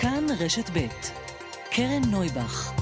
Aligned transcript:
כאן 0.00 0.26
רשת 0.38 0.70
ב' 0.70 0.86
קרן 1.70 2.02
נויבך 2.10 2.72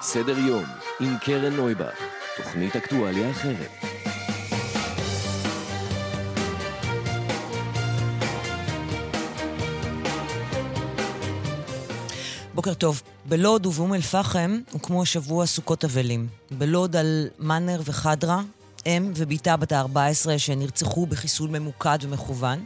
סדר 0.00 0.38
יום 0.38 0.64
עם 1.00 1.16
קרן 1.18 1.52
נויבך, 1.52 1.98
תוכנית 2.36 2.76
אקטואליה 2.76 3.30
אחרת. 3.30 3.70
בוקר 12.54 12.74
טוב. 12.74 13.02
בלוד 13.24 13.66
ובאום 13.66 13.94
אל-פחם 13.94 14.58
הוקמו 14.72 15.02
השבוע 15.02 15.46
סוכות 15.46 15.84
אבלים. 15.84 16.28
בלוד 16.50 16.96
על 16.96 17.28
מאנר 17.38 17.80
וחדרה, 17.84 18.40
אם 18.86 19.12
ובתה 19.16 19.56
בת 19.56 19.72
ה-14 19.72 20.38
שנרצחו 20.38 21.06
בחיסול 21.06 21.50
ממוקד 21.50 21.98
ומכוון. 22.02 22.64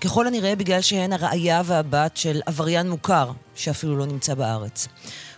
ככל 0.00 0.26
הנראה 0.26 0.56
בגלל 0.56 0.80
שהן 0.80 1.12
הראיה 1.12 1.62
והבת 1.64 2.16
של 2.16 2.40
עבריין 2.46 2.90
מוכר, 2.90 3.30
שאפילו 3.54 3.96
לא 3.96 4.06
נמצא 4.06 4.34
בארץ. 4.34 4.88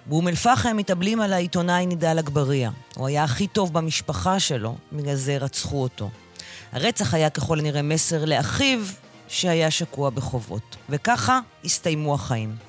באום 0.06 0.28
אל-פחם 0.28 0.76
מתאבלים 0.76 1.20
על 1.20 1.32
העיתונאי 1.32 1.86
נידאל 1.86 2.18
אגבריה. 2.18 2.70
הוא 2.96 3.06
היה 3.06 3.24
הכי 3.24 3.46
טוב 3.46 3.72
במשפחה 3.72 4.40
שלו, 4.40 4.76
בגלל 4.92 5.14
זה 5.14 5.36
רצחו 5.36 5.82
אותו. 5.82 6.10
הרצח 6.72 7.14
היה 7.14 7.30
ככל 7.30 7.58
הנראה 7.58 7.82
מסר 7.82 8.24
לאחיו 8.24 8.78
שהיה 9.28 9.70
שקוע 9.70 10.10
בחובות. 10.10 10.76
וככה 10.88 11.40
הסתיימו 11.64 12.14
החיים. 12.14 12.67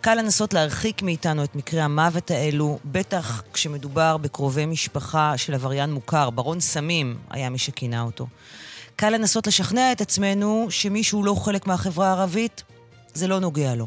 קל 0.00 0.14
לנסות 0.14 0.54
להרחיק 0.54 1.02
מאיתנו 1.02 1.44
את 1.44 1.56
מקרי 1.56 1.80
המוות 1.80 2.30
האלו, 2.30 2.78
בטח 2.84 3.42
כשמדובר 3.52 4.16
בקרובי 4.16 4.66
משפחה 4.66 5.36
של 5.36 5.54
עבריין 5.54 5.92
מוכר, 5.92 6.30
ברון 6.30 6.60
סמים 6.60 7.16
היה 7.30 7.50
מי 7.50 7.58
שכינה 7.58 8.02
אותו. 8.02 8.26
קל 8.96 9.10
לנסות 9.10 9.46
לשכנע 9.46 9.92
את 9.92 10.00
עצמנו 10.00 10.66
שמישהו 10.70 11.24
לא 11.24 11.34
חלק 11.34 11.66
מהחברה 11.66 12.08
הערבית, 12.08 12.62
זה 13.14 13.26
לא 13.26 13.38
נוגע 13.38 13.74
לו. 13.74 13.86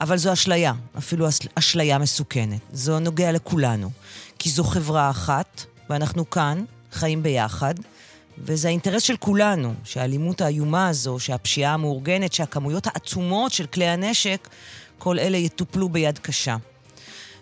אבל 0.00 0.16
זו 0.16 0.32
אשליה, 0.32 0.72
אפילו 0.98 1.26
אשליה 1.54 1.98
מסוכנת. 1.98 2.60
זו 2.72 3.00
נוגע 3.00 3.32
לכולנו. 3.32 3.90
כי 4.38 4.50
זו 4.50 4.64
חברה 4.64 5.10
אחת, 5.10 5.64
ואנחנו 5.90 6.30
כאן, 6.30 6.64
חיים 6.92 7.22
ביחד, 7.22 7.74
וזה 8.38 8.68
האינטרס 8.68 9.02
של 9.02 9.16
כולנו, 9.16 9.74
שהאלימות 9.84 10.40
האיומה 10.40 10.88
הזו, 10.88 11.18
שהפשיעה 11.18 11.74
המאורגנת, 11.74 12.32
שהכמויות 12.32 12.86
העצומות 12.86 13.52
של 13.52 13.66
כלי 13.66 13.86
הנשק, 13.86 14.48
כל 14.98 15.18
אלה 15.18 15.36
יטופלו 15.36 15.88
ביד 15.88 16.18
קשה. 16.18 16.56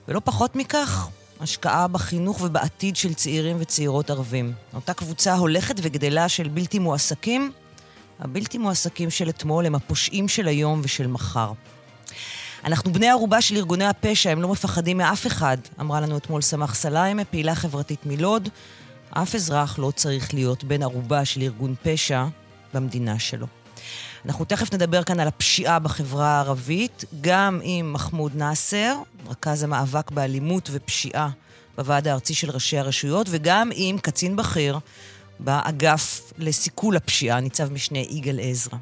ולא 0.08 0.20
פחות 0.24 0.56
מכך, 0.56 1.08
השקעה 1.41 1.88
בחינוך 1.88 2.41
ובעתיד 2.41 2.96
של 2.96 3.14
צעירים 3.14 3.56
וצעירות 3.61 4.11
ערבים. 4.11 4.52
אותה 4.74 4.94
קבוצה 4.94 5.34
הולכת 5.34 5.74
וגדלה 5.83 6.28
של 6.28 6.48
בלתי 6.48 6.78
מועסקים, 6.78 7.52
הבלתי 8.20 8.58
מועסקים 8.58 9.11
של 9.11 9.28
אתמול 9.28 9.66
הם 9.66 9.74
הפושעים 9.74 10.28
של 10.28 10.48
היום 10.48 10.80
ושל 10.84 11.06
מחר. 11.06 11.52
אנחנו 12.64 12.92
בני 12.92 13.08
ערובה 13.08 13.41
של 13.41 13.56
ארגוני 13.56 13.84
הפשע, 13.84 14.30
הם 14.30 14.42
לא 14.42 14.48
מפחדים 14.48 14.98
מאף 14.98 15.27
אחד, 15.27 15.56
אמרה 15.80 16.00
לנו 16.00 16.16
אתמול 16.16 16.42
סמח 16.42 16.74
סליימה, 16.74 17.24
פעילה 17.24 17.55
חברתית 17.55 18.06
מלוד. 18.06 18.48
אף 19.11 19.34
אזרח 19.34 19.78
לא 19.78 19.91
צריך 19.91 20.34
להיות 20.34 20.64
בן 20.64 20.83
ערובה 20.83 21.24
של 21.24 21.42
ארגון 21.42 21.74
פשע 21.83 22.24
במדינה 22.74 23.18
שלו. 23.18 23.46
אנחנו 24.27 24.44
תכף 24.44 24.75
נדבר 24.75 25.03
כאן 25.03 25.20
על 25.20 25.28
הפשיעה 25.28 25.78
בחברה 25.78 26.27
הערבית, 26.27 27.05
גם 27.20 27.61
עם 27.62 27.92
מחמוד 27.92 28.36
נאסר, 28.36 28.97
רכז 29.27 29.62
המאבק 29.62 30.11
באלימות 30.11 30.69
ופשיעה 30.72 31.30
בוועד 31.77 32.08
הארצי 32.08 32.34
של 32.34 32.50
ראשי 32.50 32.78
הרשויות, 32.78 33.27
וגם 33.30 33.70
עם 33.75 33.98
קצין 33.98 34.36
בכיר 34.36 34.78
באגף 35.41 36.33
לסיכול 36.39 36.97
הפשיעה, 36.97 37.41
ניצב 37.41 37.72
משנה 37.72 37.98
יגאל 37.98 38.41
עזרא. 38.42 38.78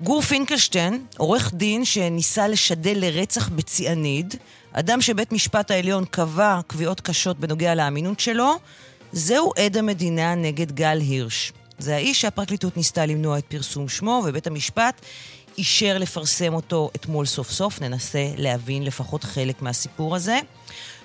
גור 0.00 0.22
פינקלשטיין, 0.22 1.04
עורך 1.16 1.54
דין 1.54 1.84
שניסה 1.84 2.48
לשדל 2.48 2.96
לרצח 2.96 3.48
בציאניד, 3.48 4.34
אדם 4.72 5.00
שבית 5.00 5.32
משפט 5.32 5.70
העליון 5.70 6.04
קבע 6.04 6.60
קביעות 6.66 7.00
קשות 7.00 7.38
בנוגע 7.38 7.74
לאמינות 7.74 8.20
שלו, 8.20 8.54
זהו 9.12 9.52
עד 9.56 9.76
המדינה 9.76 10.34
נגד 10.34 10.72
גל 10.72 10.98
הירש. 11.00 11.52
זה 11.78 11.94
האיש 11.94 12.20
שהפרקליטות 12.20 12.76
ניסתה 12.76 13.06
למנוע 13.06 13.38
את 13.38 13.44
פרסום 13.44 13.88
שמו, 13.88 14.22
ובית 14.26 14.46
המשפט 14.46 15.00
אישר 15.58 15.98
לפרסם 15.98 16.54
אותו 16.54 16.90
אתמול 16.96 17.26
סוף 17.26 17.50
סוף. 17.50 17.80
ננסה 17.80 18.28
להבין 18.36 18.84
לפחות 18.84 19.24
חלק 19.24 19.62
מהסיפור 19.62 20.16
הזה. 20.16 20.38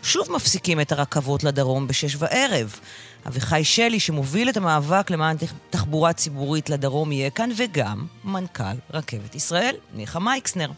שוב 0.04 0.32
מפסיקים 0.32 0.82
את 0.82 0.92
הרכבות 0.92 1.44
לדרום 1.44 1.88
בשש 1.88 2.16
וערב. 2.20 2.80
אביחי 3.28 3.64
שלי, 3.64 4.00
שמוביל 4.00 4.50
את 4.50 4.58
המאבק 4.58 5.10
למען 5.10 5.38
תחבורה 5.70 6.14
ציבורית 6.14 6.70
לדרום, 6.70 7.12
יהיה 7.12 7.30
כאן, 7.30 7.50
וגם 7.58 8.06
מנכ"ל 8.24 8.64
רכבת 8.94 9.36
ישראל, 9.36 9.76
מיכה 9.94 10.20
מייקסנר. 10.20 10.70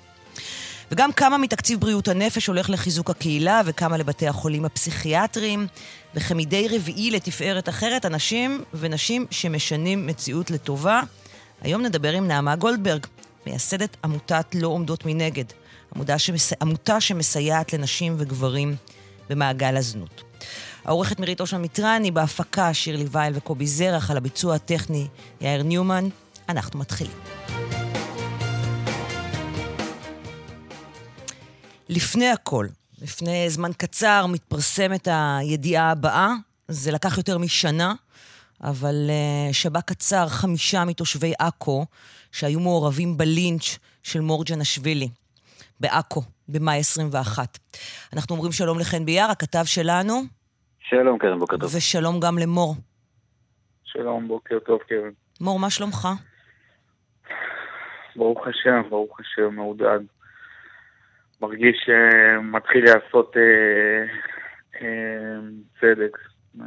וגם 0.91 1.11
כמה 1.11 1.37
מתקציב 1.37 1.79
בריאות 1.79 2.07
הנפש 2.07 2.47
הולך 2.47 2.69
לחיזוק 2.69 3.09
הקהילה 3.09 3.61
וכמה 3.65 3.97
לבתי 3.97 4.27
החולים 4.27 4.65
הפסיכיאטריים. 4.65 5.67
וכמדי 6.15 6.67
רביעי 6.71 7.11
לתפארת 7.11 7.69
אחרת, 7.69 8.05
אנשים 8.05 8.63
ונשים 8.73 9.25
שמשנים 9.31 10.07
מציאות 10.07 10.51
לטובה. 10.51 11.01
היום 11.61 11.81
נדבר 11.81 12.13
עם 12.13 12.27
נעמה 12.27 12.55
גולדברג, 12.55 13.05
מייסדת 13.47 13.97
עמותת 14.03 14.45
לא 14.55 14.67
עומדות 14.67 15.05
מנגד, 15.05 15.45
עמותה, 15.95 16.19
שמס... 16.19 16.53
עמותה 16.61 17.01
שמסייעת 17.01 17.73
לנשים 17.73 18.15
וגברים 18.17 18.75
במעגל 19.29 19.77
הזנות. 19.77 20.23
העורכת 20.85 21.19
מירית 21.19 21.41
אושמן 21.41 21.61
מיטרני, 21.61 22.11
בהפקה 22.11 22.73
שירלי 22.73 23.05
וייל 23.11 23.33
וקובי 23.35 23.67
זרח, 23.67 24.11
על 24.11 24.17
הביצוע 24.17 24.55
הטכני 24.55 25.07
יאיר 25.41 25.63
ניומן. 25.63 26.09
אנחנו 26.49 26.79
מתחילים. 26.79 27.17
לפני 31.89 32.29
הכל, 32.29 32.67
לפני 33.01 33.49
זמן 33.49 33.69
קצר 33.77 34.25
מתפרסמת 34.25 35.07
הידיעה 35.11 35.91
הבאה. 35.91 36.33
זה 36.67 36.91
לקח 36.91 37.17
יותר 37.17 37.37
משנה, 37.37 37.93
אבל 38.63 38.95
uh, 39.07 39.53
שב"כ 39.53 39.81
קצר 39.81 40.27
חמישה 40.27 40.85
מתושבי 40.85 41.33
עכו 41.39 41.85
שהיו 42.31 42.59
מעורבים 42.59 43.17
בלינץ' 43.17 43.77
של 44.03 44.19
מורג'נשווילי 44.19 45.07
בעכו 45.79 46.21
במאי 46.49 46.77
21. 46.79 47.57
אנחנו 48.13 48.35
אומרים 48.35 48.51
שלום 48.51 48.79
לחן 48.79 49.05
ביאר, 49.05 49.31
הכתב 49.31 49.63
שלנו. 49.65 50.21
שלום 50.79 51.17
קרן, 51.17 51.39
בוקר 51.39 51.57
טוב. 51.57 51.75
ושלום 51.75 52.19
גם 52.19 52.37
למור. 52.37 52.75
שלום, 53.83 54.27
בוקר 54.27 54.59
טוב 54.59 54.79
קרן. 54.89 55.11
מור, 55.41 55.59
מה 55.59 55.69
שלומך? 55.69 56.07
ברוך 58.15 58.47
השם, 58.47 58.89
ברוך 58.89 59.19
השם, 59.19 59.55
מעודד. 59.55 59.99
מרגיש 61.47 61.77
שמתחיל 61.85 62.85
לעשות 62.85 63.37
אה, 63.37 64.05
אה, 64.81 65.39
צדק. 65.79 66.17
אה, 66.61 66.65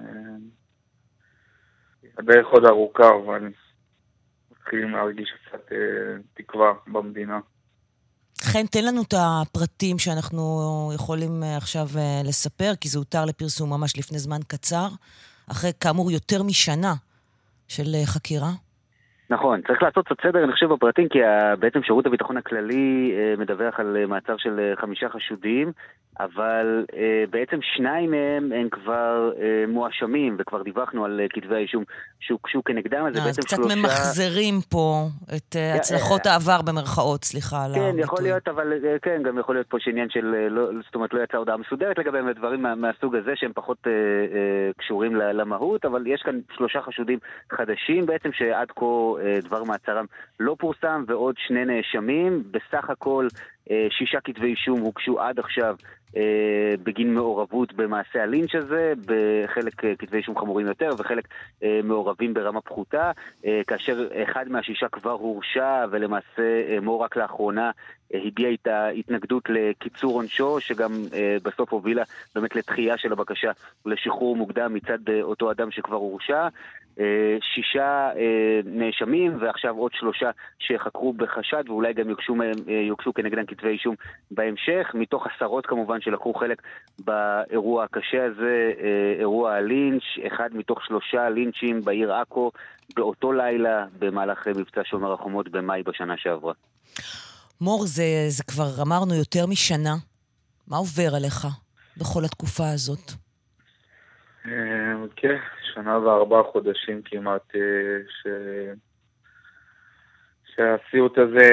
הדרך 2.18 2.46
עוד 2.46 2.64
ארוכה, 2.64 3.10
אבל 3.24 3.48
מתחילים 4.50 4.90
להרגיש 4.90 5.32
קצת 5.44 5.72
אה, 5.72 5.78
תקווה 6.34 6.72
במדינה. 6.86 7.40
חן, 8.42 8.66
תן 8.66 8.84
לנו 8.84 9.02
את 9.02 9.14
הפרטים 9.16 9.98
שאנחנו 9.98 10.42
יכולים 10.94 11.42
אה, 11.42 11.56
עכשיו 11.56 11.88
אה, 11.96 12.20
לספר, 12.24 12.72
כי 12.80 12.88
זה 12.88 12.98
הותר 12.98 13.24
לפרסום 13.24 13.70
ממש 13.70 13.96
לפני 13.96 14.18
זמן 14.18 14.40
קצר, 14.46 14.88
אחרי 15.50 15.70
כאמור 15.80 16.10
יותר 16.10 16.42
משנה 16.42 16.94
של 17.68 17.94
אה, 17.94 18.06
חקירה. 18.06 18.52
נכון, 19.30 19.60
צריך 19.66 19.82
לעשות 19.82 20.06
קצת 20.06 20.16
סדר, 20.22 20.44
אני 20.44 20.52
חושב, 20.52 20.66
בפרטים, 20.66 21.08
כי 21.08 21.18
בעצם 21.58 21.82
שירות 21.82 22.06
הביטחון 22.06 22.36
הכללי 22.36 23.14
מדווח 23.38 23.80
על 23.80 24.06
מעצר 24.06 24.36
של 24.36 24.72
חמישה 24.80 25.08
חשודים, 25.08 25.72
אבל 26.20 26.84
בעצם 27.30 27.58
שניים 27.62 28.10
מהם 28.10 28.52
הם 28.52 28.68
כבר 28.68 29.32
מואשמים, 29.68 30.36
וכבר 30.38 30.62
דיווחנו 30.62 31.04
על 31.04 31.20
כתבי 31.30 31.54
האישום 31.54 31.84
שהוגשו 32.20 32.64
כנגדם, 32.64 33.06
אז 33.06 33.14
זה 33.14 33.20
בעצם 33.20 33.42
שלושה... 33.42 33.56
אז 33.56 33.66
קצת 33.66 33.78
ממחזרים 33.78 34.54
פה 34.70 35.06
את 35.36 35.56
הצלחות 35.76 36.26
העבר 36.26 36.62
במרכאות, 36.62 37.24
סליחה 37.24 37.64
על 37.64 37.70
הביטוי. 37.70 37.92
כן, 37.92 37.98
יכול 37.98 38.18
להיות, 38.22 38.48
אבל 38.48 38.72
כן, 39.02 39.22
גם 39.22 39.38
יכול 39.38 39.54
להיות 39.54 39.66
פה 39.66 39.76
שעניין 39.80 40.10
של, 40.10 40.48
לא, 40.50 40.70
זאת 40.86 40.94
אומרת, 40.94 41.14
לא 41.14 41.22
יצאה 41.22 41.38
הודעה 41.38 41.56
מסודרת 41.56 41.98
לגביהם, 41.98 42.26
ודברים 42.30 42.62
מהסוג 42.76 43.16
הזה 43.16 43.32
שהם 43.34 43.52
פחות 43.54 43.86
קשורים 44.76 45.16
למהות, 45.16 45.84
אבל 45.84 46.06
יש 46.06 46.22
כאן 46.22 46.38
שלושה 46.56 46.80
חשודים 46.82 47.18
חדשים 47.52 48.06
בעצם, 48.06 48.32
שעד 48.32 48.68
כה... 48.76 48.84
אה, 49.20 49.38
דבר 49.40 49.64
מעצרם 49.64 50.04
לא 50.40 50.56
פורסם, 50.58 51.04
ועוד 51.06 51.34
שני 51.38 51.64
נאשמים. 51.64 52.42
בסך 52.50 52.90
הכל 52.90 53.28
אה, 53.70 53.86
שישה 53.90 54.20
כתבי 54.20 54.46
אישום 54.46 54.80
הוגשו 54.80 55.20
עד 55.20 55.38
עכשיו 55.38 55.76
אה, 56.16 56.74
בגין 56.82 57.14
מעורבות 57.14 57.72
במעשה 57.72 58.22
הלינץ' 58.22 58.54
הזה, 58.54 58.92
בחלק 59.06 59.74
כתבי 59.98 60.16
אישום 60.16 60.38
חמורים 60.38 60.66
יותר 60.66 60.90
וחלק 60.98 61.28
מעורבים 61.84 62.34
ברמה 62.34 62.60
פחותה, 62.60 63.10
כאשר 63.66 64.08
אחד 64.22 64.48
מהשישה 64.48 64.88
כבר 64.88 65.10
הורשע 65.10 65.84
ולמעשה 65.90 66.80
מור 66.82 67.04
רק 67.04 67.16
לאחרונה 67.16 67.70
הביע 68.14 68.52
את 68.52 68.66
ההתנגדות 68.66 69.42
לקיצור 69.48 70.14
עונשו, 70.14 70.60
שגם 70.60 70.92
בסוף 71.42 71.72
הובילה 71.72 72.02
באמת 72.34 72.56
לתחייה 72.56 72.98
של 72.98 73.12
הבקשה 73.12 73.50
לשחרור 73.86 74.36
מוקדם 74.36 74.74
מצד 74.74 74.98
אותו 75.22 75.50
אדם 75.50 75.70
שכבר 75.70 75.96
הורשע. 75.96 76.48
שישה 77.54 78.10
נאשמים 78.64 79.36
ועכשיו 79.40 79.76
עוד 79.76 79.92
שלושה 79.94 80.30
שחקרו 80.58 81.12
בחשד 81.12 81.64
ואולי 81.68 81.92
גם 81.92 82.10
יוגשו, 82.10 82.34
יוגשו 82.88 83.14
כנגדם 83.14 83.46
כתבי 83.46 83.68
אישום 83.68 83.94
בהמשך, 84.30 84.90
מתוך 84.94 85.26
עשרות 85.26 85.66
כמובן 85.66 86.00
שלקחו 86.00 86.34
חלק 86.34 86.62
באירוע 86.98 87.84
הקשה 87.84 88.24
הזה, 88.24 88.72
אירוע 89.18 89.52
הלינץ', 89.52 90.02
אחד 90.26 90.48
מתוך 90.52 90.84
שלושה 90.84 91.28
לינצ'ים 91.28 91.80
בעיר 91.84 92.14
עכו 92.14 92.50
באותו 92.94 93.32
לילה 93.32 93.84
במהלך 93.98 94.48
מבצע 94.48 94.80
שומר 94.84 95.12
החומות 95.12 95.48
במאי 95.48 95.82
בשנה 95.82 96.14
שעברה. 96.16 96.52
מור, 97.60 97.86
זה, 97.86 98.04
זה 98.28 98.44
כבר 98.44 98.82
אמרנו 98.82 99.14
יותר 99.14 99.46
משנה. 99.46 99.94
מה 100.68 100.76
עובר 100.76 101.14
עליך 101.16 101.46
בכל 101.96 102.24
התקופה 102.24 102.70
הזאת? 102.70 103.12
כן, 105.16 105.36
שנה 105.62 105.98
וארבעה 105.98 106.42
חודשים 106.42 107.02
כמעט 107.04 107.54
אה, 107.54 107.60
ש... 108.08 108.26
שהסיוט 110.54 111.18
הזה 111.18 111.48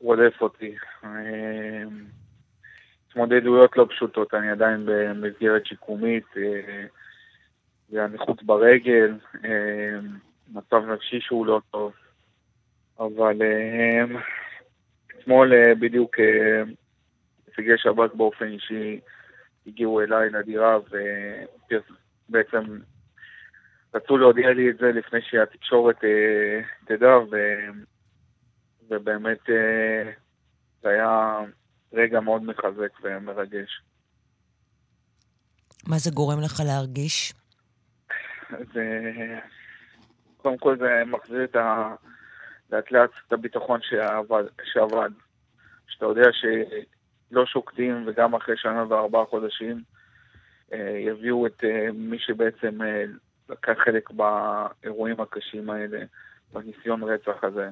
רודף 0.00 0.40
אותי. 0.40 0.74
אה, 1.04 1.82
התמודדויות 3.08 3.76
לא 3.76 3.86
פשוטות, 3.90 4.34
אני 4.34 4.50
עדיין 4.50 4.86
במסגרת 4.86 5.66
שיקומית, 5.66 6.24
זה 7.88 8.04
הנכות 8.04 8.42
ברגל, 8.42 9.14
מצב 10.52 10.76
נפשי 10.76 11.20
שהוא 11.20 11.46
לא 11.46 11.60
טוב. 11.70 11.92
אבל 12.98 13.42
אתמול 15.18 15.52
בדיוק 15.74 16.16
נציגי 17.48 17.78
שב"כ 17.78 18.14
באופן 18.14 18.46
אישי 18.46 19.00
הגיעו 19.66 20.00
אליי 20.00 20.30
לדירה 20.30 20.78
ובעצם 22.28 22.78
רצו 23.94 24.16
להודיע 24.18 24.52
לי 24.52 24.70
את 24.70 24.78
זה 24.78 24.86
לפני 24.86 25.20
שהתקשורת 25.22 26.04
אה, 26.04 26.60
תדע, 26.84 27.16
ו... 27.30 27.36
ובאמת 28.88 29.50
אה, 29.50 30.12
זה 30.82 30.88
היה 30.88 31.40
רגע 31.92 32.20
מאוד 32.20 32.42
מחזק 32.42 32.92
ומרגש. 33.02 33.82
מה 35.88 35.98
זה 35.98 36.10
גורם 36.10 36.40
לך 36.40 36.60
להרגיש? 36.66 37.32
זה... 38.50 39.12
קודם 40.36 40.58
כל 40.58 40.78
זה 40.78 41.02
מחזיר 41.06 41.44
את 41.44 41.56
ה... 41.56 41.94
לאט 42.70 42.90
לאט 42.90 43.10
את 43.26 43.32
הביטחון 43.32 43.80
שעבד, 43.82 44.44
שעבד. 44.64 45.10
שאתה 45.88 46.06
יודע 46.06 46.32
ש... 46.32 46.44
לא 47.30 47.46
שוקטים, 47.46 48.04
וגם 48.06 48.34
אחרי 48.34 48.56
שנה 48.56 48.84
וארבעה 48.88 49.24
חודשים 49.24 49.82
אה, 50.72 50.98
יביאו 50.98 51.46
את 51.46 51.64
אה, 51.64 51.88
מי 51.94 52.18
שבעצם 52.18 52.82
אה, 52.82 53.04
לקח 53.48 53.72
חלק 53.84 54.10
באירועים 54.10 55.20
הקשים 55.20 55.70
האלה, 55.70 55.98
בניסיון 56.52 57.02
רצח 57.02 57.44
הזה. 57.44 57.68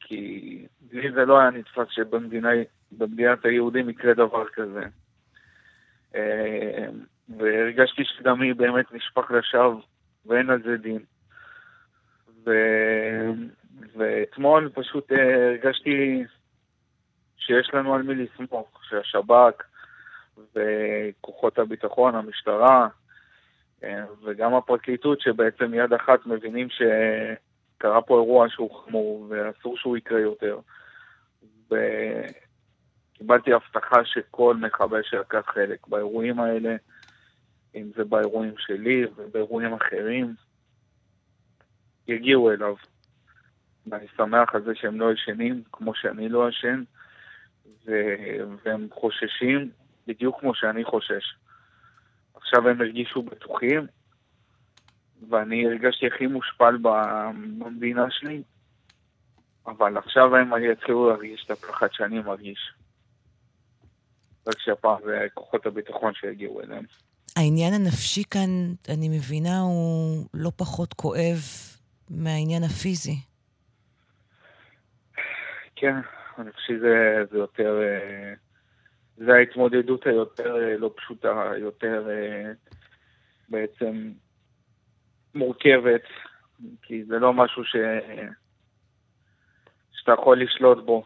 כי 0.00 0.66
לי 0.92 1.12
זה 1.12 1.24
לא 1.24 1.38
היה 1.38 1.50
נתפס 1.50 1.86
שבמדינת 1.90 3.44
היהודים 3.44 3.90
יקרה 3.90 4.14
דבר 4.14 4.44
כזה. 4.48 4.82
והרגשתי 7.28 8.02
שדמי 8.04 8.54
באמת 8.54 8.92
נשפך 8.92 9.30
לשווא 9.30 9.80
ואין 10.26 10.50
על 10.50 10.62
זה 10.62 10.76
דין. 10.76 10.98
ו... 12.46 12.50
ואתמול 13.96 14.70
פשוט 14.74 15.12
הרגשתי 15.12 16.24
שיש 17.46 17.70
לנו 17.74 17.94
על 17.94 18.02
מי 18.02 18.14
לסמוך, 18.14 18.80
שהשב"כ 18.88 19.62
וכוחות 20.54 21.58
הביטחון, 21.58 22.14
המשטרה 22.14 22.88
אה, 23.84 24.04
וגם 24.24 24.54
הפרקליטות 24.54 25.20
שבעצם 25.20 25.74
יד 25.74 25.92
אחת 25.92 26.26
מבינים 26.26 26.68
שקרה 26.70 28.02
פה 28.02 28.14
אירוע 28.14 28.48
שהוא 28.48 28.84
חמור 28.84 29.26
ואסור 29.28 29.76
שהוא 29.76 29.96
יקרה 29.96 30.20
יותר. 30.20 30.58
וקיבלתי 31.70 33.52
הבטחה 33.52 34.04
שכל 34.04 34.56
מחבל 34.56 35.02
שלקח 35.02 35.42
חלק 35.46 35.86
באירועים 35.86 36.40
האלה, 36.40 36.76
אם 37.74 37.90
זה 37.96 38.04
באירועים 38.04 38.54
שלי 38.58 39.04
ובאירועים 39.16 39.74
אחרים, 39.74 40.34
יגיעו 42.08 42.50
אליו. 42.50 42.74
ואני 43.86 44.06
שמח 44.16 44.54
על 44.54 44.62
זה 44.62 44.74
שהם 44.74 45.00
לא 45.00 45.12
ישנים, 45.12 45.62
כמו 45.72 45.94
שאני 45.94 46.28
לא 46.28 46.48
ישן, 46.48 46.82
והם 47.86 48.88
חוששים 48.92 49.70
בדיוק 50.06 50.40
כמו 50.40 50.54
שאני 50.54 50.84
חושש. 50.84 51.36
עכשיו 52.34 52.68
הם 52.68 52.80
הרגישו 52.80 53.22
בטוחים, 53.22 53.86
ואני 55.30 55.66
הרגשתי 55.66 56.06
הכי 56.06 56.26
מושפל 56.26 56.78
במדינה 56.82 58.06
שלי, 58.10 58.42
אבל 59.66 59.96
עכשיו 59.96 60.36
הם 60.36 60.50
יתחילו 60.72 61.08
להרגיש 61.08 61.44
את 61.44 61.50
הפחד 61.50 61.88
שאני 61.92 62.18
מרגיש. 62.20 62.72
רק 64.46 64.58
שהפעם 64.58 64.98
זה 65.04 65.26
כוחות 65.34 65.66
הביטחון 65.66 66.14
שיגיעו 66.14 66.60
אליהם. 66.60 66.84
העניין 67.36 67.74
הנפשי 67.74 68.22
כאן, 68.30 68.50
אני 68.88 69.08
מבינה, 69.08 69.60
הוא 69.60 70.26
לא 70.34 70.50
פחות 70.56 70.94
כואב 70.94 71.38
מהעניין 72.10 72.62
הפיזי. 72.62 73.16
כן, 75.76 75.94
אני 76.38 76.52
חושב 76.52 76.66
שזה 76.66 77.36
יותר, 77.38 77.80
אה, 77.82 78.34
זה 79.16 79.32
ההתמודדות 79.34 80.06
היותר 80.06 80.56
אה, 80.56 80.76
לא 80.76 80.94
פשוטה, 80.96 81.52
יותר 81.58 82.08
אה, 82.10 82.52
בעצם 83.48 84.12
מורכבת, 85.34 86.02
כי 86.82 87.04
זה 87.04 87.18
לא 87.18 87.32
משהו 87.32 87.64
ש... 87.64 87.76
שאתה 89.92 90.12
יכול 90.12 90.42
לשלוט 90.42 90.84
בו. 90.84 91.04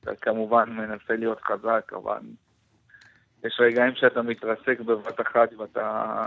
אתה 0.00 0.16
כמובן 0.16 0.70
מנסה 0.70 1.16
להיות 1.16 1.40
חזק, 1.40 1.92
אבל 1.92 2.20
יש 3.44 3.60
רגעים 3.60 3.94
שאתה 3.94 4.22
מתרסק 4.22 4.80
בבת 4.80 5.20
אחת 5.20 5.52
ואתה... 5.58 6.26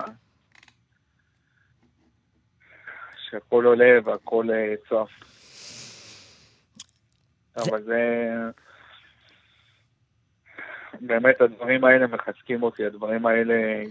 שהכל 3.29 3.65
עולה 3.65 3.99
והכל 4.05 4.47
צף. 4.89 5.38
אבל 7.69 7.83
זה... 7.83 8.29
באמת 11.01 11.41
הדברים 11.41 11.83
האלה 11.83 12.07
מחזקים 12.07 12.63
אותי, 12.63 12.85
הדברים 12.85 13.25
האלה 13.25 13.83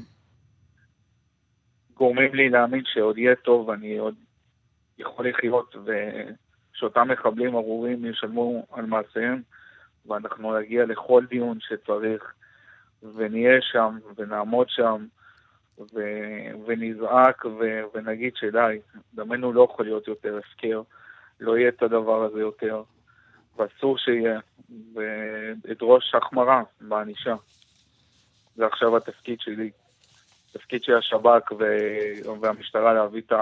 גורמים 1.94 2.34
לי 2.34 2.48
להאמין 2.48 2.82
שעוד 2.84 3.18
יהיה 3.18 3.34
טוב, 3.36 3.68
ואני 3.68 3.98
עוד 3.98 4.14
יכול 4.98 5.28
לחיות, 5.28 5.76
ושאותם 5.84 7.08
מחבלים 7.08 7.54
ארורים 7.54 8.04
ישלמו 8.04 8.66
על 8.72 8.86
מעשיהם, 8.86 9.42
ואנחנו 10.06 10.58
נגיע 10.58 10.84
לכל 10.84 11.24
דיון 11.28 11.58
שצריך, 11.60 12.32
ונהיה 13.14 13.62
שם, 13.62 13.98
ונעמוד 14.16 14.68
שם, 14.70 15.06
ו- 15.78 16.66
ונזעק, 16.66 17.44
ו- 17.44 17.82
ונגיד 17.94 18.36
שדי, 18.36 18.78
דמנו 19.14 19.52
לא 19.52 19.68
יכול 19.72 19.84
להיות 19.84 20.08
יותר 20.08 20.38
הפקר, 20.38 20.82
לא 21.40 21.58
יהיה 21.58 21.68
את 21.68 21.82
הדבר 21.82 22.22
הזה 22.24 22.40
יותר. 22.40 22.82
ואסור 23.58 23.98
שיהיה, 23.98 24.40
ואדרוש 24.94 26.14
החמרה 26.14 26.62
בענישה. 26.80 27.34
זה 28.56 28.66
עכשיו 28.66 28.96
התפקיד 28.96 29.40
שלי. 29.40 29.70
התפקיד 30.50 30.84
של 30.84 30.96
השב"כ 30.96 31.52
והמשטרה 32.40 32.92
להביא 32.92 33.22
את 33.26 33.32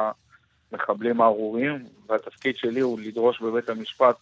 המחבלים 0.73 1.21
הארורים, 1.21 1.87
והתפקיד 2.09 2.57
שלי 2.57 2.81
הוא 2.81 3.01
לדרוש 3.01 3.41
בבית 3.41 3.69
המשפט, 3.69 4.17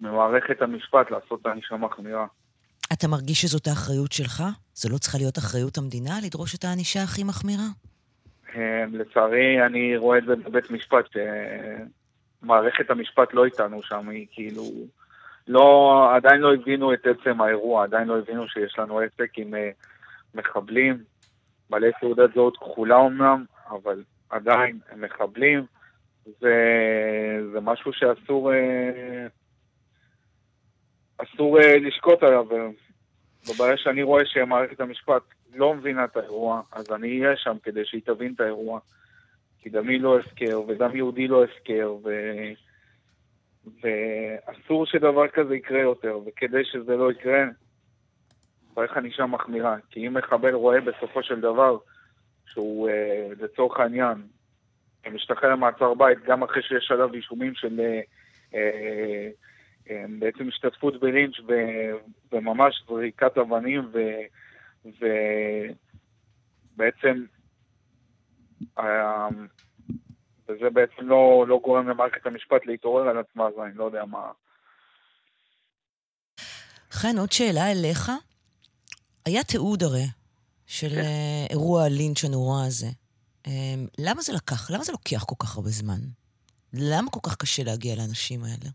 ממערכת 0.00 0.62
המשפט, 0.62 1.10
לעשות 1.10 1.40
את 1.40 1.46
הענישה 1.46 1.76
מחמירה. 1.76 2.26
אתה 2.92 3.08
מרגיש 3.08 3.40
שזאת 3.40 3.66
האחריות 3.66 4.12
שלך? 4.12 4.42
זו 4.74 4.88
לא 4.88 4.98
צריכה 4.98 5.18
להיות 5.18 5.38
אחריות 5.38 5.78
המדינה 5.78 6.14
לדרוש 6.24 6.54
את 6.54 6.64
הענישה 6.64 7.02
הכי 7.02 7.24
מחמירה? 7.24 7.66
לצערי, 8.92 9.66
אני 9.66 9.96
רואה 9.96 10.18
את 10.18 10.24
זה 10.26 10.36
בבית 10.36 10.70
משפט, 10.70 11.04
שמערכת 12.42 12.90
המשפט 12.90 13.34
לא 13.34 13.44
איתנו 13.44 13.82
שם, 13.82 14.08
היא 14.08 14.26
כאילו... 14.32 14.64
לא, 15.48 16.06
עדיין 16.14 16.40
לא 16.40 16.54
הבינו 16.54 16.92
את 16.92 17.06
עצם 17.06 17.40
האירוע, 17.40 17.84
עדיין 17.84 18.08
לא 18.08 18.18
הבינו 18.18 18.48
שיש 18.48 18.78
לנו 18.78 18.98
עסק 18.98 19.30
עם 19.36 19.54
uh, 19.54 19.86
מחבלים, 20.34 20.98
בעלי 21.70 21.90
תעודת 22.00 22.34
זהות 22.34 22.56
כחולה 22.56 23.06
אמנם, 23.06 23.44
אבל 23.70 24.02
עדיין 24.30 24.78
הם 24.90 25.00
מחבלים, 25.00 25.64
זה, 26.40 26.54
זה 27.52 27.60
משהו 27.60 27.92
שאסור 27.92 28.52
uh, 28.52 28.54
אסור 31.18 31.58
uh, 31.58 31.62
לשקוט 31.80 32.22
עליו. 32.22 32.46
ובעיה 33.48 33.76
שאני 33.76 34.02
רואה 34.02 34.26
שמערכת 34.26 34.80
המשפט 34.80 35.22
לא 35.54 35.74
מבינה 35.74 36.04
את 36.04 36.16
האירוע, 36.16 36.62
אז 36.72 36.92
אני 36.92 37.24
אהיה 37.24 37.36
שם 37.36 37.56
כדי 37.62 37.84
שהיא 37.84 38.02
תבין 38.04 38.32
את 38.34 38.40
האירוע. 38.40 38.80
כי 39.58 39.70
דמי 39.70 39.98
לא 39.98 40.18
הפקר, 40.18 40.60
ודם 40.68 40.96
יהודי 40.96 41.28
לא 41.28 41.44
הפקר, 41.44 41.94
ו... 42.04 42.10
ואסור 43.64 44.86
שדבר 44.86 45.28
כזה 45.28 45.56
יקרה 45.56 45.80
יותר, 45.80 46.18
וכדי 46.26 46.64
שזה 46.64 46.96
לא 46.96 47.12
יקרה, 47.12 47.44
צריך 48.74 48.96
ענישה 48.96 49.26
מחמירה. 49.26 49.76
כי 49.90 50.06
אם 50.06 50.14
מחבל 50.14 50.54
רואה 50.54 50.80
בסופו 50.80 51.22
של 51.22 51.40
דבר 51.40 51.78
שהוא 52.46 52.88
אה, 52.88 53.28
לצורך 53.40 53.80
העניין 53.80 54.22
משתחרר 55.12 55.52
למעצר 55.52 55.94
בית 55.94 56.18
גם 56.24 56.42
אחרי 56.42 56.62
שיש 56.62 56.90
עליו 56.90 57.14
אישומים 57.14 57.54
של 57.54 57.80
בעצם 60.18 60.48
השתתפות 60.48 61.00
בלינץ' 61.00 61.34
וממש 62.32 62.84
זריקת 62.88 63.38
אבנים 63.38 63.90
ובעצם 66.76 67.24
וזה 70.50 70.70
בעצם 70.70 71.08
לא, 71.08 71.44
לא 71.48 71.60
גורם 71.64 71.88
למערכת 71.88 72.26
המשפט 72.26 72.66
להתעורר 72.66 73.08
על 73.08 73.18
עצמה, 73.18 73.46
אז 73.46 73.52
אני 73.64 73.74
לא 73.74 73.84
יודע 73.84 74.04
מה... 74.04 74.30
חן, 76.90 77.18
עוד 77.18 77.32
שאלה 77.32 77.70
אליך. 77.72 78.10
היה 79.26 79.44
תיעוד 79.44 79.82
הרי 79.82 80.06
של 80.66 80.88
כן. 80.88 81.00
אה, 81.00 81.46
אירוע 81.50 81.82
הלינץ' 81.82 82.24
הנורא 82.24 82.66
הזה. 82.66 82.86
אמ, 83.46 83.86
למה 83.98 84.20
זה 84.20 84.32
לקח? 84.32 84.70
למה 84.70 84.84
זה 84.84 84.92
לוקח 84.92 85.24
כל 85.24 85.34
כך 85.38 85.56
הרבה 85.56 85.68
זמן? 85.68 86.00
למה 86.74 87.10
כל 87.10 87.20
כך 87.22 87.36
קשה 87.36 87.62
להגיע 87.64 87.94
לאנשים 87.96 88.40
האלה? 88.44 88.70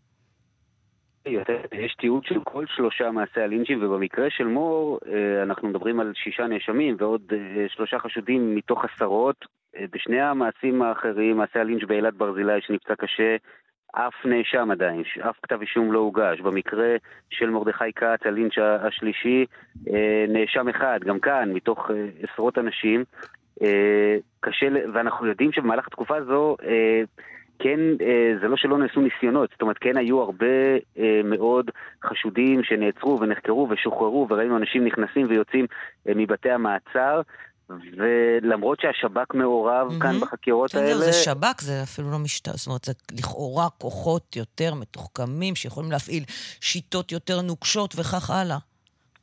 יש 1.71 1.95
תיעוד 1.99 2.23
של 2.25 2.39
כל 2.43 2.65
שלושה 2.75 3.11
מעשי 3.11 3.41
הלינצ'ים, 3.41 3.83
ובמקרה 3.83 4.29
של 4.29 4.43
מור 4.43 4.99
אה, 5.07 5.43
אנחנו 5.43 5.67
מדברים 5.67 5.99
על 5.99 6.13
שישה 6.15 6.47
נאשמים 6.47 6.95
ועוד 6.99 7.21
אה, 7.33 7.65
שלושה 7.69 7.99
חשודים 7.99 8.55
מתוך 8.55 8.85
עשרות. 8.85 9.45
בשני 9.91 10.21
המעשים 10.21 10.81
האחרים, 10.81 11.37
מעשי 11.37 11.59
הלינץ' 11.59 11.83
באילת 11.83 12.13
ברזילי 12.13 12.61
שנפצע 12.61 12.95
קשה, 12.95 13.35
אף 13.95 14.25
נאשם 14.25 14.71
עדיין, 14.71 15.03
אף 15.29 15.35
כתב 15.43 15.61
אישום 15.61 15.91
לא 15.91 15.99
הוגש. 15.99 16.41
במקרה 16.41 16.95
של 17.29 17.49
מרדכי 17.49 17.93
כץ, 17.95 18.25
הלינץ' 18.25 18.57
השלישי, 18.57 19.45
אה, 19.93 20.25
נאשם 20.27 20.69
אחד, 20.69 20.99
גם 21.03 21.19
כאן, 21.19 21.53
מתוך 21.53 21.91
אה, 21.91 22.05
עשרות 22.23 22.57
אנשים. 22.57 23.03
אה, 23.61 24.17
קשה, 24.39 24.67
ואנחנו 24.93 25.27
יודעים 25.27 25.51
שבמהלך 25.51 25.87
התקופה 25.87 26.17
הזו, 26.17 26.55
כן, 27.59 27.79
זה 28.41 28.47
לא 28.47 28.57
שלא 28.57 28.77
נעשו 28.77 29.01
ניסיונות, 29.01 29.49
זאת 29.51 29.61
אומרת, 29.61 29.77
כן 29.77 29.97
היו 29.97 30.21
הרבה 30.21 30.45
מאוד 31.23 31.71
חשודים 32.03 32.63
שנעצרו 32.63 33.19
ונחקרו 33.21 33.67
ושוחררו, 33.69 34.27
וראינו 34.29 34.57
אנשים 34.57 34.85
נכנסים 34.85 35.27
ויוצאים 35.29 35.65
מבתי 36.05 36.51
המעצר. 36.51 37.21
ולמרות 37.69 38.79
שהשב"כ 38.81 39.35
מעורב 39.35 39.87
mm-hmm. 39.91 40.01
כאן 40.01 40.19
בחקירות 40.19 40.71
כן, 40.71 40.77
האלה... 40.77 40.95
זה 40.95 41.13
שב"כ, 41.13 41.61
זה 41.61 41.83
אפילו 41.83 42.11
לא 42.11 42.19
משטר, 42.19 42.51
זאת 42.55 42.67
אומרת, 42.67 42.85
זה 42.85 42.93
לכאורה 43.11 43.69
כוחות 43.69 44.35
יותר 44.35 44.73
מתוחכמים 44.73 45.55
שיכולים 45.55 45.91
להפעיל 45.91 46.23
שיטות 46.61 47.11
יותר 47.11 47.41
נוקשות 47.41 47.93
וכך 47.97 48.29
הלאה. 48.29 48.57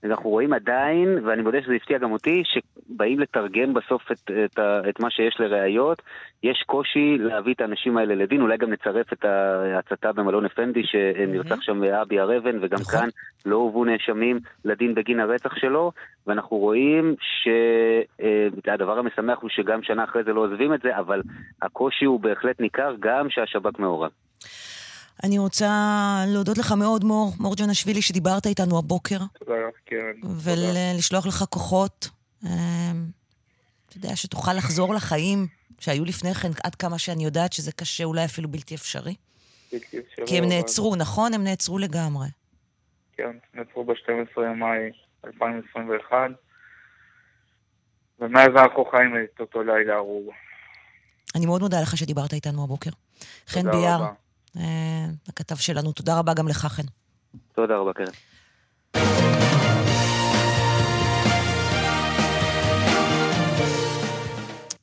אנחנו 0.05 0.31
רואים 0.31 0.53
עדיין, 0.53 1.19
ואני 1.25 1.43
מודה 1.43 1.63
שזה 1.63 1.75
הפתיע 1.75 1.99
גם 1.99 2.13
אותי, 2.13 2.43
שבאים 2.45 3.19
לתרגם 3.21 3.75
בסוף 3.75 4.13
את, 4.13 4.31
את, 4.45 4.59
את 4.89 5.01
מה 5.01 5.11
שיש 5.11 5.37
לראיות. 5.41 6.03
יש 6.43 6.65
קושי 6.67 7.17
להביא 7.19 7.55
את 7.55 7.61
האנשים 7.61 7.97
האלה 7.97 8.15
לדין, 8.15 8.41
אולי 8.41 8.57
גם 8.57 8.71
נצרף 8.71 9.13
את 9.13 9.25
ההצתה 9.25 10.13
במלון 10.13 10.45
אפנדי, 10.45 10.83
שנרצח 10.85 11.59
mm-hmm. 11.59 11.63
שם 11.63 11.85
אבי 11.85 12.21
הר 12.21 12.39
אבן, 12.39 12.59
וגם 12.61 12.79
נכון. 12.81 13.01
כאן 13.01 13.09
לא 13.47 13.57
הובאו 13.57 13.85
נאשמים 13.85 14.41
לדין 14.65 14.95
בגין 14.95 15.21
הרצח 15.21 15.57
שלו, 15.57 15.93
ואנחנו 16.27 16.57
רואים 16.57 17.15
שהדבר 17.21 18.99
המשמח 18.99 19.39
הוא 19.39 19.51
שגם 19.51 19.83
שנה 19.83 20.05
אחרי 20.05 20.25
זה 20.25 20.33
לא 20.33 20.41
עוזבים 20.41 20.75
את 20.75 20.81
זה, 20.83 20.99
אבל 20.99 21.23
הקושי 21.63 22.05
הוא 22.05 22.21
בהחלט 22.21 22.61
ניכר 22.61 22.95
גם 23.01 23.31
שהשב"כ 23.31 23.79
מעורב. 23.79 24.11
אני 25.25 25.39
רוצה 25.39 25.69
להודות 26.27 26.59
לך 26.59 26.73
מאוד, 26.73 27.05
מור, 27.05 27.33
מור 27.39 27.57
ג'נשווילי, 27.57 28.03
שדיברת 28.03 28.47
איתנו 28.47 28.79
הבוקר. 28.79 29.19
תודה 29.39 29.53
לך, 29.53 29.75
קרן. 29.85 30.33
ולשלוח 30.37 31.27
לך 31.27 31.45
כוחות. 31.51 32.09
אמ, 32.45 32.51
אתה 33.89 33.97
יודע, 33.97 34.17
שתוכל 34.17 34.53
לחזור 34.53 34.95
לחיים 34.95 35.47
שהיו 35.79 36.05
לפני 36.05 36.35
כן, 36.35 36.49
עד 36.65 36.75
כמה 36.75 36.99
שאני 36.99 37.25
יודעת 37.25 37.53
שזה 37.53 37.73
קשה, 37.73 38.05
אולי 38.05 38.25
אפילו 38.25 38.49
בלתי 38.49 38.75
אפשרי. 38.75 39.15
בלתי 39.73 39.99
אפשרי. 39.99 40.27
כי 40.27 40.39
הם 40.39 40.45
נעצרו, 40.45 40.97
נכון? 40.97 41.35
הם 41.35 41.45
נעצרו 41.45 41.79
לגמרי. 41.79 42.27
כן, 43.17 43.37
נעצרו 43.55 43.85
ב-12 43.85 44.41
במאי 44.41 44.91
2021, 45.25 46.17
ומאז 48.21 48.49
אנחנו 48.57 48.85
חיים 48.85 49.17
את 49.25 49.41
אותו 49.41 49.63
לילה 49.63 49.95
ארור. 49.97 50.33
אני 51.35 51.47
מאוד 51.47 51.61
מודה 51.61 51.81
לך 51.83 51.97
שדיברת 51.97 52.33
איתנו 52.33 52.65
הבוקר. 52.65 52.91
חן 53.47 53.71
ביאר. 53.71 54.22
אה, 54.57 55.07
הכתב 55.29 55.57
שלנו. 55.57 55.93
תודה 55.93 56.19
רבה 56.19 56.35
גם 56.35 56.49
לך, 56.49 56.67
חן. 56.67 56.83
תודה 57.55 57.77
רבה, 57.77 57.93
קרן. 57.93 58.13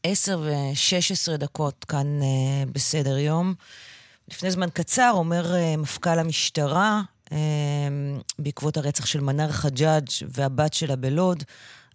עשר 0.03 0.41
ושש 0.43 1.11
עשרה 1.11 1.37
דקות 1.37 1.85
כאן 1.85 2.19
uh, 2.21 2.71
בסדר 2.71 3.17
יום. 3.17 3.53
לפני 4.31 4.51
זמן 4.51 4.69
קצר 4.73 5.11
אומר 5.13 5.53
uh, 5.53 5.77
מפכ"ל 5.77 6.19
המשטרה, 6.19 7.01
uh, 7.25 7.31
בעקבות 8.39 8.77
הרצח 8.77 9.05
של 9.05 9.21
מנאר 9.21 9.51
חג'אג' 9.51 10.07
והבת 10.29 10.73
שלה 10.73 10.95
בלוד, 10.95 11.43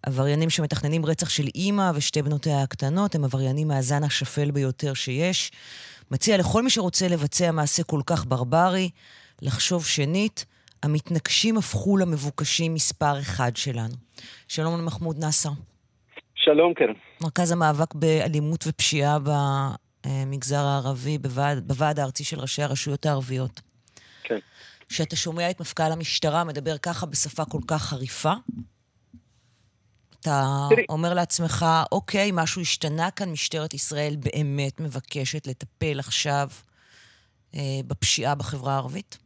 עבריינים 0.02 0.50
שמתכננים 0.50 1.06
רצח 1.06 1.28
של 1.28 1.46
אימא 1.54 1.90
ושתי 1.94 2.22
בנותיה 2.22 2.62
הקטנות 2.62 3.14
הם 3.14 3.24
עבריינים 3.24 3.68
מהזן 3.68 4.04
השפל 4.04 4.50
ביותר 4.50 4.94
שיש. 4.94 5.52
מציע 6.10 6.36
לכל 6.38 6.62
מי 6.62 6.70
שרוצה 6.70 7.08
לבצע 7.08 7.50
מעשה 7.50 7.82
כל 7.82 8.00
כך 8.06 8.24
ברברי, 8.26 8.90
לחשוב 9.42 9.86
שנית, 9.86 10.44
המתנגשים 10.82 11.56
הפכו 11.56 11.96
למבוקשים 11.96 12.74
מספר 12.74 13.20
אחד 13.20 13.56
שלנו. 13.56 13.94
שלום 14.48 14.80
למחמוד 14.80 15.18
נאסר. 15.18 15.50
שלום, 16.34 16.74
קרן. 16.74 16.94
מרכז 17.20 17.52
המאבק 17.52 17.94
באלימות 17.94 18.64
ופשיעה 18.66 19.18
במגזר 20.06 20.64
הערבי, 20.64 21.18
בוועד, 21.18 21.68
בוועד 21.68 21.98
הארצי 21.98 22.24
של 22.24 22.40
ראשי 22.40 22.62
הרשויות 22.62 23.06
הערביות. 23.06 23.60
כן. 24.22 24.38
כשאתה 24.88 25.16
שומע 25.16 25.50
את 25.50 25.60
מפכ"ל 25.60 25.92
המשטרה 25.92 26.44
מדבר 26.44 26.78
ככה 26.78 27.06
בשפה 27.06 27.44
כל 27.44 27.60
כך 27.66 27.82
חריפה, 27.82 28.32
אתה 30.24 30.40
תראי. 30.70 30.84
אומר 30.88 31.14
לעצמך, 31.14 31.64
אוקיי, 31.92 32.30
משהו 32.34 32.60
השתנה 32.62 33.10
כאן, 33.16 33.28
משטרת 33.32 33.74
ישראל 33.74 34.14
באמת 34.24 34.80
מבקשת 34.80 35.46
לטפל 35.46 35.98
עכשיו 35.98 36.46
אה, 37.54 37.80
בפשיעה 37.88 38.34
בחברה 38.34 38.72
הערבית? 38.72 39.18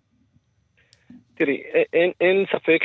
תראי, 1.35 1.63
אין, 1.93 2.11
אין 2.21 2.45
ספק 2.53 2.79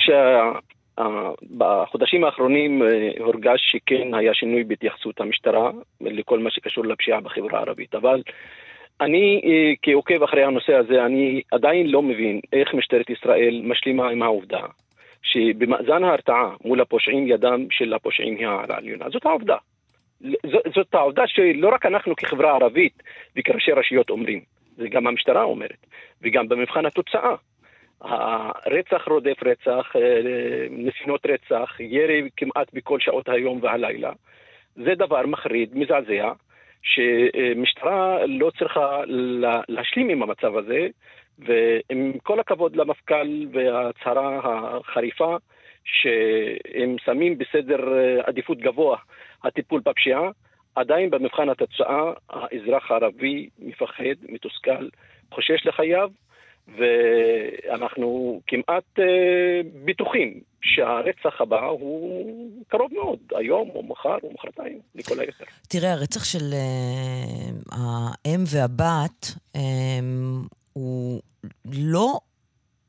שבחודשים 1.00 2.24
האחרונים 2.24 2.84
אה, 2.84 2.88
הורגש 3.20 3.62
שכן 3.72 4.14
היה 4.14 4.34
שינוי 4.34 4.64
בהתייחסות 4.64 5.22
המשטרה 5.22 5.72
לכל 6.02 6.40
מה 6.40 6.52
שקשור 6.52 6.86
לפשיעה 6.86 7.22
בחברה 7.22 7.60
הערבית, 7.60 7.96
אבל 7.96 8.22
אני 9.02 9.42
אה, 9.46 9.74
כעוקב 9.82 10.24
אחרי 10.24 10.44
הנושא 10.44 10.74
הזה, 10.74 11.06
אני 11.06 11.42
עדיין 11.52 11.88
לא 11.88 12.02
מבין 12.02 12.40
איך 12.54 12.74
משטרת 12.74 13.10
ישראל 13.10 13.62
משלימה 13.64 14.10
עם 14.10 14.24
העובדה 14.24 14.62
שבמאזן 15.24 16.04
ההרתעה 16.04 16.56
מול 16.66 16.82
הפושעים 16.82 17.28
ידם 17.28 17.68
של 17.72 17.94
הפושעים 17.94 18.38
היא 18.38 18.48
העליונה. 18.48 19.10
זאת 19.10 19.26
העובדה. 19.26 19.58
זאת 20.76 20.94
העובדה 20.96 21.24
שלא 21.28 21.70
רק 21.74 21.86
אנחנו 21.86 22.16
כחברה 22.16 22.52
ערבית 22.52 23.04
וכראשי 23.36 23.72
רשויות 23.72 24.10
אומרים, 24.10 24.42
זה 24.78 24.90
גם 24.90 25.08
המשטרה 25.08 25.44
אומרת, 25.44 25.86
וגם 26.22 26.48
במבחן 26.48 26.86
התוצאה. 26.86 27.36
הרצח 28.02 29.08
רודף 29.08 29.44
רצח, 29.44 29.96
אה, 29.96 30.68
ניסיונות 30.70 31.26
רצח, 31.26 31.76
ירי 31.80 32.30
כמעט 32.38 32.74
בכל 32.74 33.00
שעות 33.00 33.30
היום 33.30 33.60
והלילה. 33.62 34.12
זה 34.76 34.96
דבר 34.96 35.26
מחריד, 35.26 35.78
מזעזע, 35.78 36.32
שמשטרה 36.84 38.26
לא 38.26 38.52
צריכה 38.60 39.02
להשלים 39.68 40.10
עם 40.10 40.24
המצב 40.24 40.58
הזה, 40.58 40.88
ועם 41.40 42.14
כל 42.24 42.40
הכבוד 42.40 42.76
למפכ"ל 42.76 43.46
וההצהרה 43.54 44.40
החריפה, 44.44 45.38
שהם 45.84 46.96
שמים 47.06 47.38
בסדר 47.38 47.80
עדיפות 48.26 48.58
גבוה 48.58 48.98
הטיפול 49.44 49.82
בפשיעה, 49.86 50.30
עדיין 50.76 51.10
במבחן 51.10 51.50
התוצאה 51.50 52.12
האזרח 52.30 52.92
הערבי 52.92 53.50
מפחד, 53.60 54.16
מתוסכל, 54.30 54.88
חושש 55.32 55.66
לחייו, 55.66 56.10
ואנחנו 56.68 58.42
כמעט 58.48 59.00
אה, 59.00 59.62
בטוחים 59.86 60.42
שהרצח 60.62 61.42
הבא 61.42 61.66
הוא 61.66 62.52
קרוב 62.68 62.94
מאוד, 62.94 63.20
היום 63.36 63.70
או 63.70 63.84
מחר 63.84 64.18
או 64.24 64.32
מחרתיים, 64.34 64.80
לכל 64.96 65.20
היתר. 65.20 65.46
תראה, 65.70 65.94
הרצח 65.94 66.24
של 66.24 66.54
אה, 66.54 67.50
האם 67.72 68.40
והבת 68.54 69.36
אה, 69.56 69.62
הוא 70.74 71.22
לא 71.66 72.20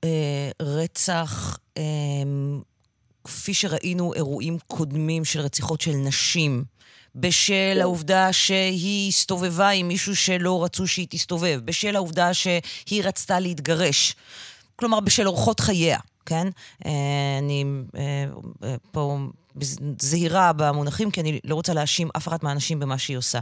אה, 0.05 0.51
רצח 0.63 1.59
אה, 1.77 1.83
כפי 3.25 3.55
שראינו 3.55 4.15
אירועים 4.15 4.59
קודמים 4.67 5.25
של 5.25 5.41
רציחות 5.41 5.81
של 5.81 5.93
נשים. 5.93 6.65
בשל 7.15 7.73
כן. 7.75 7.81
העובדה 7.81 8.33
שהיא 8.33 9.09
הסתובבה 9.09 9.69
עם 9.69 9.89
מישהו 9.89 10.17
שלא 10.17 10.65
רצו 10.65 10.87
שהיא 10.87 11.07
תסתובב, 11.11 11.61
בשל 11.65 11.97
העובדה 11.97 12.35
שהיא 12.35 13.05
רצתה 13.05 13.41
להתגרש. 13.41 14.15
כלומר, 14.77 15.01
בשל 15.01 15.27
אורחות 15.27 15.61
חייה, 15.61 15.99
כן? 16.27 16.49
אה, 16.87 16.91
אני 17.39 17.65
אה, 17.97 18.77
פה 18.93 19.19
זהירה 19.99 20.53
במונחים, 20.59 21.11
כי 21.11 21.21
אני 21.21 21.41
לא 21.45 21.55
רוצה 21.55 21.75
להאשים 21.75 22.09
אף 22.17 22.29
אחת 22.29 22.43
מהאנשים 22.43 22.81
במה 22.81 22.99
שהיא 22.99 23.17
עושה. 23.17 23.39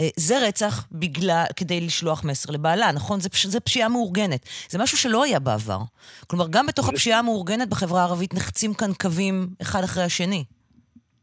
אה, 0.00 0.08
זה 0.16 0.34
רצח 0.48 0.88
בגלל, 0.92 1.44
כדי 1.56 1.80
לשלוח 1.80 2.24
מסר 2.24 2.52
לבעלה, 2.52 2.92
נכון? 2.94 3.20
זה, 3.20 3.28
זה 3.44 3.60
פשיעה 3.60 3.88
מאורגנת. 3.88 4.48
זה 4.68 4.78
משהו 4.82 4.98
שלא 4.98 5.24
היה 5.24 5.38
בעבר. 5.38 5.78
כלומר, 6.26 6.46
גם 6.50 6.66
בתוך 6.66 6.88
הפשיעה 6.88 7.18
המאורגנת 7.18 7.68
בחברה 7.68 8.00
הערבית 8.00 8.34
נחצים 8.34 8.74
כאן 8.74 8.90
קווים 9.00 9.46
אחד 9.62 9.80
אחרי 9.84 10.02
השני. 10.04 10.44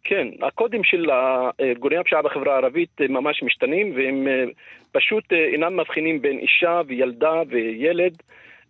כן, 0.03 0.27
הקודים 0.41 0.83
של 0.83 1.09
ארגוני 1.61 1.97
הפשיעה 1.97 2.21
בחברה 2.21 2.53
הערבית 2.53 3.01
ממש 3.09 3.43
משתנים, 3.43 3.93
והם 3.95 4.27
אה, 4.27 4.43
פשוט 4.91 5.33
אה, 5.33 5.45
אינם 5.45 5.79
מבחינים 5.79 6.21
בין 6.21 6.37
אישה 6.39 6.81
וילדה 6.87 7.41
וילד. 7.49 8.13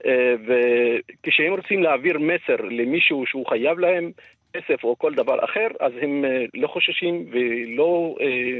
אה, 0.05 0.35
וכשהם 0.45 1.53
רוצים 1.53 1.83
להעביר 1.83 2.19
מסר 2.19 2.55
למישהו 2.69 3.25
שהוא 3.27 3.47
חייב 3.47 3.79
להם 3.79 4.11
כסף 4.57 4.83
או 4.83 4.97
כל 4.97 5.13
דבר 5.13 5.45
אחר, 5.45 5.67
אז 5.79 5.91
הם 6.01 6.25
אה, 6.25 6.45
לא 6.53 6.67
חוששים 6.67 7.25
ולא... 7.31 8.15
אה, 8.21 8.59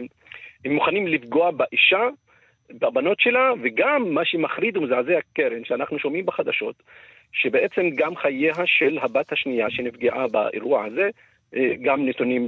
הם 0.66 0.74
מוכנים 0.74 1.08
לפגוע 1.08 1.52
באישה, 1.52 2.08
בבנות 2.72 3.20
שלה, 3.20 3.52
וגם 3.64 4.14
מה 4.14 4.26
שמחריד 4.26 4.78
ומזעזע 4.78 5.20
קרן, 5.34 5.66
שאנחנו 5.66 6.00
שומעים 6.00 6.26
בחדשות, 6.26 6.84
שבעצם 7.34 7.90
גם 7.96 8.16
חייה 8.16 8.54
של 8.66 8.98
הבת 9.02 9.32
השנייה 9.32 9.70
שנפגעה 9.70 10.28
באירוע 10.28 10.86
הזה, 10.86 11.10
גם 11.82 12.06
נתונים 12.06 12.48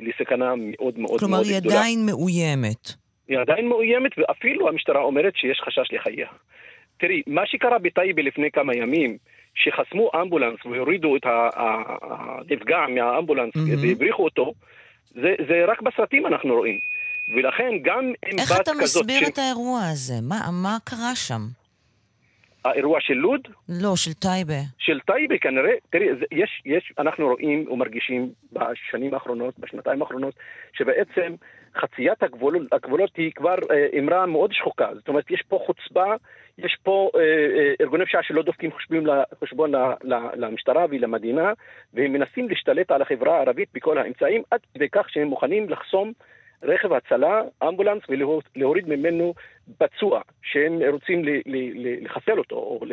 לסכנה 0.00 0.54
מאוד 0.56 0.98
מאוד 0.98 1.18
כלומר, 1.18 1.36
מאוד 1.36 1.46
גדולה. 1.46 1.60
כלומר, 1.60 1.76
היא 1.76 1.80
עדיין 1.80 2.06
מאוימת. 2.06 2.88
היא 3.28 3.38
עדיין 3.38 3.68
מאוימת, 3.68 4.12
ואפילו 4.18 4.68
המשטרה 4.68 5.00
אומרת 5.00 5.36
שיש 5.36 5.60
חשש 5.64 5.92
לחייה. 5.92 6.28
תראי, 6.98 7.22
מה 7.26 7.46
שקרה 7.46 7.78
בטייבה 7.78 8.22
לפני 8.22 8.50
כמה 8.50 8.74
ימים, 8.74 9.16
שחסמו 9.58 10.10
אמבולנס 10.22 10.66
והורידו 10.66 11.16
את 11.16 11.22
הנפגע 11.26 12.78
מהאמבולנס 12.88 13.54
mm-hmm. 13.56 13.86
והבריחו 13.86 14.24
אותו, 14.24 14.52
זה, 15.14 15.34
זה 15.48 15.64
רק 15.66 15.82
בסרטים 15.82 16.26
אנחנו 16.26 16.54
רואים. 16.54 16.78
ולכן 17.36 17.70
גם 17.82 18.04
עם 18.04 18.36
בת 18.36 18.40
כזאת... 18.40 18.50
איך 18.50 18.60
אתה 18.60 18.70
מסביר 18.82 19.20
ש... 19.20 19.28
את 19.28 19.38
האירוע 19.38 19.80
הזה? 19.92 20.14
מה, 20.22 20.36
מה 20.52 20.76
קרה 20.84 21.14
שם? 21.14 21.40
האירוע 22.64 23.00
של 23.00 23.14
לוד? 23.14 23.48
לא, 23.68 23.96
של 23.96 24.12
טייבה. 24.12 24.60
של 24.78 25.00
טייבה 25.00 25.38
כנראה, 25.38 25.72
תראי, 25.90 26.06
יש, 26.32 26.62
יש, 26.64 26.92
אנחנו 26.98 27.26
רואים 27.26 27.70
ומרגישים 27.70 28.30
בשנים 28.52 29.14
האחרונות, 29.14 29.58
בשנתיים 29.58 30.02
האחרונות, 30.02 30.34
שבעצם 30.72 31.34
חציית 31.76 32.22
הגבול, 32.22 32.68
הגבולות 32.72 33.10
היא 33.16 33.32
כבר 33.32 33.54
אה, 33.70 33.98
אמרה 33.98 34.26
מאוד 34.26 34.52
שחוקה. 34.52 34.88
זאת 34.94 35.08
אומרת, 35.08 35.30
יש 35.30 35.42
פה 35.48 35.58
חוצפה, 35.66 36.14
יש 36.58 36.76
פה 36.82 37.10
אה, 37.14 37.20
אה, 37.20 37.74
ארגוני 37.80 38.06
פשיעה 38.06 38.22
שלא 38.22 38.42
דופקים 38.42 38.72
חשבון, 38.72 39.04
חשבון 39.40 39.72
למשטרה 40.34 40.86
ולמדינה, 40.90 41.52
והם 41.94 42.12
מנסים 42.12 42.48
להשתלט 42.48 42.90
על 42.90 43.02
החברה 43.02 43.36
הערבית 43.36 43.68
בכל 43.74 43.98
האמצעים, 43.98 44.42
עד 44.50 44.60
כדי 44.74 44.88
כך 44.92 45.10
שהם 45.10 45.28
מוכנים 45.28 45.68
לחסום 45.68 46.12
רכב 46.62 46.92
הצלה, 46.92 47.42
אמבולנס, 47.68 48.02
ולהוריד 48.08 48.88
ממנו 48.88 49.34
פצוע, 49.78 50.20
שהם 50.42 50.82
רוצים 50.90 51.22
לחסל 52.02 52.38
אותו. 52.38 52.56
או 52.56 52.80
ל... 52.86 52.92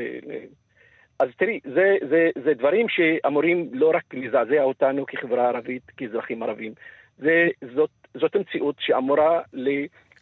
אז 1.19 1.29
תראי, 1.37 1.59
זה, 1.63 1.95
זה, 2.09 2.29
זה 2.43 2.53
דברים 2.53 2.89
שאמורים 2.89 3.69
לא 3.73 3.91
רק 3.95 4.13
לזעזע 4.13 4.63
אותנו 4.63 5.05
כחברה 5.05 5.47
ערבית, 5.47 5.91
כאזרחים 5.97 6.43
ערבים, 6.43 6.73
זה, 7.17 7.47
זאת, 7.75 7.89
זאת 8.13 8.35
המציאות 8.35 8.75
שאמורה 8.79 9.41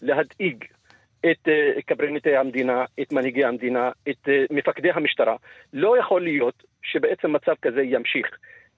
להדאיג 0.01 0.63
את 1.31 1.47
uh, 1.47 1.81
קברניטי 1.85 2.35
המדינה, 2.35 2.85
את 3.01 3.13
מנהיגי 3.13 3.45
המדינה, 3.45 3.91
את 4.09 4.27
uh, 4.27 4.31
מפקדי 4.55 4.91
המשטרה. 4.91 5.35
לא 5.73 5.97
יכול 5.97 6.23
להיות 6.23 6.63
שבעצם 6.83 7.33
מצב 7.33 7.53
כזה 7.61 7.81
ימשיך. 7.81 8.27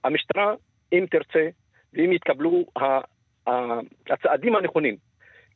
המשטרה, 0.04 0.54
אם 0.92 1.06
תרצה, 1.10 1.48
ואם 1.92 2.12
יתקבלו 2.12 2.64
הצעדים 4.10 4.56
הנכונים, 4.56 4.96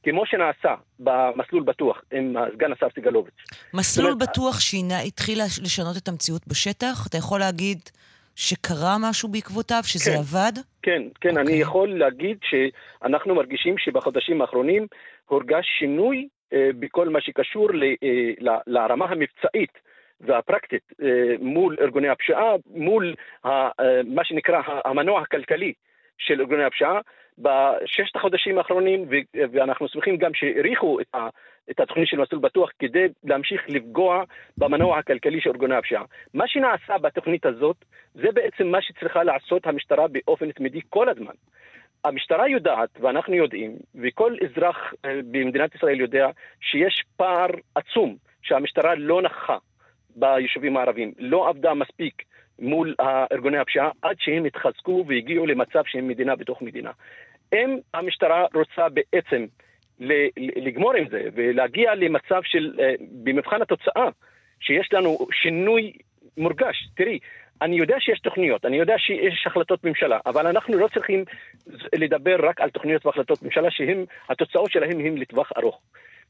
כמו 0.03 0.27
שנעשה 0.27 0.75
במסלול 0.99 1.63
בטוח 1.63 2.03
עם 2.13 2.35
סגן 2.55 2.73
השר 2.73 2.87
סגלוביץ'. 2.97 3.45
מסלול 3.75 4.15
בטוח 4.15 4.61
שהתחיל 4.61 5.39
לשנות 5.63 5.97
את 5.97 6.09
המציאות 6.09 6.49
בשטח? 6.49 7.07
אתה 7.07 7.17
יכול 7.17 7.41
להגיד 7.41 7.79
שקרה 8.37 8.97
משהו 9.00 9.29
בעקבותיו, 9.29 9.81
שזה 9.85 10.11
כן, 10.11 10.17
עבד? 10.19 10.53
כן, 10.83 11.03
כן, 11.21 11.29
okay. 11.29 11.33
אני 11.33 11.41
אוקיי. 11.41 11.59
יכול 11.59 11.99
להגיד 11.99 12.39
שאנחנו 12.43 13.35
מרגישים 13.35 13.75
שבחודשים 13.79 14.41
האחרונים 14.41 14.87
הורגש 15.26 15.67
שינוי 15.79 16.17
אה, 16.19 16.40
בכל 16.52 17.08
מה 17.08 17.21
שקשור 17.21 17.69
אה, 17.73 18.58
לרמה 18.67 19.04
המבצעית. 19.04 19.91
והפרקטית 20.21 20.93
אה, 21.02 21.34
מול 21.39 21.76
ארגוני 21.80 22.08
הפשיעה, 22.08 22.54
מול 22.75 23.15
מה 24.04 24.25
שנקרא 24.25 24.63
המנוע 24.84 25.21
הכלכלי 25.21 25.73
של 26.19 26.41
ארגוני 26.41 26.65
הפשיעה, 26.65 27.00
בששת 27.39 28.17
החודשים 28.17 28.58
האחרונים, 28.58 29.04
ואנחנו 29.34 29.89
שמחים 29.89 30.17
גם 30.17 30.34
שהאריכו 30.34 31.00
את, 31.00 31.15
את 31.71 31.80
התוכנית 31.80 32.08
של 32.08 32.21
מסלול 32.21 32.41
בטוח 32.41 32.71
כדי 32.78 33.06
להמשיך 33.25 33.63
לפגוע 33.69 34.25
במנוע 34.58 34.99
הכלכלי 34.99 35.41
של 35.41 35.50
ארגוני 35.50 35.75
הפשיעה. 35.75 36.04
מה 36.34 36.49
שנעשה 36.49 36.99
בתוכנית 36.99 37.47
הזאת, 37.47 37.76
זה 38.15 38.28
בעצם 38.32 38.67
מה 38.67 38.82
שצריכה 38.82 39.25
לעשות 39.25 39.67
המשטרה 39.67 40.08
באופן 40.08 40.52
תמידי 40.52 40.80
כל 40.89 41.08
הזמן. 41.08 41.34
המשטרה 42.04 42.49
יודעת, 42.49 42.89
ואנחנו 43.00 43.34
יודעים, 43.34 43.76
וכל 43.95 44.36
אזרח 44.45 44.76
אה, 45.04 45.21
במדינת 45.30 45.75
ישראל 45.75 46.00
יודע, 46.00 46.28
שיש 46.60 47.04
פער 47.17 47.49
עצום 47.75 48.17
שהמשטרה 48.43 48.95
לא 48.95 49.23
נכחה 49.23 49.56
ביישובים 50.17 50.76
הערביים, 50.76 51.13
לא 51.19 51.49
עבדה 51.49 51.75
מספיק 51.75 52.23
מול 52.58 52.95
ארגוני 53.32 53.58
הפשיעה 53.58 53.91
עד 54.02 54.17
שהם 54.19 54.45
התחזקו 54.45 55.04
והגיעו 55.08 55.47
למצב 55.47 55.82
שהם 55.86 56.08
מדינה 56.08 56.36
בתוך 56.36 56.63
מדינה. 56.63 56.91
אם 57.54 57.78
המשטרה 57.95 58.47
רוצה 58.54 58.89
בעצם 58.89 59.47
לגמור 60.36 60.95
עם 60.95 61.08
זה 61.10 61.23
ולהגיע 61.34 61.95
למצב 61.95 62.41
של, 62.45 62.75
אה, 62.80 62.95
במבחן 63.25 63.63
התוצאה, 63.63 64.08
שיש 64.60 64.93
לנו 64.93 65.19
שינוי 65.32 65.93
מורגש. 66.36 66.89
תראי, 66.97 67.19
אני 67.63 67.77
יודע 67.77 67.97
שיש 68.01 68.21
תוכניות, 68.21 68.65
אני 68.65 68.77
יודע 68.77 68.99
שיש 68.99 69.47
החלטות 69.47 69.85
ממשלה, 69.85 70.19
אבל 70.27 70.47
אנחנו 70.47 70.79
לא 70.79 70.89
צריכים 70.95 71.25
לדבר 71.95 72.37
רק 72.49 72.61
על 72.61 72.71
תוכניות 72.71 73.07
והחלטות 73.07 73.43
ממשלה 73.43 73.69
שהתוצאות 73.71 74.71
שלהן 74.71 75.01
הן 75.01 75.19
לטווח 75.19 75.51
ארוך. 75.57 75.81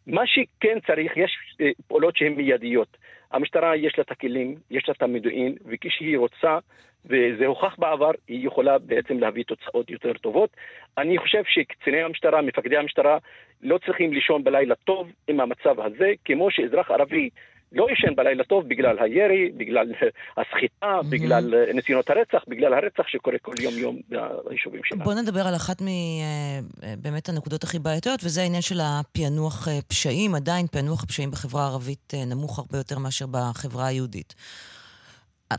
מה 0.07 0.27
שכן 0.27 0.79
צריך, 0.87 1.17
יש 1.17 1.39
אה, 1.61 1.71
פעולות 1.89 2.17
שהן 2.17 2.33
מיידיות. 2.33 2.97
המשטרה 3.33 3.77
יש 3.77 3.99
לה 3.99 4.05
את 4.05 4.11
הכלים, 4.11 4.55
יש 4.71 4.89
לה 4.89 4.95
את 4.97 5.03
המודיעין, 5.03 5.55
וכשהיא 5.67 6.19
רוצה, 6.19 6.59
וזה 7.07 7.47
הוכח 7.47 7.77
בעבר, 7.79 8.11
היא 8.29 8.47
יכולה 8.47 8.79
בעצם 8.79 9.19
להביא 9.19 9.45
תוצאות 9.45 9.91
יותר 9.91 10.13
טובות. 10.13 10.51
אני 10.99 11.19
חושב 11.19 11.43
שקציני 11.47 12.03
המשטרה, 12.03 12.43
מפקדי 12.43 12.77
המשטרה, 12.77 13.19
לא 13.63 13.79
צריכים 13.79 14.13
לישון 14.13 14.45
בלילה 14.45 14.75
טוב 14.75 15.13
עם 15.29 15.41
המצב 15.41 15.81
הזה, 15.81 16.13
כמו 16.25 16.51
שאזרח 16.51 16.91
ערבי 16.91 17.31
לא 17.73 17.87
ישן 17.93 18.15
בלילה 18.17 18.45
טוב 18.45 18.69
בגלל 18.69 18.97
הירי, 18.99 19.51
בגלל 19.57 19.93
הסחיטה, 20.39 21.01
mm-hmm. 21.01 21.11
בגלל 21.11 21.55
אה, 21.55 21.73
ניסיונות 21.73 22.11
הרצח, 22.11 22.45
בגלל 22.49 22.75
הרצח 22.75 23.09
שקורה 23.09 23.39
כל 23.43 23.55
יום-יום 23.61 24.01
ביישובים 24.09 24.81
שלנו. 24.85 25.05
בוא 25.05 25.15
נדבר 25.15 25.47
על 25.47 25.57
אחת 25.57 25.83
מבאמת 25.83 27.29
אה, 27.29 27.35
הנקודות 27.35 27.65
הכי 27.65 27.79
בעייתיות, 27.79 28.21
וזה 28.25 28.43
העניין 28.43 28.63
של 28.63 28.81
הפענוח 28.83 29.69
אה, 29.69 29.79
פשעים. 29.89 30.35
עדיין 30.35 30.67
פענוח 30.67 31.03
הפשעים 31.03 31.31
בחברה 31.31 31.63
הערבית 31.63 32.15
נמוך 32.27 32.59
הרבה 32.59 32.79
יותר 32.79 32.99
מאשר 32.99 33.27
בחברה 33.31 33.87
היהודית. 33.87 34.35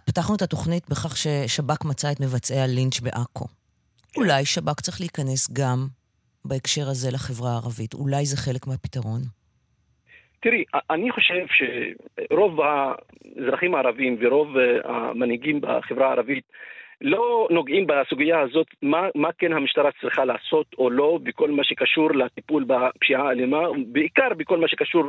פתחנו 0.06 0.36
את 0.36 0.42
התוכנית 0.42 0.90
בכך 0.90 1.18
ששב"כ 1.18 1.86
מצא 1.86 2.12
את 2.12 2.20
מבצעי 2.20 2.60
הלינץ' 2.60 3.00
בעכו. 3.00 3.46
כן. 3.48 4.22
אולי 4.22 4.46
שב"כ 4.46 4.82
צריך 4.82 5.00
להיכנס 5.02 5.52
גם 5.54 5.88
בהקשר 6.46 6.90
הזה 6.90 7.12
לחברה 7.12 7.52
הערבית. 7.52 7.94
אולי 7.94 8.26
זה 8.26 8.38
חלק 8.38 8.68
מהפתרון. 8.68 9.22
תראי, 10.42 10.64
אני 10.90 11.12
חושב 11.12 11.46
שרוב 11.48 12.60
האזרחים 12.62 13.76
הערבים 13.76 14.18
ורוב 14.20 14.58
אה, 14.58 14.80
המנהיגים 14.84 15.62
בחברה 15.62 16.08
הערבית 16.08 16.44
לא 17.02 17.48
נוגעים 17.50 17.88
בסוגיה 17.88 18.40
הזאת, 18.40 18.68
מה, 18.82 19.02
מה 19.16 19.30
כן 19.38 19.54
המשטרה 19.54 19.90
צריכה 20.02 20.26
לעשות 20.26 20.66
או 20.78 20.90
לא 20.90 21.20
בכל 21.24 21.52
מה 21.52 21.64
שקשור 21.64 22.12
לטיפול 22.12 22.66
בפשיעה 22.68 23.28
האלימה, 23.28 23.60
בעיקר 23.88 24.28
בכל 24.38 24.58
מה 24.58 24.68
שקשור 24.68 25.04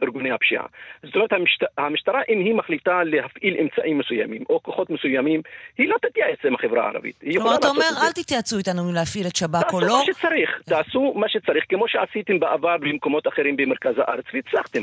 לארגוני 0.00 0.30
הפשיעה. 0.30 0.64
זאת 1.02 1.14
אומרת, 1.14 1.32
המשט, 1.32 1.62
המשטרה, 1.78 2.20
אם 2.28 2.38
היא 2.38 2.54
מחליטה 2.54 3.04
להפעיל 3.04 3.56
אמצעים 3.60 3.98
מסוימים 3.98 4.42
או 4.50 4.62
כוחות 4.62 4.90
מסוימים, 4.90 5.40
היא 5.78 5.88
לא 5.88 5.96
תתייעץ 6.02 6.38
עם 6.44 6.54
החברה 6.54 6.84
הערבית. 6.84 7.24
כלומר, 7.32 7.56
אתה 7.56 7.68
אומר, 7.68 7.90
אל 8.06 8.12
תתייעצו 8.12 8.58
איתנו 8.58 8.92
להפעיל 8.92 9.26
את 9.26 9.36
שב"כ 9.36 9.72
או 9.72 9.80
לא? 9.80 9.86
תעשו 9.86 9.96
מה 9.96 10.04
שצריך, 10.04 10.60
תעשו 10.64 11.12
מה 11.16 11.28
שצריך, 11.28 11.64
כמו 11.68 11.88
שעשיתם 11.88 12.40
בעבר 12.40 12.76
במקומות 12.76 13.28
אחרים 13.28 13.56
במרכז 13.56 13.94
הארץ, 13.98 14.24
והצלחתם. 14.34 14.82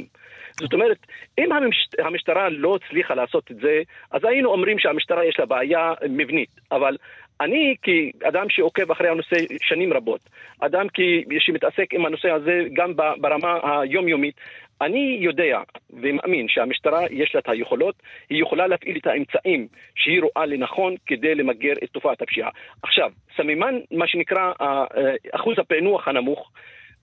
זאת 0.60 0.74
אומרת, 0.74 0.98
אם 1.38 1.50
המשטרה 2.00 2.50
לא 2.50 2.76
הצליחה 2.76 3.16
לעשות 3.16 3.52
את 3.52 3.56
זה, 3.56 3.82
אז 4.12 4.22
היינו 4.24 4.50
אומרים 4.52 4.80
שהמשטרה 4.80 5.26
יש 5.26 5.40
לה 5.40 5.46
בעיה 5.46 5.94
מבנית. 6.10 6.50
אבל 6.72 6.98
אני 7.42 7.76
כאדם 7.82 8.46
שעוקב 8.50 8.92
אחרי 8.92 9.10
הנושא 9.10 9.36
שנים 9.62 9.94
רבות, 9.94 10.22
אדם 10.60 10.88
שמתעסק 11.40 11.94
עם 11.94 12.06
הנושא 12.06 12.30
הזה 12.30 12.62
גם 12.74 12.94
ברמה 13.22 13.60
היומיומית, 13.64 14.36
אני 14.82 15.18
יודע 15.22 15.62
ומאמין 15.90 16.48
שהמשטרה 16.50 17.02
יש 17.12 17.36
לה 17.36 17.42
את 17.42 17.50
היכולות, 17.50 17.96
היא 18.30 18.42
יכולה 18.42 18.68
להפעיל 18.68 18.98
את 18.98 19.08
האמצעים 19.08 19.68
שהיא 19.96 20.22
רואה 20.22 20.46
לנכון 20.46 20.96
כדי 21.06 21.36
למגר 21.36 21.74
את 21.84 21.90
תופעת 21.90 22.22
הפשיעה. 22.22 22.50
עכשיו, 22.84 23.12
סממן, 23.38 23.80
מה 23.92 24.08
שנקרא 24.08 24.52
אה, 24.62 24.86
אחוז 25.32 25.60
הפענוח 25.60 26.08
הנמוך, 26.08 26.52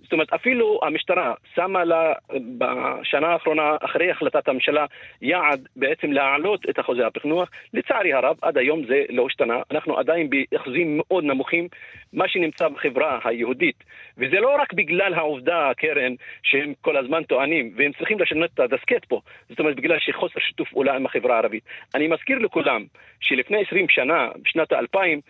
זאת 0.07 0.13
אומרת, 0.13 0.33
אפילו 0.33 0.81
המשטרה 0.83 1.35
שמה 1.55 1.85
לה 1.85 2.13
בשנה 2.59 3.27
האחרונה, 3.27 3.77
אחרי 3.81 4.11
החלטת 4.11 4.49
הממשלה, 4.49 4.87
יעד 5.23 5.69
בעצם 5.77 6.13
להעלות 6.13 6.69
את 6.71 6.81
אחוזי 6.81 7.03
הפענוח. 7.03 7.51
לצערי 7.75 8.13
הרב, 8.13 8.37
עד 8.43 8.59
היום 8.59 8.87
זה 8.87 9.03
לא 9.09 9.27
השתנה. 9.27 9.57
אנחנו 9.71 9.99
עדיין 9.99 10.31
באחוזים 10.31 10.97
מאוד 10.97 11.25
נמוכים, 11.25 11.69
מה 12.13 12.29
שנמצא 12.29 12.69
בחברה 12.69 13.19
היהודית. 13.25 13.85
וזה 14.19 14.41
לא 14.41 14.57
רק 14.61 14.73
בגלל 14.73 15.15
העובדה, 15.15 15.71
קרן, 15.77 16.15
שהם 16.43 16.73
כל 16.81 16.97
הזמן 16.97 17.23
טוענים, 17.23 17.73
והם 17.77 17.93
צריכים 17.99 18.21
לשנות 18.21 18.51
את 18.55 18.61
הדסקט 18.61 19.05
פה. 19.05 19.21
זאת 19.49 19.61
אומרת, 19.61 19.77
בגלל 19.77 19.99
שחוסר 19.99 20.41
שיתוף 20.41 20.71
פעולה 20.71 20.97
עם 20.97 21.07
החברה 21.07 21.35
הערבית. 21.35 21.65
אני 21.95 22.09
מזכיר 22.09 22.39
לכולם 22.39 22.85
שלפני 23.21 23.63
20 23.67 23.87
שנה, 23.89 24.29
בשנת 24.43 24.73
האלפיים, 24.73 25.21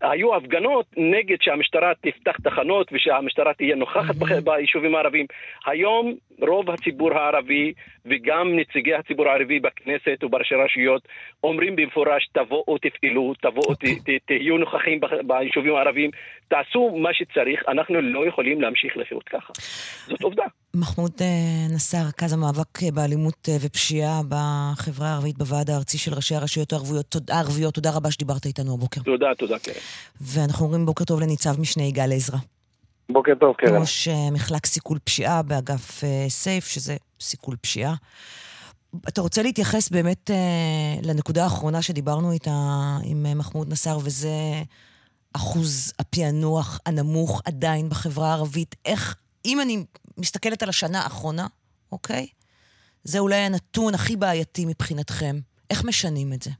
היו 0.00 0.36
הפגנות 0.36 0.86
נגד 0.96 1.36
שהמשטרה 1.40 1.92
תפתח 2.00 2.36
תחנות 2.42 2.88
ושהמשטרה 2.92 3.54
תהיה 3.54 3.76
נוכחת 3.76 4.14
mm-hmm. 4.14 4.40
ביישובים 4.44 4.94
הערביים. 4.94 5.26
היום 5.66 6.14
רוב 6.40 6.70
הציבור 6.70 7.14
הערבי 7.14 7.72
וגם 8.06 8.56
נציגי 8.56 8.94
הציבור 8.94 9.28
הערבי 9.28 9.60
בכנסת 9.60 10.24
ובראשי 10.24 10.54
רשויות 10.54 11.08
אומרים 11.44 11.76
במפורש 11.76 12.28
תבואו 12.32 12.78
תפעלו, 12.78 13.34
תבואו 13.42 13.72
okay. 13.72 13.76
ת, 13.76 14.10
ת, 14.10 14.26
תהיו 14.26 14.58
נוכחים 14.58 15.00
ביישובים 15.26 15.74
הערביים, 15.74 16.10
תעשו 16.48 16.98
מה 16.98 17.14
שצריך, 17.14 17.62
אנחנו 17.68 18.00
לא 18.00 18.26
יכולים 18.26 18.60
להמשיך 18.60 18.96
לחיות 18.96 19.28
ככה. 19.28 19.52
זאת 20.06 20.22
עובדה. 20.22 20.44
מחמוד 20.74 21.10
אה, 21.20 21.74
נסאר, 21.74 22.06
רכז 22.06 22.32
המאבק 22.32 22.82
אה, 22.82 22.90
באלימות 22.90 23.48
אה, 23.48 23.56
ופשיעה 23.60 24.20
בחברה 24.28 25.08
הערבית 25.08 25.38
בוועד 25.38 25.70
הארצי 25.70 25.98
של 25.98 26.14
ראשי 26.14 26.34
הרשויות 26.34 26.72
הערביות. 26.72 27.16
הערביות. 27.28 27.74
תודה 27.74 27.90
רבה 27.90 28.10
שדיברת 28.10 28.46
איתנו 28.46 28.74
הבוקר. 28.74 29.00
תודה, 29.02 29.26
תודה, 29.38 29.58
קרן. 29.58 29.74
ואנחנו 30.20 30.66
אומרים 30.66 30.86
בוקר 30.86 31.04
טוב 31.04 31.20
לניצב 31.20 31.60
משנה 31.60 31.82
יגאל 31.82 32.12
עזרא. 32.12 32.38
בוקר 33.08 33.32
טוב, 33.40 33.54
קרן. 33.56 33.80
ראש 33.80 34.08
מחלק 34.32 34.66
סיכול 34.66 34.98
פשיעה 35.04 35.42
באגף 35.42 36.02
סייף, 36.28 36.66
שזה 36.66 36.96
סיכול 37.20 37.56
פשיעה. 37.60 37.94
אתה 39.08 39.20
רוצה 39.20 39.42
להתייחס 39.42 39.90
באמת 39.90 40.30
לנקודה 41.02 41.44
האחרונה 41.44 41.82
שדיברנו 41.82 42.32
איתה 42.32 42.50
עם 43.04 43.38
מחמוד 43.38 43.72
נסאר, 43.72 43.98
וזה 44.02 44.30
אחוז 45.32 45.92
הפענוח 45.98 46.80
הנמוך 46.86 47.42
עדיין 47.44 47.88
בחברה 47.88 48.28
הערבית. 48.28 48.76
איך, 48.84 49.16
אם 49.44 49.58
אני 49.60 49.84
מסתכלת 50.18 50.62
על 50.62 50.68
השנה 50.68 50.98
האחרונה, 50.98 51.46
אוקיי? 51.92 52.26
זה 53.04 53.18
אולי 53.18 53.36
הנתון 53.36 53.94
הכי 53.94 54.16
בעייתי 54.16 54.66
מבחינתכם. 54.66 55.36
איך 55.70 55.84
משנים 55.84 56.32
את 56.34 56.42
זה? 56.42 56.50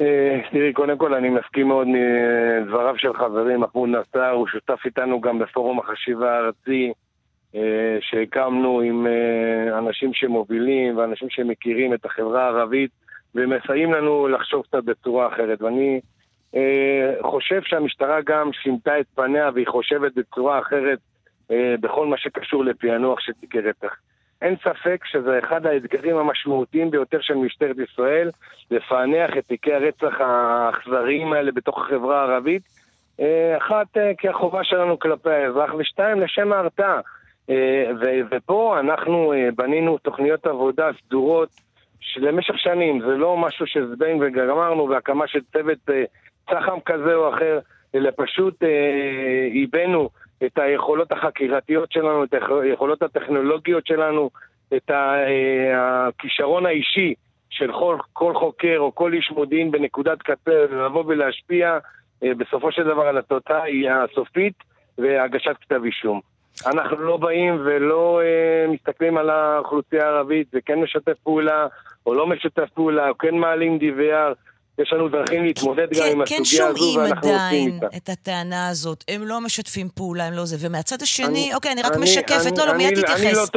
אה, 0.00 0.40
תראי, 0.50 0.72
קודם 0.72 0.98
כל 0.98 1.14
אני 1.14 1.28
מסכים 1.28 1.68
מאוד 1.68 1.86
מדבריו 1.86 2.94
של 2.98 3.14
חברי 3.14 3.56
מחמוד 3.56 3.88
נסאר, 3.88 4.30
הוא 4.30 4.46
שותף 4.46 4.78
איתנו 4.84 5.20
גם 5.20 5.38
בפורום 5.38 5.78
החשיבה 5.78 6.34
הארצי 6.34 6.92
אה, 7.54 7.98
שהקמנו 8.00 8.80
עם 8.80 9.06
אה, 9.06 9.78
אנשים 9.78 10.14
שמובילים 10.14 10.96
ואנשים 10.96 11.30
שמכירים 11.30 11.94
את 11.94 12.04
החברה 12.04 12.44
הערבית 12.44 12.90
ומסייעים 13.34 13.92
לנו 13.92 14.28
לחשוב 14.28 14.62
קצת 14.62 14.84
בצורה 14.84 15.28
אחרת. 15.28 15.62
ואני 15.62 16.00
חושב 17.22 17.62
שהמשטרה 17.62 18.18
גם 18.26 18.50
שינתה 18.52 19.00
את 19.00 19.06
פניה 19.14 19.50
והיא 19.54 19.66
חושבת 19.66 20.14
בצורה 20.14 20.58
אחרת 20.58 20.98
בכל 21.80 22.06
מה 22.06 22.16
שקשור 22.18 22.64
לפענוח 22.64 23.20
של 23.20 23.32
תיקי 23.32 23.60
רצח. 23.60 23.96
אין 24.42 24.56
ספק 24.56 25.04
שזה 25.04 25.38
אחד 25.38 25.66
האתגרים 25.66 26.16
המשמעותיים 26.16 26.90
ביותר 26.90 27.18
של 27.20 27.34
משטרת 27.34 27.76
ישראל, 27.78 28.30
לפענח 28.70 29.30
את 29.38 29.44
תיקי 29.46 29.74
הרצח 29.74 30.20
האכזריים 30.20 31.32
האלה 31.32 31.52
בתוך 31.52 31.78
החברה 31.78 32.20
הערבית. 32.20 32.62
אה, 33.20 33.56
אחת, 33.56 33.96
אה, 33.96 34.12
כי 34.18 34.28
החובה 34.28 34.64
שלנו 34.64 34.98
כלפי 34.98 35.30
האזרח, 35.30 35.74
ושתיים, 35.78 36.20
לשם 36.20 36.52
ההרתעה. 36.52 37.00
ופה 38.30 38.80
אנחנו 38.80 39.32
בנינו 39.56 39.98
תוכניות 39.98 40.46
עבודה 40.46 40.90
סדורות 41.00 41.48
למשך 42.16 42.58
שנים, 42.58 43.00
זה 43.00 43.16
לא 43.16 43.36
משהו 43.36 43.66
שזבנג 43.66 44.22
וגמרנו 44.22 44.88
והקמה 44.88 45.26
של 45.26 45.40
צוות 45.52 45.78
צח"ם 46.50 46.80
כזה 46.84 47.14
או 47.14 47.34
אחר, 47.34 47.58
אלא 47.94 48.10
פשוט 48.16 48.62
עיבנו 49.50 50.08
את 50.44 50.58
היכולות 50.58 51.12
החקירתיות 51.12 51.92
שלנו, 51.92 52.24
את 52.24 52.34
היכולות 52.64 53.02
הטכנולוגיות 53.02 53.86
שלנו, 53.86 54.30
את 54.76 54.90
אה, 54.90 56.08
הכישרון 56.08 56.66
האישי 56.66 57.14
של 57.50 57.72
כל, 57.72 57.96
כל 58.12 58.34
חוקר 58.34 58.76
או 58.78 58.94
כל 58.94 59.12
איש 59.12 59.30
מודיעין 59.30 59.70
בנקודת 59.70 60.22
קצה, 60.22 60.64
לבוא 60.70 61.04
ולהשפיע 61.06 61.78
אה, 62.22 62.34
בסופו 62.34 62.72
של 62.72 62.84
דבר 62.84 63.02
על 63.02 63.18
התוצאה 63.18 63.64
הסופית 64.04 64.54
והגשת 64.98 65.56
כתב 65.60 65.80
אישום. 65.84 66.20
אנחנו 66.66 66.96
לא 66.96 67.16
באים 67.16 67.54
ולא 67.64 68.20
אה, 68.22 68.72
מסתכלים 68.72 69.18
על 69.18 69.30
האוכלוסייה 69.30 70.04
הערבית 70.04 70.48
וכן 70.54 70.80
משתף 70.80 71.18
פעולה 71.22 71.66
או 72.06 72.14
לא 72.14 72.26
משתף 72.26 72.68
פעולה 72.74 73.08
או 73.08 73.18
כן 73.18 73.34
מעלים 73.34 73.78
DVR 73.78 74.34
יש 74.78 74.92
לנו 74.92 75.08
דרכים 75.08 75.44
להתמודד 75.44 75.86
גם 76.00 76.06
עם 76.12 76.26
כן 76.26 76.42
הסוגיה 76.42 76.66
הזו, 76.66 76.98
ואנחנו 76.98 77.28
עושים 77.28 77.72
איתה. 77.72 77.80
כן 77.80 77.80
שומעים 77.80 77.80
עדיין 77.80 77.80
את 77.96 78.08
הטענה 78.08 78.68
הזאת, 78.68 79.04
הם 79.08 79.20
לא 79.24 79.40
משתפים 79.40 79.88
פעולה, 79.94 80.24
הם 80.24 80.32
לא 80.32 80.44
זה, 80.44 80.68
ומהצד 80.68 81.02
השני, 81.02 81.50
אוקיי, 81.54 81.72
אני 81.72 81.82
רק 81.82 81.96
משקפת, 82.02 82.58
לא, 82.58 82.66
לא, 82.66 82.76
מיד 82.76 82.94
תתייחס. 82.94 83.50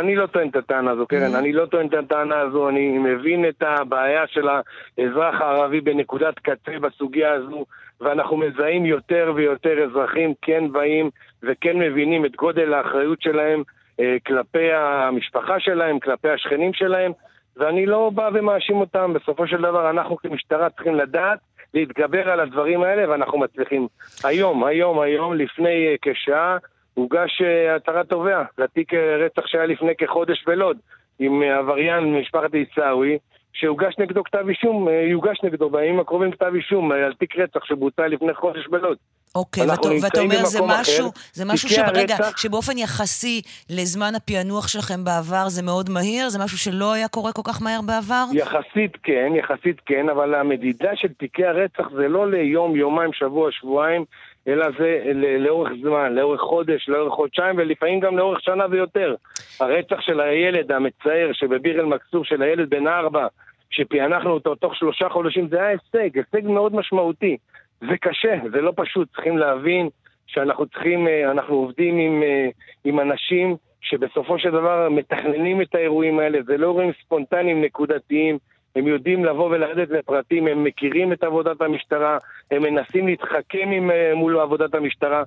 אני 0.00 0.14
לא 0.14 0.26
טוען 0.26 0.48
את 0.48 0.56
הטענה 0.56 0.90
הזו, 0.90 1.06
קרן, 1.06 1.34
mm-hmm. 1.34 1.38
אני 1.38 1.52
לא 1.52 1.66
טוען 1.66 1.86
את 1.86 1.94
הטענה 1.94 2.40
הזו, 2.40 2.68
אני 2.68 2.98
מבין 2.98 3.48
את 3.48 3.62
הבעיה 3.62 4.22
של 4.26 4.48
האזרח 4.48 5.40
הערבי 5.40 5.80
בנקודת 5.80 6.38
קצה 6.38 6.78
בסוגיה 6.80 7.32
הזו, 7.32 7.64
ואנחנו 8.00 8.36
מזהים 8.36 8.86
יותר 8.86 9.32
ויותר 9.34 9.84
אזרחים 9.84 10.34
כן 10.42 10.72
באים 10.72 11.10
וכן 11.42 11.78
מבינים 11.78 12.24
את 12.24 12.36
גודל 12.36 12.74
האחריות 12.74 13.22
שלהם 13.22 13.62
אה, 14.00 14.16
כלפי 14.26 14.72
המשפחה 14.72 15.60
שלהם, 15.60 15.98
כלפי 15.98 16.28
השכנים 16.28 16.72
שלהם. 16.74 17.12
ואני 17.56 17.86
לא 17.86 18.10
בא 18.14 18.30
ומאשים 18.34 18.76
אותם. 18.76 19.12
בסופו 19.12 19.46
של 19.46 19.56
דבר 19.56 19.90
אנחנו 19.90 20.16
כמשטרה 20.16 20.70
צריכים 20.70 20.94
לדעת 20.94 21.38
להתגבר 21.74 22.30
על 22.30 22.40
הדברים 22.40 22.82
האלה, 22.82 23.10
ואנחנו 23.10 23.38
מצליחים. 23.38 23.88
היום, 24.24 24.64
היום, 24.64 25.00
היום, 25.00 25.34
לפני 25.34 25.94
uh, 25.94 25.98
כשעה, 26.02 26.56
הוגש 26.94 27.42
הצהרת 27.76 28.08
תובע 28.08 28.42
לתיק 28.58 28.94
uh, 28.94 28.96
רצח 28.96 29.46
שהיה 29.46 29.66
לפני 29.66 29.96
כחודש 29.98 30.44
בלוד, 30.46 30.76
עם 31.18 31.42
עבריין 31.42 32.04
ממשפחת 32.04 32.54
עיסאווי, 32.54 33.18
שהוגש 33.54 33.94
נגדו 33.98 34.24
כתב 34.24 34.48
אישום, 34.48 34.88
יוגש 35.10 35.38
נגדו 35.42 35.70
בימים 35.70 36.00
הקרובים 36.00 36.30
כתב 36.30 36.52
אישום 36.54 36.92
על 36.92 37.14
תיק 37.14 37.38
רצח 37.38 37.64
שבוצע 37.64 38.08
לפני 38.08 38.34
חודש 38.34 38.66
בלוד. 38.66 38.96
אוקיי, 39.34 39.62
ואתה 40.02 40.20
אומר 40.20 40.44
זה 40.44 40.58
משהו, 40.62 41.08
אחר, 41.08 41.20
זה 41.32 41.44
משהו 41.44 41.68
שברגע, 41.68 42.14
הרצח... 42.14 42.36
שבאופן 42.36 42.78
יחסי 42.78 43.42
לזמן 43.70 44.12
הפענוח 44.16 44.68
שלכם 44.68 45.04
בעבר 45.04 45.48
זה 45.48 45.62
מאוד 45.62 45.90
מהיר? 45.90 46.28
זה 46.28 46.38
משהו 46.44 46.58
שלא 46.58 46.92
היה 46.92 47.08
קורה 47.08 47.32
כל 47.32 47.42
כך 47.44 47.62
מהר 47.62 47.80
בעבר? 47.86 48.24
יחסית 48.32 48.96
כן, 49.02 49.32
יחסית 49.36 49.80
כן, 49.86 50.08
אבל 50.08 50.34
המדידה 50.34 50.90
של 50.94 51.08
תיקי 51.08 51.44
הרצח 51.44 51.90
זה 51.96 52.08
לא 52.08 52.30
ליום, 52.30 52.76
יומיים, 52.76 53.12
שבוע, 53.12 53.52
שבועיים, 53.52 54.04
אלא 54.48 54.66
זה 54.78 55.00
לאורך 55.38 55.70
זמן, 55.82 56.12
לאורך 56.12 56.40
חודש, 56.40 56.88
לאורך 56.88 57.12
חודשיים, 57.12 57.56
ולפעמים 57.58 58.00
גם 58.00 58.18
לאורך 58.18 58.40
שנה 58.40 58.64
ויותר. 58.70 59.14
הרצח 59.60 60.00
של 60.00 60.20
הילד 60.20 60.72
המצער 60.72 61.30
שבביר 61.32 61.80
אל-מכסור, 61.80 62.24
של 62.24 62.42
הילד 62.42 62.70
בן 62.70 62.86
ארבע, 62.86 63.26
שפענחנו 63.74 64.30
אותו 64.30 64.54
תוך 64.54 64.76
שלושה 64.76 65.08
חודשים, 65.08 65.48
זה 65.48 65.56
היה 65.56 65.68
הישג, 65.68 66.18
הישג 66.18 66.46
מאוד 66.48 66.74
משמעותי. 66.74 67.36
זה 67.80 67.96
קשה, 68.00 68.36
זה 68.52 68.60
לא 68.60 68.72
פשוט, 68.76 69.08
צריכים 69.12 69.38
להבין 69.38 69.88
שאנחנו 70.26 70.66
צריכים, 70.66 71.08
אה, 71.08 71.30
אנחנו 71.30 71.54
עובדים 71.54 71.98
עם, 71.98 72.22
אה, 72.22 72.48
עם 72.84 73.00
אנשים 73.00 73.56
שבסופו 73.80 74.38
של 74.38 74.50
דבר 74.50 74.88
מתכננים 74.90 75.62
את 75.62 75.74
האירועים 75.74 76.18
האלה, 76.18 76.38
זה 76.46 76.56
לא 76.56 76.66
אירועים 76.66 76.92
ספונטניים 77.04 77.64
נקודתיים, 77.64 78.38
הם 78.76 78.86
יודעים 78.86 79.24
לבוא 79.24 79.50
ולרדת 79.50 79.90
לפרטים, 79.90 80.46
הם 80.46 80.64
מכירים 80.64 81.12
את 81.12 81.24
עבודת 81.24 81.60
המשטרה, 81.60 82.18
הם 82.50 82.62
מנסים 82.62 83.06
להתחכם 83.06 83.70
עם, 83.72 83.90
אה, 83.90 84.14
מול 84.14 84.40
עבודת 84.40 84.74
המשטרה. 84.74 85.22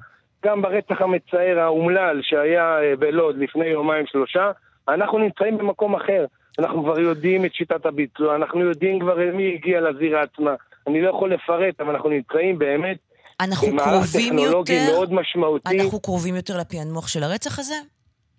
גם 0.46 0.62
ברצח 0.62 1.02
המצער 1.02 1.60
האומלל 1.60 2.20
שהיה 2.22 2.78
בלוד 3.00 3.38
לפני 3.38 3.66
יומיים 3.66 4.06
שלושה, 4.06 4.52
אנחנו 4.90 5.18
נמצאים 5.18 5.58
במקום 5.58 5.96
אחר. 5.96 6.26
אנחנו 6.60 6.84
כבר 6.84 7.00
יודעים 7.00 7.46
את 7.46 7.54
שיטת 7.54 7.86
הביצוע, 7.86 8.36
אנחנו 8.36 8.60
יודעים 8.60 9.00
כבר 9.00 9.18
מי 9.34 9.54
הגיע 9.54 9.82
לזירה 9.82 10.22
עצמה. 10.22 10.56
אני 10.88 11.02
לא 11.02 11.10
יכול 11.10 11.34
לפרט, 11.34 11.82
אבל 11.82 11.90
אנחנו 11.90 12.10
נמצאים 12.10 12.60
באמת 12.60 12.98
אנחנו 13.40 13.68
קרובים 13.78 14.40
יותר, 14.40 14.74
מאוד 14.94 15.14
משמעותי. 15.14 15.82
אנחנו 15.82 16.00
קרובים 16.00 16.36
יותר 16.36 16.58
לפענוח 16.58 17.08
של 17.08 17.24
הרצח 17.24 17.60
הזה? 17.60 17.76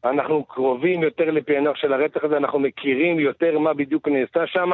אנחנו 0.04 0.44
קרובים 0.44 1.02
יותר 1.02 1.30
לפענוח 1.30 1.76
של 1.76 1.92
הרצח 1.92 2.24
הזה, 2.24 2.36
אנחנו 2.36 2.58
מכירים 2.58 3.20
יותר 3.20 3.58
מה 3.58 3.74
בדיוק 3.74 4.08
נעשה 4.08 4.46
שם. 4.46 4.70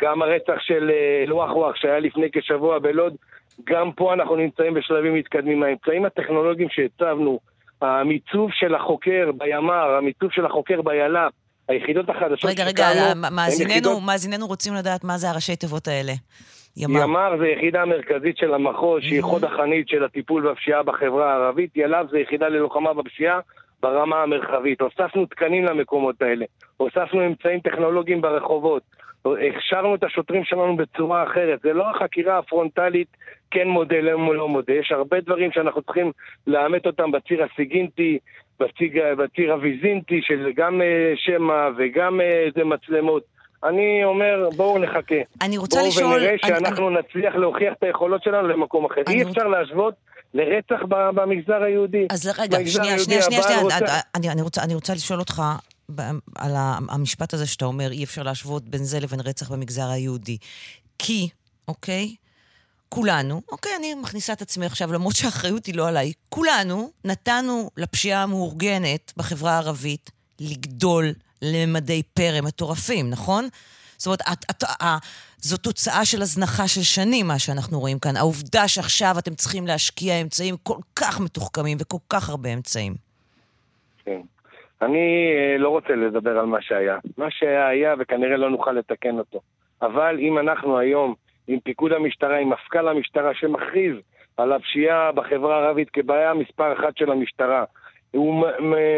גם 0.00 0.22
הרצח 0.22 0.60
של 0.60 0.90
אה, 0.90 1.34
ווח 1.34 1.76
שהיה 1.76 2.00
לפני 2.00 2.26
כשבוע 2.32 2.78
בלוד, 2.78 3.14
גם 3.64 3.92
פה 3.92 4.14
אנחנו 4.14 4.36
נמצאים 4.36 4.74
בשלבים 4.74 5.14
מתקדמים. 5.14 5.62
האמצעים 5.62 6.04
הטכנולוגיים 6.04 6.68
שהצבנו, 6.70 7.38
המיצוב 7.82 8.50
של 8.52 8.74
החוקר 8.74 9.30
בימ"ר, 9.38 9.94
המיצוב 9.98 10.30
של 10.32 10.46
החוקר 10.46 10.82
ביל"פ, 10.82 11.32
היחידות 11.72 12.08
החדשות 12.08 12.50
רגע, 12.50 12.64
רגע, 12.64 12.88
מאזיננו, 13.14 13.70
יחידות... 13.70 14.02
מאזיננו 14.06 14.46
רוצים 14.46 14.74
לדעת 14.74 15.04
מה 15.04 15.18
זה 15.18 15.30
הראשי 15.30 15.56
תיבות 15.56 15.88
האלה. 15.88 16.12
ימ"ר. 16.76 17.00
ימ"ר 17.02 17.36
זה 17.38 17.46
יחידה 17.48 17.84
מרכזית 17.84 18.36
של 18.36 18.54
המחוז, 18.54 19.02
שהיא 19.02 19.22
חוד 19.22 19.44
החנית 19.44 19.88
של 19.88 20.04
הטיפול 20.04 20.50
בפשיעה 20.50 20.82
בחברה 20.82 21.32
הערבית. 21.32 21.70
יל"ב 21.76 22.06
זה 22.10 22.18
יחידה 22.18 22.48
ללוחמה 22.48 22.94
בפשיעה 22.94 23.40
ברמה 23.82 24.22
המרחבית. 24.22 24.80
הוספנו 24.80 25.26
תקנים 25.26 25.64
למקומות 25.64 26.22
האלה. 26.22 26.44
הוספנו 26.76 27.26
אמצעים 27.26 27.60
טכנולוגיים 27.60 28.20
ברחובות. 28.20 28.82
הכשרנו 29.24 29.94
את 29.94 30.04
השוטרים 30.04 30.44
שלנו 30.44 30.76
בצורה 30.76 31.24
אחרת. 31.24 31.60
זה 31.62 31.72
לא 31.72 31.90
החקירה 31.90 32.38
הפרונטלית, 32.38 33.08
כן 33.50 33.68
מודה, 33.68 34.00
לא 34.00 34.48
מודה. 34.48 34.72
יש 34.72 34.92
הרבה 34.92 35.20
דברים 35.20 35.52
שאנחנו 35.52 35.82
צריכים 35.82 36.12
לאמת 36.46 36.86
אותם 36.86 37.10
בציר 37.10 37.44
הסיגינטי, 37.44 38.18
בציר, 38.60 39.14
בציר 39.18 39.52
הוויזינטי, 39.52 40.20
של 40.22 40.50
גם 40.56 40.80
uh, 40.80 40.84
שמע 41.16 41.68
וגם 41.78 42.20
איזה 42.20 42.60
uh, 42.60 42.64
מצלמות. 42.64 43.22
אני 43.64 44.04
אומר, 44.04 44.48
בואו 44.56 44.78
נחכה. 44.78 45.14
אני 45.40 45.58
רוצה 45.58 45.78
בואו 45.78 45.88
לשאול... 45.88 46.04
בואו 46.04 46.16
ונראה 46.16 46.36
שאנחנו 46.46 46.88
אני... 46.88 46.96
נצליח 46.98 47.34
להוכיח 47.34 47.72
את 47.78 47.82
היכולות 47.82 48.22
שלנו 48.22 48.48
למקום 48.48 48.84
אחר. 48.84 49.00
אי 49.08 49.22
אפשר 49.22 49.48
להשוות 49.48 49.94
לרצח 50.34 50.80
במגזר 50.88 51.62
היהודי. 51.62 52.06
אז 52.10 52.26
רגע, 52.38 52.58
שנייה, 52.66 52.98
שנייה, 52.98 53.22
שנייה, 53.22 53.42
שנייה, 53.42 53.62
רוצה... 53.62 53.76
אני, 54.14 54.30
אני, 54.30 54.42
רוצה, 54.42 54.62
אני 54.62 54.74
רוצה 54.74 54.92
לשאול 54.94 55.18
אותך 55.18 55.42
על 56.38 56.52
המשפט 56.90 57.34
הזה 57.34 57.46
שאתה 57.46 57.64
אומר, 57.64 57.90
אי 57.90 58.04
אפשר 58.04 58.22
להשוות 58.22 58.62
בין 58.62 58.84
זה 58.84 59.00
לבין 59.00 59.20
רצח 59.20 59.52
במגזר 59.52 59.90
היהודי. 59.90 60.38
כי, 60.98 61.28
אוקיי, 61.68 62.14
כולנו, 62.94 63.40
אוקיי, 63.52 63.72
אני 63.78 63.94
מכניסה 63.94 64.32
את 64.32 64.42
עצמי 64.42 64.66
עכשיו, 64.66 64.92
למרות 64.92 65.16
שהאחריות 65.16 65.66
היא 65.66 65.76
לא 65.76 65.88
עליי, 65.88 66.12
כולנו 66.28 66.90
נתנו 67.04 67.70
לפשיעה 67.76 68.22
המאורגנת 68.22 69.12
בחברה 69.16 69.50
הערבית 69.52 70.10
לגדול 70.40 71.04
לממדי 71.42 72.02
פרא 72.02 72.40
מטורפים, 72.42 73.10
נכון? 73.10 73.44
זאת 73.96 74.06
אומרת, 74.06 74.20
את, 74.20 74.44
את, 74.50 74.64
את, 74.64 74.86
זו 75.38 75.56
תוצאה 75.56 76.04
של 76.04 76.22
הזנחה 76.22 76.68
של 76.68 76.82
שנים, 76.82 77.26
מה 77.26 77.38
שאנחנו 77.38 77.80
רואים 77.80 77.98
כאן. 77.98 78.16
העובדה 78.16 78.68
שעכשיו 78.68 79.14
אתם 79.18 79.34
צריכים 79.34 79.66
להשקיע 79.66 80.20
אמצעים 80.22 80.54
כל 80.62 80.80
כך 80.96 81.20
מתוחכמים 81.20 81.78
וכל 81.80 82.02
כך 82.08 82.30
הרבה 82.30 82.48
אמצעים. 82.54 82.94
כן. 84.04 84.20
אני 84.82 85.06
אה, 85.36 85.58
לא 85.58 85.68
רוצה 85.68 85.92
לדבר 85.92 86.38
על 86.38 86.46
מה 86.46 86.62
שהיה. 86.62 86.98
מה 87.18 87.30
שהיה 87.30 87.66
היה, 87.66 87.94
וכנראה 87.98 88.36
לא 88.36 88.50
נוכל 88.50 88.72
לתקן 88.72 89.18
אותו. 89.18 89.40
אבל 89.82 90.18
אם 90.20 90.38
אנחנו 90.38 90.78
היום, 90.78 91.14
עם 91.48 91.60
פיקוד 91.60 91.92
המשטרה, 91.92 92.38
עם 92.38 92.50
מפכ"ל 92.50 92.88
המשטרה, 92.88 93.34
שמכריז 93.34 93.96
על 94.36 94.52
הפשיעה 94.52 95.12
בחברה 95.12 95.56
הערבית 95.56 95.90
כבעיה 95.90 96.34
מספר 96.34 96.72
אחת 96.72 96.96
של 96.96 97.10
המשטרה, 97.10 97.64
הוא 98.10 98.46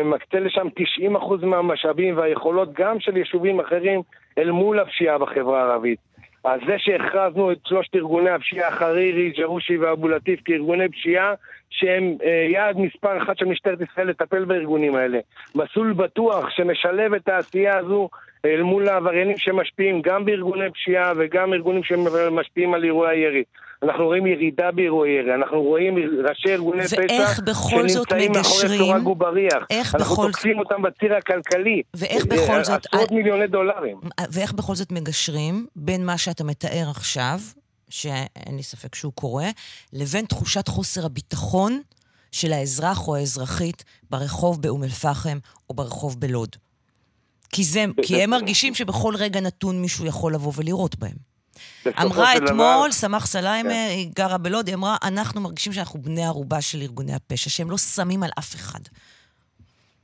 מקצה 0.05 0.41
לשם 0.41 0.67
90% 1.13 1.47
מהמשאבים 1.47 2.17
והיכולות 2.17 2.73
גם 2.73 3.01
של 3.01 3.17
יישובים 3.17 3.61
אחרים 3.61 4.03
אל 4.39 4.51
מול 4.51 4.81
הפשיעה 4.81 5.19
בחברה 5.19 5.63
הערבית. 5.63 5.99
אז 6.45 6.61
זה 6.67 6.75
שהכרזנו 6.79 7.53
את 7.53 7.59
שלושת 7.67 7.97
ארגוני 7.97 8.31
הפשיעה, 8.31 8.71
חרירי, 8.71 9.31
ג'רושי 9.31 9.77
ואבו 9.77 10.09
לטיף, 10.09 10.41
כארגוני 10.45 10.89
פשיעה, 10.89 11.35
שהם 11.71 12.17
אה, 12.25 12.47
יעד 12.51 12.79
מספר 12.79 13.23
אחת 13.23 13.39
של 13.39 13.45
משטרת 13.45 13.79
ישראל 13.81 14.09
לטפל 14.09 14.45
בארגונים 14.45 14.95
האלה. 14.95 15.19
מסלול 15.55 15.93
בטוח 15.93 16.51
שמשלב 16.51 17.15
את 17.15 17.29
העשייה 17.29 17.79
הזו 17.79 18.09
אל 18.45 18.63
מול 18.63 18.89
העבריינים 18.89 19.39
שמשפיעים 19.39 20.03
גם 20.03 20.25
בארגוני 20.25 20.71
פשיעה 20.71 21.13
וגם 21.17 21.53
ארגונים 21.53 21.83
שמשפיעים 21.85 22.75
על 22.75 22.85
אירועי 22.85 23.19
הירי. 23.19 23.45
אנחנו 23.85 24.05
רואים 24.05 24.27
ירידה 24.27 24.71
באירועי 24.71 25.11
ירי, 25.11 25.35
אנחנו 25.35 25.63
רואים 25.63 25.95
ראשי 26.29 26.49
ארגוני 26.49 26.85
פשע 26.85 26.97
שנמצאים 26.97 28.33
מאחורי 28.33 28.79
סורג 28.79 29.07
ובריח. 29.07 29.67
איך 29.71 29.95
אנחנו 29.95 30.15
בכל... 30.15 30.27
תוקפים 30.27 30.59
אותם 30.59 30.83
בציר 30.83 31.15
הכלכלי. 31.15 31.83
ואיך 31.95 32.27
בכל 32.27 32.65
זאת... 32.65 32.87
עשרות 32.93 33.11
מיליוני 33.13 33.47
דולרים. 33.47 34.01
ואיך 34.31 34.53
בכל 34.53 34.75
זאת 34.75 34.93
מגשרים 34.93 35.67
בין 35.77 36.07
מה 36.07 36.19
שאתה 36.19 36.45
מתאר 36.45 36.87
עכשיו, 36.91 37.39
שאין 37.89 38.57
לי 38.57 38.63
ספק 38.63 38.95
שהוא 38.95 39.13
קורה, 39.13 39.49
לבין 39.93 40.25
תחושת 40.25 40.69
חוסר 40.69 41.07
הביטחון 41.07 41.81
של 42.33 42.53
האזרח 42.53 43.09
או 43.09 43.17
האזרחית 43.17 43.85
ברחוב 44.11 44.63
באום 44.63 44.85
אל-פחם 44.85 45.39
או 45.71 45.75
ברחוב 45.75 46.21
בלוד. 46.21 46.57
כי, 47.53 47.65
זה, 47.65 47.85
כי 48.03 48.23
הם 48.23 48.31
מרגישים 48.31 48.75
שבכל 48.75 49.15
רגע 49.19 49.41
נתון 49.41 49.81
מישהו 49.81 50.07
יכול 50.07 50.35
לבוא 50.35 50.53
ולירות 50.57 50.99
בהם. 50.99 51.34
אמרה 52.03 52.37
אתמול, 52.37 52.91
סמח 52.91 53.27
סליימה, 53.27 53.69
כן. 53.69 53.87
היא 53.91 54.09
גרה 54.17 54.39
בלוד, 54.39 54.67
היא 54.67 54.75
אמרה, 54.75 54.97
אנחנו 55.09 55.41
מרגישים 55.41 55.73
שאנחנו 55.73 56.01
בני 56.01 56.25
ערובה 56.25 56.61
של 56.61 56.79
ארגוני 56.83 57.13
הפשע, 57.15 57.51
שהם 57.51 57.71
לא 57.71 57.77
שמים 57.77 58.23
על 58.23 58.31
אף 58.39 58.55
אחד. 58.55 58.81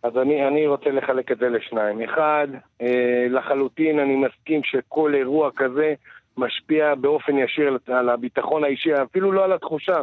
אז 0.02 0.16
אני, 0.16 0.48
אני 0.48 0.66
רוצה 0.66 0.90
לחלק 0.90 1.32
את 1.32 1.38
זה 1.38 1.48
לשניים. 1.48 2.02
אחד, 2.02 2.48
אה, 2.82 3.26
לחלוטין 3.30 3.98
אני 3.98 4.16
מסכים 4.16 4.60
שכל 4.64 5.14
אירוע 5.14 5.50
כזה 5.56 5.94
משפיע 6.36 6.94
באופן 6.94 7.38
ישיר 7.38 7.78
על 7.86 8.08
הביטחון 8.08 8.64
האישי, 8.64 8.90
אפילו 9.02 9.32
לא 9.32 9.44
על 9.44 9.52
התחושה. 9.52 10.02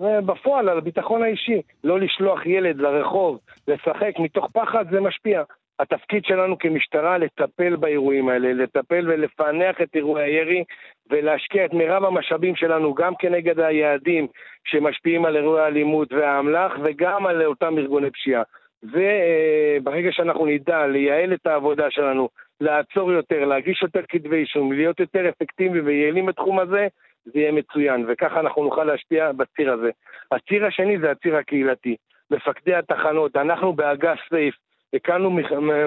בפועל, 0.00 0.68
על 0.68 0.78
הביטחון 0.78 1.22
האישי. 1.22 1.62
לא 1.84 2.00
לשלוח 2.00 2.46
ילד 2.46 2.76
לרחוב, 2.76 3.38
לשחק 3.68 4.12
מתוך 4.18 4.50
פחד, 4.52 4.84
זה 4.90 5.00
משפיע. 5.00 5.42
התפקיד 5.80 6.24
שלנו 6.24 6.58
כמשטרה 6.58 7.18
לטפל 7.18 7.76
באירועים 7.76 8.28
האלה, 8.28 8.52
לטפל 8.52 9.08
ולפענח 9.08 9.80
את 9.82 9.96
אירועי 9.96 10.24
הירי 10.24 10.64
ולהשקיע 11.10 11.64
את 11.64 11.72
מירב 11.72 12.04
המשאבים 12.04 12.56
שלנו 12.56 12.94
גם 12.94 13.12
כנגד 13.18 13.60
היעדים 13.60 14.26
שמשפיעים 14.64 15.24
על 15.24 15.36
אירועי 15.36 15.62
האלימות 15.62 16.12
והאמל"ח 16.12 16.72
וגם 16.84 17.26
על 17.26 17.44
אותם 17.44 17.78
ארגוני 17.78 18.10
פשיעה. 18.10 18.42
וברגע 18.82 20.12
שאנחנו 20.12 20.46
נדע 20.46 20.86
לייעל 20.86 21.34
את 21.34 21.46
העבודה 21.46 21.90
שלנו, 21.90 22.28
לעצור 22.60 23.12
יותר, 23.12 23.44
להגיש 23.44 23.82
יותר 23.82 24.00
כתבי 24.08 24.36
אישום, 24.36 24.72
להיות 24.72 25.00
יותר 25.00 25.28
אפקטיביים 25.28 25.86
ויעילים 25.86 26.26
בתחום 26.26 26.58
הזה, 26.58 26.86
זה 27.24 27.38
יהיה 27.40 27.52
מצוין, 27.52 28.04
וככה 28.08 28.40
אנחנו 28.40 28.64
נוכל 28.64 28.84
להשפיע 28.84 29.32
בציר 29.32 29.72
הזה. 29.72 29.90
הציר 30.32 30.66
השני 30.66 30.98
זה 30.98 31.10
הציר 31.10 31.36
הקהילתי. 31.36 31.96
מפקדי 32.30 32.74
התחנות, 32.74 33.36
אנחנו 33.36 33.72
באגף 33.72 34.18
סייף, 34.28 34.54
הקמנו 34.96 35.38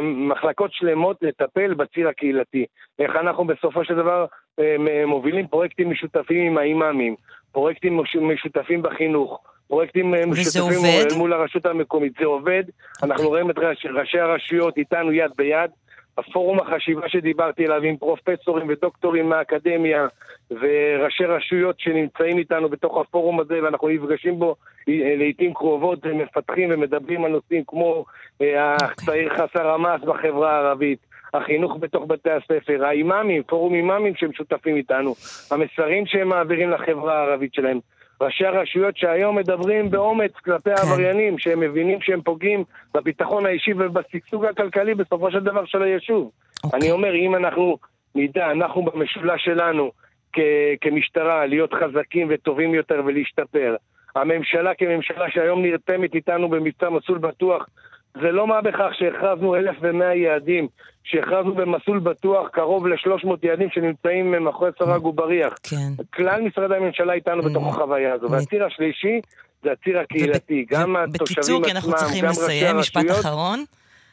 מחלקות 0.02 0.74
שלמות 0.74 1.17
לטפל 1.22 1.74
בציר 1.74 2.08
הקהילתי. 2.08 2.65
איך 3.00 3.15
אנחנו 3.15 3.48
בסופו 3.48 3.86
של 3.86 3.95
דבר 3.95 4.26
אה, 4.60 4.76
מובילים 5.06 5.48
פרויקטים 5.48 5.89
משותפים 5.89 6.48
עם 6.48 6.58
האימאמים, 6.58 7.15
פרויקטים 7.52 8.02
משותפים 8.22 8.82
בחינוך, 8.82 9.39
פרויקטים 9.67 10.15
אה, 10.15 10.26
משותפים 10.26 11.17
מול 11.17 11.34
הרשות 11.34 11.65
המקומית. 11.65 12.13
זה 12.19 12.26
עובד, 12.26 12.63
אנחנו 13.04 13.28
רואים 13.28 13.50
את 13.50 13.56
ראשי 13.93 14.19
הרשויות 14.19 14.78
איתנו 14.78 15.12
יד 15.12 15.32
ביד. 15.38 15.72
הפורום 16.17 16.60
החשיבה 16.60 17.10
שדיברתי 17.10 17.65
עליו 17.65 17.82
עם 17.84 17.98
פרופסורים 17.98 18.67
ודוקטורים 18.69 19.30
מהאקדמיה 19.30 20.08
וראשי 20.52 21.26
רשויות 21.26 21.80
שנמצאים 21.80 22.38
איתנו 22.38 22.69
בתוך 22.69 22.98
הפורום 22.98 23.39
הזה 23.39 23.63
ואנחנו 23.63 23.88
נפגשים 23.88 24.39
בו 24.39 24.56
אה, 24.89 25.15
לעיתים 25.17 25.54
קרובות 25.54 26.00
ומפתחים 26.04 26.69
ומדברים 26.72 27.26
על 27.26 27.32
נושאים 27.32 27.63
כמו 27.67 28.06
אה, 28.41 28.76
הצעיר 28.76 29.30
חסר 29.36 29.67
המס 29.67 30.02
בחברה 30.02 30.52
הערבית, 30.52 31.00
החינוך 31.34 31.78
בתוך 31.80 32.04
בתי 32.08 32.30
הספר, 32.32 32.86
האימאמים, 32.86 33.43
פורום 33.43 33.74
אימאמים 33.74 34.15
שהם 34.15 34.34
שותפים 34.34 34.76
איתנו, 34.76 35.15
המסרים 35.52 36.06
שהם 36.06 36.28
מעבירים 36.28 36.69
לחברה 36.69 37.19
הערבית 37.19 37.54
שלהם. 37.54 37.80
ראשי 38.21 38.45
הרשויות 38.45 38.97
שהיום 38.97 39.36
מדברים 39.36 39.91
באומץ 39.91 40.32
כלפי 40.32 40.69
כן. 40.69 40.75
העבריינים, 40.77 41.39
שהם 41.39 41.60
מבינים 41.60 42.01
שהם 42.01 42.21
פוגעים 42.21 42.63
בביטחון 42.93 43.45
האישי 43.45 43.73
ובשגשוג 43.73 44.45
הכלכלי 44.45 44.95
בסופו 44.95 45.32
של 45.32 45.39
דבר 45.39 45.65
של 45.65 45.84
היישוב. 45.84 46.32
Okay. 46.32 46.60
אוקיי. 46.63 46.79
אני 46.79 46.91
אומר, 46.91 47.15
אם 47.15 47.36
אנחנו 47.36 47.77
נדע, 48.15 48.51
אנחנו 48.51 48.82
במשולש 48.82 49.45
שלנו 49.45 49.91
כ- 50.34 50.39
כמשטרה, 50.82 51.45
להיות 51.45 51.73
חזקים 51.73 52.27
וטובים 52.29 52.73
יותר 52.73 53.01
ולהשתפר. 53.05 53.75
הממשלה 54.15 54.73
כממשלה 54.75 55.25
שהיום 55.29 55.62
נרתמת 55.62 56.15
איתנו 56.15 56.49
במבצע 56.49 56.89
מסלול 56.89 57.17
בטוח, 57.17 57.67
זה 58.13 58.32
לא 58.32 58.48
מה 58.48 58.62
בכך 58.62 58.89
שהכרזנו 58.93 59.56
1,100 59.56 60.15
יעדים, 60.15 60.67
שהכרזנו 61.04 61.54
במסלול 61.54 62.00
בטוח 62.00 62.50
קרוב 62.50 62.88
ל-300 62.88 63.28
יעדים 63.43 63.69
שנמצאים 63.69 64.32
מאחורי 64.32 64.72
סורג 64.78 65.06
ובריח. 65.06 65.54
כן. 65.63 66.04
כלל 66.13 66.41
משרדי 66.41 66.76
הממשלה 66.76 67.13
איתנו 67.13 67.41
בתוך 67.41 67.67
החוויה 67.67 68.13
הזו. 68.13 68.32
והציר 68.32 68.65
השלישי 68.65 69.22
זה 69.63 69.72
הציר 69.72 70.00
הקהילתי. 70.00 70.65
גם 70.69 70.95
התושבים 70.95 71.63
עצמם, 71.63 72.22
גם 72.22 72.32
ראשי 72.38 72.65
הרשויות. 72.65 73.60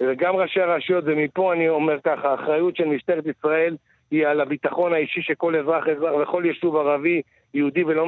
וגם 0.01 0.37
ראשי 0.37 0.61
הרשויות, 0.61 1.05
ומפה 1.07 1.53
אני 1.53 1.69
אומר 1.69 1.97
ככה, 2.05 2.29
האחריות 2.31 2.77
של 2.77 2.85
משטרת 2.85 3.25
ישראל 3.27 3.77
היא 4.11 4.27
על 4.27 4.41
הביטחון 4.41 4.93
האישי 4.93 5.23
של 5.23 5.35
כל 5.37 5.57
אזרח 5.57 5.85
אזרח 5.97 6.15
וכל 6.23 6.43
יישוב 6.47 6.77
ערבי, 6.77 7.23
יהודי 7.55 7.85
ולא 7.85 8.07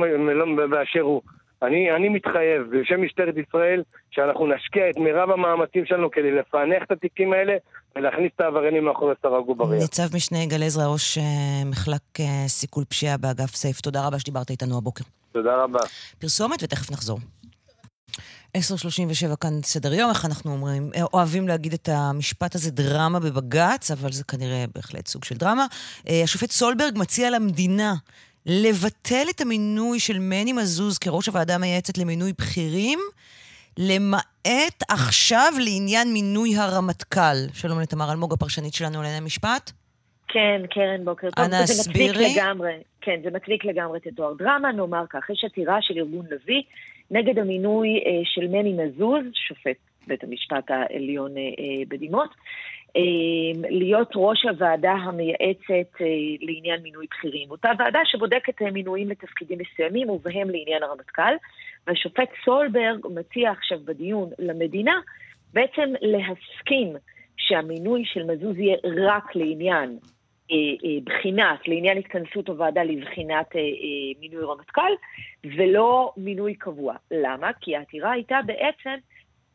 באשר 0.70 1.01
הוא. 1.01 1.22
אני, 1.62 1.90
אני 1.97 2.09
מתחייב 2.09 2.62
בשם 2.73 3.03
משטרת 3.05 3.35
ישראל 3.49 3.83
שאנחנו 4.11 4.47
נשקיע 4.47 4.90
את 4.90 4.97
מירב 4.97 5.31
המאמצים 5.31 5.87
שלנו 5.87 6.11
כדי 6.11 6.31
לפענח 6.31 6.83
את 6.83 6.90
התיקים 6.90 7.33
האלה 7.33 7.57
ולהכניס 7.97 8.33
את 8.37 8.40
העבריינים 8.40 8.85
מאחורי 8.85 9.14
סרג 9.23 9.49
ובריח. 9.49 9.83
ניצב 9.83 10.16
משנה 10.16 10.38
יגאל 10.38 10.62
עזרא, 10.62 10.87
ראש 10.87 11.18
אה, 11.18 11.25
מחלק 11.71 12.21
אה, 12.21 12.49
סיכול 12.49 12.85
פשיעה 12.85 13.16
באגף 13.16 13.55
סייף, 13.55 13.81
תודה 13.81 14.07
רבה 14.07 14.18
שדיברת 14.18 14.51
איתנו 14.51 14.79
הבוקר. 14.79 15.05
תודה 15.33 15.62
רבה. 15.62 15.79
פרסומת 16.18 16.62
ותכף 16.62 16.90
נחזור. 16.90 17.18
10.37 18.57 19.37
כאן 19.40 19.62
סדר 19.62 19.94
יום, 19.94 20.11
איך 20.11 20.25
אנחנו 20.25 20.53
אומרים? 20.53 20.90
אה, 20.97 21.03
אוהבים 21.12 21.49
להגיד 21.49 21.73
את 21.73 21.88
המשפט 21.92 22.55
הזה, 22.55 22.71
דרמה 22.71 23.21
בבג"ץ, 23.21 23.90
אבל 23.90 24.12
זה 24.12 24.25
כנראה 24.25 24.64
בהחלט 24.75 25.07
סוג 25.07 25.25
של 25.25 25.35
דרמה. 25.35 25.66
השופט 26.25 26.51
סולברג 26.51 26.99
מציע 26.99 27.31
למדינה 27.31 27.94
לבטל 28.46 29.27
את 29.31 29.40
המינוי 29.40 30.01
של 30.01 30.18
מני 30.18 30.53
מזוז 30.53 30.98
כראש 30.98 31.27
הוועדה 31.27 31.55
המייעצת 31.55 31.98
למינוי 31.98 32.33
בכירים, 32.38 32.98
למעט 33.79 34.83
עכשיו 34.88 35.53
לעניין 35.59 36.12
מינוי 36.12 36.57
הרמטכ"ל. 36.57 37.37
שלום 37.55 37.81
לתמר 37.81 38.12
אלמוג, 38.12 38.33
הפרשנית 38.33 38.74
שלנו 38.74 39.03
לענייני 39.03 39.27
משפט. 39.27 39.70
כן, 40.29 40.62
קרן, 40.70 41.05
בוקר 41.05 41.31
טוב. 41.31 41.44
אנא 41.44 41.57
הסבירי. 41.57 42.14
זה 42.14 42.20
מצדיק 42.20 42.37
לגמרי, 42.37 42.72
כן, 43.01 43.20
זה 43.24 43.31
מצדיק 43.31 43.64
לגמרי 43.64 43.98
את 43.98 44.07
התואר 44.07 44.35
דרמה. 44.38 44.72
נאמר 44.72 45.05
כך, 45.11 45.31
יש 45.31 45.44
עתירה 45.44 45.79
של 45.81 45.94
ארגון 45.96 46.27
לביא 46.31 46.62
נגד 47.11 47.38
המינוי 47.38 47.88
אה, 47.88 48.20
של 48.24 48.48
מני 48.48 48.72
מזוז, 48.72 49.24
שופט 49.48 49.77
בית 50.07 50.24
המשפט 50.24 50.70
העליון 50.70 51.37
אה, 51.37 51.42
אה, 51.42 51.85
בדימוס, 51.88 52.29
אה, 52.29 52.35
להיות 53.70 54.11
ראש 54.16 54.44
הוועדה 54.44 54.92
המייעצת 54.92 56.00
אה, 56.00 56.06
לעניין 56.40 56.82
מינוי 56.82 57.06
בכירים. 57.11 57.50
אותה 57.50 57.70
ועדה 57.78 58.00
שבודקת 58.04 58.62
אה, 58.62 58.70
מינויים 58.70 59.08
לתפקידים 59.08 59.58
מסוימים, 59.58 60.11
ובהם 60.11 60.50
לעניין 60.50 60.82
הרמטכ"ל. 60.82 61.34
והשופט 61.87 62.28
סולברג 62.44 63.06
מציע 63.14 63.50
עכשיו 63.50 63.78
בדיון 63.84 64.30
למדינה 64.38 65.00
בעצם 65.52 65.92
להסכים 66.00 66.96
שהמינוי 67.37 68.02
של 68.04 68.24
מזוז 68.24 68.58
יהיה 68.58 68.76
רק 69.06 69.37
לעניין 69.37 69.98
אה, 70.50 70.56
בחינת, 71.04 71.68
לעניין 71.68 71.98
התכנסות 71.98 72.48
הוועדה 72.48 72.82
לבחינת 72.82 73.46
מינוי 74.20 74.44
רמטכ"ל, 74.44 74.92
ולא 75.56 76.12
מינוי 76.16 76.54
קבוע. 76.54 76.94
למה? 77.11 77.50
כי 77.61 77.76
העתירה 77.76 78.12
הייתה 78.12 78.38
בעצם 78.46 78.94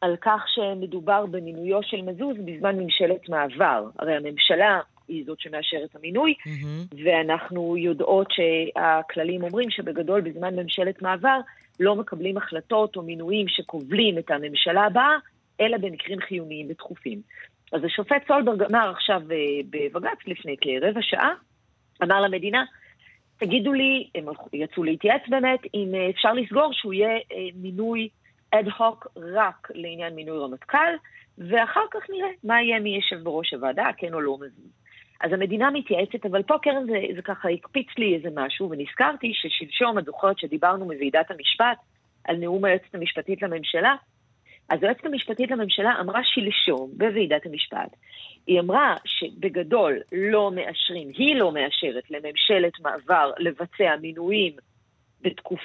על 0.03 0.15
כך 0.21 0.45
שמדובר 0.47 1.25
במינויו 1.25 1.83
של 1.83 2.01
מזוז 2.01 2.37
בזמן 2.45 2.79
ממשלת 2.79 3.29
מעבר. 3.29 3.89
הרי 3.99 4.15
הממשלה 4.15 4.79
היא 5.07 5.25
זאת 5.25 5.39
שמאשרת 5.39 5.89
את 5.91 5.95
המינוי, 5.95 6.33
מהמם. 6.45 6.85
ואנחנו 7.03 7.77
יודעות 7.77 8.27
שהכללים 8.31 9.43
אומרים 9.43 9.69
שבגדול 9.69 10.21
בזמן 10.21 10.55
ממשלת 10.55 11.01
מעבר 11.01 11.39
לא 11.79 11.95
מקבלים 11.95 12.37
החלטות 12.37 12.95
או 12.95 13.01
מינויים 13.01 13.47
שכובלים 13.47 14.17
את 14.17 14.31
הממשלה 14.31 14.85
הבאה, 14.85 15.17
אלא 15.61 15.77
במקרים 15.77 16.19
חיוניים 16.19 16.67
ודחופים. 16.69 17.21
אז 17.73 17.83
השופט 17.83 18.27
סולברג 18.27 18.63
אמר 18.63 18.89
עכשיו 18.89 19.21
אה, 19.31 19.37
בבג"ץ 19.69 20.27
לפני 20.27 20.55
כרבע 20.61 21.01
שעה, 21.01 21.33
אמר 22.03 22.21
למדינה, 22.21 22.63
תגידו 23.37 23.73
לי, 23.73 24.09
הם 24.15 24.25
יצאו 24.53 24.83
להתייעץ 24.83 25.21
באמת, 25.27 25.59
אם 25.73 25.95
אה, 25.95 26.09
אפשר 26.09 26.33
לסגור 26.33 26.69
שהוא 26.73 26.93
יהיה 26.93 27.15
אה, 27.15 27.47
מינוי 27.55 28.09
אד 28.53 28.67
הוק 28.77 29.07
רק 29.35 29.71
לעניין 29.73 30.15
מינוי 30.15 30.37
רמטכ"ל, 30.39 30.93
ואחר 31.37 31.85
כך 31.91 32.09
נראה 32.09 32.29
מה 32.43 32.61
יהיה 32.61 32.79
מי 32.79 32.97
ישב 32.97 33.23
בראש 33.23 33.53
הוועדה, 33.53 33.89
כן 33.97 34.13
או 34.13 34.21
לא 34.21 34.37
מזוז. 34.37 34.71
אז 35.21 35.33
המדינה 35.33 35.71
מתייעצת, 35.71 36.25
אבל 36.25 36.43
פה 36.43 36.57
קרן 36.61 36.85
זה, 36.85 37.15
זה 37.15 37.21
ככה 37.21 37.49
הקפיץ 37.49 37.87
לי 37.97 38.15
איזה 38.15 38.29
משהו, 38.35 38.69
ונזכרתי 38.69 39.31
ששלשום, 39.33 39.99
את 39.99 40.05
זוכרת 40.05 40.39
שדיברנו 40.39 40.85
מוועידת 40.85 41.31
המשפט 41.31 41.77
על 42.23 42.35
נאום 42.35 42.65
היועצת 42.65 42.95
המשפטית 42.95 43.41
לממשלה? 43.41 43.95
אז 44.69 44.83
היועצת 44.83 45.05
המשפטית 45.05 45.51
לממשלה 45.51 45.99
אמרה 45.99 46.21
שלשום 46.23 46.91
בוועידת 46.97 47.45
המשפט, 47.45 47.95
היא 48.47 48.59
אמרה 48.59 48.95
שבגדול 49.05 49.99
לא 50.11 50.51
מאשרים, 50.51 51.11
היא 51.17 51.35
לא 51.35 51.51
מאשרת 51.51 52.11
לממשלת 52.11 52.79
מעבר 52.79 53.31
לבצע 53.37 53.95
מינויים 54.01 54.53
בתקופ... 55.23 55.59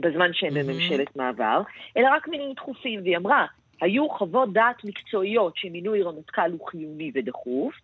בזמן 0.00 0.30
שהם 0.32 0.54
מהמם. 0.54 0.68
בממשלת 0.68 1.16
מעבר, 1.16 1.62
אלא 1.96 2.08
רק 2.12 2.28
מינויים 2.28 2.54
דחופים, 2.54 3.00
והיא 3.02 3.16
אמרה, 3.16 3.46
היו 3.80 4.08
חוות 4.08 4.52
דעת 4.52 4.84
מקצועיות 4.84 5.52
שמינוי 5.56 6.02
רמטכ"ל 6.02 6.50
הוא 6.50 6.68
חיוני 6.68 7.10
ודחוף, 7.14 7.74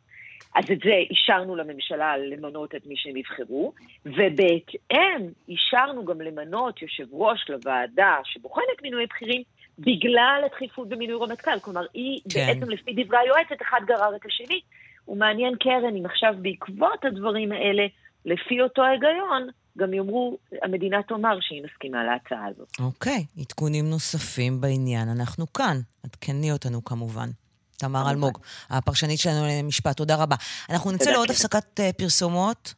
אז 0.54 0.64
את 0.72 0.78
זה 0.84 0.94
אישרנו 1.10 1.56
לממשלה 1.56 2.16
למנות 2.16 2.74
את 2.74 2.86
מי 2.86 2.94
שהם 2.96 3.16
יבחרו, 3.16 3.72
ובהתאם 4.04 5.28
אישרנו 5.48 6.04
גם 6.04 6.20
למנות 6.20 6.82
יושב 6.82 7.04
ראש 7.12 7.48
לוועדה 7.48 8.14
שבוחנת 8.24 8.82
מינויי 8.82 9.06
בכירים 9.06 9.42
בגלל 9.78 10.42
הדחיפות 10.44 10.88
במינוי 10.88 11.16
רמטכ"ל. 11.20 11.58
כלומר, 11.62 11.86
היא 11.94 12.20
כן. 12.32 12.46
בעצם 12.46 12.70
לפי 12.70 13.04
דברי 13.04 13.18
היועצת, 13.18 13.62
אחד 13.62 13.80
גרר 13.86 14.16
את 14.16 14.26
השני. 14.26 14.60
ומעניין 15.08 15.56
קרן 15.56 15.96
אם 15.96 16.06
עכשיו 16.06 16.34
בעקבות 16.38 17.04
הדברים 17.04 17.52
האלה, 17.52 17.86
לפי 18.24 18.60
אותו 18.60 18.82
ההיגיון, 18.82 19.48
גם 19.76 19.94
יאמרו, 19.94 20.38
המדינה 20.62 21.02
תאמר 21.08 21.38
שהיא 21.40 21.62
מסכימה 21.62 22.04
להצעה 22.04 22.46
הזאת. 22.46 22.68
אוקיי, 22.78 23.24
עדכונים 23.38 23.90
נוספים 23.90 24.60
בעניין, 24.60 25.08
אנחנו 25.08 25.52
כאן. 25.52 25.80
עדכני 26.04 26.52
אותנו 26.52 26.84
כמובן. 26.84 27.28
תמר. 27.76 28.10
אלמוג, 28.10 28.38
הפרשנית 28.70 29.20
שלנו 29.20 29.46
למשפט, 29.46 29.96
תודה 29.96 30.16
רבה. 30.16 30.36
אנחנו 30.70 30.92
נצא 30.92 31.10
לעוד 31.10 31.26
כן. 31.26 31.32
הפסקת 31.32 31.80
אה, 31.80 31.92
פרסומות, 31.92 32.74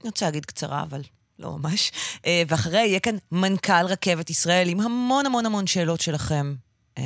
אני 0.00 0.08
רוצה 0.08 0.26
להגיד 0.26 0.44
קצרה, 0.44 0.82
אבל 0.82 1.00
לא 1.38 1.58
ממש, 1.58 1.92
אה, 2.26 2.42
ואחריה 2.48 2.86
יהיה 2.86 3.00
כאן 3.00 3.16
מנכ"ל 3.32 3.86
רכבת 3.88 4.30
ישראל 4.30 4.68
עם 4.68 4.80
המון 4.80 5.26
המון 5.26 5.46
המון 5.46 5.66
שאלות 5.66 6.00
שלכם 6.00 6.54
אה, 6.98 7.02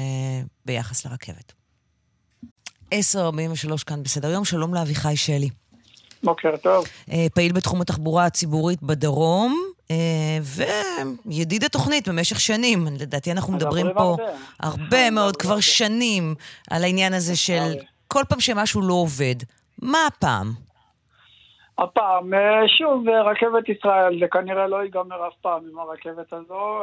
ביחס 0.64 1.06
לרכבת. 1.06 1.52
10.43 2.94 3.84
כאן 3.86 4.02
בסדר 4.02 4.30
יום, 4.30 4.44
שלום 4.44 4.74
לאביחי 4.74 5.16
שלי. 5.16 5.48
בוקר 6.22 6.56
טוב. 6.56 6.84
אה, 7.12 7.26
פעיל 7.34 7.52
בתחום 7.52 7.80
התחבורה 7.80 8.24
הציבורית 8.24 8.82
בדרום, 8.82 9.56
אה, 9.90 9.96
וידיד 11.26 11.64
התוכנית 11.64 12.08
במשך 12.08 12.40
שנים. 12.40 12.86
לדעתי 13.00 13.32
אנחנו 13.32 13.52
מדברים 13.52 13.86
פה 13.94 14.16
הרבה. 14.60 15.10
מאוד, 15.16 15.36
כבר. 15.36 15.60
שנים, 15.60 16.34
על 16.70 16.84
העניין 16.84 17.14
הזה 17.14 17.36
של 17.46 17.52
הרבה. 17.54 17.82
כל 18.08 18.22
פעם 18.28 18.40
שמשהו 18.40 18.82
לא 18.82 18.94
עובד. 18.94 19.34
מה 19.82 19.98
הפעם? 20.06 20.52
הפעם, 21.78 22.34
אה, 22.34 22.68
שוב, 22.68 23.08
רכבת 23.08 23.68
ישראל, 23.68 24.20
זה 24.20 24.26
כנראה 24.28 24.66
לא 24.66 24.82
ייגמר 24.82 25.28
אף 25.28 25.34
פעם 25.40 25.62
עם 25.70 25.78
הרכבת 25.78 26.32
הזו. 26.32 26.82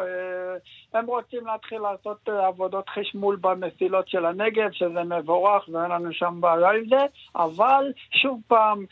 הם 0.93 1.05
רוצים 1.05 1.47
להתחיל 1.47 1.79
לעשות 1.79 2.29
עבודות 2.29 2.89
חשמול 2.89 3.37
במסילות 3.41 4.07
של 4.07 4.25
הנגב, 4.25 4.71
שזה 4.71 5.03
מבורך 5.03 5.69
ואין 5.69 5.91
לנו 5.91 6.13
שם 6.13 6.37
בעיה 6.39 6.71
עם 6.71 6.89
זה, 6.89 7.05
אבל 7.35 7.91
שוב 8.11 8.41
פעם, 8.47 8.85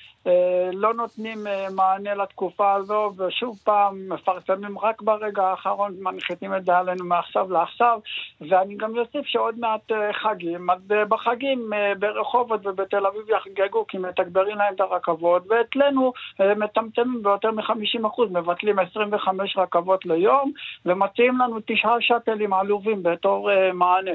לא 0.74 0.94
נותנים 0.94 1.48
אה, 1.48 1.68
מענה 1.76 2.14
לתקופה 2.16 2.74
הזו, 2.74 3.14
ושוב 3.18 3.60
פעם 3.64 4.10
מפרסמים 4.10 4.80
רק 4.80 5.02
ברגע 5.02 5.44
האחרון, 5.44 5.96
מנחיתים 6.00 6.56
את 6.56 6.66
זה 6.66 6.78
עלינו 6.78 7.06
מעכשיו 7.06 7.52
לעכשיו, 7.52 8.00
ואני 8.50 8.76
גם 8.76 8.98
אוסיף 8.98 9.26
שעוד 9.26 9.60
מעט 9.60 9.92
אה, 9.92 10.14
חגים, 10.14 10.70
אז 10.70 10.80
אה, 10.92 11.06
בחגים 11.06 11.74
אה, 11.74 11.94
ברחובות 12.00 12.66
ובתל 12.66 13.06
אביב 13.06 13.30
יחגגו 13.30 13.86
כי 13.88 13.98
מתגברים 13.98 14.58
להם 14.58 14.74
את 14.76 14.82
הרכבות, 14.82 15.44
ואצלנו 15.50 16.14
אה, 16.42 16.56
מצמצמים 16.56 17.24
ביותר 17.24 17.52
מ-50%, 17.52 18.22
מבטלים 18.32 18.80
25 18.80 19.58
רכבות 19.58 20.06
ליום, 20.06 20.52
ומציעים 20.86 21.38
לנו 21.38 21.60
תשעה 21.66 21.96
שאטלים 22.00 22.54
עלובים 22.54 23.04
בתור 23.04 23.52
אה, 23.52 23.74
מענה. 23.74 24.12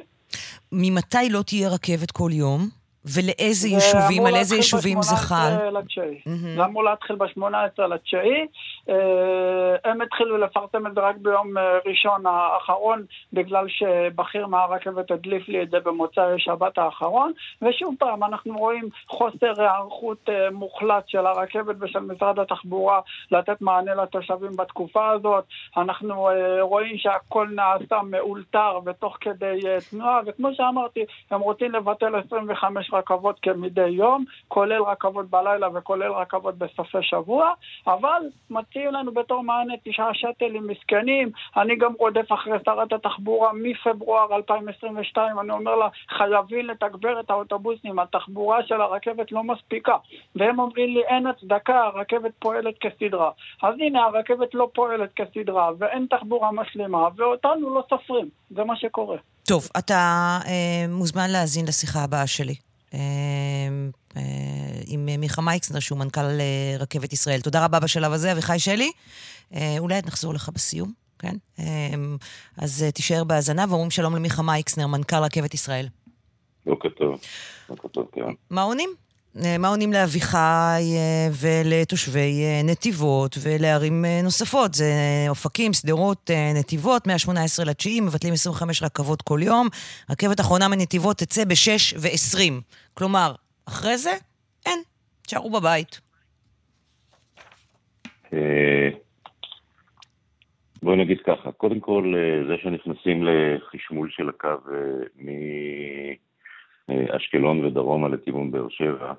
ממתי 0.73 1.29
לא 1.31 1.43
תהיה 1.47 1.69
רכבת 1.69 2.11
כל 2.11 2.31
יום? 2.33 2.76
ולאיזה 3.15 3.61
זה 3.61 3.69
יישובים, 3.69 4.27
על 4.27 4.37
איזה 4.37 4.57
יישובים 4.57 5.03
זה 5.03 5.17
חל? 5.17 5.57
ב-18 5.57 5.79
לתשיעי. 5.79 6.21
מהמם. 6.27 6.57
זה 6.57 6.65
אמור 6.65 6.85
להתחיל 6.85 7.17
ב-18 7.17 7.83
לתשיעי. 7.83 8.47
אה, 8.89 9.91
הם 9.91 10.01
התחילו 10.01 10.37
לפרסם 10.37 10.87
את 10.87 10.95
זה 10.95 11.01
רק 11.01 11.17
ביום 11.17 11.59
אה, 11.59 11.79
ראשון 11.87 12.27
האחרון, 12.27 13.05
בגלל 13.33 13.69
שבכיר 13.69 14.47
מהרכבת 14.47 15.11
הדליף 15.11 15.49
לי 15.49 15.63
את 15.63 15.71
זה 15.71 15.81
במוצאי 15.81 16.39
שבת 16.39 16.79
האחרון. 16.79 17.33
ושוב 17.63 17.95
פעם, 17.99 18.25
אנחנו 18.25 18.59
רואים 18.59 18.89
חוסר 19.09 19.53
היערכות 19.63 20.29
אה, 20.29 20.51
מוחלט 20.51 21.09
של 21.09 21.27
הרכבת 21.27 21.77
ושל 21.81 21.99
משרד 21.99 22.39
התחבורה 22.39 23.01
לתת 23.31 23.61
מענה 23.61 23.95
לתושבים 23.95 24.57
בתקופה 24.57 25.11
הזאת. 25.11 25.45
אנחנו 25.77 26.29
רואים 26.61 26.99
שהכל 26.99 27.49
נעשה 27.55 28.03
מאולתר 28.03 28.79
ותוך 28.87 29.17
כדי 29.21 29.61
תנועה, 29.91 30.21
וכמו 30.27 30.49
שאמרתי, 30.55 31.05
הם 31.31 31.41
רוצים 31.41 31.73
לבטל 31.73 32.17
25 32.27 32.91
רכבות 32.93 33.39
כמדי 33.43 33.89
יום, 33.89 34.25
כולל 34.49 34.83
רכבות 34.83 35.31
בלילה 35.31 35.69
וכולל 35.75 36.13
רכבות 36.13 36.59
בסופי 36.59 36.99
שבוע, 37.03 37.53
אבל 37.87 38.23
מציעים 38.77 38.95
לנו 38.95 39.13
בתור 39.13 39.43
מענה 39.43 39.73
תשעה 39.85 40.11
שאטלים 40.15 40.67
מסכנים. 40.67 41.31
אני 41.57 41.77
גם 41.77 41.93
רודף 41.99 42.33
אחרי 42.33 42.59
שרת 42.65 42.93
התחבורה 42.93 43.51
מפברואר 43.55 44.37
2022, 44.37 45.39
אני 45.39 45.51
אומר 45.51 45.77
לה, 45.77 45.89
חייבים 46.19 46.67
לתגבר 46.67 47.21
את 47.21 47.31
האוטובוסים, 47.31 47.99
התחבורה 47.99 48.59
של 48.67 48.81
הרכבת 48.81 49.33
לא 49.33 49.45
מספיקה. 49.45 49.97
והם 50.37 50.59
אומרים 50.59 50.95
לי, 50.95 51.01
אין 51.09 51.27
הצדקה, 51.27 51.81
הרכבת 51.83 52.33
פועלת 52.39 52.75
כסדרה. 52.81 53.31
אז 53.63 53.75
הנה, 53.81 54.05
הרכבת 54.05 54.55
לא 54.55 54.69
פועלת 54.75 55.11
כסדרה, 55.17 55.71
ואין 55.79 56.07
תחבורה 56.11 56.53
משלימה, 56.53 57.09
ואותנו 57.17 57.75
לא 57.75 57.83
סופרים. 57.91 58.29
זה 58.51 58.65
מה 58.65 58.77
שקורה. 58.77 59.17
טוב, 59.49 59.69
אתה 59.79 60.39
אה, 60.47 60.85
מוזמן 60.89 61.31
להאזין 61.31 61.65
לשיחה 61.67 62.05
הבאה 62.05 62.27
שלי. 62.27 62.55
אה, 62.95 62.99
עם 64.87 65.09
מיכה 65.19 65.43
מייקסנר, 65.43 65.81
שהוא 65.81 65.99
מנכ"ל 65.99 66.21
אה, 66.21 66.77
רכבת 66.79 67.13
ישראל. 67.13 67.41
תודה 67.41 67.65
רבה 67.65 67.81
בשלב 67.81 68.13
הזה, 68.13 68.33
אביחי 68.33 68.59
שלי. 68.59 68.93
אה, 69.55 69.77
אולי 69.79 70.01
נחזור 70.07 70.35
לך 70.35 70.51
בסיום. 70.55 71.07
כן? 71.19 71.37
אמ, 71.59 72.17
אז 72.59 72.83
אה, 72.83 72.91
תישאר 72.91 73.25
בהאזנה, 73.25 73.65
ואומרים 73.69 73.91
שלום 73.91 74.17
למיכה 74.17 74.43
מייקסנר, 74.43 74.87
מנכ"ל 74.87 75.17
רכבת 75.17 75.55
ישראל. 75.55 75.89
בוקר 76.67 76.89
טוב. 76.89 77.21
בוקר 77.69 77.89
טוב, 77.89 78.07
כן. 78.13 78.21
מה 78.51 78.63
עונים? 78.63 78.91
אה, 79.45 79.59
מה 79.59 79.69
עונים 79.69 79.93
לאביחי 79.93 80.39
אה, 80.97 81.29
ולתושבי 81.33 82.45
נתיבות 82.65 83.39
ולערים 83.41 84.05
נוספות? 84.23 84.75
זה 84.75 84.95
אופקים, 85.29 85.73
שדרות, 85.73 86.31
נתיבות, 86.55 87.07
מה-18 87.07 87.65
לתשיעי, 87.65 88.01
מבטלים 88.01 88.35
25 88.35 88.83
רכבות 88.83 89.23
כל 89.23 89.41
יום. 89.43 89.69
רכבת 90.11 90.41
אחרונה 90.41 90.69
מנתיבות 90.69 91.19
תצא 91.19 91.45
ב-6 91.45 91.97
ו-20. 91.99 92.39
כלומר, 92.95 93.35
אחרי 93.69 93.97
זה, 93.99 94.11
אין, 94.67 94.83
תשארו 95.23 95.51
בבית. 95.51 96.01
בואי 100.87 100.97
נגיד 100.97 101.21
ככה, 101.27 101.53
קודם 101.53 101.81
כל, 101.81 102.15
אה, 102.17 102.47
זה 102.49 102.55
שנכנסים 102.63 103.25
לחשמול 103.25 104.11
של 104.11 104.29
הקו 104.29 104.49
אה, 104.49 106.13
מאשקלון 106.89 107.65
ודרומה 107.65 108.09
לכיוון 108.09 108.51
באר 108.51 108.69
שבע, 108.69 109.13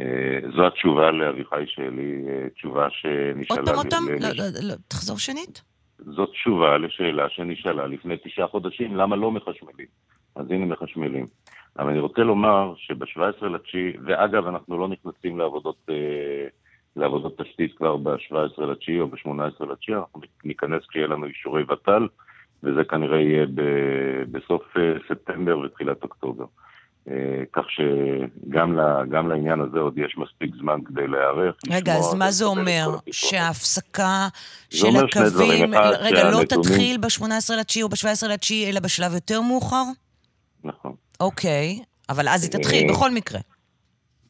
אה, 0.00 0.38
זו 0.56 0.66
התשובה 0.66 1.10
לאביחי 1.10 1.64
שלי, 1.66 2.22
תשובה 2.54 2.88
שנשאלה... 2.90 3.60
עוד 3.60 3.68
פעם, 3.68 3.76
עוד 3.76 3.86
פעם? 3.90 4.08
לא, 4.08 4.28
לא, 4.28 4.44
לא, 4.62 4.74
תחזור 4.88 5.18
שנית. 5.18 5.62
זאת 5.98 6.30
תשובה 6.30 6.78
לשאלה 6.78 7.28
שנשאלה 7.28 7.86
לפני 7.86 8.14
תשעה 8.24 8.48
חודשים, 8.48 8.96
למה 8.96 9.16
לא 9.16 9.30
מחשמלים? 9.30 9.86
אז 10.36 10.50
הנה 10.50 10.64
מחשמלים. 10.64 11.26
אבל 11.78 11.90
אני 11.90 11.98
רוצה 11.98 12.22
לומר 12.22 12.74
שב-17 12.76 13.46
לתשיעי, 13.46 13.92
ואגב, 14.04 14.46
אנחנו 14.46 14.78
לא 14.78 14.88
נכנסים 14.88 15.38
לעבודות... 15.38 15.76
אה, 15.90 16.48
לעבודות 16.96 17.40
תשתית 17.40 17.76
כבר 17.76 17.96
ב-17 17.96 18.62
לתשיעי 18.62 19.00
או 19.00 19.08
ב-18 19.08 19.64
לתשיעי, 19.72 19.96
אנחנו 19.96 20.20
ניכנס 20.44 20.82
כשיהיה 20.88 21.06
לנו 21.06 21.26
אישורי 21.26 21.62
ות"ל, 21.62 22.06
וזה 22.62 22.84
כנראה 22.84 23.20
יהיה 23.20 23.46
בסוף 24.30 24.62
אה, 24.76 24.92
ספטמבר 25.08 25.58
ותחילת 25.58 26.02
אוקטובר. 26.02 26.44
אה, 27.08 27.42
כך 27.52 27.62
שגם 27.70 28.78
ל, 28.78 28.80
לעניין 29.28 29.60
הזה 29.60 29.78
עוד 29.78 29.98
יש 29.98 30.18
מספיק 30.18 30.54
זמן 30.60 30.78
כדי 30.86 31.06
להיערך. 31.06 31.54
רגע, 31.70 31.94
אז 31.94 32.14
מה 32.14 32.30
זה 32.30 32.44
אומר? 32.44 32.86
שההפסקה 33.10 34.28
של 34.70 34.96
הקווים, 34.96 35.74
רגע, 36.00 36.30
לא 36.30 36.44
תתחיל 36.48 36.96
ב-18 36.98 37.54
לתשיעי 37.60 37.82
או 37.82 37.88
ב-17 37.88 38.28
לתשיעי, 38.28 38.70
אלא 38.70 38.80
בשלב 38.80 39.14
יותר 39.14 39.40
מאוחר? 39.40 39.84
נכון. 40.64 40.94
אוקיי, 41.20 41.78
אבל 42.08 42.28
אז 42.28 42.44
היא 42.44 42.52
תתחיל, 42.52 42.88
אה, 42.88 42.94
בכל 42.94 43.10
מקרה. 43.10 43.40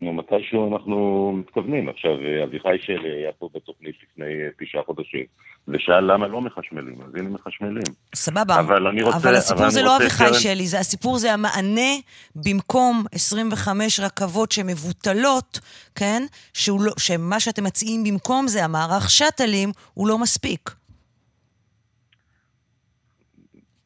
מתישהו 0.03 0.73
אנחנו 0.73 1.33
מתכוונים. 1.37 1.89
עכשיו, 1.89 2.11
אביחי 2.45 2.77
שלי 2.81 3.11
היה 3.11 3.33
פה 3.39 3.49
בתוכנית 3.55 3.95
לפני 4.03 4.25
אה, 4.25 4.49
תשעה 4.61 4.83
חודשים, 4.87 5.25
ושאל 5.69 6.13
למה 6.13 6.27
לא 6.27 6.41
מחשמלים, 6.41 6.99
אז 7.03 7.15
הנה 7.15 7.29
מחשמלים. 7.29 7.83
סבבה, 8.15 8.61
אבל, 8.61 8.87
אני 8.87 9.03
רוצה, 9.03 9.17
אבל 9.17 9.35
הסיפור 9.35 9.63
אבל 9.63 9.71
זה 9.71 9.83
לא 9.83 9.97
אביחי 9.97 10.25
קרן... 10.25 10.35
שלי, 10.35 10.67
זה 10.67 10.79
הסיפור 10.79 11.19
זה 11.19 11.33
המענה 11.33 11.91
במקום 12.37 13.05
25 13.13 14.01
רכבות 14.01 14.53
שמבוטלות, 14.53 15.61
כן? 15.95 16.23
לא, 16.69 16.93
שמה 16.99 17.41
שאתם 17.41 17.65
מציעים 17.65 18.05
במקום 18.05 18.49
זה 18.49 18.65
המערך 18.65 19.11
שאטלים, 19.11 19.73
הוא 19.95 20.09
לא 20.09 20.19
מספיק. 20.19 20.71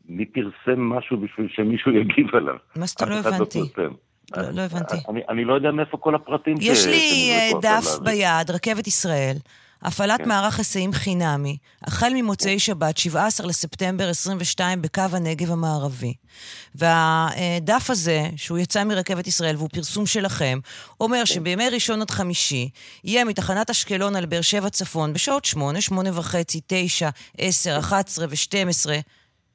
מי 0.09 0.24
פרסם 0.26 0.80
משהו 0.80 1.16
בשביל 1.20 1.48
שמישהו 1.50 1.92
יגיב 1.92 2.34
עליו? 2.34 2.54
מה 2.76 2.86
זאת 2.86 3.02
אומרת? 3.02 3.24
לא 3.24 3.30
הבנתי. 3.30 3.61
לא, 4.36 4.50
לא 4.50 4.62
הבנתי. 4.62 4.96
אני, 5.09 5.20
אני 5.28 5.44
לא 5.44 5.54
יודע 5.54 5.70
מאיפה 5.70 5.96
כל 5.96 6.14
הפרטים 6.14 6.57
יש 6.61 6.78
ש... 6.78 6.86
לי 6.86 7.30
אה, 7.32 7.61
דף 7.61 7.98
ביד, 8.04 8.50
רכבת 8.50 8.86
ישראל. 8.86 9.36
הפעלת 9.82 10.20
כן. 10.20 10.28
מערך 10.28 10.59
היסעים 10.59 10.92
חינמי, 10.92 11.57
החל 11.82 12.12
ממוצאי 12.14 12.59
שבת, 12.59 12.98
17 12.98 13.46
לספטמבר 13.46 14.09
22, 14.09 14.82
בקו 14.82 15.02
הנגב 15.12 15.50
המערבי. 15.50 16.14
והדף 16.74 17.90
הזה, 17.90 18.28
שהוא 18.36 18.59
יצא 18.59 18.84
מרכבת 18.84 19.26
ישראל 19.26 19.57
והוא 19.57 19.68
פרסום 19.72 20.07
שלכם, 20.07 20.59
אומר 21.00 21.18
כן. 21.18 21.26
שבימי 21.26 21.68
ראשון 21.68 22.02
עד 22.02 22.11
חמישי 22.11 22.68
יהיה 23.04 23.24
מתחנת 23.24 23.70
אשקלון 23.70 24.16
על 24.16 24.26
באר 24.26 24.40
שבע 24.40 24.70
צפון 24.70 25.12
בשעות 25.12 25.44
8, 25.44 25.80
8 25.80 26.11
וחצי, 26.18 26.61
9, 26.66 27.09
10, 27.38 27.78
11 27.78 28.26
ו-12 28.28 28.90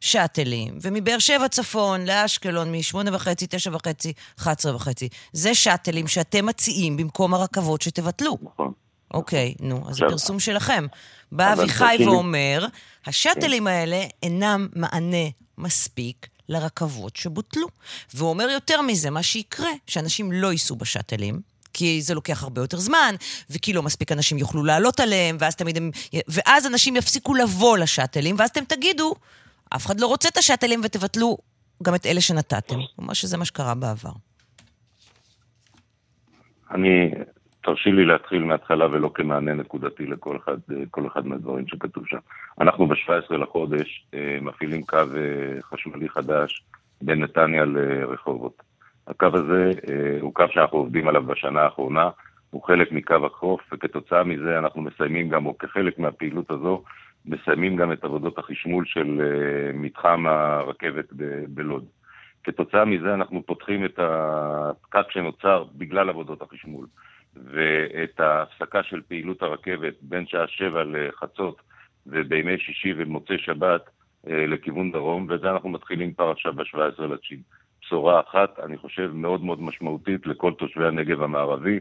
שאטלים, 0.02 0.78
ומבאר 0.82 1.20
שבע 1.20 1.48
צפון 1.48 2.06
לאשקלון 2.06 2.72
מ-8 2.72 2.96
וחצי, 3.12 3.48
9 3.50 3.70
וחצי, 3.74 4.14
11 4.40 4.76
וחצי. 4.76 5.10
זה 5.34 5.56
שאטלים 5.56 6.08
שאתם 6.08 6.46
מציעים 6.46 6.98
במקום 6.98 7.34
הרכבות 7.34 7.82
שתבטלו. 7.82 8.38
נכון. 8.42 8.72
אוקיי, 9.14 9.54
נו, 9.60 9.90
אז 9.90 9.96
זה 9.96 10.06
פרסום 10.10 10.40
שלכם. 10.40 10.86
בא 11.32 11.54
אביחי 11.54 11.98
ואומר, 12.06 12.66
השאטלים 13.06 13.68
האלה 13.68 14.04
אינם 14.24 14.68
מענה 14.76 15.28
מספיק 15.58 16.28
לרכבות 16.50 17.16
שבוטלו. 17.16 17.68
והוא 18.14 18.30
אומר 18.30 18.50
יותר 18.50 18.82
מזה, 18.82 19.10
מה 19.10 19.24
שיקרה, 19.24 19.70
שאנשים 19.88 20.32
לא 20.32 20.52
ייסעו 20.52 20.76
בשאטלים, 20.76 21.40
כי 21.74 22.02
זה 22.02 22.14
לוקח 22.14 22.44
הרבה 22.44 22.62
יותר 22.62 22.80
זמן, 22.80 23.16
וכי 23.50 23.74
לא 23.74 23.84
מספיק 23.84 24.12
אנשים 24.12 24.38
יוכלו 24.38 24.64
לעלות 24.64 25.00
עליהם, 25.00 25.38
ואז 25.40 25.56
תמיד 25.56 25.78
הם... 25.78 25.92
ואז 26.28 26.68
אנשים 26.68 26.96
יפסיקו 26.96 27.36
לבוא 27.36 27.78
לשאטלים, 27.78 28.36
ואז 28.40 28.50
אתם 28.50 28.64
תגידו, 28.64 29.14
אף 29.76 29.86
אחד 29.86 30.00
לא 30.00 30.08
רוצה 30.08 30.30
את 30.30 30.38
השאטלים 30.38 30.82
ותבטלו 30.84 31.38
גם 31.84 31.96
את 31.96 32.06
אלה 32.06 32.22
שנתתם. 32.22 32.76
כלומר 32.96 33.14
שזה 33.14 33.38
מה 33.38 33.46
שקרה 33.46 33.76
בעבר. 33.76 34.12
אני, 36.72 37.12
תרשי 37.64 37.92
לי 37.92 38.06
להתחיל 38.06 38.44
מההתחלה 38.44 38.86
ולא 38.92 39.12
כמענה 39.14 39.54
נקודתי 39.54 40.06
לכל 40.06 40.38
אחד, 40.38 40.58
כל 40.92 41.08
אחד 41.08 41.28
מהדברים 41.28 41.68
שכתוב 41.68 42.04
שם. 42.08 42.18
אנחנו 42.62 42.88
ב-17 42.88 43.34
לחודש 43.38 44.06
אה, 44.14 44.38
מפעילים 44.42 44.84
קו 44.84 44.98
אה, 44.98 45.62
חשמלי 45.62 46.10
חדש 46.10 46.64
בין 47.02 47.24
נתניה 47.24 47.66
לרחובות. 47.66 48.64
הקו 49.08 49.28
הזה 49.34 49.72
אה, 49.90 50.18
הוא 50.22 50.34
קו 50.34 50.44
שאנחנו 50.52 50.78
עובדים 50.78 51.08
עליו 51.08 51.24
בשנה 51.24 51.62
האחרונה, 51.62 52.10
הוא 52.50 52.64
חלק 52.64 52.92
מקו 52.92 53.16
החוף, 53.26 53.62
וכתוצאה 53.72 54.24
מזה 54.24 54.60
אנחנו 54.60 54.82
מסיימים 54.82 55.30
גם, 55.30 55.46
או 55.46 55.58
כחלק 55.58 56.00
מהפעילות 56.00 56.52
הזו, 56.52 56.84
מסיימים 57.26 57.76
גם 57.76 57.92
את 57.92 58.04
עבודות 58.04 58.38
החשמול 58.38 58.86
של 58.86 59.22
uh, 59.22 59.78
מתחם 59.78 60.26
הרכבת 60.28 61.14
בלוד. 61.48 61.86
כתוצאה 62.44 62.86
מזה 62.86 63.14
אנחנו 63.14 63.44
פותחים 63.46 63.86
את 63.86 64.00
הפקק 64.00 65.12
שנוצר 65.12 65.64
בגלל 65.76 66.10
עבודות 66.10 66.42
החשמול, 66.42 66.88
ואת 67.36 68.20
ההפסקה 68.20 68.84
של 68.84 69.02
פעילות 69.08 69.42
הרכבת 69.42 69.94
בין 70.02 70.28
שעה 70.28 70.48
שבע 70.48 70.84
לחצות 70.84 71.62
ובימי 72.08 72.58
שישי 72.58 72.94
ומוצאי 72.98 73.38
שבת 73.38 73.82
uh, 73.86 74.30
לכיוון 74.30 74.92
דרום, 74.92 75.26
ואת 75.30 75.42
זה 75.42 75.52
אנחנו 75.52 75.70
מתחילים 75.70 76.14
כבר 76.14 76.32
עכשיו 76.32 76.54
ב-17 76.54 77.02
לתשיעי. 77.02 77.42
בשורה 77.92 78.20
אחת, 78.20 78.60
אני 78.60 78.78
חושב, 78.78 79.12
מאוד 79.14 79.44
מאוד 79.44 79.62
משמעותית 79.62 80.28
לכל 80.28 80.54
תושבי 80.54 80.88
הנגב 80.88 81.22
המערבי. 81.22 81.80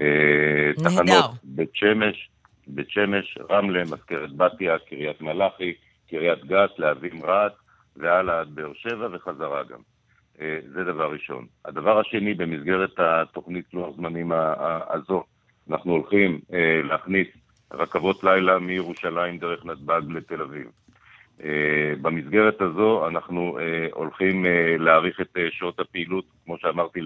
אה, 0.00 0.70
נהדר. 0.78 0.90
תחנות 0.90 1.30
בית 1.44 1.70
שמש, 1.74 2.30
בית 2.66 2.90
שמש, 2.90 3.38
רמלה, 3.50 3.82
מזכרת 3.82 4.36
בתיה, 4.36 4.78
קריית 4.78 5.20
מלאכי, 5.20 5.74
קריית 6.10 6.44
גת, 6.44 6.78
להבים 6.78 7.24
רהט, 7.24 7.52
והלאה 7.96 8.40
עד 8.40 8.54
באר 8.54 8.72
שבע 8.74 9.08
וחזרה 9.12 9.62
גם. 9.64 9.78
אה, 10.40 10.58
זה 10.72 10.84
דבר 10.84 11.12
ראשון. 11.12 11.46
הדבר 11.64 12.00
השני, 12.00 12.34
במסגרת 12.34 12.90
התוכנית 12.98 13.74
לוח 13.74 13.96
זמנים 13.96 14.32
הזו, 14.90 15.24
אנחנו 15.70 15.92
הולכים 15.92 16.40
אה, 16.52 16.80
להכניס 16.84 17.28
רכבות 17.72 18.24
לילה 18.24 18.58
מירושלים 18.58 19.38
דרך 19.38 19.66
נתב"ג 19.66 20.00
לתל 20.08 20.42
אביב. 20.42 20.66
אה, 21.44 21.92
במסגרת 22.02 22.60
הזו 22.60 23.08
אנחנו 23.08 23.58
הולכים 23.92 24.46
להאריך 24.78 25.20
את 25.20 25.36
שעות 25.50 25.80
הפעילות, 25.80 26.24
כמו 26.44 26.58
שאמרתי, 26.58 27.00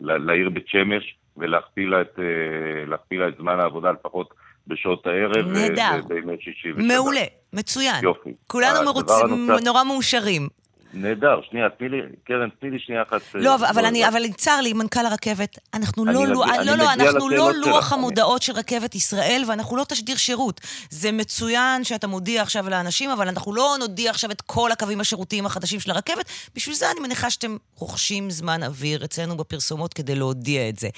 לעיר 0.00 0.50
בית 0.50 0.68
שמש 0.68 1.16
ולהכפיל 1.36 1.90
לה 1.90 2.00
את, 2.00 2.18
את 3.28 3.36
זמן 3.38 3.60
העבודה 3.60 3.90
לפחות 3.90 4.34
בשעות 4.68 5.06
הערב. 5.06 5.48
נהדר. 5.48 6.00
ובימי 6.04 6.36
שישי 6.40 6.72
ושבת. 6.72 6.84
מעולה, 6.84 7.24
מצוין. 7.52 8.04
יופי. 8.04 8.30
כולנו 8.46 8.84
מרוצים, 8.84 9.32
הנוסף... 9.32 9.64
נורא 9.64 9.84
מאושרים. 9.84 10.48
נהדר, 10.94 11.40
שנייה, 11.50 11.68
תני 11.78 11.88
לי, 11.88 11.98
קרן, 12.24 12.48
תני 12.60 12.70
לי 12.70 12.78
שנייה 12.78 13.02
אחת. 13.02 13.20
לא, 13.34 13.54
אבל, 13.54 13.66
אבל 13.66 13.84
אני, 13.84 14.08
אבל 14.08 14.22
צר 14.36 14.60
לי, 14.60 14.72
מנכ"ל 14.72 15.06
הרכבת, 15.06 15.58
אנחנו 15.74 16.04
לא, 16.04 16.12
לא, 16.12 16.44
לא, 16.64 16.74
לא, 16.76 16.92
אנחנו 16.92 17.28
לא 17.28 17.52
לוח 17.54 17.92
המודעות 17.92 18.42
של 18.42 18.52
רכבת 18.52 18.94
ישראל, 18.94 19.42
ואנחנו 19.48 19.76
לא 19.76 19.84
תשדיר 19.88 20.16
שירות. 20.16 20.60
זה 20.90 21.12
מצוין 21.12 21.84
שאתה 21.84 22.06
מודיע 22.06 22.42
עכשיו 22.42 22.70
לאנשים, 22.70 23.10
אבל 23.10 23.28
אנחנו 23.28 23.54
לא 23.54 23.76
נודיע 23.80 24.10
עכשיו 24.10 24.30
את 24.30 24.40
כל 24.40 24.72
הקווים 24.72 25.00
השירותיים 25.00 25.46
החדשים 25.46 25.80
של 25.80 25.90
הרכבת. 25.90 26.24
בשביל 26.54 26.74
זה 26.74 26.90
אני 26.90 27.00
מניחה 27.00 27.30
שאתם 27.30 27.56
רוכשים 27.76 28.30
זמן 28.30 28.62
אוויר 28.62 29.04
אצלנו 29.04 29.36
בפרסומות 29.36 29.94
כדי 29.94 30.14
להודיע 30.14 30.68
את 30.68 30.78
זה. 30.78 30.88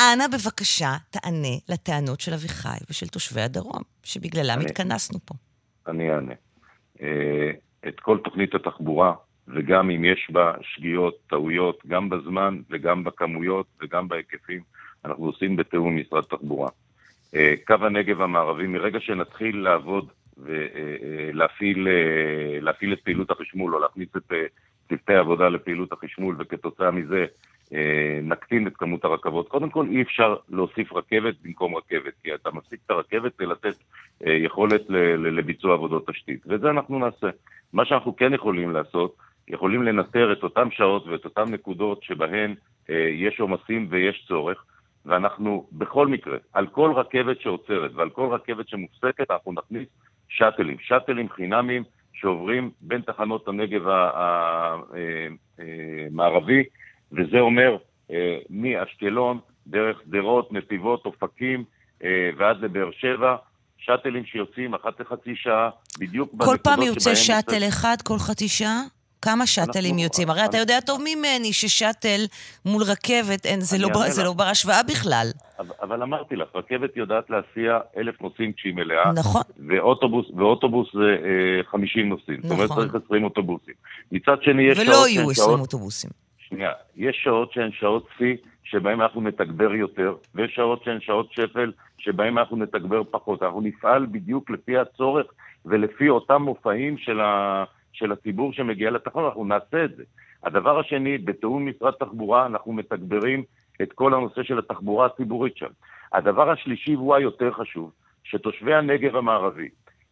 אנא 0.00 0.26
בבקשה 0.26 0.92
תענה 1.10 1.56
לטענות 1.68 2.20
של 2.20 2.32
אביחי 2.34 2.78
ושל 2.90 3.08
תושבי 3.08 3.40
הדרום, 3.40 3.82
שבגללם 4.02 4.60
התכנסנו 4.60 5.18
פה. 5.24 5.34
אני 5.86 6.10
אענה. 6.10 6.34
אה, 7.02 7.50
את 7.88 8.00
כל 8.00 8.18
תוכנית 8.24 8.54
התחבורה, 8.54 9.14
וגם 9.48 9.90
אם 9.90 10.04
יש 10.04 10.28
בה 10.32 10.52
שגיאות, 10.62 11.14
טעויות, 11.26 11.82
גם 11.86 12.08
בזמן 12.08 12.58
וגם 12.70 13.04
בכמויות 13.04 13.66
וגם 13.82 14.08
בהיקפים, 14.08 14.62
אנחנו 15.04 15.24
עושים 15.24 15.56
בתיאום 15.56 15.88
עם 15.88 16.00
משרד 16.00 16.24
התחבורה. 16.24 16.68
אה, 17.34 17.54
קו 17.66 17.74
הנגב 17.80 18.20
המערבי, 18.20 18.66
מרגע 18.66 19.00
שנתחיל 19.00 19.56
לעבוד 19.56 20.08
ולהפעיל 20.36 21.88
להפעיל 22.60 22.92
את 22.92 23.00
פעילות 23.00 23.30
החשמול 23.30 23.74
או 23.74 23.80
להכניס 23.80 24.08
את 24.16 24.32
צוותי 24.88 25.14
העבודה 25.14 25.48
לפעילות 25.48 25.92
החשמול, 25.92 26.36
וכתוצאה 26.38 26.90
מזה 26.90 27.26
נקטין 28.22 28.66
את 28.66 28.76
כמות 28.76 29.04
הרכבות. 29.04 29.48
קודם 29.48 29.70
כל, 29.70 29.86
אי 29.90 30.02
אפשר 30.02 30.36
להוסיף 30.48 30.92
רכבת 30.92 31.34
במקום 31.42 31.76
רכבת, 31.76 32.12
כי 32.22 32.34
אתה 32.34 32.50
מפסיק 32.50 32.80
את 32.86 32.90
הרכבת 32.90 33.36
כדי 33.36 33.46
לתת 33.46 33.74
יכולת 34.20 34.82
לביצוע 35.18 35.74
עבודות 35.74 36.10
תשתית, 36.10 36.40
וזה 36.46 36.70
אנחנו 36.70 36.98
נעשה. 36.98 37.28
מה 37.72 37.84
שאנחנו 37.84 38.16
כן 38.16 38.34
יכולים 38.34 38.70
לעשות, 38.70 39.16
יכולים 39.48 39.82
לנטר 39.82 40.32
את 40.32 40.42
אותן 40.42 40.70
שעות 40.70 41.06
ואת 41.06 41.24
אותן 41.24 41.44
נקודות 41.50 42.02
שבהן 42.02 42.54
אה, 42.90 43.08
יש 43.12 43.40
עומסים 43.40 43.86
ויש 43.90 44.24
צורך, 44.28 44.64
ואנחנו 45.06 45.66
בכל 45.72 46.06
מקרה, 46.06 46.38
על 46.52 46.66
כל 46.66 46.92
רכבת 46.96 47.40
שעוצרת 47.40 47.90
ועל 47.94 48.10
כל 48.10 48.28
רכבת 48.32 48.68
שמופסקת, 48.68 49.30
אנחנו 49.30 49.52
נכניס 49.52 49.88
שאטלים, 50.28 50.76
שאטלים 50.80 51.28
חינמיים 51.28 51.82
שעוברים 52.12 52.70
בין 52.80 53.00
תחנות 53.00 53.48
הנגב 53.48 53.82
המערבי, 55.58 56.56
אה, 56.56 56.60
אה, 56.60 56.64
וזה 57.12 57.40
אומר 57.40 57.76
אה, 58.10 58.38
מאשקלון, 58.50 59.38
דרך 59.66 60.00
שדרות, 60.04 60.52
נתיבות, 60.52 61.06
אופקים 61.06 61.64
ועד 62.36 62.56
לבאר 62.60 62.90
שבע, 62.90 63.36
שאטלים 63.78 64.24
שיוצאים 64.24 64.74
אחת 64.74 65.00
לחצי 65.00 65.36
שעה, 65.36 65.70
בדיוק 65.98 66.32
בנקודות 66.32 66.60
שבהם... 66.60 66.74
כל 66.74 66.82
פעם 66.82 66.82
יוצא 66.82 67.14
שאטל 67.14 67.68
אחד 67.68 67.96
כל 68.04 68.18
חצי 68.18 68.48
שעה? 68.48 68.80
כמה 69.22 69.46
שאטלים 69.46 69.84
אנחנו, 69.84 70.02
יוצאים? 70.02 70.30
הרי 70.30 70.40
אני, 70.40 70.48
אתה 70.48 70.58
יודע 70.58 70.80
טוב 70.80 71.00
ממני 71.04 71.52
ששאטל 71.52 72.20
מול 72.64 72.82
רכבת, 72.82 73.46
אין, 73.46 73.60
זה, 73.60 73.78
לא, 73.78 73.88
זה 74.08 74.24
לא 74.24 74.32
בר 74.32 74.44
השוואה 74.44 74.82
בכלל. 74.82 75.26
אבל, 75.58 75.74
אבל 75.82 76.02
אמרתי 76.02 76.36
לך, 76.36 76.48
רכבת 76.54 76.96
יודעת 76.96 77.30
להסיע 77.30 77.78
אלף 77.96 78.22
נוסעים 78.22 78.52
כשהיא 78.52 78.74
מלאה. 78.74 79.12
נכון. 79.12 79.42
ואוטובוס, 79.68 80.26
ואוטובוס 80.36 80.88
זה 80.94 81.00
אה, 81.00 81.70
50 81.70 82.08
נוסעים. 82.08 82.38
נכון. 82.38 82.48
זאת 82.48 82.50
אומרת, 82.50 82.70
נכון. 82.70 82.88
צריך 82.88 83.04
20 83.04 83.24
אוטובוסים. 83.24 83.74
מצד 84.12 84.36
שני, 84.42 84.62
יש 84.62 84.78
שעות 84.78 84.86
שהן 84.86 84.94
שעות... 84.94 85.06
ולא 85.06 85.08
יהיו 85.08 85.30
20 85.30 85.60
אוטובוסים. 85.60 86.27
שנייה, 86.48 86.72
יש 86.96 87.20
שעות 87.24 87.52
שהן 87.52 87.72
שעות 87.72 88.06
שיא, 88.18 88.36
שבהן 88.64 89.00
אנחנו 89.00 89.20
נתגבר 89.20 89.74
יותר, 89.74 90.14
ויש 90.34 90.54
שעות 90.54 90.84
שהן 90.84 91.00
שעות 91.00 91.32
שפל, 91.32 91.72
שבהן 91.98 92.38
אנחנו 92.38 92.56
נתגבר 92.56 93.02
פחות. 93.10 93.42
אנחנו 93.42 93.60
נפעל 93.60 94.06
בדיוק 94.06 94.50
לפי 94.50 94.78
הצורך 94.78 95.26
ולפי 95.66 96.08
אותם 96.08 96.42
מופעים 96.42 96.98
של 96.98 97.20
ה... 97.20 97.64
של 97.92 98.12
הציבור 98.12 98.52
שמגיע 98.52 98.90
לתחנות, 98.90 99.24
אנחנו 99.28 99.44
נעשה 99.44 99.84
את 99.84 99.96
זה. 99.96 100.02
הדבר 100.42 100.78
השני, 100.78 101.18
בתיאום 101.18 101.66
משרד 101.66 101.92
תחבורה, 101.92 102.46
אנחנו 102.46 102.72
מתגברים 102.72 103.42
את 103.82 103.92
כל 103.92 104.14
הנושא 104.14 104.42
של 104.42 104.58
התחבורה 104.58 105.06
הציבורית 105.06 105.56
שם. 105.56 105.70
הדבר 106.12 106.50
השלישי, 106.50 106.96
והוא 106.96 107.14
היותר 107.14 107.52
חשוב, 107.52 107.92
שתושבי 108.24 108.74
הנגב 108.74 109.16
המערבי, 109.16 109.68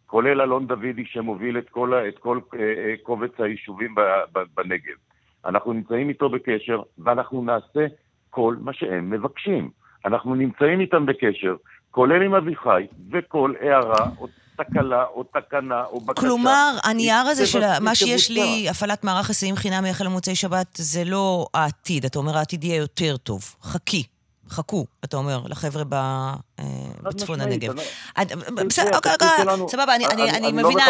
כולל 0.07 0.41
אלון 0.41 0.67
דוידי 0.67 1.05
שמוביל 1.07 1.59
את 1.59 1.71
כל, 1.71 1.95
את 1.95 2.19
כל 2.19 2.39
uh, 2.39 2.55
uh, 2.55 2.57
קובץ 3.03 3.41
היישובים 3.41 3.95
בנגב, 4.55 4.97
אנחנו 5.47 5.73
נמצאים 5.73 6.09
איתו 6.09 6.29
בקשר, 6.29 6.83
ואנחנו 6.99 7.45
נעשה 7.45 7.87
כל 8.31 8.57
מה 8.61 8.73
שהם 8.73 9.11
מבקשים. 9.11 9.71
אנחנו 10.05 10.35
נמצאים 10.35 10.81
איתם 10.81 11.07
בקשר, 11.07 11.55
כולל 11.91 12.23
עם 12.23 12.35
אביחי, 12.35 12.87
וכל 13.13 13.53
הערה 13.61 14.07
תקלה 14.57 15.05
או 15.05 15.23
תקנה 15.23 15.85
או 15.85 16.01
בקשה. 16.01 16.27
כלומר, 16.27 16.77
הנייר 16.85 17.27
הזה 17.27 17.47
של 17.47 17.61
מה 17.81 17.95
שיש 17.95 18.31
לי, 18.31 18.69
הפעלת 18.71 19.05
מערך 19.05 19.29
היסעים 19.29 19.57
חינם 19.57 19.85
החל 19.85 20.05
למוצאי 20.05 20.35
שבת, 20.35 20.67
זה 20.77 21.05
לא 21.05 21.47
העתיד. 21.55 22.05
אתה 22.05 22.19
אומר, 22.19 22.37
העתיד 22.39 22.65
יהיה 22.65 22.77
יותר 22.77 23.17
טוב. 23.17 23.55
חכי. 23.63 24.03
חכו, 24.51 24.87
אתה 25.05 25.17
אומר, 25.17 25.43
לחבר'ה 25.49 25.85
אה, 26.59 26.65
בצפון 27.03 27.41
הנגב. 27.41 27.75
בסדר, 28.67 28.97
אוקיי, 28.97 29.13
אוקיי, 29.13 29.29
סבבה, 29.69 29.95
אני 29.95 30.53
מבינה, 30.53 30.85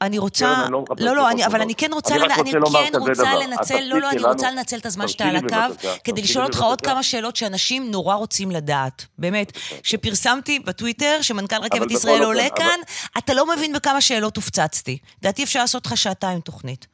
אני 0.00 0.18
רוצה, 0.18 0.66
לא, 0.98 1.16
לא, 1.16 1.28
אבל 1.46 1.60
אני 1.60 1.74
כן 1.74 1.90
רוצה 1.92 2.16
לנצל, 2.16 3.80
לא, 3.84 4.00
לא, 4.00 4.10
אני 4.10 4.22
רוצה 4.22 4.50
לנצל 4.50 4.78
את 4.78 4.86
הזמן 4.86 5.08
שאתה 5.08 5.24
על 5.24 5.36
הקו, 5.36 5.88
כדי 6.04 6.22
לשאול 6.22 6.44
אותך 6.44 6.60
עוד 6.60 6.80
כמה 6.80 7.02
שאלות 7.02 7.36
שאנשים 7.36 7.90
נורא 7.90 8.14
רוצים 8.14 8.50
לדעת. 8.50 9.06
באמת, 9.18 9.52
שפרסמתי 9.82 10.58
בטוויטר 10.58 11.18
שמנכ"ל 11.22 11.56
רכבת 11.56 11.90
ישראל 11.90 12.24
עולה 12.24 12.48
כאן, 12.56 12.78
אתה 13.18 13.34
לא 13.34 13.56
מבין 13.56 13.72
בכמה 13.72 14.00
שאלות 14.00 14.36
הופצצתי. 14.36 14.98
לדעתי 15.22 15.44
אפשר 15.44 15.60
לעשות 15.60 15.86
לך 15.86 15.96
שעתיים 15.96 16.40
תוכנית. 16.40 16.86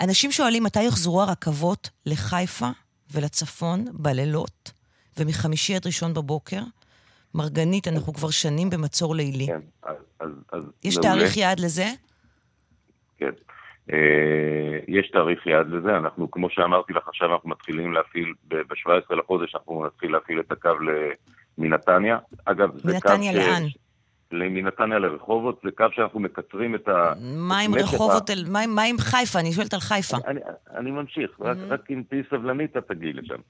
אנשים 0.00 0.32
שואלים 0.32 0.62
מתי 0.62 0.82
יחזרו 0.82 1.22
הרכבות 1.22 1.90
לחיפה 2.06 2.68
ולצפון 3.10 3.84
בלילות. 3.92 4.79
ומחמישי 5.20 5.74
עד 5.74 5.86
ראשון 5.86 6.14
בבוקר. 6.14 6.60
מרגנית, 7.34 7.88
אנחנו 7.88 8.12
כבר 8.12 8.30
שנים 8.30 8.70
במצור 8.70 9.14
לילי. 9.14 9.46
כן, 9.46 9.60
אז... 9.82 9.96
אז, 10.20 10.30
אז 10.52 10.62
יש 10.84 10.96
מעולה. 10.96 11.12
תאריך 11.12 11.36
יעד 11.36 11.60
לזה? 11.60 11.86
כן. 13.18 13.30
אה, 13.92 14.78
יש 14.88 15.10
תאריך 15.10 15.46
יעד 15.46 15.66
לזה, 15.70 15.96
אנחנו, 15.96 16.30
כמו 16.30 16.50
שאמרתי 16.50 16.92
לך 16.92 17.08
עכשיו, 17.08 17.32
אנחנו 17.32 17.48
מתחילים 17.48 17.92
להפעיל, 17.92 18.32
ב-17 18.48 19.14
לחודש 19.14 19.54
אנחנו 19.54 19.86
נתחיל 19.86 20.12
להפעיל 20.12 20.40
את 20.40 20.52
הקו 20.52 20.70
מנתניה. 21.58 22.18
אגב, 22.44 22.76
זה 22.76 22.82
קו... 22.82 23.08
מנתניה 23.08 23.32
לאן? 23.32 23.62
מנתניה 24.32 24.98
לרחובות, 24.98 25.60
זה 25.64 25.70
קו 25.70 25.84
שאנחנו 25.92 26.20
מקצרים 26.20 26.74
את 26.74 26.88
ה... 26.88 27.12
מה 27.36 27.60
עם 27.60 27.74
רחובות, 27.74 28.30
אל... 28.30 28.44
מה, 28.48 28.60
מה 28.68 28.82
עם 28.82 28.98
חיפה? 28.98 29.40
אני 29.40 29.52
שואלת 29.52 29.74
על 29.74 29.80
חיפה. 29.80 30.16
אני, 30.26 30.40
אני 30.76 30.90
ממשיך, 30.90 31.30
mm-hmm. 31.30 31.44
רק, 31.44 31.56
רק 31.68 31.90
אם 31.90 32.02
תהיי 32.08 32.22
סבלנית 32.30 32.76
את 32.76 32.88
תגיעי 32.88 33.12
לשם. 33.12 33.40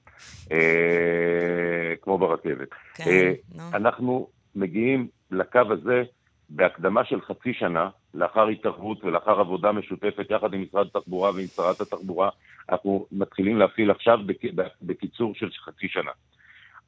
אה, 0.51 1.93
כמו 2.01 2.17
ברכבת. 2.17 2.67
כן, 2.93 3.09
אה, 3.09 3.33
no. 3.55 3.75
אנחנו 3.75 4.27
מגיעים 4.55 5.07
לקו 5.31 5.61
הזה 5.69 6.03
בהקדמה 6.49 7.05
של 7.05 7.21
חצי 7.21 7.53
שנה, 7.53 7.89
לאחר 8.13 8.47
התערבות 8.47 9.03
ולאחר 9.03 9.39
עבודה 9.39 9.71
משותפת 9.71 10.25
יחד 10.29 10.53
עם 10.53 10.61
משרד 10.61 10.87
התחבורה 10.87 11.31
ועם 11.35 11.47
שרת 11.47 11.81
התחבורה, 11.81 12.29
אנחנו 12.69 13.05
מתחילים 13.11 13.57
להפעיל 13.57 13.91
עכשיו 13.91 14.19
בק... 14.25 14.41
בקיצור 14.81 15.35
של 15.35 15.49
חצי 15.65 15.87
שנה. 15.87 16.11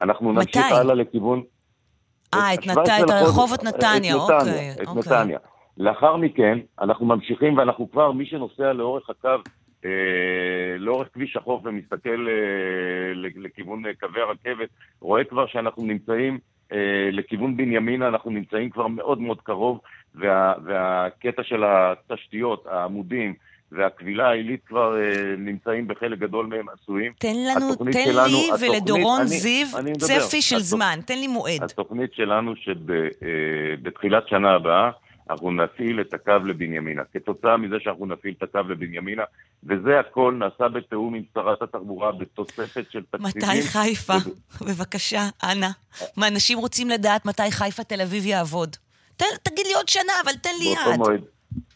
אנחנו 0.00 0.32
נמשיך 0.32 0.66
הלאה 0.72 0.94
לכיוון... 0.94 1.42
אה, 2.36 2.54
את, 2.54 2.58
את 3.04 3.10
רחובות 3.10 3.64
נתניה, 3.64 4.14
אוקיי. 4.14 4.72
את 4.82 4.86
אוקיי. 4.86 5.12
נתניה. 5.12 5.38
לאחר 5.78 6.16
מכן, 6.16 6.58
אנחנו 6.80 7.06
ממשיכים 7.06 7.58
ואנחנו 7.58 7.90
כבר, 7.90 8.12
מי 8.12 8.26
שנוסע 8.26 8.72
לאורך 8.72 9.10
הקו, 9.10 9.28
אה, 9.84 9.90
לאורך 10.78 11.08
כביש 11.12 11.36
החוף 11.36 11.62
ומסתכל 11.64 12.26
אה, 12.28 13.30
לכיוון 13.36 13.86
אה, 13.86 13.90
קווי 14.00 14.20
הרכבת, 14.20 14.68
רואה 15.00 15.24
כבר 15.24 15.46
שאנחנו 15.46 15.82
נמצאים 15.82 16.38
אה, 16.72 17.08
לכיוון 17.12 17.56
בנימינה, 17.56 18.08
אנחנו 18.08 18.30
נמצאים 18.30 18.70
כבר 18.70 18.86
מאוד 18.86 19.20
מאוד 19.20 19.40
קרוב, 19.40 19.80
וה, 20.14 20.54
והקטע 20.64 21.42
של 21.42 21.64
התשתיות, 21.66 22.66
העמודים, 22.66 23.34
והקבילה 23.72 24.28
העילית 24.28 24.60
כבר 24.66 24.94
uh, 24.94 25.40
נמצאים 25.40 25.88
בחלק 25.88 26.18
גדול 26.18 26.46
מהם 26.46 26.66
עשויים. 26.68 27.12
תן 27.18 27.34
לנו, 27.34 27.74
תן 27.74 27.92
שלנו, 28.04 28.26
לי 28.26 28.48
התוכנית, 28.48 28.70
ולדורון 28.70 29.20
אני, 29.20 29.28
זיו 29.28 29.66
אני 29.78 29.92
צפי 29.92 30.42
של 30.42 30.56
התוכ... 30.56 30.66
זמן, 30.66 30.98
תן 31.06 31.18
לי 31.18 31.26
מועד. 31.26 31.62
התוכנית 31.62 32.14
שלנו 32.14 32.52
שבתחילת 32.56 34.22
אה, 34.22 34.28
שנה 34.28 34.54
הבאה 34.54 34.90
אנחנו 35.30 35.50
נפעיל 35.50 36.00
את 36.00 36.14
הקו 36.14 36.32
לבנימינה. 36.44 37.02
כתוצאה 37.12 37.56
מזה 37.56 37.76
שאנחנו 37.80 38.06
נפעיל 38.06 38.34
את 38.38 38.42
הקו 38.42 38.58
לבנימינה, 38.68 39.22
וזה 39.64 40.00
הכל 40.00 40.36
נעשה 40.38 40.68
בתיאום 40.68 41.14
עם 41.14 41.22
שרת 41.34 41.62
התחבורה 41.62 42.12
בתוספת 42.12 42.84
של 42.90 43.02
תקציבים. 43.10 43.42
מתי 43.42 43.62
חיפה? 43.62 44.14
ו... 44.60 44.64
בבקשה, 44.64 45.22
אנא. 45.44 45.68
מה, 46.16 46.28
אנשים 46.28 46.58
רוצים 46.58 46.90
לדעת 46.90 47.26
מתי 47.26 47.50
חיפה 47.50 47.84
תל 47.84 48.00
אביב 48.00 48.26
יעבוד. 48.26 48.76
ת, 49.16 49.22
תגיד 49.42 49.66
לי 49.66 49.74
עוד 49.74 49.88
שנה, 49.88 50.12
אבל 50.24 50.32
תן 50.32 50.50
לי 50.58 50.64
יד. 50.64 50.98
מועד. 50.98 51.20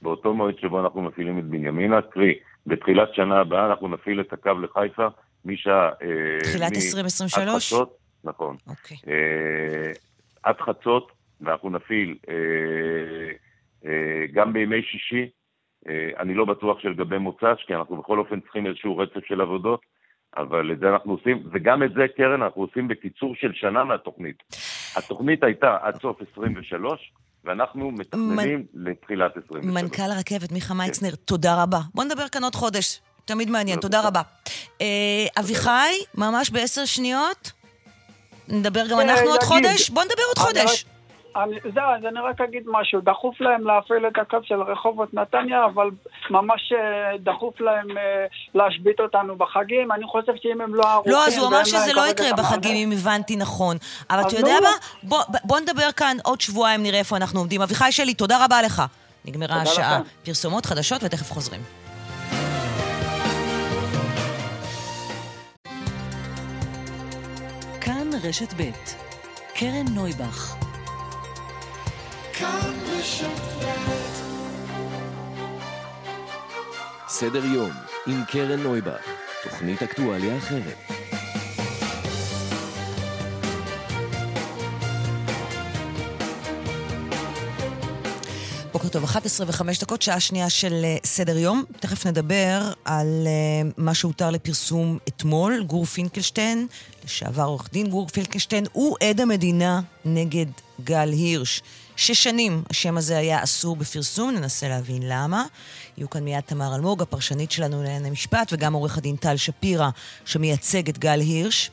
באותו 0.03 0.35
מועד 0.35 0.59
שבו 0.59 0.81
אנחנו 0.81 1.03
מפעילים 1.03 1.39
את 1.39 1.45
בנימינה, 1.45 2.03
קרי, 2.03 2.35
בתחילת 2.67 3.15
שנה 3.15 3.41
הבאה 3.41 3.67
אנחנו 3.67 3.89
נפעיל 3.89 4.21
את 4.21 4.33
הקו 4.33 4.51
לחיפה 4.63 5.07
משעה... 5.45 5.89
אה, 5.89 6.39
תחילת 6.43 6.73
2023? 6.73 7.73
עד 7.73 7.79
חצות, 7.79 7.97
נכון. 8.25 8.57
אוקיי. 8.69 8.97
אה, 9.09 9.93
עד 10.43 10.57
חצות, 10.61 11.13
ואנחנו 11.41 11.71
נפעיל 11.71 12.17
אה, 13.85 14.27
גם 14.33 14.53
בימי 14.53 14.83
שישי. 14.83 15.31
אני 16.19 16.35
לא 16.35 16.45
בטוח 16.45 16.81
שלגבי 16.81 17.19
מוצ"ש, 17.19 17.65
כי 17.67 17.75
אנחנו 17.75 17.97
בכל 17.97 18.19
אופן 18.19 18.41
צריכים 18.41 18.67
איזשהו 18.67 18.99
רצף 18.99 19.25
של 19.27 19.41
עבודות, 19.41 19.81
אבל 20.37 20.73
את 20.73 20.79
זה 20.79 20.89
אנחנו 20.89 21.13
עושים, 21.13 21.43
וגם 21.53 21.83
את 21.83 21.93
זה, 21.93 22.07
קרן, 22.17 22.43
אנחנו 22.43 22.63
עושים 22.63 22.89
בקיצור 22.89 23.35
של 23.35 23.53
שנה 23.53 23.85
מהתוכנית. 23.85 24.43
התוכנית 24.97 25.43
הייתה 25.43 25.77
עד 25.83 25.95
סוף 25.95 26.21
23, 26.33 27.13
ואנחנו 27.45 27.91
מתכננים 27.91 28.65
לתחילת 28.75 29.33
23. 29.45 29.65
מנכ"ל 29.65 30.03
הרכבת, 30.03 30.53
מיכה 30.53 30.69
כן. 30.69 30.75
מייצנר, 30.79 31.15
תודה 31.15 31.63
רבה. 31.63 31.81
בוא 31.95 32.05
נדבר 32.05 32.29
כאן 32.29 32.45
עוד 32.45 32.55
חודש. 32.55 33.01
תמיד 33.25 33.51
מעניין, 33.51 33.81
תודה 33.81 34.01
רבה. 34.01 34.23
אה, 34.81 35.27
אביחי, 35.39 35.93
ממש 36.15 36.51
בעשר 36.51 36.85
שניות, 36.85 37.53
נדבר 38.49 38.87
גם 38.87 39.01
אנחנו 39.01 39.31
עוד 39.31 39.43
חודש? 39.43 39.91
בוא 39.91 40.05
נדבר 40.05 40.23
עוד 40.29 40.39
חודש. 40.39 40.85
אני, 41.43 41.57
זהו, 41.75 41.85
אז 41.99 42.05
אני 42.05 42.21
רק 42.21 42.41
אגיד 42.41 42.63
משהו. 42.67 43.01
דחוף 43.01 43.41
להם 43.41 43.67
להפעיל 43.67 44.07
את 44.07 44.19
הקו 44.19 44.39
של 44.43 44.63
רחובות 44.63 45.15
נתניה, 45.15 45.65
אבל 45.65 45.91
ממש 46.31 46.73
אה, 46.73 47.19
דחוף 47.19 47.61
להם 47.61 47.99
אה, 47.99 48.27
להשבית 48.55 49.01
אותנו 49.01 49.37
בחגים. 49.37 49.93
אני 49.93 50.07
חושב 50.07 50.33
שאם 50.43 50.61
הם 50.61 50.75
לא 50.75 50.83
ערוכים... 50.93 51.13
לא, 51.13 51.27
אז 51.27 51.39
הוא 51.39 51.49
אמר 51.49 51.65
שזה 51.65 51.93
לא 51.93 52.07
יקרה 52.11 52.33
בחגים, 52.33 52.77
אם 52.77 52.99
הבנתי 52.99 53.37
נכון. 53.37 53.77
אבל 54.11 54.21
אתה 54.21 54.37
יודע 54.37 54.55
מה? 54.63 54.71
בוא, 55.03 55.19
בוא 55.45 55.61
נדבר 55.61 55.93
כאן 55.97 56.17
עוד 56.25 56.41
שבועיים, 56.41 56.83
נראה 56.83 56.99
איפה 56.99 57.17
אנחנו 57.17 57.41
עומדים. 57.41 57.63
אביחי 57.63 57.93
שלי, 57.93 58.15
תודה 58.15 58.45
רבה 58.45 58.63
לך. 58.63 58.83
נגמרה 59.25 59.63
השעה. 59.63 60.01
פרסומות 60.25 60.67
חדשות 60.67 61.03
ותכף 61.05 61.33
חוזרים. 61.33 61.61
כאן 67.81 68.11
רשת 68.25 68.55
ב' 68.57 68.71
קרן 69.55 69.85
נויבך 69.95 70.68
סדר 77.09 77.45
יום 77.45 77.71
עם 78.07 78.25
קרן 78.25 78.61
נויבך, 78.61 79.01
תוכנית 79.45 79.83
אקטואליה 79.83 80.39
אחרת. 80.39 80.77
בוקר 88.73 88.89
טוב, 88.89 89.05
11 89.05 89.47
ו-5 89.47 89.81
דקות, 89.81 90.03
שעה 90.03 90.21
שנייה 90.21 90.51
של 90.51 90.85
uh, 91.03 91.07
סדר 91.07 91.39
יום. 91.39 91.65
תכף 91.81 92.07
נדבר 92.07 92.73
על 92.85 93.07
uh, 93.27 93.73
מה 93.77 93.95
שהותר 93.95 94.31
לפרסום 94.31 94.99
אתמול. 95.09 95.63
גור 95.63 95.85
פינקלשטיין, 95.85 96.67
לשעבר 97.05 97.45
עורך 97.45 97.69
דין 97.73 97.91
גור 97.91 98.09
פינקלשטיין, 98.09 98.65
הוא 98.73 98.97
עד 99.01 99.21
המדינה 99.21 99.81
נגד 100.05 100.47
גל 100.85 101.09
הירש. 101.13 101.63
שש 101.99 102.25
שנים 102.25 102.63
השם 102.71 102.97
הזה 102.97 103.19
היה 103.19 103.43
אסור 103.43 103.77
בפרסום, 103.77 104.31
ננסה 104.31 104.69
להבין 104.69 105.03
למה. 105.05 105.45
יהיו 105.97 106.11
כאן 106.11 106.25
מיד 106.25 106.41
תמר 106.41 106.75
אלמוג, 106.75 107.03
הפרשנית 107.03 107.51
שלנו 107.51 107.83
לענייני 107.83 108.11
משפט, 108.11 108.53
וגם 108.53 108.73
עורך 108.73 108.99
הדין 108.99 109.17
טל 109.17 109.37
שפירא, 109.37 109.89
שמייצג 110.25 110.89
את 110.89 110.99
גל 110.99 111.21
הירש. 111.21 111.71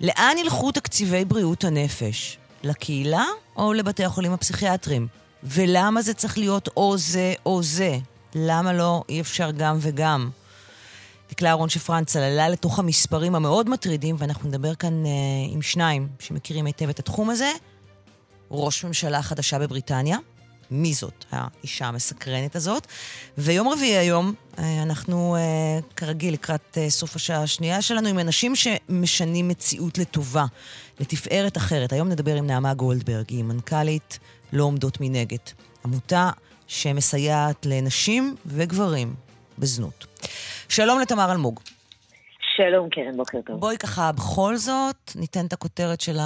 לאן 0.00 0.36
ילכו 0.38 0.72
תקציבי 0.72 1.24
בריאות 1.24 1.64
הנפש? 1.64 2.38
לקהילה 2.62 3.24
או 3.56 3.72
לבתי 3.72 4.04
החולים 4.04 4.32
הפסיכיאטריים? 4.32 5.06
ולמה 5.42 6.02
זה 6.02 6.14
צריך 6.14 6.38
להיות 6.38 6.68
או 6.76 6.98
זה 6.98 7.34
או 7.46 7.62
זה? 7.62 7.98
למה 8.34 8.72
לא 8.72 9.02
אי 9.08 9.20
אפשר 9.20 9.50
גם 9.50 9.78
וגם? 9.80 10.30
דקלה 11.30 11.48
אהרון 11.48 11.68
שפרן 11.68 12.04
צללה 12.04 12.48
לתוך 12.48 12.78
המספרים 12.78 13.34
המאוד 13.34 13.68
מטרידים, 13.68 14.16
ואנחנו 14.18 14.48
נדבר 14.48 14.74
כאן 14.74 15.06
אה, 15.06 15.10
עם 15.50 15.62
שניים 15.62 16.08
שמכירים 16.20 16.66
היטב 16.66 16.88
את 16.88 16.98
התחום 16.98 17.30
הזה. 17.30 17.50
ראש 18.54 18.84
ממשלה 18.84 19.22
חדשה 19.22 19.58
בבריטניה, 19.58 20.18
מי 20.70 20.94
זאת 20.94 21.24
האישה 21.30 21.86
המסקרנת 21.86 22.56
הזאת. 22.56 22.86
ויום 23.38 23.68
רביעי 23.68 23.96
היום, 23.96 24.34
אה, 24.58 24.82
אנחנו 24.82 25.36
אה, 25.36 25.40
כרגיל 25.96 26.34
לקראת 26.34 26.78
אה, 26.78 26.90
סוף 26.90 27.16
השעה 27.16 27.42
השנייה 27.42 27.82
שלנו 27.82 28.08
עם 28.08 28.18
אנשים 28.18 28.52
שמשנים 28.56 29.48
מציאות 29.48 29.98
לטובה, 29.98 30.44
לתפארת 31.00 31.56
אחרת. 31.56 31.92
היום 31.92 32.08
נדבר 32.08 32.34
עם 32.34 32.46
נעמה 32.46 32.74
גולדברג, 32.74 33.24
היא 33.28 33.44
מנכ"לית 33.44 34.18
לא 34.52 34.64
עומדות 34.64 34.98
מנגד. 35.00 35.38
עמותה 35.84 36.30
שמסייעת 36.66 37.66
לנשים 37.66 38.36
וגברים 38.46 39.14
בזנות. 39.58 40.06
שלום 40.68 41.00
לתמר 41.00 41.32
אלמוג. 41.32 41.60
שלום 42.56 42.88
קרן, 42.90 43.16
בוקר 43.16 43.38
טוב. 43.46 43.60
בואי 43.60 43.78
ככה, 43.78 44.12
בכל 44.12 44.56
זאת, 44.56 45.12
ניתן 45.16 45.46
את 45.46 45.52
הכותרת 45.52 46.00
של 46.00 46.18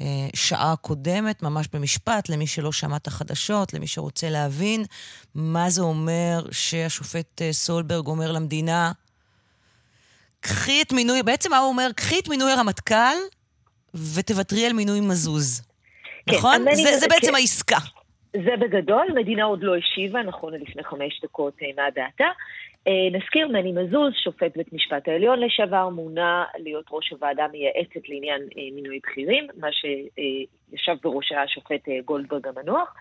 השעה 0.00 0.72
הקודמת, 0.72 1.42
ממש 1.42 1.68
במשפט, 1.72 2.28
למי 2.28 2.46
שלא 2.46 2.72
שמע 2.72 2.96
את 2.96 3.06
החדשות, 3.06 3.74
למי 3.74 3.86
שרוצה 3.86 4.30
להבין 4.30 4.84
מה 5.34 5.70
זה 5.70 5.82
אומר 5.82 6.40
שהשופט 6.50 7.42
אה, 7.42 7.52
סולברג 7.52 8.06
אומר 8.06 8.32
למדינה, 8.32 8.92
קחי 10.40 10.82
את 10.82 10.92
מינוי, 10.92 11.22
בעצם 11.22 11.50
מה 11.50 11.58
הוא 11.58 11.68
אומר? 11.68 11.88
קחי 11.96 12.18
את 12.18 12.28
מינוי 12.28 12.52
הרמטכ"ל 12.52 13.16
ותוותרי 14.14 14.66
על 14.66 14.72
מינוי 14.72 15.00
מזוז. 15.00 15.62
כן, 16.26 16.36
נכון? 16.36 16.64
זה, 16.74 16.98
זה 16.98 17.08
בעצם 17.08 17.26
כן. 17.26 17.34
העסקה. 17.34 17.78
זה 18.32 18.56
בגדול, 18.60 19.06
מדינה 19.14 19.44
עוד 19.44 19.62
לא 19.62 19.74
השיבה, 19.76 20.22
נכון 20.22 20.54
לפני 20.54 20.84
חמש 20.84 21.20
דקות 21.22 21.54
אה, 21.62 21.68
מה 21.76 21.90
דעתה. 21.94 22.24
אה, 22.86 23.18
נזכיר, 23.18 23.48
מני 23.48 23.72
מזוז, 23.72 24.12
שופט 24.24 24.56
בית 24.56 24.72
משפט 24.72 25.08
העליון 25.08 25.40
לשעבר, 25.40 25.88
מונה 25.88 26.44
להיות 26.58 26.84
ראש 26.90 27.10
הוועדה 27.10 27.44
המייעצת 27.44 28.08
לעניין 28.08 28.42
אה, 28.42 28.62
מינוי 28.74 29.00
בכירים, 29.02 29.46
מה 29.56 29.68
שישב 29.72 30.96
בראשה 31.02 31.42
השופט 31.42 31.88
גולדברג 32.04 32.48
המנוח. 32.48 32.94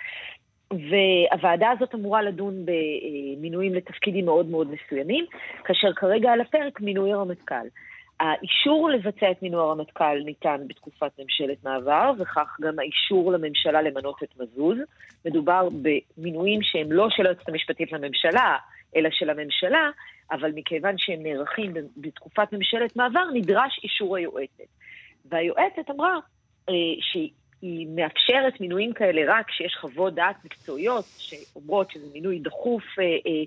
והוועדה 0.72 1.72
הזאת 1.72 1.96
אמורה 1.96 2.22
לדון 2.22 2.66
במינויים 2.66 3.74
לתפקידים 3.74 4.26
מאוד 4.26 4.46
מאוד 4.46 4.68
מסוימים, 4.72 5.26
כאשר 5.64 5.94
כרגע 5.94 6.32
על 6.32 6.42
הפרק 6.42 6.82
מינוי 6.82 7.14
הרמטכ"ל. 7.14 7.68
האישור 8.20 8.90
לבצע 8.90 9.32
את 9.32 9.42
מינוי 9.42 9.62
הרמטכ"ל 9.62 10.20
ניתן 10.26 10.62
בתקופת 10.68 11.12
ממשלת 11.20 11.64
מעבר, 11.64 12.12
וכך 12.20 12.58
גם 12.62 12.80
האישור 12.80 13.32
לממשלה 13.32 13.82
למנות 13.82 14.24
את 14.24 14.30
מזוז. 14.40 14.78
מדובר 15.26 15.70
במינויים 15.82 16.60
שהם 16.64 16.92
לא 16.92 17.08
של 17.10 17.26
היועצת 17.26 17.50
המשפטית 17.50 17.92
לממשלה, 17.92 18.58
אלא 18.96 19.10
של 19.12 19.30
הממשלה, 19.30 19.89
אבל 20.32 20.52
מכיוון 20.56 20.98
שהם 20.98 21.24
נערכים 21.24 21.74
בתקופת 21.98 22.54
ממשלת 22.54 22.96
מעבר, 22.96 23.24
נדרש 23.34 23.80
אישור 23.84 24.16
היועצת. 24.16 24.64
והיועצת 25.26 25.89
אמרה 25.89 26.18
אה, 26.70 26.74
שהיא 27.02 27.88
מאפשרת 27.96 28.62
מינויים 28.62 28.93
כאלה 28.93 29.22
רק 29.28 29.48
כשיש 29.48 29.76
חוות 29.82 30.16
דעת 30.16 30.36
מקצועיות 30.46 31.06
שאומרות 31.18 31.91
שזה 31.91 32.08
מינוי 32.14 32.39
דחוף 32.39 32.84
אה, 33.00 33.04
אה, 33.04 33.43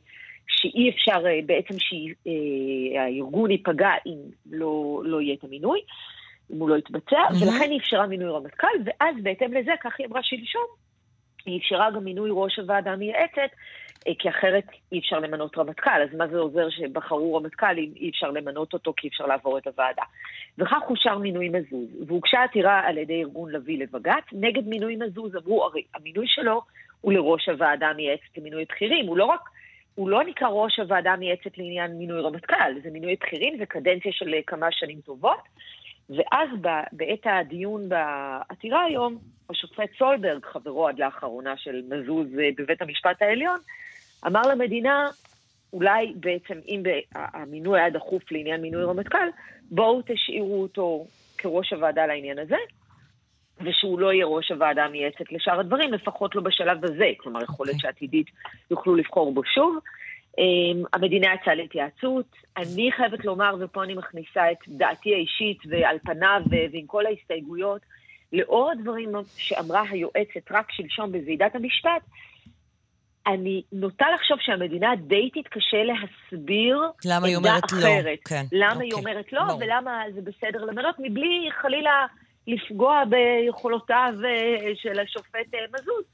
שאי 0.49 0.91
אפשר 0.91 1.27
אה, 1.27 1.41
בעצם 1.47 1.75
שהארגון 1.79 3.51
אה, 3.51 3.57
ייפגע 3.57 3.91
אם 4.07 4.19
לא, 4.51 5.03
לא 5.05 5.21
יהיה 5.21 5.35
את 5.35 5.45
המינוי, 5.45 5.81
אם 6.53 6.59
הוא 6.59 6.71
לא 6.71 6.77
יתבצע, 6.77 7.17
mm-hmm. 7.17 7.45
ולכן 7.45 7.71
היא 7.71 7.81
אפשרה 7.81 8.07
מינוי 8.07 8.31
רמטכ"ל, 8.31 8.67
ואז 8.85 9.17
בהתאם 9.23 9.53
לזה, 9.55 9.73
כך 9.83 9.95
היא 9.99 10.07
אמרה 10.07 10.23
שלשום, 10.23 10.67
היא 11.47 11.61
אפשרה 11.61 11.91
גם 11.91 12.05
מינוי 12.05 12.31
ראש 12.33 12.59
הוועדה 12.59 12.93
המייעצת, 12.93 13.51
אה, 14.09 14.13
כי 14.19 14.29
אחרת 14.29 14.65
אי 14.93 14.99
אפשר 14.99 15.19
למנות 15.19 15.59
רמטכ"ל, 15.59 16.03
אז 16.03 16.15
מה 16.15 16.29
זה 16.29 16.39
עוזר 16.39 16.71
שבחרו 16.71 17.37
רמטכ"ל 17.37 17.79
אם 17.79 17.91
אי 17.97 18.11
אפשר 18.11 18.31
למנות 18.31 18.73
אותו 18.73 18.93
כי 18.97 19.09
אפשר 19.09 19.27
לעבור 19.27 19.59
את 19.59 19.67
הוועדה. 19.67 20.03
וכך 20.59 20.83
אושר 20.91 21.19
מינוי 21.19 21.49
מזוז, 21.49 22.09
והוגשה 22.09 22.43
עתירה 22.43 22.81
על 22.89 22.99
ידי 22.99 23.23
ארגון 23.23 23.53
לביא 23.53 23.79
לבג"ץ 23.79 24.25
נגד 24.33 24.69
מינוי 24.69 24.97
מזוז, 24.97 25.37
אמרו, 25.37 25.65
הרי 25.65 25.83
המינוי 25.95 26.27
שלו 26.29 26.63
הוא 27.01 27.13
לראש 27.13 27.49
הוועדה 27.49 27.87
המייעצת 27.87 28.39
למינוי 28.39 28.65
בכירים, 28.65 29.07
הוא 29.07 29.17
לא 29.17 29.25
רק 29.25 29.41
הוא 29.95 30.09
לא 30.11 30.25
נקרא 30.25 30.49
ראש 30.49 30.79
הוועדה 30.79 31.13
המייעצת 31.13 31.59
לעניין 31.59 31.99
מינוי 31.99 32.21
רמטכ"ל, 32.21 32.73
זה 32.83 32.91
מינוי 32.91 33.17
בכירים, 33.21 33.59
זה 33.59 33.67
קדנציה 33.67 34.13
של 34.13 34.35
אה, 34.35 34.41
כמה 34.47 34.67
שנים 34.71 35.01
טובות. 35.01 35.39
ואז 36.11 36.49
בעת 36.93 37.27
הדיון 37.27 37.89
בעתירה 37.89 38.85
היום, 38.85 39.19
השופט 39.51 39.91
סולברג, 39.99 40.45
חברו 40.45 40.89
עד 40.89 40.99
לאחרונה 40.99 41.57
של 41.57 41.83
מזוז 41.89 42.27
אה, 42.39 42.49
בבית 42.57 42.83
המשפט 42.83 43.23
העליון, 43.23 43.59
אמר 44.27 44.43
למדינה, 44.43 45.07
אולי 45.73 46.13
בעצם 46.17 46.59
אם 46.69 46.83
המינוי 47.15 47.81
היה 47.81 47.91
דחוף 47.91 48.33
לעניין 48.33 48.63
מינוי 48.63 48.85
רמטכ"ל, 48.85 49.29
בואו 49.71 50.03
תשאירו 50.07 50.63
אותו 50.63 51.07
כראש 51.39 51.73
הוועדה 51.73 52.07
לעניין 52.07 52.39
הזה, 52.39 52.57
ושהוא 53.61 54.01
לא 54.01 54.13
יהיה 54.13 54.27
ראש 54.27 54.51
הוועדה 54.51 54.85
המייעצת 54.85 55.33
לשאר 55.33 55.61
הדברים, 55.61 55.93
לפחות 55.93 56.35
לא 56.35 56.43
בשלב 56.43 56.85
הזה. 56.85 57.11
כלומר, 57.17 57.43
יכול 57.43 57.67
להיות 57.67 57.77
אוקיי. 57.77 57.91
שעתידית 57.91 58.27
יוכלו 58.71 58.95
לבחור 58.95 59.35
בו 59.35 59.45
שוב. 59.45 59.79
Um, 60.37 60.89
המדינה 60.93 61.35
יצאה 61.35 61.55
להתייעצות. 61.55 62.27
אני 62.57 62.93
חייבת 62.93 63.25
לומר, 63.25 63.57
ופה 63.61 63.85
אני 63.85 63.95
מכניסה 63.95 64.53
את 64.53 64.59
דעתי 64.69 65.15
האישית, 65.15 65.59
ועל 65.71 65.99
פניו 65.99 66.43
ועם 66.73 66.87
כל 66.87 67.07
ההסתייגויות, 67.07 67.81
לאור 68.33 68.71
הדברים 68.71 69.13
שאמרה 69.37 69.83
היועצת 69.91 70.51
רק 70.51 70.73
שלשום 70.73 71.13
בוועידת 71.13 71.55
המשפט, 71.55 72.03
אני 73.27 73.63
נוטה 73.73 74.07
לחשוב 74.15 74.39
שהמדינה 74.41 74.97
די 74.97 75.31
תתקשה 75.31 75.77
להסביר 75.85 76.83
למה 77.05 77.27
היא 77.27 77.37
אומרת 77.37 77.73
לא. 77.73 77.79
אחרת. 77.79 78.05
לא. 78.07 78.29
כן. 78.29 78.45
למה 78.53 78.73
אוקיי. 78.73 78.87
היא 78.87 78.93
אומרת 78.93 79.33
לא, 79.33 79.45
ברור. 79.45 79.61
ולמה 79.61 80.03
זה 80.15 80.21
בסדר 80.21 80.65
למנות, 80.65 80.97
מבלי 80.99 81.49
חלילה 81.63 82.07
לפגוע 82.47 83.03
ביכולותיו 83.05 84.15
אה, 84.25 84.71
של 84.75 85.01
השופט 85.01 85.55
אה, 85.55 85.61
מזוז. 85.75 86.05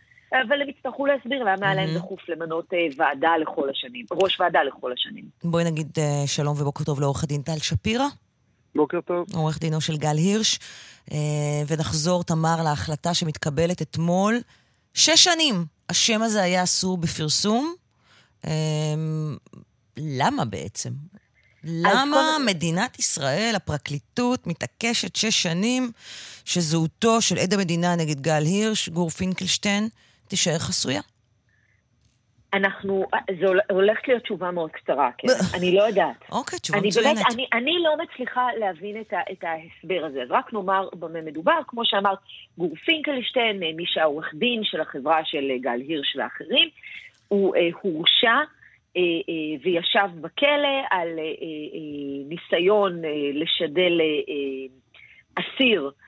אבל 0.43 0.62
הם 0.62 0.68
יצטרכו 0.68 1.07
להסביר 1.07 1.45
למה 1.45 1.66
היה 1.66 1.74
להם 1.74 1.95
דחוף 1.95 2.28
למנות 2.28 2.72
אה, 2.72 2.78
ועדה 2.97 3.30
לכל 3.43 3.70
השנים, 3.70 4.07
ראש 4.11 4.41
ועדה 4.41 4.62
לכל 4.62 4.93
השנים. 4.93 5.24
בואי 5.45 5.64
נגיד 5.64 5.99
שלום 6.26 6.61
ובוקר 6.61 6.85
טוב 6.85 7.01
לעורך 7.01 7.24
הדין 7.24 7.43
טל 7.43 7.59
שפירא. 7.59 8.07
בוקר 8.74 9.01
טוב. 9.01 9.26
עורך 9.35 9.59
דינו 9.59 9.80
של 9.80 9.97
גל 9.97 10.16
הירש. 10.16 10.59
ונחזור, 11.66 12.24
תמר, 12.24 12.62
להחלטה 12.64 13.14
שמתקבלת 13.14 13.82
אתמול. 13.82 14.41
שש 14.95 15.24
שנים 15.24 15.64
השם 15.89 16.22
הזה 16.22 16.43
היה 16.43 16.62
אסור 16.62 16.97
בפרסום. 16.97 17.74
למה 19.97 20.45
בעצם? 20.45 20.91
למה 21.64 22.37
כל... 22.39 22.45
מדינת 22.45 22.99
ישראל, 22.99 23.53
הפרקליטות, 23.57 24.47
מתעקשת 24.47 25.16
שש 25.16 25.43
שנים 25.43 25.93
שזהותו 26.45 27.20
של 27.22 27.39
עד 27.39 27.55
המדינה 27.55 27.97
נגד 27.97 28.20
גל 28.20 28.45
הירש, 28.45 28.89
גור 28.89 29.11
פינקלשטיין, 29.11 29.89
תישאר 30.29 30.59
חסויה? 30.59 31.01
אנחנו, 32.55 33.05
זו 33.41 33.53
הולכת 33.70 34.09
להיות 34.09 34.22
תשובה 34.22 34.51
מאוד 34.51 34.70
קצרה, 34.70 35.11
כן? 35.18 35.29
אני 35.55 35.77
לא 35.77 35.83
יודעת. 35.83 36.16
אוקיי, 36.33 36.59
תשובה 36.59 36.81
מצוינת. 36.81 37.16
באמת, 37.16 37.27
אני, 37.35 37.47
אני 37.53 37.77
לא 37.83 37.97
מצליחה 38.05 38.49
להבין 38.59 39.01
את, 39.01 39.12
ה, 39.12 39.20
את 39.33 39.45
ההסבר 39.45 40.05
הזה. 40.05 40.22
אז 40.22 40.29
רק 40.31 40.53
נאמר 40.53 40.89
במה 40.95 41.20
מדובר, 41.20 41.61
כמו 41.66 41.85
שאמרת, 41.85 42.18
גור 42.59 42.77
פינקלשטיין, 42.77 43.59
מי 43.77 43.85
שהעורך 43.87 44.35
דין 44.35 44.61
של 44.64 44.81
החברה 44.81 45.20
של 45.25 45.51
גל 45.61 45.81
הירש 45.89 46.16
ואחרים, 46.16 46.68
הוא 47.29 47.57
אה, 47.57 47.68
הורשע 47.83 48.39
אה, 48.97 49.03
אה, 49.29 49.57
וישב 49.62 50.09
בכלא 50.20 50.79
על 50.91 51.09
אה, 51.18 51.22
אה, 51.22 52.29
ניסיון 52.29 53.05
אה, 53.05 53.11
לשדל 53.35 54.01
אה, 54.01 54.07
אה 54.29 55.45
אסיר. 55.45 55.83
אה, 55.83 55.87
אה, 55.87 56.05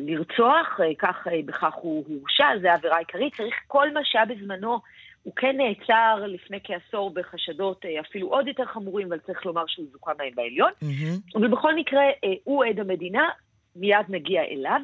לרצוח, 0.00 0.80
אה, 0.80 0.94
כך, 0.98 1.26
בכך 1.44 1.74
הוא 1.74 2.04
הורשע, 2.08 2.46
זו 2.62 2.68
העבירה 2.68 2.96
העיקרית. 2.96 3.34
צריך 3.34 3.54
כל 3.66 3.92
מה 3.92 4.00
שהיה 4.04 4.24
בזמנו 4.24 4.80
הוא 5.26 5.34
כן 5.36 5.56
נעצר 5.56 6.26
לפני 6.26 6.58
כעשור 6.64 7.10
בחשדות 7.10 7.84
אה, 7.84 8.00
אפילו 8.00 8.28
עוד 8.28 8.48
יותר 8.48 8.64
חמורים, 8.64 9.06
אבל 9.06 9.18
צריך 9.18 9.46
לומר 9.46 9.64
שהוא 9.66 9.86
זוכה 9.92 10.12
מהם 10.18 10.30
בעליון. 10.34 10.70
Mm-hmm. 10.82 11.38
אבל 11.38 11.48
בכל 11.48 11.74
מקרה, 11.74 12.02
אה, 12.02 12.32
הוא 12.44 12.64
עד 12.64 12.80
המדינה, 12.80 13.28
מיד 13.76 14.06
נגיע 14.08 14.42
אליו. 14.42 14.80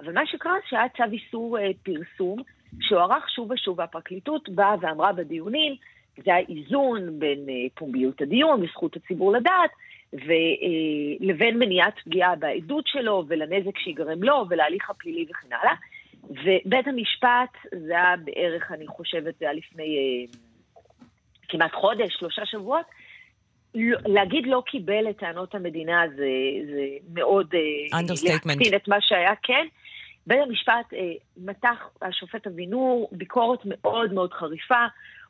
אבל 0.00 0.12
מה 0.12 0.26
שקרה 0.26 0.54
שהיה 0.68 0.88
צו 0.96 1.04
איסור 1.12 1.58
אה, 1.58 1.70
פרסום, 1.82 2.42
שהוארך 2.80 3.30
שוב 3.30 3.50
ושוב, 3.50 3.78
והפרקליטות 3.78 4.48
באה 4.48 4.74
ואמרה 4.80 5.12
בדיונים, 5.12 5.74
זה 6.24 6.34
האיזון 6.34 7.18
בין 7.18 7.38
פומביות 7.74 8.22
הדיון 8.22 8.62
וזכות 8.62 8.96
הציבור 8.96 9.32
לדעת, 9.32 9.70
לבין 11.20 11.58
מניעת 11.58 11.94
פגיעה 12.04 12.36
בעדות 12.36 12.84
שלו 12.86 13.24
ולנזק 13.28 13.78
שיגרם 13.78 14.22
לו 14.22 14.44
ולהליך 14.48 14.90
הפלילי 14.90 15.26
וכן 15.30 15.48
הלאה. 15.52 15.74
ובית 16.30 16.86
המשפט, 16.86 17.72
זה 17.86 17.92
היה 17.92 18.14
בערך, 18.24 18.72
אני 18.72 18.86
חושבת, 18.86 19.38
זה 19.38 19.44
היה 19.44 19.52
לפני 19.52 19.96
אה, 19.96 20.38
כמעט 21.48 21.74
חודש, 21.74 22.14
שלושה 22.18 22.46
שבועות, 22.46 22.86
לא, 23.74 23.98
להגיד 24.06 24.46
לא 24.46 24.62
קיבל 24.66 25.10
את 25.10 25.18
טענות 25.18 25.54
המדינה 25.54 26.02
זה, 26.08 26.28
זה 26.66 26.86
מאוד... 27.14 27.54
אה, 27.54 27.98
understatement. 27.98 28.56
להקטין 28.56 28.74
את 28.76 28.88
מה 28.88 28.96
שהיה, 29.00 29.32
כן. 29.42 29.66
בית 30.26 30.38
המשפט 30.42 30.94
אה, 30.94 31.12
מתח, 31.36 31.88
השופט 32.02 32.46
אבינור, 32.46 33.08
ביקורת 33.12 33.60
מאוד 33.64 34.12
מאוד 34.12 34.32
חריפה. 34.32 34.86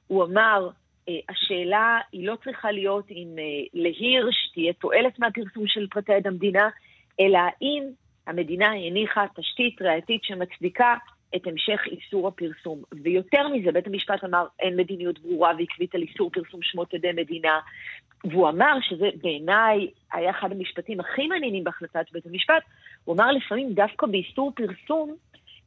הוא 0.07 0.24
אמר, 0.24 0.68
אה, 0.68 0.86
השאלה 1.28 1.98
היא 2.12 2.26
לא 2.26 2.36
צריכה 2.44 2.70
להיות 2.70 3.11
אם 3.11 3.28
אה, 3.38 3.44
להירש 3.74 4.50
תהיה 4.54 4.72
תועלת 4.72 5.18
מהפרסום 5.18 5.66
של 5.66 5.86
פרטי 5.90 6.12
עד 6.12 6.26
המדינה, 6.26 6.68
אלא 7.20 7.38
האם 7.38 7.84
המדינה 8.26 8.70
הניחה 8.72 9.24
תשתית 9.36 9.82
ראייתית 9.82 10.24
שמצדיקה 10.24 10.94
את 11.36 11.46
המשך 11.46 11.80
איסור 11.86 12.28
הפרסום. 12.28 12.82
ויותר 13.02 13.48
מזה, 13.48 13.72
בית 13.72 13.86
המשפט 13.86 14.24
אמר, 14.24 14.46
אין 14.61 14.76
מדיניות 14.76 15.18
ברורה 15.18 15.52
ועקבית 15.59 15.94
על 15.94 16.02
איסור 16.02 16.30
פרסום 16.30 16.61
שמות 16.62 16.94
עדי 16.94 17.12
מדינה. 17.12 17.61
והוא 18.24 18.48
אמר 18.48 18.78
שזה 18.80 19.09
בעיניי 19.22 19.88
היה 20.12 20.30
אחד 20.30 20.52
המשפטים 20.52 21.00
הכי 21.00 21.26
מעניינים 21.26 21.64
בהחלטת 21.64 22.07
בית 22.12 22.26
המשפט. 22.26 22.62
הוא 23.04 23.14
אמר 23.14 23.32
לפעמים 23.32 23.72
דווקא 23.72 24.07
באיסור 24.07 24.52
פרסום, 24.57 25.16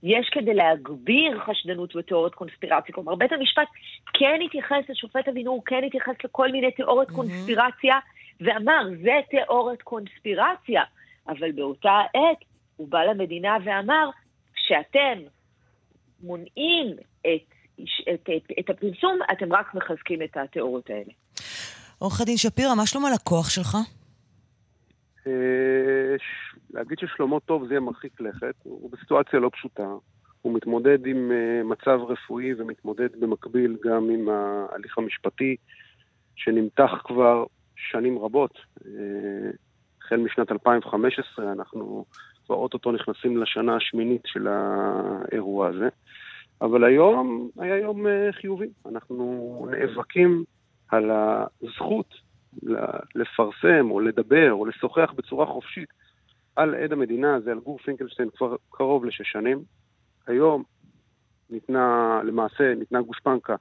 יש 0.03 0.29
כדי 0.31 0.53
להגביר 0.53 1.39
חשדנות 1.45 1.95
ותיאוריות 1.95 2.35
קונספירציה. 2.35 2.95
כלומר, 2.95 3.15
בית 3.15 3.31
המשפט 3.31 3.67
כן 4.13 4.39
התייחס 4.45 4.89
לשופט 4.89 5.27
אבינור, 5.27 5.61
כן 5.65 5.83
התייחס 5.87 6.13
לכל 6.23 6.51
מיני 6.51 6.71
תיאוריות 6.71 7.09
mm-hmm. 7.09 7.15
קונספירציה, 7.15 7.95
ואמר, 8.41 8.83
זה 9.03 9.13
תיאוריות 9.29 9.81
קונספירציה. 9.81 10.83
אבל 11.27 11.51
באותה 11.51 12.01
עת 12.13 12.45
הוא 12.75 12.87
בא 12.87 13.03
למדינה 13.03 13.57
ואמר, 13.63 14.09
כשאתם 14.53 15.19
מונעים 16.23 16.95
את, 17.21 17.53
את, 18.13 18.29
את, 18.37 18.51
את 18.59 18.69
הפרסום, 18.69 19.19
אתם 19.31 19.53
רק 19.53 19.75
מחזקים 19.75 20.21
את 20.21 20.37
התיאוריות 20.37 20.89
האלה. 20.89 21.13
עורך 21.99 22.21
הדין 22.21 22.37
שפירא, 22.37 22.75
מה 22.75 22.85
שלום 22.87 23.05
הלקוח 23.05 23.49
שלך? 23.49 23.77
אה, 25.27 26.15
להגיד 26.69 26.99
ששלמה 26.99 27.39
טוב 27.39 27.67
זה 27.67 27.73
יהיה 27.73 27.79
מרחיק 27.79 28.21
לכת, 28.21 28.55
הוא 28.63 28.91
בסיטואציה 28.91 29.39
לא 29.39 29.49
פשוטה. 29.53 29.87
הוא 30.41 30.53
מתמודד 30.53 31.05
עם 31.05 31.31
אה, 31.31 31.63
מצב 31.63 31.99
רפואי 32.07 32.53
ומתמודד 32.57 33.19
במקביל 33.19 33.77
גם 33.83 34.09
עם 34.09 34.29
ההליך 34.29 34.97
המשפטי 34.97 35.55
שנמתח 36.35 36.91
כבר 37.03 37.45
שנים 37.75 38.19
רבות. 38.19 38.59
אה, 38.85 39.51
החל 40.01 40.17
משנת 40.17 40.51
2015 40.51 41.51
אנחנו 41.51 42.05
כבר 42.45 42.55
אוטוטו 42.55 42.91
נכנסים 42.91 43.37
לשנה 43.37 43.75
השמינית 43.75 44.21
של 44.25 44.47
האירוע 44.47 45.67
הזה. 45.67 45.89
אבל 46.61 46.83
היום 46.83 47.49
היה 47.59 47.77
יום 47.77 48.05
חיובי. 48.31 48.67
אנחנו 48.85 49.67
נאבקים 49.71 50.43
על 50.89 51.11
הזכות 51.11 52.28
לפרסם 53.15 53.91
או 53.91 53.99
לדבר 53.99 54.51
או 54.51 54.65
לשוחח 54.65 55.13
בצורה 55.15 55.45
חופשית 55.45 55.89
על 56.55 56.75
עד 56.75 56.91
המדינה 56.91 57.39
זה 57.39 57.51
על 57.51 57.59
גור 57.59 57.77
פינקלשטיין 57.77 58.29
כבר 58.37 58.55
קרוב 58.69 59.05
לשש 59.05 59.31
שנים. 59.31 59.63
היום 60.27 60.63
ניתנה, 61.49 62.19
למעשה, 62.25 62.75
ניתנה 62.75 63.01
גושפנקה 63.01 63.55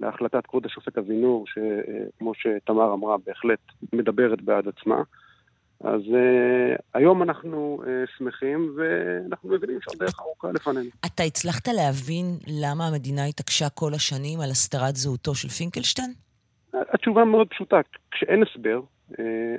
להחלטת 0.00 0.46
כבוד 0.46 0.66
השופט 0.66 0.98
אבינור, 0.98 1.44
שכמו 1.46 2.32
שתמר 2.34 2.92
אמרה, 2.94 3.16
בהחלט 3.26 3.58
מדברת 3.92 4.42
בעד 4.42 4.68
עצמה. 4.68 5.02
אז 5.84 6.00
uh, 6.00 6.82
היום 6.94 7.22
אנחנו 7.22 7.82
uh, 7.82 7.86
שמחים, 8.18 8.76
ואנחנו 8.76 9.48
מבינים 9.48 9.78
שעוד 9.80 9.98
דרך 9.98 10.20
ארוכה 10.20 10.52
לפנינו. 10.52 10.90
אתה 11.06 11.22
הצלחת 11.22 11.68
להבין 11.68 12.38
למה 12.62 12.86
המדינה 12.86 13.24
התעקשה 13.24 13.68
כל 13.68 13.94
השנים 13.94 14.40
על 14.40 14.50
הסתרת 14.50 14.96
זהותו 14.96 15.34
של 15.34 15.48
פינקלשטיין? 15.48 16.12
התשובה 16.74 17.24
מאוד 17.24 17.48
פשוטה. 17.48 17.80
כשאין 18.10 18.42
הסבר, 18.42 18.80
uh, 19.12 19.14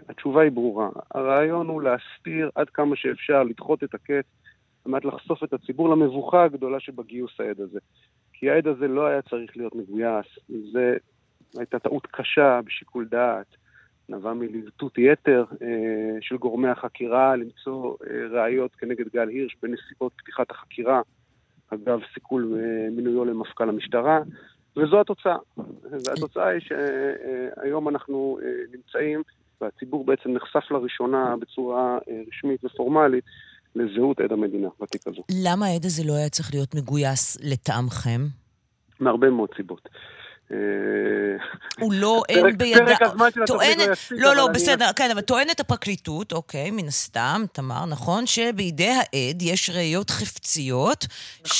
התשובה 0.09 0.41
היא 0.41 0.51
ברורה. 0.51 0.89
הרעיון 1.15 1.67
הוא 1.67 1.81
להסתיר 1.81 2.49
עד 2.55 2.69
כמה 2.69 2.95
שאפשר, 2.95 3.43
לדחות 3.43 3.83
את 3.83 3.93
הקץ, 3.93 4.25
על 4.85 4.91
מנת 4.91 5.05
לחשוף 5.05 5.43
את 5.43 5.53
הציבור 5.53 5.89
למבוכה 5.89 6.43
הגדולה 6.43 6.79
שבגיוס 6.79 7.31
העד 7.39 7.59
הזה. 7.59 7.79
כי 8.33 8.49
העד 8.49 8.67
הזה 8.67 8.87
לא 8.87 9.05
היה 9.05 9.21
צריך 9.21 9.57
להיות 9.57 9.75
מגויס, 9.75 10.25
זו 10.49 10.79
הייתה 11.57 11.79
טעות 11.79 12.07
קשה 12.11 12.59
בשיקול 12.65 13.07
דעת. 13.11 13.55
נבע 14.09 14.33
מלבטות 14.33 14.97
יתר 14.97 15.45
אה, 15.61 16.17
של 16.21 16.37
גורמי 16.37 16.67
החקירה 16.67 17.35
למצוא 17.35 17.95
אה, 18.09 18.27
ראיות 18.31 18.75
כנגד 18.75 19.05
גל 19.13 19.29
הירש 19.29 19.55
בנסיבות 19.61 20.11
פתיחת 20.17 20.51
החקירה, 20.51 21.01
אגב 21.69 21.99
סיכול 22.13 22.57
אה, 22.57 22.89
מינויו 22.91 23.25
למפכ"ל 23.25 23.69
המשטרה, 23.69 24.19
וזו 24.77 25.01
התוצאה. 25.01 25.37
והתוצאה 26.05 26.47
היא 26.47 26.61
שהיום 26.61 27.89
אנחנו 27.89 28.39
אה, 28.43 28.49
נמצאים, 28.71 29.21
והציבור 29.61 30.05
בעצם 30.05 30.29
נחשף 30.31 30.71
לראשונה 30.71 31.35
בצורה 31.39 31.97
אה, 32.09 32.21
רשמית 32.27 32.65
ופורמלית 32.65 33.23
לזהות 33.75 34.19
עד 34.19 34.31
המדינה 34.31 34.67
בתיק 34.79 35.07
הזו. 35.07 35.23
למה 35.43 35.65
העד 35.65 35.85
הזה 35.85 36.03
לא 36.07 36.13
היה 36.13 36.29
צריך 36.29 36.53
להיות 36.53 36.75
מגויס 36.75 37.37
לטעמכם? 37.41 38.21
מהרבה 38.99 39.29
מאוד 39.29 39.49
סיבות. 39.57 39.89
הוא 41.79 41.93
לא, 41.93 42.23
אין 42.29 42.57
בידה... 42.57 42.85
לא 43.47 43.63
יספיק. 43.91 44.17
לא, 44.21 44.35
לא, 44.35 44.47
בסדר, 44.53 44.85
כן, 44.95 45.09
אבל 45.11 45.21
טוענת 45.21 45.59
הפרקליטות, 45.59 46.33
אוקיי, 46.33 46.71
מן 46.71 46.87
הסתם, 46.87 47.41
תמר, 47.51 47.85
נכון, 47.85 48.25
שבידי 48.25 48.89
העד 48.89 49.41
יש 49.41 49.69
ראיות 49.69 50.09
חפציות, 50.09 51.05
נכון. 51.45 51.51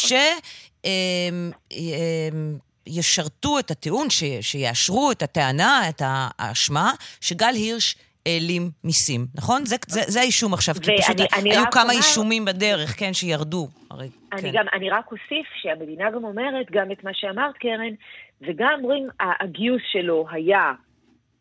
שישרתו 2.90 3.60
את 3.60 3.72
הטיעון, 3.72 4.08
שיאשרו 4.42 5.12
את 5.12 5.22
הטענה, 5.22 5.90
את 5.90 6.02
האשמה, 6.06 6.92
שגל 7.22 7.54
הירש... 7.54 7.96
העלים 8.26 8.70
מיסים, 8.84 9.26
נכון? 9.36 9.66
זה, 9.66 9.76
זה, 9.88 10.02
זה 10.08 10.20
האישום 10.20 10.54
עכשיו, 10.54 10.76
כי 10.76 10.92
פשוט 10.98 11.18
אני 11.40 11.52
היו 11.52 11.64
כמה 11.72 11.84
אומר... 11.84 11.94
אישומים 11.94 12.46
בדרך, 12.46 13.00
כן, 13.00 13.14
שירדו. 13.14 13.68
הרי, 13.92 14.08
אני, 14.34 14.42
כן. 14.42 14.52
גם, 14.54 14.66
אני 14.74 14.90
רק 14.90 15.12
אוסיף 15.12 15.48
שהמדינה 15.62 16.12
גם 16.12 16.24
אומרת, 16.24 16.72
גם 16.72 16.92
את 16.92 17.04
מה 17.04 17.12
שאמרת, 17.14 17.58
קרן, 17.58 17.94
וגם 18.42 18.80
אומרים, 18.84 19.08
הגיוס 19.20 19.82
שלו 19.92 20.26
היה 20.32 20.74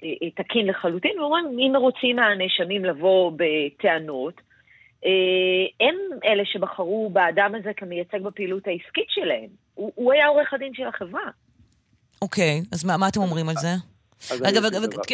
אה, 0.03 0.09
אה, 0.23 0.31
תקין 0.31 0.67
לחלוטין, 0.67 1.21
ואומרים, 1.21 1.45
אם 1.59 1.73
רוצים 1.77 2.19
הנאשמים 2.19 2.85
לבוא 2.85 3.33
בטענות, 3.37 4.41
הם 5.81 5.95
אלה 6.25 6.43
שבחרו 6.45 7.11
באדם 7.13 7.55
הזה 7.59 7.71
כמייצג 7.77 8.23
בפעילות 8.23 8.67
העסקית 8.67 9.07
שלהם. 9.09 9.49
הוא, 9.75 9.93
הוא 9.95 10.13
היה 10.13 10.27
עורך 10.27 10.55
הדין 10.55 10.75
של 10.75 10.87
החברה. 10.87 11.31
אוקיי, 12.23 12.63
אז 12.73 12.85
מה, 12.85 12.97
מה 12.97 13.09
אתם 13.09 13.21
אומרים 13.21 13.49
על 13.49 13.55
זה? 13.55 13.69
אגב, 14.49 14.63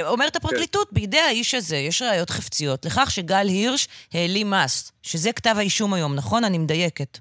אומרת 0.06 0.36
הפרקליטות, 0.36 0.92
בידי 0.92 1.18
האיש 1.18 1.54
הזה 1.54 1.76
יש 1.76 2.02
ראיות 2.02 2.30
חפציות 2.30 2.84
לכך 2.84 3.10
שגל 3.10 3.46
הירש 3.48 3.88
העלים 4.14 4.50
מס, 4.50 4.92
שזה 5.02 5.32
כתב 5.32 5.54
האישום 5.56 5.94
היום, 5.94 6.14
נכון? 6.14 6.44
אני 6.44 6.58
מדייקת. 6.58 7.18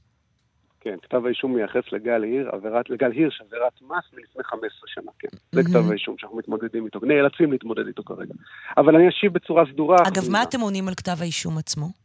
כן, 0.80 0.96
כתב 1.02 1.26
האישום 1.26 1.56
מייחס 1.56 1.84
לגל 1.92 2.24
היר, 2.24 2.50
עבירת, 2.50 2.90
לגל 2.90 3.12
הירש 3.12 3.42
עבירת 3.42 3.74
מס 3.82 4.06
מלפני 4.14 4.44
15 4.44 4.70
שנה, 4.86 5.12
כן. 5.20 5.28
זה 5.52 5.64
כתב 5.64 5.90
האישום 5.90 6.16
שאנחנו 6.18 6.38
מתמודדים 6.38 6.86
איתו, 6.86 7.00
נאלצים 7.04 7.52
להתמודד 7.52 7.88
איתו 7.88 8.04
כרגע. 8.04 8.34
אבל 8.78 8.96
אני 8.96 9.10
אשיב 9.10 9.34
בצורה 9.34 9.64
סדורה. 9.74 9.98
אגב, 10.08 10.30
מה 10.32 10.44
אתם 10.44 10.60
עונים 10.60 10.88
על 10.88 10.96
כתב 10.96 11.16
האישום 11.20 11.58
עצמו? 11.58 12.05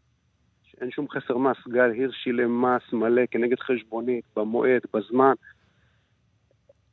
אין 0.80 0.90
שום 0.90 1.06
חסר 1.10 1.36
מס, 1.38 1.56
גל 1.68 1.90
הירש 1.90 2.14
שילם 2.24 2.64
מס 2.64 2.82
מלא 2.92 3.22
כנגד 3.30 3.60
חשבונית, 3.60 4.24
במועד, 4.36 4.80
בזמן. 4.94 5.32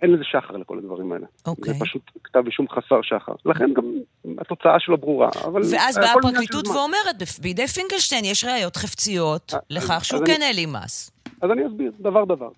אין 0.01 0.11
לזה 0.11 0.23
שחר 0.23 0.57
לכל 0.57 0.77
הדברים 0.77 1.11
האלה. 1.11 1.25
אוקיי. 1.47 1.73
זה 1.73 1.79
פשוט 1.85 2.01
כתב 2.23 2.43
אישום 2.45 2.65
חסר 2.69 3.01
שחר. 3.01 3.31
לכן 3.45 3.73
גם 3.73 3.83
התוצאה 4.37 4.79
שלו 4.79 4.97
ברורה. 4.97 5.29
אבל 5.45 5.61
ואז 5.73 5.97
באה 5.97 6.13
הפרקליטות. 6.13 6.67
ואומרת, 6.67 7.21
"בפ- 7.21 7.41
בידי 7.41 7.67
פינקלשטיין 7.67 8.25
יש 8.25 8.43
ראיות 8.45 8.75
חפציות 8.75 9.51
אז- 9.53 9.59
לכך 9.69 10.05
שהוא 10.05 10.25
כן 10.25 10.33
אני- 10.35 10.45
העלים 10.45 10.69
מס. 10.73 11.11
אז 11.41 11.51
אני 11.51 11.67
אסביר, 11.67 11.91
דבר 11.99 12.25
דבר. 12.25 12.49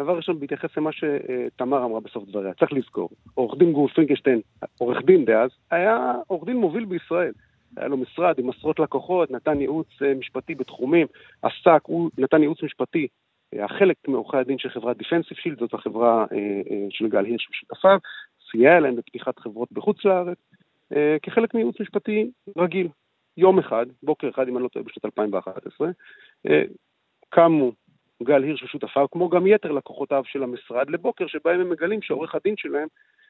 דבר 0.00 0.16
ראשון, 0.16 0.40
בהתייחס 0.40 0.68
למה 0.76 0.90
שתמר 0.92 1.84
אמרה 1.84 2.00
בסוף 2.00 2.24
דבריה, 2.28 2.52
צריך 2.54 2.72
לזכור, 2.72 3.08
עורך 3.34 3.58
דין 3.58 3.72
גור 3.72 3.88
פינקלשטיין, 3.88 4.40
עורך 4.78 4.98
דין 5.04 5.24
דאז, 5.24 5.50
היה 5.70 6.12
עורך 6.26 6.44
דין 6.46 6.56
מוביל 6.56 6.84
בישראל. 6.84 7.32
היה 7.76 7.88
לו 7.88 7.96
משרד 7.96 8.38
עם 8.38 8.50
עשרות 8.50 8.78
לקוחות, 8.78 9.30
נתן 9.30 9.60
ייעוץ 9.60 9.88
אה, 10.02 10.14
משפטי 10.14 10.54
בתחומים, 10.54 11.06
עסק, 11.42 11.80
הוא 11.82 12.10
נתן 12.18 12.42
ייעוץ 12.42 12.62
משפטי, 12.62 13.08
היה 13.52 13.68
חלק 13.68 13.96
מעורכי 14.08 14.36
הדין 14.36 14.58
של 14.58 14.68
חברת 14.68 14.96
דיפנסיב 14.96 15.36
שילד, 15.36 15.58
זאת 15.58 15.74
החברה 15.74 16.26
אה, 16.32 16.36
אה, 16.70 16.86
של 16.90 17.08
גל 17.08 17.24
הירש 17.24 17.48
ושותפיו, 17.50 17.98
סייע 18.50 18.80
להם 18.80 18.96
בפתיחת 18.96 19.38
חברות 19.38 19.68
בחוץ 19.72 20.04
לארץ, 20.04 20.38
אה, 20.92 21.16
כחלק 21.22 21.54
מייעוץ 21.54 21.80
משפטי 21.80 22.30
רגיל. 22.58 22.88
יום 23.36 23.58
אחד, 23.58 23.86
בוקר 24.02 24.28
אחד, 24.28 24.48
אם 24.48 24.56
אני 24.56 24.64
לא 24.64 24.68
טועה, 24.68 24.84
בשנת 24.84 25.04
2011, 25.04 25.88
אה, 26.46 26.62
קמו 27.28 27.72
גל 28.22 28.42
הירש 28.42 28.62
ושותפיו, 28.62 29.06
כמו 29.10 29.28
גם 29.28 29.46
יתר 29.46 29.72
לקוחותיו 29.72 30.22
של 30.26 30.42
המשרד, 30.42 30.90
לבוקר 30.90 31.26
שבהם 31.26 31.60
הם 31.60 31.70
מגלים 31.70 32.02
שעורך 32.02 32.34
הדין 32.34 32.54
שלהם 32.56 32.88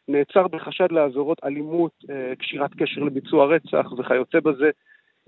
נעצר 0.08 0.48
בחשד 0.48 0.86
לעבירות 0.90 1.38
אלימות, 1.44 1.92
אה, 2.10 2.36
קשירת 2.36 2.70
קשר 2.78 3.00
לביצוע 3.00 3.46
רצח 3.46 3.92
וכיוצא 3.98 4.40
בזה. 4.40 4.70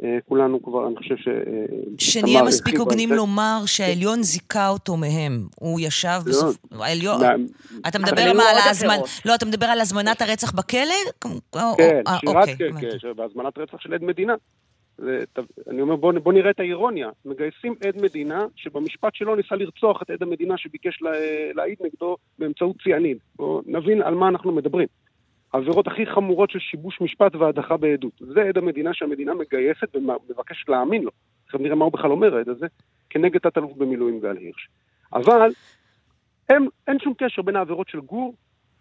אה, 0.04 0.18
כולנו 0.28 0.62
כבר, 0.62 0.86
אני 0.88 0.96
חושב 0.96 1.16
ש... 1.16 1.28
אה, 1.28 1.64
שנהיה 1.98 2.42
מספיק 2.42 2.78
הוגנים. 2.78 3.12
לומר 3.12 3.60
שהעליון 3.66 4.22
זיכה 4.22 4.68
אותו 4.68 4.96
מהם. 4.96 5.46
הוא 5.60 5.80
ישב 5.80 6.08
לא, 6.08 6.30
בסוף... 6.32 6.56
העליון... 6.80 7.20
אתה 7.88 7.98
מדבר 7.98 8.22
על 8.22 8.36
עוד 8.36 8.46
ההזמנ... 8.66 8.98
לא, 9.26 9.34
אתה 9.34 9.46
מדבר 9.46 9.66
על 9.66 9.80
הזמנת 9.80 10.22
הרצח 10.22 10.52
בכלא? 10.52 10.80
כן, 11.20 12.02
שירת, 12.20 12.48
כן. 12.58 12.80
כן, 12.80 13.12
בהזמנת 13.16 13.58
רצח 13.58 13.80
של 13.80 13.94
עד 13.94 14.02
מדינה. 14.02 14.34
אני 15.70 15.80
אומר, 15.80 15.96
בוא, 15.96 16.12
בוא 16.12 16.32
נראה 16.32 16.50
את 16.50 16.60
האירוניה. 16.60 17.10
מגייסים 17.24 17.74
עד 17.86 18.02
מדינה 18.02 18.46
שבמשפט 18.56 19.14
שלו 19.14 19.36
ניסה 19.36 19.54
לרצוח 19.54 20.02
את 20.02 20.10
עד 20.10 20.22
המדינה 20.22 20.58
שביקש 20.58 21.02
לה, 21.02 21.10
להעיד 21.54 21.78
נגדו 21.80 22.16
באמצעות 22.38 22.76
ציאניד. 22.82 23.18
בואו 23.36 23.62
נבין 23.66 24.02
על 24.02 24.14
מה 24.14 24.28
אנחנו 24.28 24.52
מדברים. 24.52 24.88
העבירות 25.52 25.86
הכי 25.86 26.06
חמורות 26.06 26.50
של 26.50 26.58
שיבוש 26.58 27.00
משפט 27.00 27.34
והדחה 27.34 27.76
בעדות. 27.76 28.12
זה 28.20 28.42
עד 28.42 28.58
המדינה 28.58 28.94
שהמדינה 28.94 29.34
מגייסת 29.34 29.96
ומבקשת 29.96 30.68
להאמין 30.68 31.02
לו. 31.02 31.10
עכשיו 31.46 31.60
נראה 31.60 31.74
מה 31.74 31.84
הוא 31.84 31.92
בכלל 31.92 32.10
אומר 32.10 32.36
העד 32.36 32.48
הזה, 32.48 32.66
כנגד 33.10 33.38
תת-אלוף 33.38 33.72
במילואים 33.76 34.20
גל 34.20 34.36
הירש. 34.36 34.68
אבל 35.12 35.50
הם, 36.48 36.66
אין 36.86 36.98
שום 36.98 37.14
קשר 37.18 37.42
בין 37.42 37.56
העבירות 37.56 37.88
של 37.88 38.00
גור 38.00 38.34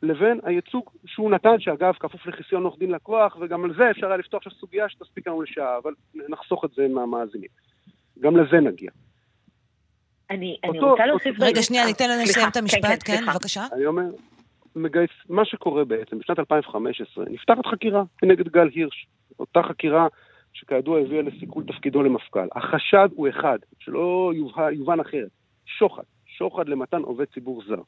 לבין 0.03 0.39
הייצוג 0.43 0.89
שהוא 1.05 1.31
נתן, 1.31 1.59
שאגב, 1.59 1.93
כפוף 1.99 2.25
לחיסיון 2.25 2.63
עורך 2.63 2.79
דין 2.79 2.91
לקוח, 2.91 3.37
וגם 3.41 3.63
על 3.63 3.73
זה 3.77 3.91
אפשר 3.91 4.07
היה 4.07 4.17
לפתוח 4.17 4.37
עכשיו 4.37 4.59
סוגיה 4.59 4.89
שתספיק 4.89 5.27
לנו 5.27 5.41
לשעה, 5.41 5.77
אבל 5.77 5.93
נחסוך 6.29 6.65
את 6.65 6.69
זה 6.75 6.87
מהמאזינים. 6.87 7.49
גם 8.19 8.37
לזה 8.37 8.59
נגיע. 8.59 8.91
אני 10.29 10.57
אני 10.63 10.77
אותו- 10.79 10.91
רוצה 10.91 11.05
להוסיף... 11.05 11.35
רגע, 11.39 11.61
שנייה, 11.61 11.83
אה, 11.83 11.87
ניתן 11.87 12.05
סליחה, 12.05 12.23
לסיים 12.23 12.47
את 12.47 12.53
כן, 12.53 12.59
המשפט, 12.59 13.03
כן, 13.05 13.15
סליחה. 13.17 13.31
בבקשה. 13.33 13.63
אני 13.73 13.85
אומר, 13.85 14.03
מגייס, 14.75 15.09
מה 15.29 15.45
שקורה 15.45 15.85
בעצם, 15.85 16.19
בשנת 16.19 16.39
2015 16.39 17.25
נפתחת 17.29 17.65
חקירה 17.65 18.03
כנגד 18.17 18.47
גל 18.47 18.69
הירש. 18.75 19.07
אותה 19.39 19.63
חקירה 19.63 20.07
שכידוע 20.53 20.99
הביאה 20.99 21.21
לסיכול 21.21 21.63
תפקידו 21.63 22.03
למפכ"ל. 22.03 22.47
החשד 22.55 23.09
הוא 23.15 23.29
אחד, 23.29 23.57
שלא 23.79 24.31
יובן, 24.35 24.73
יובן 24.73 24.99
אחרת, 24.99 25.29
שוחד. 25.65 26.03
שוחד 26.25 26.69
למתן 26.69 27.01
עובד 27.01 27.25
ציבור 27.33 27.63
זר. 27.67 27.81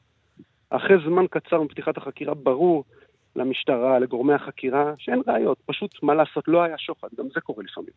אחרי 0.70 0.96
זמן 1.06 1.26
קצר 1.30 1.62
מפתיחת 1.62 1.96
החקירה 1.96 2.34
ברור 2.34 2.84
למשטרה, 3.36 3.98
לגורמי 3.98 4.34
החקירה, 4.34 4.92
שאין 4.98 5.22
ראיות. 5.26 5.58
פשוט, 5.66 6.02
מה 6.02 6.14
לעשות, 6.14 6.48
לא 6.48 6.62
היה 6.62 6.78
שוחד, 6.78 7.08
גם 7.18 7.24
זה 7.34 7.40
קורה 7.40 7.64
לפעמים. 7.64 7.92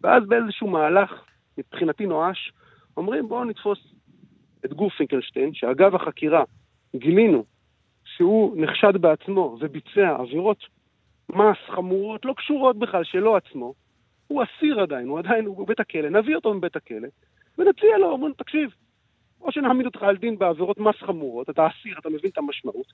ואז 0.00 0.26
באיזשהו 0.26 0.68
מהלך, 0.68 1.24
מבחינתי 1.58 2.06
נואש, 2.06 2.52
אומרים 2.96 3.28
בואו 3.28 3.44
נתפוס 3.44 3.94
את 4.64 4.72
גור 4.72 4.90
פינקלשטיין, 4.90 5.54
שאגב 5.54 5.94
החקירה 5.94 6.44
גילינו 6.96 7.44
שהוא 8.04 8.56
נחשד 8.56 8.96
בעצמו 8.96 9.56
וביצע 9.60 10.16
עבירות 10.18 10.58
מס 11.28 11.56
חמורות, 11.66 12.24
לא 12.24 12.34
קשורות 12.36 12.78
בכלל, 12.78 13.04
שלו 13.04 13.36
עצמו, 13.36 13.74
הוא 14.26 14.42
אסיר 14.42 14.80
עדיין, 14.80 15.08
הוא 15.08 15.18
עדיין, 15.18 15.46
הוא 15.46 15.56
בבית 15.66 15.80
הכלא, 15.80 16.08
נביא 16.08 16.36
אותו 16.36 16.54
מבית 16.54 16.76
הכלא, 16.76 17.08
ונציע 17.58 17.98
לו, 17.98 18.10
אומרים, 18.10 18.32
תקשיב, 18.36 18.70
או 19.40 19.52
שנעמיד 19.52 19.86
אותך 19.86 20.02
על 20.02 20.16
דין 20.16 20.38
בעבירות 20.38 20.78
מס 20.78 20.96
חמורות, 20.96 21.50
אתה 21.50 21.66
אסיר, 21.66 21.98
אתה 21.98 22.08
מבין 22.08 22.30
את 22.30 22.38
המשמעות, 22.38 22.92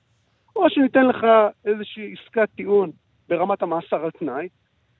או 0.55 0.69
שניתן 0.69 1.05
לך 1.05 1.25
איזושהי 1.65 2.13
עסקת 2.13 2.49
טיעון 2.55 2.91
ברמת 3.29 3.61
המאסר 3.61 4.03
על 4.03 4.11
תנאי, 4.11 4.47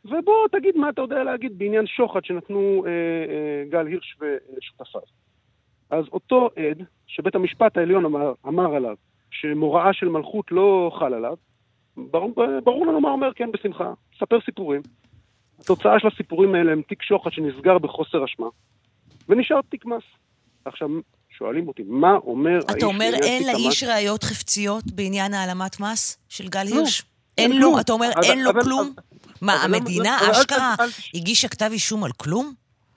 ובוא 0.06 0.48
תגיד 0.52 0.78
מה 0.78 0.90
אתה 0.90 1.02
יודע 1.02 1.24
להגיד 1.24 1.58
בעניין 1.60 1.88
שוחד 1.88 2.26
שנתנו 2.26 2.84
אה, 2.86 2.92
אה, 2.92 3.70
גל 3.70 3.88
הירש 3.88 4.18
ושותפיו. 4.58 5.02
אז 5.90 6.06
אותו 6.12 6.50
עד, 6.56 6.84
שבית 7.08 7.36
המשפט 7.36 7.78
העליון 7.78 8.06
אמר, 8.06 8.34
אמר 8.48 8.76
עליו, 8.76 8.96
שמוראה 9.32 9.94
של 9.94 10.10
מלכות 10.10 10.52
לא 10.52 10.92
חל 11.00 11.14
עליו, 11.14 11.36
ברור, 11.98 12.34
ברור 12.64 12.86
לנו 12.86 13.02
מה 13.02 13.10
אומר, 13.10 13.34
כן, 13.34 13.52
בשמחה, 13.52 13.94
ספר 14.20 14.42
סיפורים. 14.42 14.82
התוצאה 15.60 16.00
של 16.00 16.08
הסיפורים 16.08 16.56
האלה 16.56 16.72
הם 16.72 16.82
תיק 16.82 17.02
שוחד 17.02 17.32
שנסגר 17.32 17.78
בחוסר 17.78 18.26
אשמה, 18.26 18.48
ונשאר 19.30 19.62
תיק 19.62 19.86
מס. 19.86 20.04
עכשיו, 20.66 20.90
שואלים 21.38 21.68
אותי, 21.68 21.84
מה 21.88 22.16
אומר 22.16 22.54
האיש 22.54 22.78
אתה 22.78 22.86
אומר 22.86 23.12
אין? 23.24 23.44
לאיש 23.48 23.84
ראיות 23.84 24.24
חפציות 24.24 24.84
בעניין 24.96 25.34
העלמת 25.34 25.80
מס 25.80 26.18
של 26.30 26.48
גל 26.48 26.64
לא, 26.70 26.76
הירש? 26.76 27.04
אין 27.38 27.52
אין 27.52 27.62
לו. 27.62 27.80
אתה 27.80 27.94
אומר 27.94 28.10
אין 28.24 28.44
לו 28.44 28.52
כלום? 28.64 28.94
מה, 29.42 29.54
המדינה 29.64 30.18
אשכרה 30.32 30.76
הגישה 31.14 31.48
כתב 31.48 31.70
אישום 31.72 32.04
על 32.04 32.12
כלום? 32.12 32.54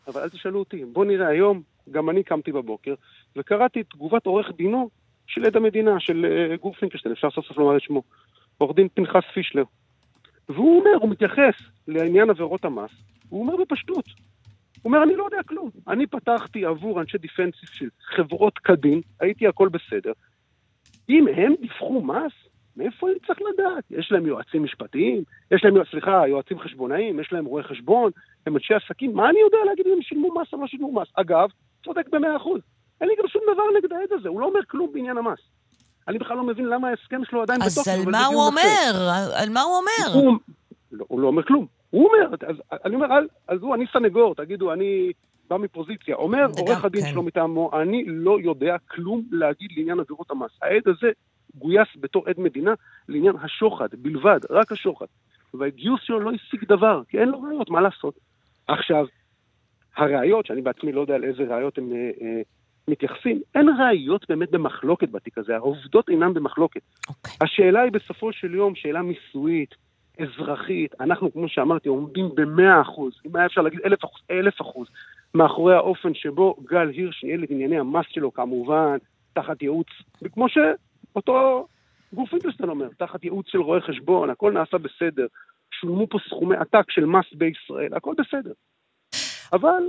אבל 0.07 0.21
אל 0.23 0.29
תשאלו 0.29 0.59
אותי. 0.59 0.85
בואו 0.85 1.05
נראה, 1.05 1.29
היום 1.29 1.63
גם 1.91 2.11
אני 2.11 2.23
קמתי 2.23 2.53
בבוקר 2.53 2.95
וקראתי 3.37 3.81
את 3.81 3.87
תגובת 3.91 4.27
עורך 4.27 4.47
דינו 4.57 4.91
של 5.27 5.45
עד 5.45 5.57
המדינה, 5.57 6.01
של 6.01 6.27
אה, 6.51 6.57
גור 6.57 6.75
פינקלשטיין, 6.75 7.13
אפשר 7.13 7.31
סוף 7.31 7.47
סוף 7.47 7.59
לומר 7.59 7.77
את 7.77 7.83
שמו, 7.83 8.03
עורך 8.59 8.77
דין 8.77 8.89
פנחס 8.95 9.23
פישלר. 9.35 9.65
והוא 10.49 10.81
אומר, 10.81 10.97
הוא 11.01 11.11
מתייחס 11.11 11.55
לעניין 11.89 12.31
עבירות 12.31 12.65
המס, 12.65 12.91
הוא 13.29 13.43
אומר 13.43 13.57
בפשטות, 13.57 14.05
הוא 14.83 14.93
אומר, 14.93 15.03
אני 15.03 15.17
לא 15.17 15.25
יודע 15.25 15.43
כלום. 15.43 15.71
אני 15.89 16.07
פתחתי 16.07 16.65
עבור 16.65 17.01
אנשי 17.01 17.19
דיפנסיב 17.19 17.69
של 17.73 17.89
חברות 18.01 18.59
כדין, 18.59 19.01
הייתי 19.21 19.47
הכל 19.47 19.69
בסדר. 19.69 20.13
אם 21.09 21.27
הם 21.37 21.55
דיווחו 21.61 22.03
מס, 22.03 22.33
מאיפה 22.77 23.09
אני 23.11 23.19
צריך 23.27 23.39
לדעת? 23.41 23.85
יש 23.91 24.13
להם 24.13 24.27
יועצים 24.27 24.65
משפטיים, 24.65 25.23
יש 25.51 25.65
להם, 25.65 25.75
סליחה, 25.91 26.29
יועצים 26.29 26.59
חשבונאיים, 26.59 27.21
יש 27.21 27.33
להם 27.33 27.45
רואי 27.45 27.63
חשבון, 27.63 28.11
הם 28.47 28.57
אנשי 28.57 28.75
עסקים, 28.75 29.15
מה 29.15 29.31
אני 29.31 29.39
יודע 29.39 29.59
להגיד 29.67 29.87
אם 29.87 29.93
הם 29.93 30.03
שילמו 30.03 30.41
מס 30.41 30.53
או 30.53 30.61
לא 30.61 30.67
שילמו 30.67 30.93
מס? 30.93 31.09
אגב, 31.15 31.49
צודק 31.85 32.09
במאה 32.13 32.37
אחוז. 32.37 32.61
אין 33.01 33.09
לי 33.09 33.15
גם 33.19 33.29
שום 33.29 33.43
דבר 33.53 33.63
נגד 33.79 33.93
העד 33.93 34.13
הזה, 34.13 34.29
הוא 34.29 34.41
לא 34.41 34.47
אומר 34.47 34.61
כלום 34.69 34.93
בעניין 34.93 35.19
המס. 35.19 35.39
אני 36.09 36.19
בכלל 36.19 36.37
לא 36.37 36.45
מבין 36.45 36.65
למה 36.65 36.89
ההסכם 36.89 37.25
שלו 37.25 37.43
עדיין 37.43 37.63
אז 37.63 37.79
בתוקף. 37.79 37.91
על 37.91 38.03
אבל 38.03 38.13
מה 38.13 38.27
הוא. 38.27 38.47
אומר? 38.47 39.11
על 39.35 39.49
מה 39.51 39.61
הוא 39.61 39.77
אומר? 39.77 40.21
הוא, 40.21 40.39
לא, 40.93 41.05
הוא 41.09 41.21
לא 41.21 41.27
אומר 41.27 41.43
כלום. 41.43 41.67
הוא 41.91 42.09
אומר, 42.09 42.37
אז, 42.49 42.57
אני 42.85 42.95
אומר, 42.95 43.07
אז 43.49 43.63
הוא, 43.63 43.75
אני 43.75 43.85
סנגור, 43.93 44.35
תגידו, 44.35 44.73
אני 44.73 45.13
בא 45.51 45.57
מפוזיציה. 45.57 46.15
אומר 46.15 46.47
עורך 46.59 46.85
הדין 46.85 47.03
כן. 47.03 47.09
שלו 47.09 47.23
מטעמו, 47.23 47.71
אני 47.81 48.05
לא 48.07 48.39
יודע 48.45 48.77
כלום 48.79 49.23
להגיד 49.31 49.71
לעניין 49.77 50.01
עבירות 50.01 50.31
המס. 50.31 50.51
העד 50.63 50.83
הזה 50.87 51.11
גויס 51.55 51.89
בתור 52.01 52.29
עד 52.29 52.41
מדינה 52.41 52.75
לעניין 53.09 53.35
השוחד 53.43 53.89
בלבד, 53.99 54.41
רק 54.51 54.73
השוחד. 54.73 55.07
והגיוס 55.55 56.01
שלו 56.03 56.21
לא 56.21 56.31
השיג 56.33 56.65
דבר, 56.65 57.03
כי 57.09 57.19
אין 57.19 57.29
לו 57.29 57.43
ראיות, 57.43 57.71
מה 57.71 57.81
לעשות? 57.81 58.15
עכשיו, 58.69 59.07
הראיות, 59.97 60.47
שאני 60.47 60.63
בעצמי 60.63 60.93
לא 60.93 61.01
יודע 61.01 61.15
על 61.15 61.25
איזה 61.25 61.43
ראיות 61.43 61.79
הם 61.79 61.93
אה, 61.93 62.11
אה, 62.21 62.43
מתייחסים, 62.89 63.41
אין 63.55 63.69
ראיות 63.79 64.27
באמת 64.29 64.51
במחלוקת 64.51 65.09
בתיק 65.09 65.39
הזה, 65.39 65.55
העובדות 65.55 66.09
אינן 66.09 66.35
במחלוקת. 66.35 66.81
אוקיי. 67.09 67.37
השאלה 67.41 67.83
היא 67.83 67.93
בסופו 67.93 68.33
של 68.33 68.55
יום 68.55 68.75
שאלה 68.75 69.03
מיסויית, 69.03 69.75
אזרחית. 70.19 71.01
אנחנו, 71.01 71.33
כמו 71.33 71.49
שאמרתי, 71.49 71.89
עומדים 71.89 72.29
במאה 72.35 72.81
אחוז, 72.81 73.13
אם 73.27 73.37
היה 73.37 73.47
אפשר 73.47 73.61
להגיד 73.61 73.81
אלף 73.85 74.05
אחוז, 74.05 74.21
אלף 74.31 74.61
אחוז, 74.61 74.89
מאחורי 75.35 75.75
האופן 75.75 76.15
שבו 76.15 76.57
גל 76.65 76.89
הירש 76.89 77.25
ניהל 77.25 77.45
את 77.45 77.51
ענייני 77.51 77.79
המס 77.79 78.07
שלו, 78.09 78.33
כמובן, 78.33 78.97
תחת 79.33 79.63
ייעוץ, 79.63 79.87
וכמו 80.23 80.47
שאותו 80.49 81.67
גוף 82.13 82.31
פינקלשטיין 82.31 82.69
אומר, 82.69 82.89
תחת 82.99 83.25
ייעוץ 83.25 83.47
של 83.49 83.59
רואה 83.59 83.81
חשבון, 83.81 84.31
הכל 84.31 84.53
נעשה 84.53 84.79
בסדר, 84.79 85.27
שולמו 85.71 86.07
פה 86.09 86.19
סכומי 86.29 86.57
עתק 86.57 86.91
של 86.91 87.05
מס 87.05 87.27
בישראל, 87.33 87.95
הכל 87.95 88.15
בסדר. 88.19 88.53
אבל 89.53 89.83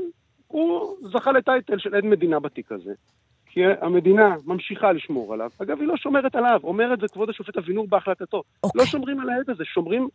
הוא 0.48 0.98
זכה 1.02 1.32
לטייטל 1.32 1.78
של 1.78 1.96
עד 1.96 2.06
מדינה 2.06 2.40
בתיק 2.40 2.72
הזה, 2.72 2.94
כי 3.58 3.64
המדינה 3.82 4.36
ממשיכה 4.46 4.92
לשמור 4.92 5.34
עליו. 5.34 5.50
אגב, 5.62 5.80
היא 5.80 5.88
לא 5.88 5.98
שומרת 5.98 6.36
עליו, 6.36 6.60
אומר 6.64 6.94
את 6.94 7.00
זה 7.00 7.08
כבוד 7.08 7.30
השופט 7.30 7.58
אבינור 7.58 7.88
בהחלטתו. 7.88 8.44
אוקיי. 8.64 8.80
לא 8.80 8.86
שומרים 8.86 9.20
על 9.20 9.30
העד 9.30 9.50
הזה, 9.50 9.64
שומרים 9.66 10.08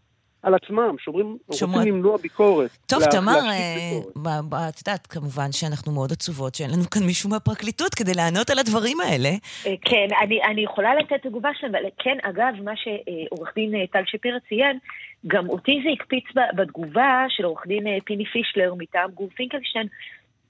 על 0.42 0.54
עצמם, 0.54 0.96
שומרים, 0.98 1.36
שומר... 1.52 1.78
רוצים 1.78 1.94
למנוע 1.94 2.16
ביקורת. 2.16 2.70
טוב, 2.86 3.00
לה, 3.00 3.06
תמר, 3.06 3.38
אה, 3.50 4.68
את 4.68 4.78
יודעת, 4.86 5.06
כמובן 5.06 5.52
שאנחנו 5.52 5.92
מאוד 5.92 6.12
עצובות 6.12 6.54
שאין 6.54 6.70
לנו 6.70 6.90
כאן 6.90 7.02
מישהו 7.02 7.30
מהפרקליטות 7.30 7.94
כדי 7.94 8.14
לענות 8.14 8.50
על 8.50 8.58
הדברים 8.58 9.00
האלה. 9.00 9.28
אה, 9.66 9.74
כן, 9.80 10.06
אני, 10.22 10.42
אני 10.42 10.64
יכולה 10.64 10.94
לתת 10.94 11.26
תגובה 11.26 11.50
שלהם, 11.60 11.74
אבל 11.74 11.84
כן, 11.98 12.16
אגב, 12.22 12.62
מה 12.64 12.72
שעורך 12.76 13.52
דין 13.54 13.74
אה, 13.74 13.86
טל 13.86 14.02
שפירא 14.06 14.38
ציין, 14.48 14.78
גם 15.26 15.48
אותי 15.48 15.80
זה 15.84 15.90
הקפיץ 15.92 16.24
בתגובה 16.56 17.24
של 17.28 17.44
עורך 17.44 17.66
דין 17.66 17.84
פיני 18.04 18.24
פישלר 18.24 18.74
מטעם 18.78 19.10
גור 19.10 19.28
פינקלשטיין. 19.36 19.86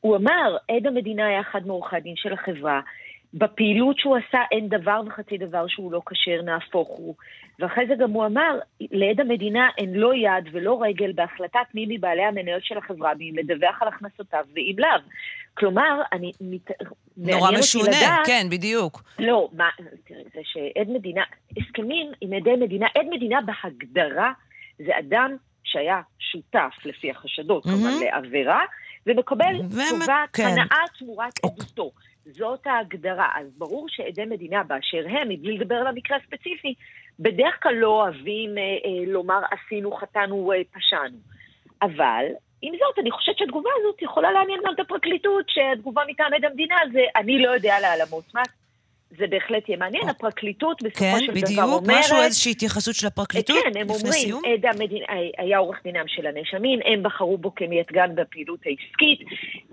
הוא 0.03 0.16
אמר, 0.16 0.57
עד 0.68 0.86
המדינה 0.86 1.26
היה 1.26 1.40
אחד 1.40 1.66
מעורכי 1.66 1.96
הדין 1.96 2.16
של 2.16 2.32
החברה. 2.32 2.80
בפעילות 3.34 3.98
שהוא 3.98 4.16
עשה 4.16 4.38
אין 4.50 4.68
דבר 4.68 5.00
וחצי 5.07 5.38
דבר 5.38 5.64
שהוא 5.68 5.92
לא 5.92 6.00
כשר, 6.07 6.42
נהפוך 6.42 6.88
הוא. 6.88 7.14
ואחרי 7.59 7.86
זה 7.86 7.94
גם 7.98 8.11
הוא 8.11 8.26
אמר, 8.26 8.59
לעד 8.80 9.20
המדינה 9.20 9.68
אין 9.78 9.94
לא 9.94 10.14
יד 10.14 10.48
ולא 10.53 10.82
רגל 10.82 11.12
בהחלטת 11.12 11.59
מי 11.74 11.86
מבעלי 11.88 12.22
המניות 12.22 12.64
של 12.64 12.78
החברה, 12.78 13.14
מי 13.14 13.30
מדווח 13.30 13.82
על 13.82 13.88
הכנסותיו 13.88 14.44
ואם 14.55 14.74
לאו. 14.78 14.88
כלומר, 15.55 16.03
אני... 16.12 16.32
מת... 16.40 16.70
נורא 17.16 17.50
משונה, 17.59 17.88
לדעת, 17.88 18.26
כן, 18.26 18.46
בדיוק. 18.50 19.03
לא, 19.18 19.48
מה, 19.53 19.68
תראי, 20.05 20.22
זה 20.34 20.40
שעד 20.44 20.88
מדינה, 20.90 21.22
הסכמים 21.57 22.12
עם 22.20 22.32
עדי 22.32 22.57
מדינה, 22.61 22.86
עד 22.94 23.07
מדינה 23.11 23.38
בהגדרה 23.40 24.32
זה 24.78 24.98
אדם 24.98 25.36
שהיה 25.64 26.00
שותף, 26.18 26.74
לפי 26.84 27.11
החשדות, 27.11 27.62
כמובן, 27.62 27.90
mm-hmm. 27.90 28.05
לעבירה, 28.05 28.61
ומקבל 29.07 29.55
תשובת 29.68 30.30
כן. 30.32 30.44
הנאה 30.44 30.84
תמורת 30.98 31.38
אוקיי. 31.44 31.64
עדותו. 31.64 31.90
זאת 32.26 32.66
ההגדרה. 32.66 33.28
אז 33.34 33.46
ברור 33.59 33.86
שעדי 33.88 34.24
מדינה 34.24 34.62
באשר 34.62 35.05
הם, 35.09 35.28
מבלי 35.28 35.59
לדבר 35.59 35.74
על 35.74 35.86
המקרה 35.86 36.16
הספציפי, 36.16 36.74
בדרך 37.20 37.62
כלל 37.62 37.74
לא 37.74 37.88
אוהבים 37.88 38.59
אה, 38.59 38.62
אה, 38.62 39.12
לומר 39.12 39.40
עשינו, 39.50 39.92
חטאנו, 39.92 40.53
אה, 40.53 40.61
פשענו. 40.72 41.16
אבל, 41.82 42.24
עם 42.62 42.74
זאת, 42.78 42.98
אני 42.98 43.11
חושבת 43.11 43.38
שהתגובה 43.38 43.70
הזאת 43.80 44.03
יכולה 44.03 44.32
לעניין 44.32 44.61
גם 44.66 44.74
את 44.74 44.80
הפרקליטות, 44.80 45.44
שהתגובה 45.48 46.03
מטעם 46.09 46.34
עד 46.34 46.44
המדינה 46.44 46.76
זה 46.92 47.00
אני 47.16 47.42
לא 47.42 47.50
יודע 47.50 47.80
להעלמות 47.80 48.34
מס. 48.34 48.61
זה 49.18 49.26
בהחלט 49.26 49.68
יהיה 49.68 49.78
מעניין. 49.78 50.08
הפרקליטות 50.08 50.82
בסופו 50.82 50.98
כן, 50.98 51.18
של 51.26 51.32
בדיוק, 51.32 51.50
דבר 51.50 51.62
אומרת... 51.62 51.80
כן, 51.80 51.86
בדיוק, 51.86 51.98
משהו, 51.98 52.16
איזושהי 52.16 52.52
התייחסות 52.52 52.94
של 52.94 53.06
הפרקליטות 53.06 53.56
כן, 53.64 53.80
הם 53.80 53.90
אומרים? 53.90 54.34
עד 54.54 54.66
המדינה, 54.66 55.06
היה 55.38 55.58
עורך 55.58 55.80
דינם 55.84 56.04
של 56.08 56.26
הנאשמים, 56.26 56.78
הם 56.84 57.02
בחרו 57.02 57.38
בו 57.38 57.54
כמייצגן 57.54 58.14
בפעילות 58.14 58.60
העסקית, 58.66 59.20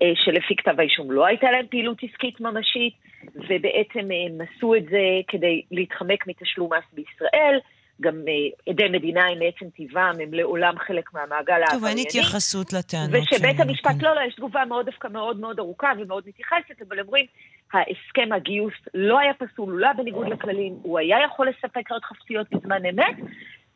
אה, 0.02 0.12
שלפי 0.16 0.56
כתב 0.56 0.80
האישום 0.80 1.12
לא 1.12 1.26
הייתה 1.26 1.52
להם 1.52 1.66
פעילות 1.70 1.98
עסקית 2.04 2.42
ממשית, 2.42 2.94
ובעצם 3.36 4.00
הם 4.00 4.42
עשו 4.42 4.76
את 4.76 4.84
זה 4.84 5.04
כדי 5.28 5.62
להתחמק 5.72 6.28
מתשלום 6.28 6.74
מס 6.74 6.86
בישראל. 6.94 7.60
גם 8.02 8.16
אה, 8.28 8.72
עדי 8.74 8.90
מדינה 8.90 9.22
הם 9.28 9.40
מעצם 9.40 9.66
טבעם, 9.78 10.16
הם 10.20 10.34
לעולם 10.34 10.74
חלק 10.88 11.14
מהמעגל 11.14 11.54
העברייני. 11.54 11.80
טוב, 11.80 11.86
אין 11.86 11.98
התייחסות 11.98 12.74
לטענות. 12.74 13.22
ושבית 13.34 13.60
המשפט, 13.60 13.92
כן. 14.00 14.06
לא, 14.06 14.16
לא, 14.16 14.22
יש 14.28 14.36
תגובה 14.36 14.66
מאוד 14.66 14.86
דווקא 14.86 15.08
מאוד 15.08 15.40
מאוד 15.40 15.60
ארוכה 15.60 15.92
ומאוד 16.00 16.24
מתייחסת, 16.28 16.82
אבל 16.88 17.00
אומרים, 17.00 17.26
ההסכם 17.74 18.34
הגיוס 18.36 18.74
לא 18.94 19.20
היה 19.20 19.34
פסול, 19.34 19.70
הוא 19.72 19.80
לא 19.80 19.86
היה 19.86 19.94
בניגוד 19.94 20.28
לכללים, 20.28 20.74
הוא 20.82 21.00
היה 21.00 21.18
יכול 21.26 21.50
לספק 21.50 21.92
ראיות 21.92 22.04
חפציות 22.04 22.48
בזמן 22.52 22.86
אמת, 22.86 23.16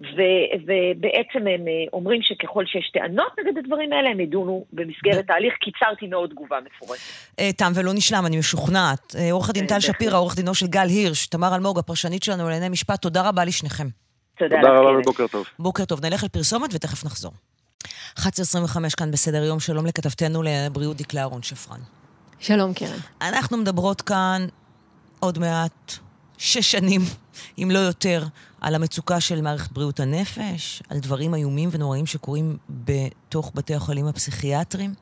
ו- 0.01 0.47
ובעצם 0.65 1.47
הם 1.47 1.67
אה, 1.67 1.85
אומרים 1.93 2.21
שככל 2.23 2.65
שיש 2.65 2.91
טענות 2.93 3.31
נגד 3.39 3.57
הדברים 3.57 3.93
האלה, 3.93 4.09
הם 4.09 4.19
ידונו 4.19 4.65
במסגרת 4.73 5.29
ההליך. 5.29 5.53
קיצרתי 5.53 6.07
מאוד 6.07 6.29
תגובה 6.29 6.59
מפורטת. 6.65 7.01
אה, 7.39 7.49
תם 7.57 7.71
ולא 7.75 7.93
נשלם, 7.93 8.25
אני 8.25 8.37
משוכנעת. 8.37 9.15
עורך 9.31 9.49
הדין 9.49 9.67
טל 9.67 9.79
שפירא, 9.79 10.17
עורך 10.17 10.35
דינו 10.35 10.55
של 10.55 10.67
גל 10.67 10.87
הירש, 10.87 11.27
תמר 11.27 11.55
אלמוג, 11.55 11.79
הפרשנית 11.79 12.23
שלנו 12.23 12.43
לענייני 12.43 12.69
משפט, 12.69 13.01
תודה 13.01 13.29
רבה 13.29 13.45
לשניכם. 13.45 13.87
תודה, 14.37 14.55
תודה 14.61 14.73
רבה 14.73 14.99
ובוקר 14.99 15.27
טוב. 15.27 15.45
בוקר 15.59 15.85
טוב, 15.85 16.05
נלך 16.05 16.23
לפרסומת 16.23 16.69
ותכף 16.73 17.05
נחזור. 17.05 17.33
11.25 18.19 18.25
כאן 18.97 19.11
בסדר 19.11 19.43
יום, 19.43 19.59
שלום 19.59 19.85
לכתבתנו 19.85 20.43
לבריאות 20.43 20.97
דקלה 20.97 21.21
אהרון 21.21 21.43
שפרן. 21.43 21.79
שלום, 22.39 22.73
קרן. 22.73 22.97
אנחנו 23.21 23.57
מדברות 23.57 24.01
כאן 24.01 24.47
עוד 25.19 25.39
מעט 25.39 25.93
שש 26.37 26.71
שנים, 26.71 27.01
אם 27.57 27.69
לא 27.71 27.79
יותר, 27.79 28.23
על 28.61 28.75
המצוקה 28.75 29.19
של 29.19 29.41
מערכת 29.41 29.71
בריאות 29.71 29.99
הנפש, 29.99 30.83
על 30.89 30.99
דברים 30.99 31.35
איומים 31.35 31.69
ונוראים 31.71 32.05
שקורים 32.05 32.57
בתוך 32.69 33.51
בתי 33.55 33.75
החולים 33.75 34.07
הפסיכיאטריים, 34.07 34.93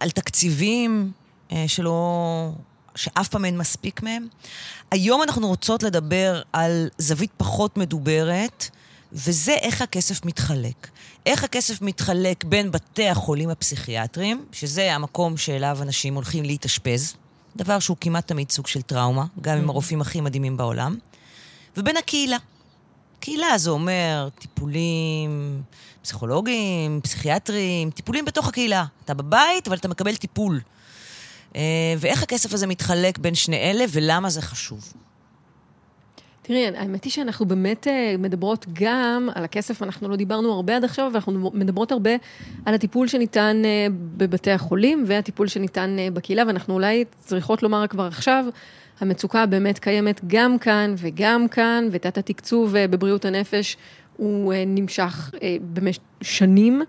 על 0.00 0.10
תקציבים 0.10 1.12
אה, 1.52 1.64
שלא... 1.66 2.50
שאף 2.94 3.28
פעם 3.28 3.44
אין 3.44 3.58
מספיק 3.58 4.02
מהם. 4.02 4.28
היום 4.90 5.22
אנחנו 5.22 5.48
רוצות 5.48 5.82
לדבר 5.82 6.42
על 6.52 6.88
זווית 6.98 7.30
פחות 7.36 7.76
מדוברת, 7.76 8.68
וזה 9.12 9.52
איך 9.52 9.82
הכסף 9.82 10.24
מתחלק. 10.24 10.88
איך 11.26 11.44
הכסף 11.44 11.82
מתחלק 11.82 12.44
בין 12.44 12.70
בתי 12.70 13.08
החולים 13.08 13.50
הפסיכיאטריים, 13.50 14.44
שזה 14.52 14.94
המקום 14.94 15.36
שאליו 15.36 15.78
אנשים 15.82 16.14
הולכים 16.14 16.44
להתאשפז, 16.44 17.14
דבר 17.56 17.78
שהוא 17.78 17.96
כמעט 18.00 18.28
תמיד 18.28 18.50
סוג 18.50 18.66
של 18.66 18.82
טראומה, 18.82 19.24
גם 19.40 19.58
עם 19.58 19.64
mm-hmm. 19.64 19.70
הרופאים 19.70 20.00
הכי 20.00 20.20
מדהימים 20.20 20.56
בעולם, 20.56 20.96
ובין 21.76 21.96
הקהילה. 21.96 22.36
קהילה 23.20 23.58
זה 23.58 23.70
אומר 23.70 24.28
טיפולים 24.38 25.62
פסיכולוגיים, 26.02 27.00
פסיכיאטריים, 27.02 27.90
טיפולים 27.90 28.24
בתוך 28.24 28.48
הקהילה. 28.48 28.84
אתה 29.04 29.14
בבית, 29.14 29.68
אבל 29.68 29.76
אתה 29.76 29.88
מקבל 29.88 30.16
טיפול. 30.16 30.60
אה, 31.56 31.60
ואיך 31.98 32.22
הכסף 32.22 32.52
הזה 32.52 32.66
מתחלק 32.66 33.18
בין 33.18 33.34
שני 33.34 33.56
אלה, 33.56 33.84
ולמה 33.92 34.30
זה 34.30 34.42
חשוב. 34.42 34.92
תראי, 36.42 36.66
האמת 36.76 37.04
היא 37.04 37.12
שאנחנו 37.12 37.46
באמת 37.46 37.88
אה, 37.88 38.14
מדברות 38.18 38.66
גם 38.72 39.28
על 39.34 39.44
הכסף, 39.44 39.82
אנחנו 39.82 40.08
לא 40.08 40.16
דיברנו 40.16 40.52
הרבה 40.52 40.76
עד 40.76 40.84
עכשיו, 40.84 41.10
ואנחנו 41.12 41.50
מדברות 41.54 41.92
הרבה 41.92 42.10
על 42.66 42.74
הטיפול 42.74 43.08
שניתן 43.08 43.62
אה, 43.64 43.86
בבתי 44.16 44.50
החולים 44.50 45.04
והטיפול 45.06 45.46
שניתן 45.46 45.96
בקהילה, 46.12 46.42
ואנחנו 46.46 46.74
אולי 46.74 47.04
צריכות 47.20 47.62
לומר 47.62 47.86
כבר 47.86 48.06
עכשיו, 48.06 48.44
המצוקה 49.00 49.46
באמת 49.46 49.78
קיימת 49.78 50.20
גם 50.26 50.58
כאן 50.58 50.94
וגם 50.98 51.48
כאן, 51.48 51.88
ותת 51.90 52.18
התקצוב 52.18 52.74
בבריאות 52.90 53.24
הנפש 53.24 53.76
הוא 54.16 54.54
נמשך 54.66 55.30
במשך 55.60 56.02
שנים. 56.22 56.82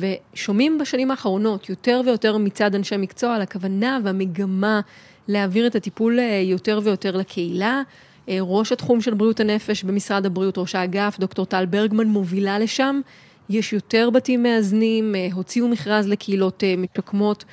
ושומעים 0.00 0.78
בשנים 0.78 1.10
האחרונות 1.10 1.68
יותר 1.68 2.00
ויותר 2.06 2.38
מצד 2.38 2.74
אנשי 2.74 2.96
מקצוע 2.96 3.34
על 3.34 3.42
הכוונה 3.42 3.98
והמגמה 4.04 4.80
להעביר 5.28 5.66
את 5.66 5.74
הטיפול 5.74 6.18
יותר 6.42 6.80
ויותר 6.84 7.16
לקהילה. 7.16 7.82
אה, 8.28 8.38
ראש 8.40 8.72
התחום 8.72 9.00
של 9.00 9.14
בריאות 9.14 9.40
הנפש 9.40 9.84
במשרד 9.84 10.26
הבריאות, 10.26 10.58
ראש 10.58 10.74
האגף, 10.74 11.16
דוקטור 11.18 11.46
טל 11.46 11.66
ברגמן, 11.66 12.06
מובילה 12.06 12.58
לשם. 12.58 13.00
יש 13.50 13.72
יותר 13.72 14.10
בתים 14.10 14.42
מאזנים, 14.42 15.14
אה, 15.14 15.28
הוציאו 15.32 15.68
מכרז 15.68 16.08
לקהילות 16.08 16.64
אה, 16.64 16.74
מתקמות. 16.76 17.44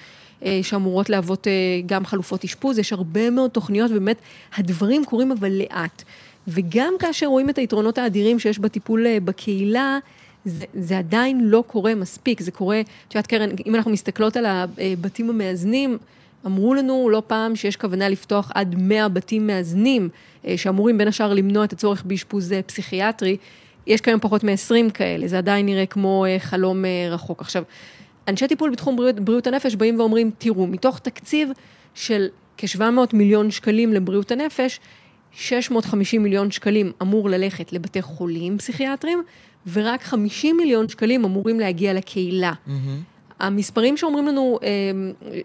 שאמורות 0.62 1.10
להוות 1.10 1.48
גם 1.86 2.06
חלופות 2.06 2.44
אשפוז, 2.44 2.80
יש 2.80 2.94
הרבה 2.94 3.30
מאוד 3.30 3.52
תוכניות, 3.52 3.92
ובאמת 3.92 4.18
הדברים 4.58 5.06
קורים 5.06 5.32
אבל 5.32 5.52
לאט. 5.52 6.04
וגם 6.48 6.94
כאשר 7.00 7.26
רואים 7.26 7.50
את 7.50 7.58
היתרונות 7.58 7.98
האדירים 7.98 8.40
שיש 8.40 8.60
בטיפול 8.60 9.06
בקהילה, 9.20 10.00
זה, 10.46 10.66
זה 10.74 10.98
עדיין 10.98 11.50
לא 11.50 11.64
קורה 11.68 11.96
מספיק, 11.96 12.42
זה 12.42 12.52
קורה, 12.52 12.82
את 12.82 13.16
יודעת 13.16 13.28
קרן, 13.28 13.50
אם 13.66 13.76
אנחנו 13.76 13.92
מסתכלות 13.92 14.38
על 14.38 14.46
הבתים 14.46 15.30
המאזנים, 15.30 15.98
אמרו 16.46 16.74
לנו 16.74 17.10
לא 17.10 17.24
פעם 17.28 17.56
שיש 17.56 17.76
כוונה 17.76 18.10
לפתוח 18.10 18.52
עד 18.56 18.76
100 18.78 19.10
בתים 19.10 19.48
מאזנים, 19.48 20.10
אה, 20.48 20.58
שאמורים 20.58 20.98
בין 20.98 21.08
השאר 21.08 21.34
למנוע 21.34 21.64
את 21.64 21.74
הצורך 21.74 22.04
באשפוז 22.06 22.54
אה, 22.54 22.62
פסיכיאטרי. 22.62 23.38
יש 23.88 24.02
כיום 24.02 24.20
פחות 24.20 24.44
מ-20 24.44 24.92
כאלה, 24.94 25.28
זה 25.28 25.38
עדיין 25.38 25.66
נראה 25.66 25.86
כמו 25.86 26.26
אה, 26.26 26.40
חלום 26.40 26.86
רחוק. 27.12 27.42
עכשיו, 27.42 27.64
אנשי 28.28 28.48
טיפול 28.48 28.72
בתחום 28.72 28.96
בריאות, 28.96 29.20
בריאות 29.20 29.48
הנפש 29.48 29.76
באים 29.76 30.00
ואומרים, 30.00 30.32
תראו, 30.38 30.68
מתוך 30.68 31.00
תקציב 31.00 31.50
של 31.96 32.28
כ-700 32.58 32.82
מיליון 33.14 33.52
שקלים 33.52 33.94
לבריאות 33.94 34.32
הנפש, 34.32 34.80
650 35.32 36.24
מיליון 36.24 36.52
שקלים 36.52 36.92
אמור 37.02 37.30
ללכת 37.30 37.74
לבתי 37.74 38.02
חולים 38.02 38.58
פסיכיאטרים, 38.58 39.24
ורק 39.74 40.04
50 40.04 40.58
מיליון 40.58 40.90
שקלים 40.90 41.26
אמורים 41.26 41.60
להגיע 41.60 41.94
לקהילה. 41.94 42.52
Mm-hmm. 42.68 42.72
המספרים 43.42 43.98
שאומרים 43.98 44.28
לנו, 44.28 44.60
אה, 44.64 44.70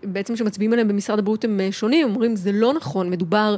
בעצם 0.05 0.37
שמצביעים 0.37 0.73
עליהם 0.73 0.89
במשרד 0.89 1.19
הבריאות 1.19 1.45
הם 1.45 1.61
אה, 1.61 1.69
שונים, 1.73 2.09
אומרים 2.09 2.37
זה 2.37 2.53
לא 2.53 2.75
נכון, 2.75 3.11
מדובר 3.11 3.57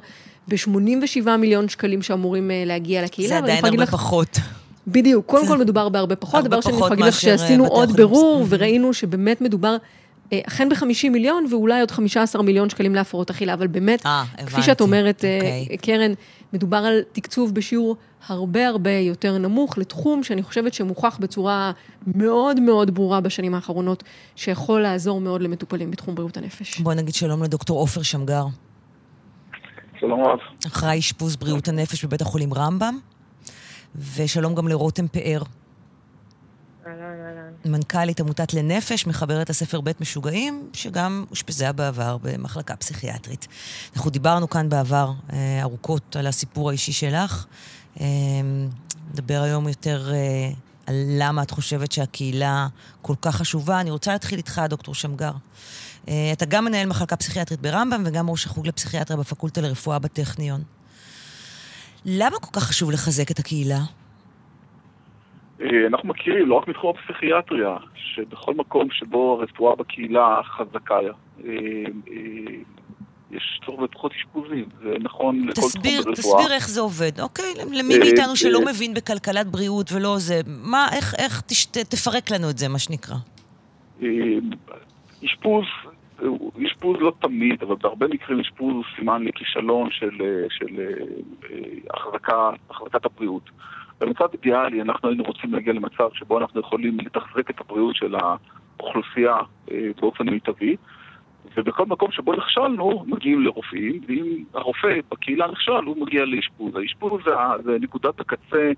ב-87 0.48 1.36
מיליון 1.38 1.68
שקלים 1.68 2.02
שאמורים 2.02 2.50
אה, 2.50 2.62
להגיע 2.66 3.04
לקהילה. 3.04 3.28
זה 3.28 3.38
עדיין 3.38 3.64
הרבה 3.64 3.82
לך... 3.82 3.90
פחות. 3.90 4.38
בדיוק, 4.86 5.26
קודם 5.26 5.46
כל 5.46 5.58
מדובר 5.58 5.88
בהרבה 5.88 6.16
פחות, 6.16 6.44
דבר 6.44 6.60
שאני 6.60 6.74
יכולה 6.74 6.90
להגיד 6.90 7.04
לך 7.04 7.20
שעשינו 7.20 7.66
עוד 7.66 7.92
בירור 7.92 8.46
וראינו 8.48 8.94
שבאמת 8.94 9.40
מדובר 9.40 9.76
אכן 10.34 10.68
ב-50 10.68 11.10
מיליון 11.10 11.46
ואולי 11.50 11.80
עוד 11.80 11.90
15 11.90 12.42
מיליון 12.42 12.70
שקלים 12.70 12.94
להפרעות 12.94 13.30
אכילה, 13.30 13.54
אבל 13.54 13.66
באמת, 13.66 14.06
아, 14.06 14.08
כפי 14.46 14.62
שאת 14.62 14.80
אומרת. 14.80 15.24
אוקיי. 15.24 15.76
קרן, 15.76 16.12
מדובר 16.52 16.76
על 16.76 17.00
תקצוב 17.12 17.54
בשיעור 17.54 17.96
הרבה 18.26 18.68
הרבה 18.68 18.90
יותר 18.90 19.38
נמוך 19.38 19.78
לתחום 19.78 20.22
שאני 20.22 20.42
חושבת 20.42 20.74
שמוכח 20.74 21.18
בצורה 21.20 21.72
מאוד 22.06 22.60
מאוד 22.60 22.94
ברורה 22.94 23.20
בשנים 23.20 23.54
האחרונות, 23.54 24.04
שיכול 24.36 24.80
לעזור 24.80 25.20
מאוד 25.20 25.42
למטופלים 25.42 25.90
בתחום 25.90 26.14
בריאות 26.14 26.36
הנפש. 26.36 26.80
בואי 26.80 26.96
נגיד 26.96 27.14
שלום 27.14 27.42
לדוקטור 27.42 27.78
עופר 27.78 28.02
שמגר. 28.02 28.44
שלום 30.00 30.24
רב. 30.24 30.38
אחראי 30.66 30.98
אשפוז 30.98 31.36
בריאות 31.36 31.68
הנפש 31.68 32.04
בבית 32.04 32.20
החולים 32.20 32.54
רמב"ם, 32.54 32.98
ושלום 34.14 34.54
גם 34.54 34.68
לרותם 34.68 35.08
פאר, 35.08 35.42
אהלן. 37.28 37.52
מנכ"לית 37.64 38.20
עמותת 38.20 38.54
לנפש, 38.54 39.06
מחברת 39.06 39.50
הספר 39.50 39.80
בית 39.80 40.00
משוגעים, 40.00 40.70
שגם 40.72 41.24
אושפזה 41.30 41.72
בעבר 41.72 42.16
במחלקה 42.22 42.76
פסיכיאטרית. 42.76 43.48
אנחנו 43.96 44.10
דיברנו 44.10 44.50
כאן 44.50 44.68
בעבר 44.68 45.12
אה, 45.32 45.62
ארוכות 45.62 46.16
על 46.16 46.26
הסיפור 46.26 46.68
האישי 46.68 46.92
שלך. 46.92 47.46
אה, 48.00 48.06
נדבר 49.12 49.42
היום 49.42 49.68
יותר 49.68 50.12
אה, 50.14 50.50
על 50.86 50.94
למה 51.08 51.42
את 51.42 51.50
חושבת 51.50 51.92
שהקהילה 51.92 52.68
כל 53.02 53.14
כך 53.22 53.36
חשובה. 53.36 53.80
אני 53.80 53.90
רוצה 53.90 54.12
להתחיל 54.12 54.38
איתך, 54.38 54.62
דוקטור 54.68 54.94
שמגר. 54.94 55.32
אה, 56.08 56.30
אתה 56.32 56.44
גם 56.44 56.64
מנהל 56.64 56.86
מחלקה 56.86 57.16
פסיכיאטרית 57.16 57.60
ברמב"ם 57.60 58.02
וגם 58.06 58.30
ראש 58.30 58.46
החוג 58.46 58.66
לפסיכיאטריה 58.66 59.20
בפקולטה 59.20 59.60
לרפואה 59.60 59.98
בטכניון. 59.98 60.62
למה 62.04 62.38
כל 62.38 62.50
כך 62.52 62.64
חשוב 62.64 62.90
לחזק 62.90 63.30
את 63.30 63.38
הקהילה? 63.38 63.80
אה, 65.60 65.86
אנחנו 65.86 66.08
מכירים, 66.08 66.48
לא 66.48 66.54
רק 66.54 66.68
מתחום 66.68 66.94
הפסיכיאטריה, 66.96 67.76
שבכל 67.94 68.54
מקום 68.54 68.88
שבו 68.90 69.38
הרפואה 69.40 69.76
בקהילה 69.76 70.40
חזקה, 70.44 70.94
אה, 70.94 71.50
אה, 72.08 72.14
יש 73.30 73.60
צורך 73.66 73.80
בפחות 73.80 74.12
אשפוזים, 74.12 74.64
זה 74.82 74.94
נכון 75.00 75.40
לכל 75.40 75.52
תסביר, 75.52 76.00
תחום 76.02 76.14
ברפואה. 76.14 76.34
תסביר 76.42 76.54
איך 76.54 76.68
זה 76.68 76.80
עובד, 76.80 77.20
אוקיי? 77.20 77.54
למי 77.72 77.94
אה, 77.94 77.98
מאיתנו 77.98 78.36
שלא 78.36 78.58
אה. 78.58 78.64
מבין 78.72 78.94
בכלכלת 78.94 79.46
בריאות 79.46 79.92
ולא 79.92 80.14
זה, 80.18 80.40
מה, 80.46 80.86
איך, 80.96 81.14
איך 81.18 81.40
תש, 81.40 81.66
ת- 81.66 81.78
תפרק 81.78 82.30
לנו 82.30 82.50
את 82.50 82.58
זה, 82.58 82.68
מה 82.68 82.78
שנקרא. 82.78 83.16
אשפוז, 85.24 85.64
אה, 86.22 86.28
אשפוז 86.66 86.96
לא 87.00 87.12
תמיד, 87.20 87.62
אבל 87.62 87.74
בהרבה 87.82 88.06
מקרים 88.08 88.40
אשפוז 88.40 88.74
הוא 88.74 88.84
סימן 88.96 89.24
לכישלון 89.24 89.88
של, 89.90 90.10
של 90.50 90.66
החזקה, 91.90 92.50
החזקת 92.70 93.04
הבריאות. 93.04 93.50
במצב 94.00 94.26
אידיאלי 94.32 94.82
אנחנו 94.82 95.08
היינו 95.08 95.24
רוצים 95.24 95.54
להגיע 95.54 95.72
למצב 95.72 96.08
שבו 96.12 96.38
אנחנו 96.38 96.60
יכולים 96.60 96.98
לתחזק 97.00 97.50
את 97.50 97.60
הבריאות 97.60 97.96
של 97.96 98.14
האוכלוסייה 98.14 99.36
אה, 99.70 99.90
באופן 100.00 100.28
מיטבי, 100.28 100.76
ובכל 101.56 101.86
מקום 101.86 102.12
שבו 102.12 102.34
נכשלנו, 102.34 103.04
מגיעים 103.06 103.42
לרופאים, 103.42 104.00
ואם 104.08 104.44
הרופא 104.54 104.98
בקהילה 105.10 105.46
נכשל, 105.46 105.72
הוא 105.72 105.96
מגיע 106.06 106.24
לאשפוז. 106.24 106.76
האשפוז 106.76 107.22
זה, 107.24 107.30
זה 107.64 107.76
נקודת 107.80 108.20
הקצה, 108.20 108.72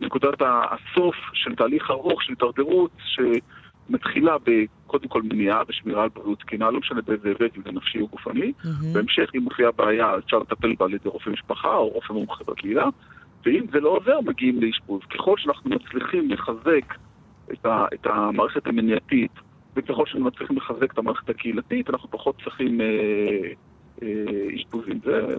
נקודת 0.00 0.34
הסוף 0.40 1.16
של 1.32 1.54
תהליך 1.54 1.90
ארוך 1.90 2.22
של 2.22 2.32
הידרדרות, 2.32 2.90
שמתחילה 3.04 4.36
בקודם 4.44 5.08
כל 5.08 5.22
מניעה 5.22 5.62
ושמירה 5.68 6.02
על 6.02 6.08
בריאות 6.08 6.38
תקינה, 6.38 6.70
לא 6.70 6.80
משנה 6.80 7.00
באיזה 7.02 7.28
היבט, 7.28 7.56
אם 7.56 7.62
זה 7.64 7.72
נפשי 7.72 8.00
או 8.00 8.06
גופני. 8.06 8.52
בהמשך, 8.92 9.30
אם 9.34 9.42
מופיעה 9.42 9.70
בעיה, 9.72 10.18
אפשר 10.18 10.38
לטפל 10.38 10.74
בה 10.78 10.84
על 10.84 10.94
ידי 10.94 11.08
רופא 11.08 11.30
משפחה 11.30 11.76
או 11.76 11.88
רופא 11.88 12.12
מומחה 12.12 12.44
בקהילה, 12.44 12.86
ואם 13.46 13.64
זה 13.72 13.80
לא 13.80 13.88
עוזר, 13.88 14.20
מגיעים 14.20 14.62
לאשפוז. 14.62 15.00
ככל 15.10 15.34
שאנחנו 15.38 15.70
מצליחים 15.70 16.30
לחזק 16.30 16.94
את, 17.52 17.66
ה, 17.66 17.84
את 17.94 18.06
המערכת 18.06 18.66
המניעתית, 18.66 19.32
וככל 19.76 20.06
שאנחנו 20.06 20.26
מצליחים 20.26 20.56
לחזק 20.56 20.92
את 20.92 20.98
המערכת 20.98 21.30
הקהילתית, 21.30 21.90
אנחנו 21.90 22.10
פחות 22.10 22.36
צריכים 22.44 22.80
אה, 22.80 22.86
אה, 24.02 24.08
אשפוזים. 24.56 25.00
זה 25.04 25.36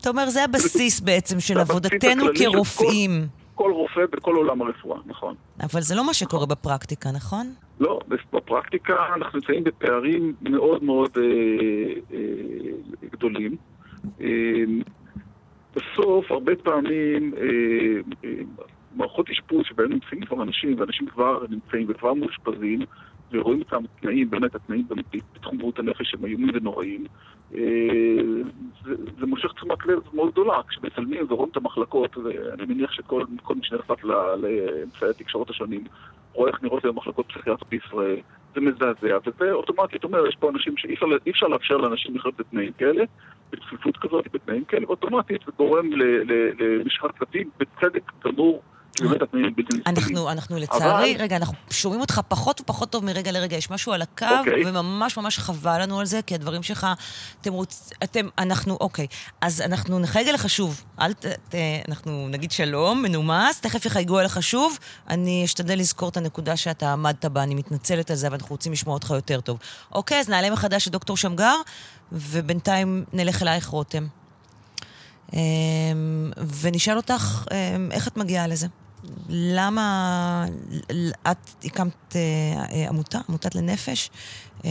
אתה 0.00 0.10
אומר, 0.10 0.30
זה 0.30 0.44
הבסיס 0.44 1.00
בעצם 1.00 1.40
של 1.40 1.58
עבודתנו 1.58 2.24
כרופאים. 2.34 3.10
כל 3.54 3.72
רופא 3.72 4.00
בכל 4.12 4.34
עולם 4.36 4.62
הרפואה, 4.62 4.98
נכון. 5.06 5.34
אבל 5.60 5.80
זה 5.80 5.94
לא 5.94 6.06
מה 6.06 6.14
שקורה 6.14 6.46
בפרקטיקה, 6.46 7.10
נכון? 7.10 7.46
לא, 7.80 8.00
בפרקטיקה 8.32 8.94
אנחנו 9.16 9.38
נמצאים 9.38 9.64
בפערים 9.64 10.34
מאוד 10.42 10.84
מאוד 10.84 11.10
אה, 11.16 11.22
אה, 12.12 13.08
גדולים. 13.12 13.56
אה, 14.20 14.26
בסוף, 15.76 16.30
הרבה 16.30 16.56
פעמים, 16.56 17.34
אה, 17.36 18.18
אה, 18.24 18.30
מערכות 18.96 19.30
אשפוז 19.30 19.62
שבהן 19.64 19.92
נמצאים 19.92 20.24
כבר 20.24 20.42
אנשים, 20.42 20.80
ואנשים 20.80 21.06
כבר 21.06 21.44
נמצאים 21.50 21.86
וכבר 21.88 22.14
מאושפזים, 22.14 22.80
ורואים 23.32 23.58
אותם 23.58 23.82
תנאים, 24.00 24.30
באמת 24.30 24.54
התנאים 24.54 24.86
בתחום 25.34 25.58
בריאות 25.58 25.78
הנפש 25.78 26.14
הם 26.14 26.24
איומים 26.24 26.50
ונוראים, 26.54 27.04
אה, 27.54 27.60
זה, 28.84 28.94
זה 29.20 29.26
מושך 29.26 29.52
תשומת 29.52 29.86
לב 29.86 29.98
מאוד 30.14 30.32
גדולה. 30.32 30.60
כשמצלמים 30.68 31.26
ורואים 31.28 31.50
את 31.50 31.56
המחלקות, 31.56 32.16
ואני 32.16 32.74
מניח 32.74 32.92
שכל 32.92 33.24
כל 33.42 33.54
מי 33.54 33.60
שנחשף 33.64 34.04
לאמצעי 34.04 35.10
התקשורת 35.10 35.50
השונים, 35.50 35.84
רואה 36.32 36.50
איך 36.50 36.62
נראות 36.62 36.84
היום 36.84 36.96
מחלקות 36.96 37.26
פסיכיאטריות 37.26 37.68
בישראל, 37.70 38.20
זה 38.54 38.60
מזעזע, 38.60 39.18
וזה 39.26 39.52
אוטומטית 39.52 40.04
אומר, 40.04 40.26
יש 40.26 40.36
פה 40.36 40.50
אנשים 40.50 40.76
שאי 40.76 40.94
אפשר, 41.30 41.46
לאפשר 41.46 41.76
לאנשים 41.76 42.16
לחיות 42.16 42.36
בתנאים 42.38 42.72
כאלה, 42.72 43.04
בצפיפות 43.52 43.96
כזאת, 43.96 44.24
בתנאים 44.32 44.64
כאלה, 44.64 44.86
ואוטומטית 44.86 45.40
זה 45.46 45.52
גורם 45.58 45.90
למשחק 46.58 47.18
צוותים 47.18 47.50
בצדק 47.58 48.12
גמור, 48.24 48.62
אנחנו, 49.86 50.30
אנחנו 50.30 50.56
לצערי, 50.56 51.12
אבל- 51.14 51.22
רגע, 51.22 51.36
אנחנו 51.36 51.54
שומעים 51.70 52.00
אותך 52.00 52.20
פחות 52.28 52.60
ופחות 52.60 52.90
טוב 52.90 53.04
מרגע 53.04 53.32
לרגע. 53.32 53.56
יש 53.56 53.70
משהו 53.70 53.92
על 53.92 54.02
הקו, 54.02 54.26
אוקיי. 54.38 54.62
וממש 54.66 55.16
ממש 55.16 55.38
חבל 55.38 55.82
לנו 55.82 56.00
על 56.00 56.06
זה, 56.06 56.20
כי 56.26 56.34
הדברים 56.34 56.62
שלך, 56.62 56.86
אתם 57.40 57.52
רוצ... 57.52 57.90
אתם, 58.04 58.28
אנחנו, 58.38 58.76
אוקיי. 58.80 59.06
אז 59.40 59.60
אנחנו 59.60 59.98
נחייג 59.98 60.28
אליך 60.28 60.48
שוב. 60.48 60.82
אל 61.00 61.12
ת... 61.12 61.26
ת... 61.26 61.54
אנחנו 61.88 62.28
נגיד 62.28 62.50
שלום, 62.52 63.02
מנומס, 63.02 63.60
תכף 63.60 63.86
יחייגו 63.86 64.20
אליך 64.20 64.42
שוב. 64.42 64.78
אני 65.08 65.44
אשתדל 65.44 65.78
לזכור 65.78 66.08
את 66.08 66.16
הנקודה 66.16 66.56
שאתה 66.56 66.92
עמדת 66.92 67.24
בה, 67.24 67.42
אני 67.42 67.54
מתנצלת 67.54 68.10
על 68.10 68.16
זה, 68.16 68.26
אבל 68.26 68.36
אנחנו 68.36 68.54
רוצים 68.54 68.72
לשמוע 68.72 68.94
אותך 68.94 69.10
יותר 69.10 69.40
טוב. 69.40 69.58
אוקיי, 69.92 70.20
אז 70.20 70.28
נעלה 70.28 70.50
מחדש 70.50 70.86
את 70.88 70.92
דוקטור 70.92 71.16
שמגר, 71.16 71.56
ובינתיים 72.12 73.04
נלך 73.12 73.42
אלייך, 73.42 73.68
רותם. 73.68 74.06
אמ, 75.32 76.30
ונשאל 76.60 76.96
אותך, 76.96 77.44
אמ, 77.52 77.88
איך 77.92 78.08
את 78.08 78.16
מגיעה 78.16 78.46
לזה? 78.46 78.66
למה 79.28 80.44
את 81.30 81.64
הקמת 81.64 82.16
אה, 82.16 82.20
אה, 82.72 82.88
עמותה, 82.88 83.18
עמותת 83.28 83.54
לנפש, 83.54 84.10
אמ, 84.64 84.70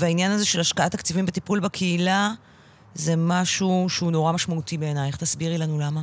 והעניין 0.00 0.30
הזה 0.32 0.46
של 0.46 0.60
השקעת 0.60 0.92
תקציבים 0.92 1.26
בטיפול 1.26 1.60
בקהילה 1.60 2.28
זה 2.94 3.12
משהו 3.16 3.86
שהוא 3.88 4.12
נורא 4.12 4.32
משמעותי 4.32 4.78
בעינייך. 4.78 5.16
תסבירי 5.16 5.58
לנו 5.58 5.78
למה. 5.78 6.00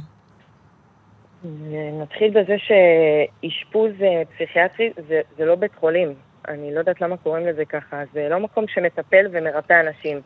נתחיל 2.01 2.29
בזה 2.29 2.55
שאשפוז 2.57 3.91
אה, 4.01 4.21
פסיכיאטרי 4.35 4.91
זה, 5.07 5.21
זה 5.37 5.45
לא 5.45 5.55
בית 5.55 5.75
חולים. 5.79 6.13
אני 6.47 6.73
לא 6.73 6.79
יודעת 6.79 7.01
למה 7.01 7.17
קוראים 7.17 7.47
לזה 7.47 7.65
ככה. 7.65 8.03
זה 8.13 8.27
לא 8.29 8.39
מקום 8.39 8.65
שמטפל 8.67 9.25
ומרפא 9.31 9.81
אנשים. 9.87 10.21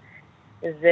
זה... 0.62 0.92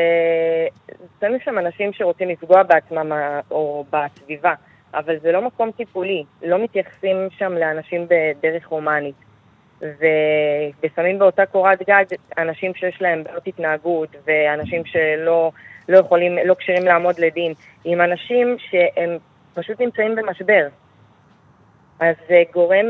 שמים 1.21 1.39
שם 1.45 1.59
אנשים 1.59 1.93
שרוצים 1.93 2.29
לפגוע 2.29 2.63
בעצמם 2.63 3.11
אה, 3.11 3.39
או 3.51 3.85
בסביבה, 3.89 4.53
אבל 4.95 5.19
זה 5.19 5.31
לא 5.31 5.41
מקום 5.41 5.71
טיפולי. 5.71 6.23
לא 6.43 6.63
מתייחסים 6.63 7.17
שם 7.37 7.53
לאנשים 7.53 8.07
בדרך 8.09 8.67
הומנית. 8.67 9.15
ושמים 10.83 11.19
באותה 11.19 11.45
קורת 11.45 11.83
גג 11.87 12.05
אנשים 12.37 12.73
שיש 12.75 13.01
להם 13.01 13.23
בעיות 13.23 13.47
התנהגות 13.47 14.09
ואנשים 14.25 14.85
שלא 14.85 15.51
לא 15.89 15.97
יכולים, 15.97 16.37
לא 16.45 16.53
כשירים 16.53 16.85
לעמוד 16.85 17.19
לדין, 17.19 17.53
עם 17.85 18.01
אנשים 18.01 18.57
שהם 18.59 19.17
פשוט 19.53 19.81
נמצאים 19.81 20.15
במשבר. 20.15 20.67
אז 21.99 22.15
זה 22.27 22.43
גורם 22.53 22.85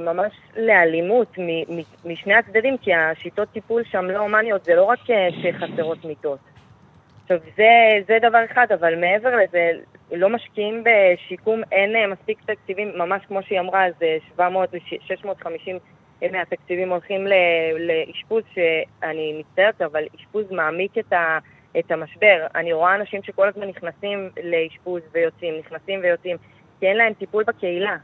ממש 0.00 0.32
לאלימות 0.56 1.36
משני 2.04 2.34
הצדדים, 2.34 2.78
כי 2.78 2.94
השיטות 2.94 3.48
טיפול 3.52 3.82
שם 3.84 4.04
לא 4.04 4.18
הומניות, 4.18 4.64
זה 4.64 4.74
לא 4.74 4.84
רק 4.84 5.10
אה, 5.10 5.28
שחסרות 5.42 6.04
מיטות. 6.04 6.38
עכשיו, 7.24 7.38
זה, 7.56 8.02
זה 8.08 8.18
דבר 8.28 8.44
אחד, 8.52 8.66
אבל 8.80 9.00
מעבר 9.00 9.36
לזה, 9.36 9.70
לא 10.12 10.28
משקיעים 10.28 10.84
בשיקום, 10.84 11.62
אין 11.72 11.96
אה, 11.96 12.06
מספיק 12.06 12.38
תקציבים, 12.46 12.92
ממש 12.98 13.22
כמו 13.28 13.42
שהיא 13.42 13.60
אמרה, 13.60 13.84
זה 13.98 14.16
700 14.34 14.74
ל-650 14.74 16.28
מהתקציבים 16.32 16.90
הולכים 16.90 17.26
לאשפוז, 17.78 18.42
שאני 18.54 19.40
מצטערת, 19.40 19.82
אבל 19.82 20.04
אשפוז 20.20 20.50
מעמיק 20.50 20.98
את, 20.98 21.12
ה, 21.12 21.38
את 21.78 21.90
המשבר. 21.90 22.46
אני 22.54 22.72
רואה 22.72 22.94
אנשים 22.94 23.22
שכל 23.22 23.48
הזמן 23.48 23.68
נכנסים 23.68 24.30
לאשפוז 24.42 25.02
ויוצאים, 25.12 25.54
נכנסים 25.58 26.00
ויוצאים, 26.02 26.36
כי 26.80 26.86
אין 26.86 26.96
להם 26.96 27.14
טיפול 27.14 27.44
בקהילה. 27.44 27.96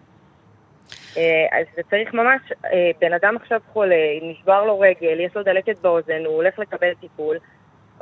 אה, 1.16 1.58
אז 1.60 1.66
זה 1.76 1.82
צריך 1.90 2.14
ממש, 2.14 2.40
אה, 2.64 2.90
בן 3.00 3.12
אדם 3.12 3.36
עכשיו 3.36 3.60
חולה, 3.72 4.18
נשבר 4.22 4.64
לו 4.64 4.80
רגל, 4.80 5.20
יש 5.20 5.36
לו 5.36 5.42
דלקת 5.42 5.78
באוזן, 5.78 6.24
הוא 6.24 6.34
הולך 6.34 6.58
לקבל 6.58 6.94
טיפול. 7.00 7.36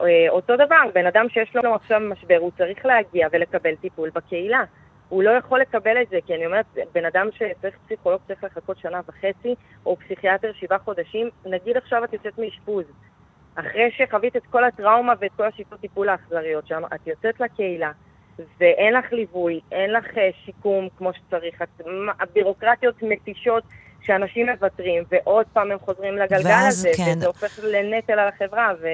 אה, 0.01 0.29
אותו 0.29 0.57
דבר, 0.57 0.83
בן 0.95 1.07
אדם 1.07 1.29
שיש 1.29 1.57
לו 1.57 1.75
עכשיו 1.75 2.01
משבר, 2.01 2.37
הוא 2.41 2.51
צריך 2.59 2.87
להגיע 2.87 3.29
ולקבל 3.33 3.75
טיפול 3.75 4.11
בקהילה. 4.15 4.65
הוא 5.09 5.23
לא 5.23 5.31
יכול 5.31 5.61
לקבל 5.61 6.03
את 6.03 6.09
זה, 6.09 6.19
כי 6.27 6.35
אני 6.35 6.47
אומרת, 6.47 6.67
בן 6.95 7.05
אדם 7.05 7.29
שצריך 7.33 7.77
פסיכולוג 7.87 8.21
צריך 8.27 8.45
לחכות 8.45 8.79
שנה 8.79 9.01
וחצי, 9.09 9.55
או 9.87 9.97
פסיכיאטר 9.97 10.53
שבעה 10.53 10.79
חודשים, 10.79 11.29
נגיד 11.47 11.77
עכשיו 11.77 12.05
את 12.05 12.13
יוצאת 12.13 12.39
מאשפוז. 12.39 12.85
אחרי 13.55 13.91
שחווית 13.91 14.37
את 14.37 14.47
כל 14.51 14.65
הטראומה 14.65 15.13
ואת 15.21 15.31
כל 15.37 15.45
השיטות 15.45 15.81
טיפול 15.81 16.09
האכזריות 16.09 16.67
שם, 16.67 16.83
את 16.95 17.07
יוצאת 17.07 17.41
לקהילה, 17.41 17.91
ואין 18.61 18.95
לך 18.95 19.13
ליווי, 19.13 19.61
אין 19.73 19.93
לך 19.93 20.19
אה, 20.19 20.31
שיקום 20.45 20.89
כמו 20.99 21.11
שצריך, 21.13 21.63
את, 21.63 21.81
הבירוקרטיות 22.21 23.03
מתישות 23.03 23.63
שאנשים 24.03 24.49
מוותרים, 24.49 25.05
ועוד 25.11 25.47
פעם 25.53 25.71
הם 25.71 25.79
חוזרים 25.79 26.17
לגלגל 26.17 26.51
הזה, 26.69 26.91
כן. 26.97 27.13
וזה 27.17 27.27
הופך 27.27 27.59
לנטל 27.63 28.13
על 28.13 28.29
החברה, 28.29 28.73
ו... 28.81 28.87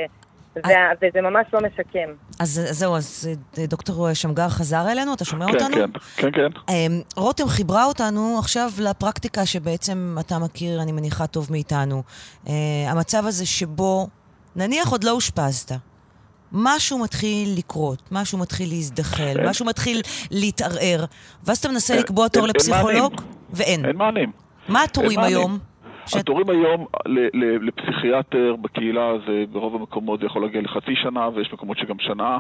וזה 0.57 1.21
ממש 1.23 1.47
לא 1.53 1.61
משקם. 1.61 2.09
אז 2.41 2.61
זהו, 2.71 2.97
אז 2.97 3.29
דוקטור 3.69 4.15
שמגר 4.15 4.49
חזר 4.49 4.91
אלינו, 4.93 5.15
אתה 5.15 5.25
שומע 5.25 5.47
כן, 5.47 5.55
אותנו? 5.55 5.77
כן, 5.77 5.91
כן, 6.17 6.31
כן. 6.33 6.73
אמ, 6.73 7.01
רותם 7.17 7.49
חיברה 7.49 7.85
אותנו 7.85 8.37
עכשיו 8.39 8.71
לפרקטיקה 8.79 9.47
שבעצם 9.47 10.17
אתה 10.21 10.39
מכיר, 10.39 10.83
אני 10.83 10.93
מניחה, 10.93 11.27
טוב 11.27 11.49
מאיתנו. 11.51 12.03
אה, 12.49 12.53
המצב 12.89 13.27
הזה 13.27 13.47
שבו, 13.47 14.09
נניח 14.57 14.89
עוד 14.89 15.05
לא 15.05 15.11
אושפזת, 15.11 15.73
משהו 16.53 16.99
מתחיל 16.99 17.55
לקרות, 17.59 18.09
משהו 18.13 18.39
מתחיל 18.39 18.69
להזדחל, 18.69 19.23
אין. 19.39 19.49
משהו 19.49 19.67
מתחיל 19.67 20.01
להתערער, 20.31 21.05
ואז 21.45 21.59
אתה 21.59 21.69
מנסה 21.69 21.97
לקבוע 21.97 22.29
תור 22.29 22.47
לפסיכולוג. 22.47 23.21
ואין. 23.51 23.85
אין 23.85 23.97
מענים. 23.97 24.33
מה 24.69 24.83
התורים 24.83 25.21
מענים. 25.21 25.59
היום? 26.13 26.21
התורים 26.21 26.51
היום 26.51 26.87
ל- 27.07 27.29
ל- 27.35 27.69
לפסיכיאטר 27.69 28.57
בקהילה 28.61 29.13
זה 29.27 29.45
ברוב 29.53 29.75
המקומות 29.75 30.21
זה 30.21 30.27
יכול 30.27 30.43
להגיע 30.43 30.61
לחצי 30.61 30.97
שנה 30.97 31.29
ויש 31.35 31.53
מקומות 31.53 31.79
שגם 31.79 31.99
שנה. 31.99 32.39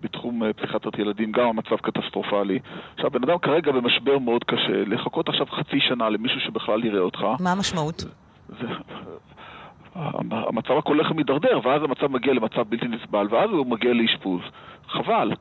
בתחום 0.00 0.42
אה, 0.42 0.52
פסיכיאטרת 0.52 0.98
ילדים 0.98 1.32
גם 1.32 1.46
המצב 1.46 1.76
קטסטרופלי. 1.76 2.58
עכשיו, 2.94 3.10
בן 3.10 3.22
אדם 3.22 3.38
כרגע 3.38 3.72
במשבר 3.72 4.18
מאוד 4.18 4.44
קשה, 4.44 4.84
לחכות 4.86 5.28
עכשיו 5.28 5.46
חצי 5.46 5.80
שנה 5.80 6.08
למישהו 6.08 6.40
שבכלל 6.40 6.84
יראה 6.84 7.00
אותך, 7.00 7.20
מה 7.40 7.52
המשמעות? 7.52 8.04
זה... 8.48 8.66
המצב 10.30 10.70
רק 10.70 10.86
הולך 10.86 11.10
ומידרדר, 11.10 11.60
ואז 11.64 11.82
המצב 11.82 12.06
מגיע 12.06 12.32
למצב 12.32 12.62
בלתי 12.68 12.88
נסבל, 12.88 13.26
ואז 13.30 13.50
הוא 13.50 13.66
מגיע 13.66 13.92
לאשפוז. 13.92 14.40
חבל. 14.88 15.32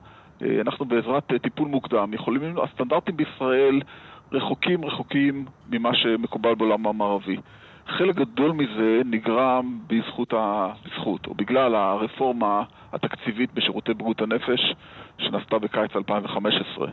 אה, 0.41 0.61
אנחנו 0.61 0.85
בעזרת 0.85 1.31
אה, 1.31 1.39
טיפול 1.39 1.67
מוקדם 1.67 2.13
יכולים, 2.13 2.55
הסטנדרטים 2.63 3.17
בישראל 3.17 3.81
רחוקים 4.31 4.85
רחוקים 4.85 5.45
ממה 5.69 5.95
שמקובל 5.95 6.55
בעולם 6.55 6.87
המערבי. 6.87 7.37
חלק 7.87 8.15
גדול 8.15 8.51
מזה 8.51 9.01
נגרם 9.05 9.79
בזכות, 9.87 10.33
ה... 10.33 10.67
בזכות, 10.85 11.27
או 11.27 11.33
בגלל 11.33 11.75
הרפורמה 11.75 12.63
התקציבית 12.93 13.53
בשירותי 13.53 13.93
בריאות 13.93 14.21
הנפש 14.21 14.73
שנעשתה 15.17 15.59
בקיץ 15.59 15.95
2015. 15.95 16.87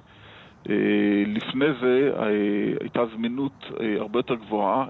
אה, 0.70 0.74
לפני 1.26 1.66
זה 1.80 2.10
אה, 2.18 2.26
הייתה 2.80 3.00
זמינות 3.16 3.52
אה, 3.80 3.94
הרבה 4.00 4.18
יותר 4.18 4.34
גבוהה, 4.34 4.84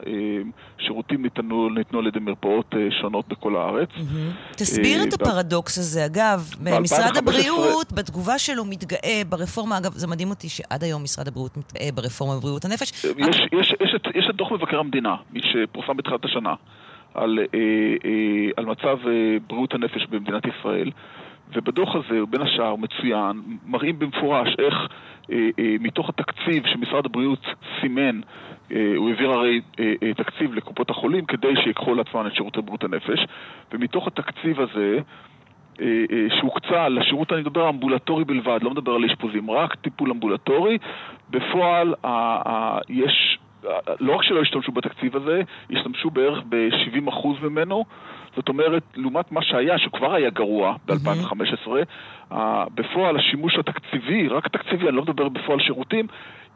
שירותים 0.79 1.23
ניתנו, 1.23 1.69
ניתנו 1.69 1.99
על 1.99 2.07
ידי 2.07 2.19
מרפאות 2.19 2.75
שונות 3.01 3.29
בכל 3.29 3.57
הארץ. 3.57 3.89
תסביר 4.51 5.01
אה, 5.01 5.05
את 5.05 5.13
הפרדוקס 5.13 5.79
הזה. 5.79 6.07
אגב, 6.07 6.41
משרד 6.81 7.03
2015 7.03 7.19
הבריאות, 7.19 7.93
בתגובה 7.93 8.39
שלו, 8.39 8.65
מתגאה 8.65 9.23
ברפורמה, 9.29 9.79
אגב, 9.79 9.93
זה 9.93 10.07
מדהים 10.07 10.31
אותי 10.31 10.49
שעד 10.49 10.85
היום 10.85 11.03
משרד 11.03 11.29
הבריאות 11.29 11.57
מתגאה 11.57 11.89
ברפורמה 11.95 12.37
בבריאות 12.37 12.65
הנפש. 12.65 13.05
יש, 13.05 13.37
יש, 13.53 13.75
יש, 13.81 13.95
את, 13.97 14.07
יש 14.15 14.27
את 14.31 14.37
דוח 14.37 14.53
מבקר 14.53 14.79
המדינה, 14.79 15.17
שפורסם 15.41 15.97
בתחילת 15.97 16.25
השנה, 16.25 16.55
על, 17.15 17.39
על 18.57 18.67
מצב 18.67 18.99
בריאות 19.47 19.75
הנפש 19.75 20.07
במדינת 20.11 20.43
ישראל, 20.47 20.91
ובדוח 21.55 21.95
הזה, 21.95 22.21
בין 22.31 22.43
השאר, 22.43 22.77
מצוין, 22.77 23.43
מראים 23.67 23.99
במפורש 23.99 24.49
איך 24.59 24.75
מתוך 25.81 26.09
התקציב 26.09 26.67
שמשרד 26.67 27.07
הבריאות 27.07 27.47
סימן, 27.81 28.21
אה, 28.73 28.93
הוא 28.97 29.09
העביר 29.09 29.31
הרי 29.31 29.61
אה, 29.81 29.93
אה, 30.03 30.15
תקציב 30.15 30.55
לקופות 30.55 30.91
החולים 30.91 31.25
כדי 31.25 31.55
שיקחו 31.65 31.95
לעצמם 31.95 32.27
את 32.27 32.35
שירותי 32.35 32.61
בריאות 32.61 32.85
הנפש, 32.85 33.27
ומתוך 33.73 34.07
התקציב 34.07 34.61
הזה, 34.61 34.99
אה, 35.81 36.05
אה, 36.13 36.27
שהוקצה 36.39 36.89
לשירות, 36.89 37.33
אני 37.33 37.41
מדבר 37.41 37.69
אמבולטורי 37.69 38.25
בלבד, 38.25 38.59
לא 38.63 38.71
מדבר 38.71 38.93
על 38.93 39.05
אשפוזים, 39.05 39.51
רק 39.51 39.75
טיפול 39.75 40.11
אמבולטורי. 40.11 40.79
בפועל 41.31 41.95
יש, 42.89 43.39
לא 44.01 44.13
רק 44.17 44.23
שלא 44.23 44.41
השתמשו 44.41 44.73
בתקציב 44.73 45.17
הזה, 45.17 45.43
השתמשו 45.71 46.11
בערך 46.11 46.43
ב-70% 46.49 47.27
ממנו. 47.43 47.85
זאת 48.37 48.49
אומרת, 48.49 48.83
לעומת 48.97 49.33
מה 49.33 49.43
שהיה, 49.43 49.79
שכבר 49.79 50.15
היה 50.15 50.31
גרוע 50.31 50.77
ב-2015, 50.87 51.69
בפועל 52.75 53.17
השימוש 53.17 53.55
התקציבי, 53.59 54.29
רק 54.29 54.47
התקציבי, 54.47 54.89
אני 54.89 54.97
לא 54.97 55.03
מדבר 55.03 55.29
בפועל 55.29 55.61
שירותים, 55.61 56.07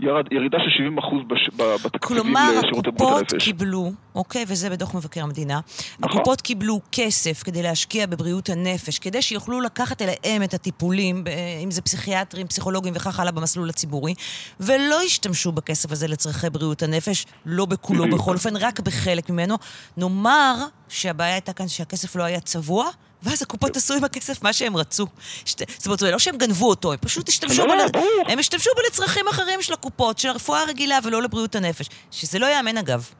ירד, 0.00 0.32
ירידה 0.32 0.58
של 0.58 1.00
70% 1.00 1.24
בש, 1.26 1.50
ב- 1.56 1.74
בתקציבים 1.84 2.22
כלומר, 2.22 2.50
לשירותי 2.58 2.90
בריאות 2.90 3.22
הקופות 3.22 3.32
הנפש. 3.32 3.44
קיבלו, 3.44 3.92
אוקיי, 4.14 4.44
וזה 4.48 4.70
בדוח 4.70 4.94
מבקר 4.94 5.22
המדינה, 5.22 5.60
נכון. 5.98 6.16
הקופות 6.16 6.40
קיבלו 6.40 6.80
כסף 6.92 7.42
כדי 7.42 7.62
להשקיע 7.62 8.06
בבריאות 8.06 8.48
הנפש, 8.48 8.98
כדי 8.98 9.22
שיוכלו 9.22 9.60
לקחת 9.60 10.02
אליהם 10.02 10.42
את 10.42 10.54
הטיפולים, 10.54 11.24
אם 11.64 11.70
זה 11.70 11.82
פסיכיאטרים, 11.82 12.46
פסיכולוגים 12.46 12.92
וכך 12.96 13.20
הלאה 13.20 13.32
במסלול 13.32 13.68
הציבורי, 13.68 14.14
ולא 14.60 15.00
השתמשו 15.06 15.52
בכסף 15.52 15.92
הזה 15.92 16.08
לצורכי 16.08 16.50
בריאות 16.50 16.82
הנפש, 16.82 17.26
לא 17.46 17.64
בכולו. 17.66 18.10
בכל 18.10 18.34
אופן, 18.34 18.56
רק 18.56 18.80
בחלק 18.80 19.30
ממנו. 19.30 19.56
נאמר 19.96 20.54
שהבעיה 20.88 21.32
הייתה 21.32 21.52
כאן 21.52 21.68
שהכסף 21.68 22.16
לא 22.16 22.22
היה 22.22 22.40
צבוע, 22.40 22.86
ואז 23.22 23.42
הקופות 23.42 23.76
עשו 23.76 23.94
עם 23.94 24.04
הכסף 24.04 24.42
מה 24.42 24.52
שהם 24.52 24.76
רצו. 24.76 25.06
שת... 25.44 25.70
זאת 25.70 25.86
אומרת, 25.86 25.98
זה 25.98 26.10
לא 26.10 26.18
שהם 26.18 26.36
גנבו 26.36 26.68
אותו, 26.68 26.92
הם 26.92 26.98
פשוט 26.98 27.28
השתמשו 27.28 27.66
לא, 27.66 27.74
ברור. 27.92 28.22
הם 28.28 28.38
השתמשו 28.38 28.70
בו 28.74 28.80
לצרכים 28.88 29.24
אחרים 29.30 29.62
של 29.62 29.72
הקופות, 29.72 30.18
של 30.18 30.28
הרפואה 30.28 30.62
הרגילה 30.62 30.98
ולא 31.04 31.22
לבריאות 31.22 31.54
הנפש. 31.54 31.88
שזה 32.10 32.38
לא 32.38 32.46
ייאמן 32.46 32.76
אגב. 32.76 33.10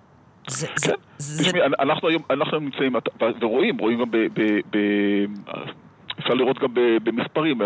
זה, 0.48 0.66
זה, 1.18 1.43
תשמעי, 1.43 1.62
אנחנו 1.81 2.09
היום, 2.09 2.23
אנחנו 2.31 2.59
נמצאים, 2.59 2.97
ורואים, 3.40 3.78
רואים 3.78 4.01
גם 4.01 4.10
ב... 4.10 4.16
ב, 4.16 4.40
ב 4.70 4.77
אפשר 6.18 6.35
לראות 6.35 6.59
גם 6.59 6.68
במספרים, 6.74 7.59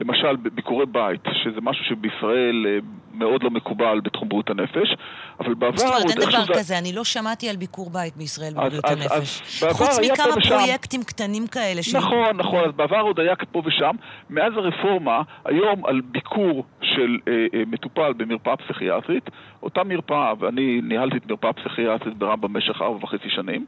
למשל 0.00 0.36
בביקורי 0.36 0.86
בית, 0.86 1.20
שזה 1.44 1.60
משהו 1.62 1.84
שבישראל 1.84 2.66
אה, 2.66 2.78
מאוד 3.16 3.42
לא 3.42 3.50
מקובל 3.50 4.00
בתחום 4.04 4.28
בריאות 4.28 4.50
הנפש, 4.50 4.94
אבל 5.40 5.54
בעבר... 5.54 5.76
זאת 5.76 5.86
אומרת, 5.88 6.10
אין 6.10 6.28
דבר 6.28 6.44
זה- 6.44 6.52
כזה, 6.54 6.78
אני 6.78 6.92
לא 6.92 7.04
שמעתי 7.04 7.48
על 7.48 7.56
ביקור 7.56 7.90
בית 7.90 8.16
בישראל 8.16 8.52
בבריאות 8.54 8.84
אז- 8.84 8.92
הנפש. 8.92 9.62
אז 9.62 9.76
חוץ 9.76 9.98
מכמה. 10.12 10.42
פרויקטים 10.48 11.02
קטנים 11.02 11.46
כאלה. 11.46 11.82
ש- 11.82 11.94
נכון, 11.94 12.36
נכון, 12.36 12.64
אז 12.68 12.72
בעבר 12.76 13.00
עוד 13.00 13.20
היה 13.20 13.34
פה 13.52 13.62
ושם. 13.64 13.96
מאז 14.30 14.52
הרפורמה, 14.56 15.22
היום 15.44 15.86
על 15.86 16.00
ביקור 16.00 16.64
של 16.82 17.16
אה, 17.28 17.32
אה, 17.54 17.62
מטופל 17.66 18.12
במרפאה 18.16 18.56
פסיכיאטרית, 18.56 19.30
אותה 19.62 19.84
מרפאה, 19.84 20.32
ואני 20.38 20.80
ניהלתי 20.82 21.16
את 21.16 21.30
מרפאה 21.30 21.52
פסיכיאטרית 21.52 22.16
ברמב"ם 22.16 22.52
במשך 22.52 22.82
ארבע 22.82 23.04
וחצי 23.04 23.30
שנים, 23.30 23.66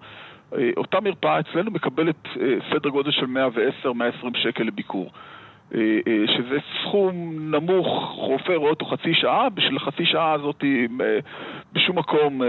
אה, 0.54 0.70
אותה 0.76 1.00
מרפאה 1.00 1.40
אצלנו 1.40 1.70
מקבלת 1.70 2.16
אה, 2.40 2.46
סדר 2.70 2.88
גודל 2.90 3.10
של 3.10 3.26
110-120 3.84 3.88
שקל 4.42 4.62
לביקור. 4.64 5.10
אה, 5.74 5.80
אה, 6.06 6.24
שזה 6.36 6.58
סכום 6.80 7.36
נמוך, 7.54 7.86
רופא 8.16 8.52
רואה 8.52 8.70
אותו 8.70 8.86
חצי 8.86 9.14
שעה, 9.14 9.48
בשביל 9.48 9.76
החצי 9.76 10.06
שעה 10.06 10.32
הזאת 10.32 10.64
אה, 10.64 11.18
בשום 11.72 11.98
מקום 11.98 12.40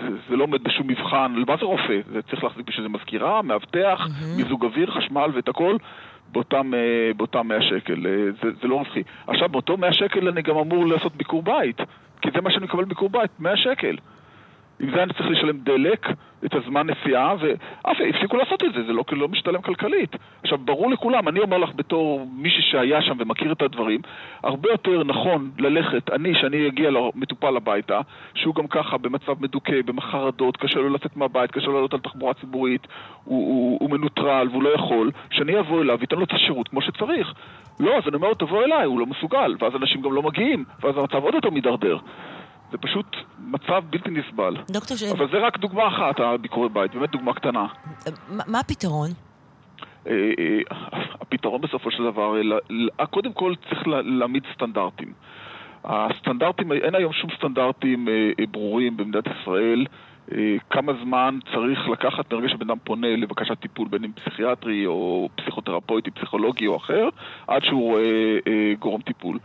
זה, 0.00 0.08
זה 0.28 0.36
לא 0.36 0.44
עומד 0.44 0.64
בשום 0.64 0.86
מבחן, 0.86 1.34
מה 1.48 1.56
זה 1.56 1.64
רופא? 1.64 2.00
זה 2.12 2.22
צריך 2.22 2.44
להחזיק 2.44 2.66
בשביל 2.66 2.86
זה 2.86 2.88
מזכירה, 2.88 3.42
מאבטח, 3.42 4.06
מיזוג 4.36 4.64
אוויר, 4.64 4.90
חשמל 4.90 5.30
ואת 5.34 5.48
הכל. 5.48 5.76
באותם, 6.32 6.70
באותם 7.16 7.48
100 7.48 7.62
שקל, 7.62 8.06
זה, 8.42 8.50
זה 8.62 8.68
לא 8.68 8.74
רווחי. 8.74 9.02
עכשיו, 9.26 9.48
באותו 9.48 9.76
100 9.76 9.92
שקל 9.92 10.28
אני 10.28 10.42
גם 10.42 10.56
אמור 10.56 10.86
לעשות 10.86 11.16
ביקור 11.16 11.42
בית, 11.42 11.76
כי 12.20 12.28
זה 12.34 12.40
מה 12.40 12.50
שאני 12.50 12.64
מקבל 12.64 12.84
ביקור 12.84 13.10
בית, 13.10 13.30
100 13.38 13.56
שקל. 13.56 13.96
עם 14.80 14.90
זה 14.94 15.02
אני 15.02 15.12
צריך 15.12 15.26
לשלם 15.30 15.58
דלק, 15.58 16.06
את 16.46 16.54
הזמן 16.54 16.86
נסיעה, 16.86 17.34
ואף 17.40 17.96
הפסיקו 18.08 18.36
לעשות 18.36 18.64
את 18.64 18.72
זה, 18.72 18.82
זה 18.86 18.92
לא, 18.92 19.04
לא 19.12 19.28
משתלם 19.28 19.62
כלכלית. 19.62 20.16
עכשיו, 20.42 20.58
ברור 20.58 20.90
לכולם, 20.90 21.28
אני 21.28 21.40
אומר 21.40 21.58
לך 21.58 21.70
בתור 21.76 22.26
מישהו 22.36 22.62
שהיה 22.62 23.02
שם 23.02 23.16
ומכיר 23.18 23.52
את 23.52 23.62
הדברים, 23.62 24.00
הרבה 24.42 24.70
יותר 24.70 25.04
נכון 25.04 25.50
ללכת, 25.58 26.10
אני, 26.10 26.34
שאני 26.34 26.68
אגיע 26.68 26.90
למטופל 26.90 27.56
הביתה, 27.56 28.00
שהוא 28.34 28.54
גם 28.54 28.66
ככה 28.66 28.98
במצב 28.98 29.34
מדוכא, 29.40 29.82
במחרדות, 29.84 30.56
קשה 30.56 30.78
לו 30.78 30.88
לצאת 30.88 31.16
מהבית, 31.16 31.50
קשה 31.50 31.66
לו 31.66 31.72
לעלות 31.72 31.94
על 31.94 32.00
תחבורה 32.00 32.34
ציבורית, 32.34 32.86
הוא, 33.24 33.48
הוא, 33.48 33.78
הוא 33.80 33.90
מנוטרל 33.90 34.48
והוא 34.48 34.62
לא 34.62 34.68
יכול, 34.74 35.10
שאני 35.30 35.58
אבוא 35.58 35.82
אליו 35.82 35.98
ואתן 36.00 36.16
לו 36.16 36.24
את 36.24 36.32
השירות 36.32 36.68
כמו 36.68 36.82
שצריך. 36.82 37.34
לא, 37.80 37.98
אז 37.98 38.02
אני 38.08 38.16
אומר 38.16 38.28
לו, 38.28 38.34
תבוא 38.34 38.64
אליי, 38.64 38.84
הוא 38.84 39.00
לא 39.00 39.06
מסוגל, 39.06 39.54
ואז 39.60 39.72
אנשים 39.76 40.00
גם 40.00 40.12
לא 40.12 40.22
מגיעים, 40.22 40.64
ואז 40.82 40.98
המצב 40.98 41.16
עוד 41.16 41.34
יותר 41.34 41.50
מידרדר. 41.50 41.98
זה 42.72 42.78
פשוט 42.78 43.16
מצב 43.38 43.82
בלתי 43.90 44.10
נסבל. 44.10 44.56
דוקטור 44.70 44.96
ש... 44.96 45.02
אבל 45.02 45.28
זה 45.30 45.38
רק 45.38 45.58
דוגמה 45.58 45.88
אחת, 45.88 46.20
הביקורי 46.20 46.68
בית, 46.68 46.94
באמת 46.94 47.10
דוגמה 47.10 47.34
קטנה. 47.34 47.66
מה 48.46 48.60
הפתרון? 48.60 49.10
אה, 50.06 50.12
אה, 50.38 50.58
הפתרון 51.20 51.60
בסופו 51.60 51.90
של 51.90 52.02
דבר, 52.04 52.34
אה, 53.00 53.06
קודם 53.06 53.32
כל 53.32 53.54
צריך 53.68 53.86
לה- 53.88 54.02
להעמיד 54.02 54.42
סטנדרטים. 54.54 55.12
הסטנדרטים, 55.84 56.72
אין 56.72 56.94
היום 56.94 57.12
שום 57.12 57.30
סטנדרטים 57.38 58.08
ברורים 58.50 58.96
במדינת 58.96 59.24
ישראל. 59.40 59.86
כמה 60.70 60.92
זמן 61.02 61.38
צריך 61.54 61.88
לקחת 61.88 62.32
מרגע 62.32 62.48
שבן 62.48 62.70
אדם 62.70 62.78
פונה 62.84 63.16
לבקשת 63.16 63.60
טיפול, 63.60 63.88
בין 63.88 64.04
אם 64.04 64.12
פסיכיאטרי 64.12 64.86
או 64.86 65.28
פסיכותרפויטי, 65.34 66.10
פסיכולוגי 66.10 66.66
או 66.66 66.76
אחר, 66.76 67.08
עד 67.46 67.64
שהוא 67.64 67.82
רואה 67.82 68.02
אה, 68.46 68.72
גורם 68.78 69.00
טיפול. 69.00 69.38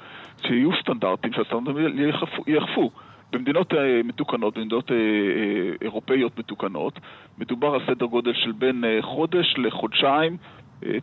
שיהיו 0.47 0.69
סטנדרטים, 0.81 1.33
שהסטנדרטים 1.33 1.99
ייאכפו. 2.47 2.91
במדינות 3.31 3.73
אה, 3.73 4.01
מתוקנות, 4.03 4.57
במדינות 4.57 4.91
אה, 4.91 4.95
אה, 4.95 5.75
אירופאיות 5.81 6.39
מתוקנות, 6.39 6.99
מדובר 7.37 7.73
על 7.73 7.81
סדר 7.87 8.05
גודל 8.05 8.33
של 8.33 8.51
בין 8.51 8.83
חודש 9.01 9.55
לחודשיים, 9.57 10.37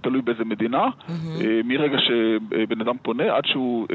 תלוי 0.01 0.23
באיזה 0.23 0.45
מדינה, 0.45 0.85
אה, 1.09 1.61
מרגע 1.65 1.99
שבן 1.99 2.81
אדם 2.81 2.97
פונה 3.03 3.37
עד 3.37 3.45
שהוא, 3.47 3.87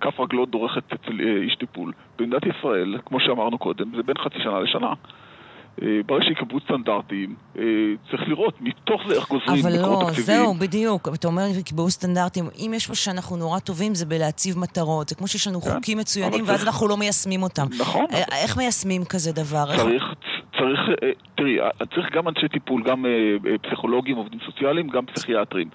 כף 0.00 0.20
רגלו 0.20 0.46
דורכת 0.46 0.92
אצל 0.92 1.20
איש 1.42 1.54
טיפול. 1.54 1.92
במדינת 2.18 2.42
ישראל, 2.46 2.98
כמו 3.06 3.20
שאמרנו 3.20 3.58
קודם, 3.58 3.96
זה 3.96 4.02
בין 4.02 4.18
חצי 4.18 4.38
שנה 4.42 4.60
לשנה. 4.60 4.92
אה, 5.82 6.00
ברגע 6.06 6.24
שיקבעו 6.24 6.60
סטנדרטים, 6.60 7.34
אה, 7.58 7.62
צריך 8.10 8.28
לראות 8.28 8.54
מתוך 8.60 9.02
זה 9.08 9.14
איך 9.14 9.28
גוזרים 9.28 9.66
אבל 9.66 9.78
מקורות 9.78 10.02
לא, 10.02 10.08
תקציביים. 10.10 10.38
זהו, 10.44 10.54
בדיוק. 10.54 11.08
אתה 11.14 11.28
אומר, 11.28 11.42
יקבעו 11.60 11.90
סטנדרטים. 11.90 12.44
אם 12.58 12.72
יש 12.74 12.88
מה 12.88 12.94
שאנחנו 12.94 13.36
נורא 13.36 13.58
טובים, 13.58 13.94
זה 13.94 14.06
בלהציב 14.06 14.58
מטרות. 14.58 15.08
זה 15.08 15.14
כמו 15.14 15.28
שיש 15.28 15.46
לנו 15.46 15.60
כן, 15.60 15.70
חוקים 15.70 15.98
מצוינים, 15.98 16.40
אבל 16.40 16.48
ואז 16.50 16.56
צריך- 16.60 16.68
אנחנו 16.68 16.88
לא 16.88 16.96
מיישמים 16.96 17.42
אותם. 17.42 17.66
נכון. 17.80 18.04
אה, 18.12 18.42
איך 18.42 18.56
מיישמים 18.56 19.04
כזה 19.04 19.32
דבר? 19.32 19.76
צריך, 19.76 20.04
צריך, 20.58 20.80
תראי, 21.34 21.56
צריך 21.94 22.06
גם 22.16 22.28
אנשי 22.28 22.48
טיפול, 22.48 22.82
גם 22.82 23.04
פסיכולוגים, 23.62 24.16
עובדים 24.16 24.38
סוציאליים, 24.46 24.88
גם 24.88 25.06
פסיכיאטרים. 25.06 25.68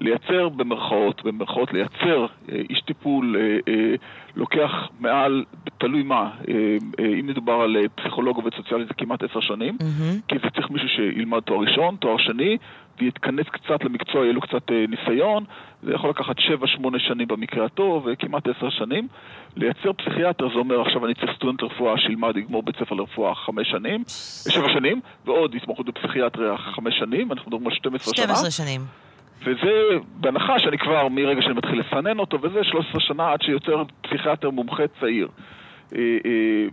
לייצר 0.00 0.48
במרכאות, 0.48 1.22
במרכאות 1.24 1.72
לייצר 1.72 2.26
איש 2.70 2.80
טיפול 2.86 3.36
אה, 3.36 3.72
אה, 3.72 3.94
לוקח 4.36 4.70
מעל, 5.00 5.44
תלוי 5.78 6.02
מה, 6.02 6.30
אה, 6.48 6.54
אה, 6.98 7.20
אם 7.20 7.26
מדובר 7.26 7.52
על 7.52 7.76
אה, 7.76 7.88
פסיכולוג 7.94 8.36
עובד 8.36 8.54
סוציאלי 8.54 8.84
זה 8.84 8.94
כמעט 8.94 9.22
עשר 9.22 9.40
שנים, 9.40 9.76
מהמם. 9.80 10.20
כי 10.28 10.34
זה 10.44 10.50
צריך 10.50 10.70
מישהו 10.70 10.88
שילמד 10.88 11.40
תואר 11.40 11.60
ראשון, 11.60 11.96
תואר 11.96 12.18
שני, 12.18 12.56
ויתכנס 13.00 13.46
קצת 13.46 13.84
למקצוע, 13.84 14.22
יהיה 14.22 14.32
לו 14.32 14.40
קצת 14.40 14.70
ניסיון, 14.88 15.44
זה 15.82 15.92
יכול 15.92 16.10
לקחת 16.10 16.38
שבע, 16.38 16.66
שמונה 16.66 16.98
שנים 16.98 17.28
במקרה 17.28 17.64
הטוב, 17.64 18.06
וכמעט 18.12 18.48
עשר 18.48 18.70
שנים. 18.70 19.08
לייצר 19.56 19.92
פסיכיאטר 19.92 20.48
זה 20.48 20.54
אומר 20.54 20.80
עכשיו 20.80 21.06
אני 21.06 21.14
צריך 21.14 21.32
סטודנט 21.36 21.62
רפואה 21.62 21.98
שילמד, 21.98 22.36
יגמור 22.36 22.62
בית 22.62 22.76
ספר 22.76 22.94
לרפואה 22.94 23.34
חמש 23.34 23.70
שנים, 23.70 24.04
שבע 24.48 24.68
שנים, 24.72 25.00
ועוד 25.24 25.54
התמחות 25.54 25.86
בפסיכיאטריה 25.86 26.56
חמש 26.56 26.94
שנים, 26.98 27.32
אנחנו 27.32 27.50
מדברים 27.50 27.66
על 27.66 27.74
12 27.74 28.14
שנה. 28.14 28.24
12 28.24 28.50
שנים. 28.50 29.01
וזה 29.44 29.98
בהנחה 30.20 30.58
שאני 30.58 30.78
כבר, 30.78 31.08
מרגע 31.08 31.42
שאני 31.42 31.54
מתחיל 31.54 31.80
לסנן 31.80 32.18
אותו 32.18 32.42
וזה, 32.42 32.64
13 32.64 33.00
שנה 33.00 33.32
עד 33.32 33.42
שיוצר 33.42 33.82
פסיכיאטר 34.02 34.50
מומחה 34.50 34.82
צעיר. 35.00 35.28
אה, 35.94 35.98
אה, 36.24 36.66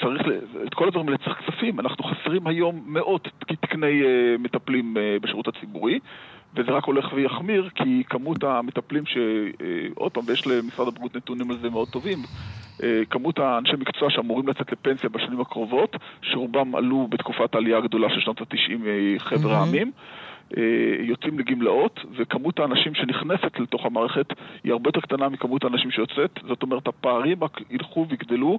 צריך, 0.00 0.22
את 0.66 0.74
כל 0.74 0.88
הדברים 0.88 1.06
האלה 1.06 1.18
צריך 1.18 1.38
כספים. 1.38 1.80
אנחנו 1.80 2.04
חסרים 2.04 2.46
היום 2.46 2.82
מאות 2.86 3.28
תקני 3.60 4.02
אה, 4.02 4.34
מטפלים 4.38 4.96
בשירות 5.22 5.48
הציבורי, 5.48 5.98
וזה 6.56 6.70
רק 6.70 6.84
הולך 6.84 7.12
ויחמיר, 7.12 7.68
כי 7.74 8.02
כמות 8.08 8.44
המטפלים 8.44 9.06
ש... 9.06 9.16
עוד 9.94 10.12
פעם, 10.12 10.24
ויש 10.26 10.46
למשרד 10.46 10.88
הבריאות 10.88 11.16
נתונים 11.16 11.50
על 11.50 11.56
זה 11.56 11.70
מאוד 11.70 11.88
טובים, 11.88 12.18
כמות 13.10 13.38
האנשי 13.38 13.76
מקצוע 13.78 14.10
שאמורים 14.10 14.48
לצאת 14.48 14.72
לפנסיה 14.72 15.10
בשנים 15.10 15.40
הקרובות, 15.40 15.96
שרובם 16.22 16.74
עלו 16.74 17.06
בתקופת 17.10 17.54
העלייה 17.54 17.78
הגדולה 17.78 18.10
של 18.10 18.20
שנות 18.20 18.40
ה-90 18.40 18.78
מחבר 19.16 19.48
מהמם. 19.48 19.54
העמים. 19.54 19.92
אה, 20.56 20.62
יוצאים 21.00 21.38
לגמלאות, 21.38 22.00
וכמות 22.16 22.58
האנשים 22.58 22.94
שנכנסת 22.94 23.58
לתוך 23.58 23.86
המערכת 23.86 24.26
היא 24.64 24.72
הרבה 24.72 24.88
יותר 24.88 25.00
קטנה 25.00 25.28
מכמות 25.28 25.64
האנשים 25.64 25.90
שיוצאת, 25.90 26.30
זאת 26.48 26.62
אומרת 26.62 26.86
הפערים 26.88 27.44
רק 27.44 27.60
ילכו 27.70 28.06
ויגדלו, 28.08 28.58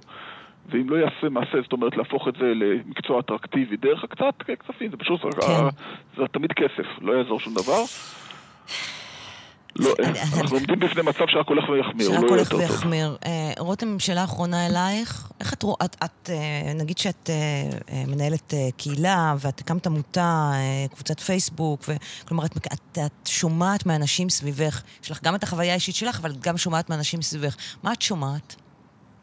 ואם 0.68 0.90
לא 0.90 0.96
יעשה 0.96 1.28
מעשה, 1.30 1.60
זאת 1.62 1.72
אומרת 1.72 1.96
להפוך 1.96 2.28
את 2.28 2.34
זה 2.34 2.52
למקצוע 2.54 3.20
אטרקטיבי 3.20 3.76
דרך 3.76 4.04
הקצת 4.04 4.42
כספים, 4.42 4.90
זה 4.90 4.96
פשוט, 4.96 5.20
כן. 5.22 5.28
זה 6.16 6.28
תמיד 6.28 6.52
כסף, 6.52 6.86
לא 7.00 7.12
יעזור 7.12 7.40
שום 7.40 7.54
דבר. 7.54 7.82
לא, 9.78 9.90
אנחנו 10.40 10.56
עומדים 10.56 10.78
בפני 10.78 11.02
מצב 11.02 11.24
שרק 11.26 11.48
הולך 11.48 11.68
ויחמיר, 11.68 12.06
שרק 12.06 12.22
לא 12.22 12.28
הולך. 12.28 12.52
ויחמיר. 12.58 13.16
אה, 13.26 13.52
רותם, 13.58 13.98
שאלה 13.98 14.24
אחרונה 14.24 14.66
אלייך. 14.66 15.32
איך 15.40 15.52
את 15.52 15.62
רואה, 15.62 15.86
את, 16.04 16.30
אה, 16.30 16.72
נגיד 16.74 16.98
שאת 16.98 17.30
אה, 17.30 18.04
מנהלת 18.06 18.54
קהילה, 18.76 19.34
ואת 19.38 19.60
הקמת 19.60 19.86
עמותה, 19.86 20.52
קבוצת 20.94 21.20
פייסבוק. 21.20 21.80
כלומר, 22.28 22.46
את, 22.46 22.52
את, 22.98 22.98
שומעת 23.26 23.86
מאנשים 23.86 24.28
סביבך, 24.28 24.82
יש 25.02 25.10
לך 25.10 25.22
גם 25.24 25.34
את 25.34 25.42
החוויה 25.42 25.72
האישית 25.72 25.94
שלך, 25.94 26.20
אבל 26.20 26.30
את 26.30 26.40
גם 26.40 26.56
שומעת 26.56 26.90
מאנשים 26.90 27.22
סביבך. 27.22 27.56
מה 27.82 27.92
את 27.92 28.02
שומעת? 28.02 28.56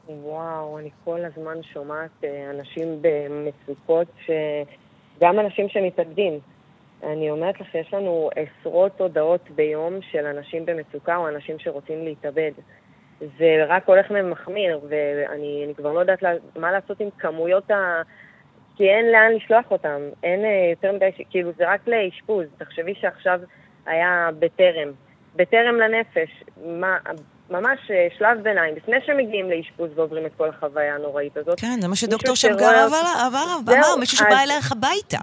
וואו, 0.08 0.80
אני 0.80 0.90
כל 1.04 1.20
הזמן 1.26 1.56
שומעת 1.74 2.24
אנשים 2.50 2.88
במצוקות, 3.02 4.08
ש... 4.26 4.30
גם 5.22 5.40
אנשים 5.40 5.70
שמתאבדים. 5.70 6.40
אני 7.12 7.32
אומרת 7.32 7.62
לך 7.62 7.68
שיש 7.72 7.94
לנו 7.94 8.30
עשרות 8.36 9.02
הודעות 9.02 9.50
ביום 9.50 10.00
של 10.12 10.26
אנשים 10.26 10.66
במצוקה 10.66 11.16
או 11.16 11.28
אנשים 11.28 11.60
שרוצים 11.60 12.06
להתאבד. 12.06 12.52
זה 13.20 13.66
רק 13.68 13.88
הולך 13.88 14.06
ומחמיר, 14.10 14.80
ואני 14.90 15.64
אני 15.66 15.76
כבר 15.76 15.94
לא 15.94 16.00
יודעת 16.00 16.20
מה 16.56 16.72
לעשות 16.72 17.00
עם 17.00 17.10
כמויות 17.20 17.72
ה... 17.72 18.02
כי 18.78 18.84
אין 18.90 19.12
לאן 19.12 19.32
לשלוח 19.36 19.66
אותם. 19.72 20.02
אין 20.24 20.46
אה, 20.46 20.70
יותר 20.72 20.92
מדי, 20.92 21.10
כאילו 21.30 21.52
זה 21.58 21.64
רק 21.72 21.82
לאשפוז. 21.88 22.46
תחשבי 22.58 22.94
שעכשיו 23.02 23.40
היה 23.86 24.30
בטרם. 24.40 24.92
בטרם 25.36 25.76
לנפש. 25.76 26.44
מה, 26.66 26.98
ממש 27.50 27.80
אה, 27.92 28.08
שלב 28.18 28.44
ביניים, 28.44 28.76
לפני 28.76 28.96
שמגיעים 29.06 29.50
לאשפוז 29.50 29.90
ועוברים 29.96 30.26
את 30.26 30.32
כל 30.38 30.50
החוויה 30.50 30.96
הנוראית 30.96 31.38
הזאת. 31.38 31.60
כן, 31.60 31.82
זה 31.82 31.88
מה 31.88 31.96
שדוקטור 31.96 32.36
שמגר 32.36 32.56
אותי- 32.86 32.96
אמר, 33.28 33.44
אמר, 33.68 33.96
מישהו 34.00 34.18
שבא 34.18 34.44
אלייך 34.44 34.72
הביתה. 34.72 35.18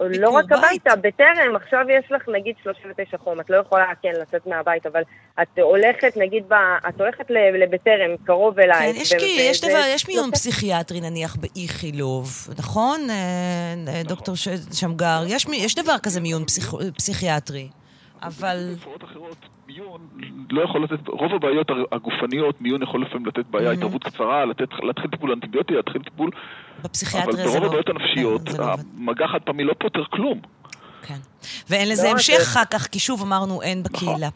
לא 0.00 0.30
רק 0.30 0.44
הביתה, 0.52 0.96
בטרם, 0.96 1.56
עכשיו 1.56 1.80
יש 1.90 2.12
לך 2.12 2.22
נגיד 2.28 2.54
39 2.62 3.18
חום, 3.18 3.40
את 3.40 3.50
לא 3.50 3.56
יכולה, 3.56 3.86
כן, 4.02 4.12
לצאת 4.22 4.46
מהבית, 4.46 4.86
אבל 4.86 5.02
את 5.42 5.58
הולכת, 5.58 6.16
נגיד, 6.16 6.44
ב, 6.48 6.52
את 6.88 7.00
הולכת 7.00 7.30
ל- 7.30 7.62
לבטרם, 7.62 8.16
קרוב 8.24 8.54
כן, 8.54 8.60
אלייך. 8.62 8.96
יש, 8.96 9.12
ו- 9.12 9.18
כי, 9.18 9.36
יש, 9.40 9.60
דבר, 9.60 9.82
יש 9.94 10.08
מיון 10.08 10.30
פסיכיאטרי 10.30 11.00
נניח 11.00 11.36
באיכילוב, 11.36 12.28
נכון? 12.58 13.10
אה, 13.10 13.14
אה, 13.88 14.02
דוקטור 14.04 14.36
ש- 14.36 14.48
שמגר, 14.72 15.22
יש, 15.26 15.48
מי- 15.48 15.56
יש 15.56 15.74
דבר 15.74 15.98
כזה 16.02 16.20
מיון 16.20 16.44
פסיכ, 16.44 16.74
פסיכיאטרי, 16.96 17.68
אבל... 18.22 18.74
מיון 19.66 20.00
לא 20.50 20.62
יכול 20.62 20.84
לתת, 20.84 21.08
רוב 21.08 21.32
הבעיות 21.34 21.66
הגופניות, 21.92 22.60
מיון 22.60 22.82
יכול 22.82 23.02
לפעמים 23.02 23.26
לתת 23.26 23.46
בעיה, 23.50 23.70
Mhm. 23.70 23.74
התערבות 23.74 24.04
קצרה, 24.04 24.44
לתת, 24.44 24.68
להתחיל 24.82 25.10
טיפול 25.10 25.32
אנטיביוטי, 25.32 25.74
להתחיל 25.74 26.02
טיפול... 26.02 26.30
בפסיכיאטריה 26.82 27.24
אבל 27.34 27.52
זה 27.52 27.58
ברוב 27.58 27.62
לא- 27.62 27.66
הבעיות 27.66 27.88
הנפשיות, 27.88 28.48
זה 28.50 28.58
לא 28.58 28.72
עובד. 28.72 28.82
המגע 28.98 29.26
חד 29.26 29.38
פעמי 29.44 29.64
לא 29.64 29.74
פותר 29.80 30.04
כלום. 30.10 30.40
ואין 31.70 31.88
לזה 31.88 32.02
לא, 32.06 32.08
המשך 32.12 32.34
זה- 32.36 32.42
אחר 32.42 32.64
כך, 32.70 32.86
כי 32.86 32.98
שוב 32.98 33.22
אמרנו, 33.22 33.62
אין 33.62 33.82
בקהילה. 33.82 34.28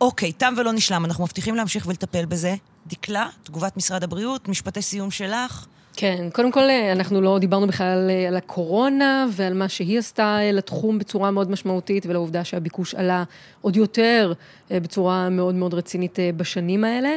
אוקיי, 0.00 0.32
תם 0.32 0.54
ולא 0.56 0.72
נשלם, 0.72 1.04
אנחנו 1.04 1.24
מבטיחים 1.24 1.54
להמשיך 1.54 1.86
ולטפל 1.86 2.24
בזה. 2.26 2.54
דקלה, 2.86 3.26
תגובת 3.42 3.76
משרד 3.76 4.04
הבריאות, 4.04 4.48
משפטי 4.48 4.82
סיום 4.82 5.10
שלך. 5.10 5.66
כן, 5.96 6.28
קודם 6.32 6.52
כל, 6.52 6.60
אה, 6.60 6.92
אנחנו 6.92 7.20
לא 7.20 7.38
דיברנו 7.38 7.66
בכלל 7.66 7.86
על, 7.86 8.10
אה, 8.10 8.28
על 8.28 8.36
הקורונה 8.36 9.26
ועל 9.30 9.54
מה 9.54 9.68
שהיא 9.68 9.98
עשתה 9.98 10.38
אה, 10.40 10.52
לתחום 10.52 10.98
בצורה 10.98 11.30
מאוד 11.30 11.50
משמעותית, 11.50 12.06
ולעובדה 12.06 12.44
שהביקוש 12.44 12.94
עלה 12.94 13.24
עוד 13.60 13.76
יותר 13.76 14.32
בצורה 14.70 15.28
מאוד 15.28 15.54
מאוד 15.54 15.74
רצינית 15.74 16.18
בשנים 16.36 16.84
האלה. 16.84 17.16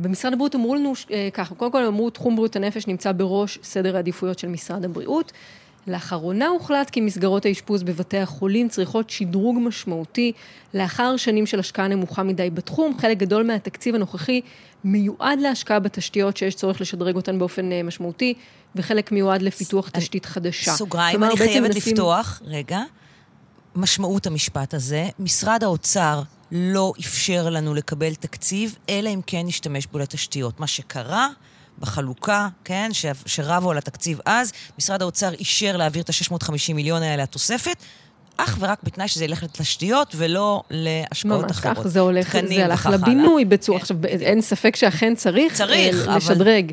במשרד 0.00 0.32
הבריאות 0.32 0.54
אמרו 0.54 0.74
לנו 0.74 0.92
ככה, 1.34 1.54
קודם 1.54 1.72
כל 1.72 1.84
אמרו, 1.84 2.10
תחום 2.10 2.36
בריאות 2.36 2.56
הנפש 2.56 2.86
נמצא 2.86 3.12
בראש 3.12 3.58
סדר 3.62 3.96
העדיפויות 3.96 4.38
של 4.38 4.48
משרד 4.48 4.84
הבריאות. 4.84 5.32
לאחרונה 5.86 6.46
הוחלט 6.46 6.90
כי 6.90 7.00
מסגרות 7.00 7.46
האשפוז 7.46 7.82
בבתי 7.82 8.18
החולים 8.18 8.68
צריכות 8.68 9.10
שדרוג 9.10 9.56
משמעותי 9.60 10.32
לאחר 10.74 11.16
שנים 11.16 11.46
של 11.46 11.58
השקעה 11.60 11.88
נמוכה 11.88 12.22
מדי 12.22 12.50
בתחום. 12.50 12.98
חלק 12.98 13.16
גדול 13.18 13.46
מהתקציב 13.46 13.94
הנוכחי 13.94 14.40
מיועד 14.84 15.40
להשקעה 15.40 15.78
בתשתיות 15.78 16.36
שיש 16.36 16.54
צורך 16.54 16.80
לשדרג 16.80 17.16
אותן 17.16 17.38
באופן 17.38 17.72
אה, 17.72 17.82
משמעותי, 17.82 18.34
וחלק 18.76 19.12
מיועד 19.12 19.42
לפיתוח 19.42 19.88
תשתית 19.88 20.26
חדשה. 20.26 20.72
סוגריים, 20.72 21.24
אני 21.24 21.36
חייבת 21.36 21.66
מנסים- 21.74 21.92
לפתוח, 21.92 22.42
רגע. 22.44 22.80
משמעות 23.74 24.26
המשפט 24.26 24.74
הזה, 24.74 25.08
משרד 25.18 25.64
האוצר 25.64 26.22
לא 26.52 26.92
אפשר 27.00 27.50
לנו 27.50 27.74
לקבל 27.74 28.14
תקציב, 28.14 28.76
אלא 28.88 29.08
אם 29.08 29.20
כן 29.26 29.42
נשתמש 29.46 29.86
בו 29.86 29.98
לתשתיות. 29.98 30.60
מה 30.60 30.66
שקרה 30.66 31.28
בחלוקה, 31.80 32.48
כן, 32.64 32.88
ש- 32.92 33.06
שרבו 33.26 33.70
על 33.70 33.78
התקציב 33.78 34.20
אז, 34.26 34.52
משרד 34.78 35.02
האוצר 35.02 35.32
אישר 35.32 35.76
להעביר 35.76 36.02
את 36.02 36.08
ה-650 36.10 36.74
מיליון 36.74 37.02
האלה 37.02 37.22
לתוספת, 37.22 37.76
אך 38.36 38.56
ורק 38.60 38.78
בתנאי 38.82 39.08
שזה 39.08 39.24
ילך 39.24 39.42
לתשתיות 39.42 40.14
ולא 40.16 40.62
להשקעות 40.70 41.42
ממש 41.42 41.50
אחרות. 41.50 41.76
כך, 41.76 41.86
זה 41.86 42.00
הולך, 42.00 42.36
זה 42.48 42.64
הלך. 42.64 42.86
לבינוי 42.92 43.44
בצורה, 43.44 43.78
עכשיו, 43.78 43.96
אין 44.04 44.40
ספק 44.40 44.76
שאכן 44.76 45.14
צריך, 45.14 45.54
צריך, 45.54 45.96
אה, 45.96 46.04
אבל- 46.04 46.16
לשדרג 46.16 46.72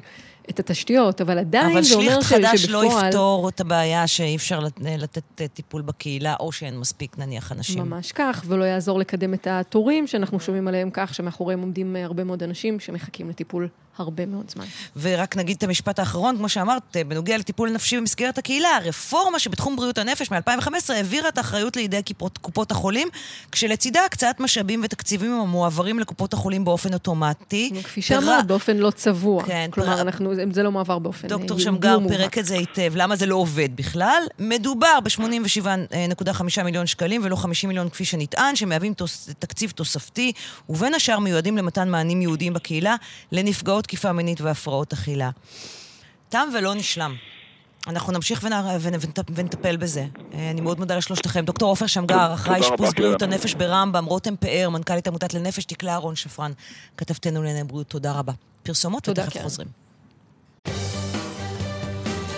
את 0.50 0.60
התשתיות, 0.60 1.22
אבל 1.22 1.40
עדיין 1.40 1.72
אבל 1.72 1.82
זה 1.84 1.96
אומר 1.96 2.06
שליח 2.22 2.30
ש- 2.30 2.34
חדש 2.34 2.66
לא 2.70 2.86
יפתור 2.86 3.50
את 3.50 3.60
הבעיה 3.62 4.08
שאי 4.08 4.36
אפשר 4.36 4.60
לת- 4.60 4.80
לתת 4.98 5.42
אה, 5.42 5.48
טיפול 5.48 5.82
בקהילה, 5.82 6.36
או 6.40 6.52
שאין 6.52 6.80
מספיק, 6.80 7.18
נניח, 7.18 7.52
אנשים. 7.52 7.84
ממש 7.90 8.12
כך, 8.12 8.44
ולא 8.48 8.64
יעזור 8.64 9.00
לקדם 9.00 9.34
את 9.34 9.48
התורים 9.52 10.08
שאנחנו 10.08 10.40
שומעים 10.40 10.68
עליהם 10.68 10.90
כך, 10.94 11.14
שמאחוריהם 11.14 11.62
עומדים 11.62 11.96
אה, 11.96 12.04
הרבה 12.06 12.24
מאוד 12.24 12.44
אנשים 12.44 12.80
שמחכים 12.80 13.30
לטיפול 13.30 13.68
הרבה 13.98 14.26
מאוד 14.26 14.50
זמן. 14.50 14.66
ורק 15.02 15.36
נגיד 15.38 15.58
את 15.58 15.64
המשפט 15.64 16.00
האחרון, 16.00 16.38
כמו 16.38 16.50
שאמרת, 16.50 16.98
בנוגע 17.08 17.38
לטיפול 17.38 17.70
נפשי 17.70 17.98
במסגרת 17.98 18.38
הקהילה, 18.38 18.70
הרפורמה 18.76 19.40
שבתחום 19.40 19.76
בריאות 19.76 19.98
הנפש 19.98 20.32
מ-2015 20.32 20.70
העבירה 20.94 21.30
את 21.30 21.38
האחריות 21.38 21.76
לידי 21.76 22.02
קופות, 22.08 22.38
קופות 22.38 22.72
החולים, 22.72 23.08
כשלצידה 23.52 24.06
הקצאת 24.06 24.40
משאבים 24.40 24.82
ותקציבים 24.84 25.32
המועברים 25.34 26.00
לקופות 26.00 26.34
החולים 26.34 26.66
באופן 26.66 26.94
אוטומטי. 26.94 27.72
כפי 27.84 28.02
שאמרת, 28.02 28.48
באופן 28.48 28.78
לא 28.78 28.92
צבוע. 28.92 29.44
כן, 29.44 29.70
כלומר, 29.74 29.96
פר- 29.96 30.02
אנחנו, 30.02 30.34
זה 30.52 30.64
לא 30.64 30.72
מעבר 30.72 31.00
באופן 31.00 31.28
אה, 31.28 31.38
דוקטור 31.38 31.60
שמגר. 31.60 31.98
פירק 32.10 32.38
את 32.38 32.46
זה 32.46 32.56
היטב, 32.56 32.94
למה 32.96 33.16
זה 33.16 33.26
לא 33.26 33.36
עובד 33.36 33.70
בכלל? 33.76 34.24
מדובר 34.40 35.00
ב-87.5 35.04 36.64
מיליון 36.64 36.88
שקלים 36.88 37.22
ולא 37.24 37.36
50 37.36 37.68
מיליון 37.68 37.90
כפי 37.90 38.06
שנטען, 38.06 38.56
שמהווים 38.56 38.94
תוס, 38.94 39.30
תקציב 39.40 39.72
תוספתי, 39.72 40.32
ובין 40.70 40.94
השאר 40.94 41.20
מיועדים 41.20 41.58
למתן 41.58 41.90
מענים 41.90 42.22
ייעודיים 42.22 42.54
בקהילה 42.54 42.96
לנפגעות 43.32 43.85
תקיפה 43.86 44.12
מינית 44.12 44.42
והפרעות 44.42 44.94
אכילה. 44.94 45.30
תם 46.30 46.48
ולא 46.58 46.76
נשלם. 46.76 47.16
אנחנו 47.88 48.14
נמשיך 48.14 48.46
ונטפל 49.36 49.78
בזה. 49.78 50.06
אה, 50.34 50.52
אני 50.52 50.62
מאוד 50.62 50.80
מודה 50.80 50.98
לשלושתכם. 50.98 51.46
דוקטור 51.46 51.70
עופר 51.70 51.88
שמגר, 51.88 52.34
אחראי 52.34 52.60
אשפוז 52.60 52.94
בריאות 52.94 53.22
הנפש 53.22 53.54
ברמב"ם, 53.54 54.06
רותם 54.06 54.36
פאר, 54.36 54.70
מנכ"לית 54.70 55.08
עמותת 55.08 55.34
לנפש, 55.34 55.66
דקלה 55.66 55.92
אהרון 55.92 56.16
שפרן, 56.16 56.52
כתבתנו 56.98 57.44
לענייני 57.44 57.68
בריאות, 57.68 57.88
תודה 57.88 58.12
רבה. 58.12 58.34
פרסומות 58.64 59.10
ותכף 59.10 59.42
חוזרים. 59.42 59.68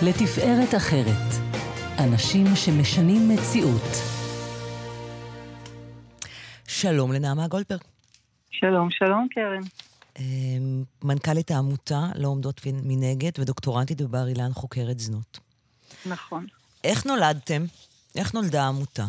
לתפארת 0.02 0.74
אחרת, 0.76 1.32
אנשים 1.98 2.46
שמשנים 2.56 3.28
מציאות. 3.28 4.18
שלום 6.66 7.12
לנעמה 7.12 7.48
גולדברג. 7.48 7.80
שלום, 8.50 8.90
שלום 8.90 9.26
קרן. 9.30 9.87
אמ, 10.18 10.82
מנכ"לית 11.04 11.50
העמותה 11.50 12.00
לא 12.16 12.28
עומדות 12.28 12.60
מנגד 12.82 13.30
ודוקטורנטית 13.40 14.00
בבר 14.00 14.28
אילן 14.28 14.50
חוקרת 14.52 14.98
זנות. 14.98 15.38
נכון. 16.06 16.46
איך 16.84 17.06
נולדתם? 17.06 17.62
איך 18.16 18.34
נולדה 18.34 18.62
העמותה? 18.62 19.04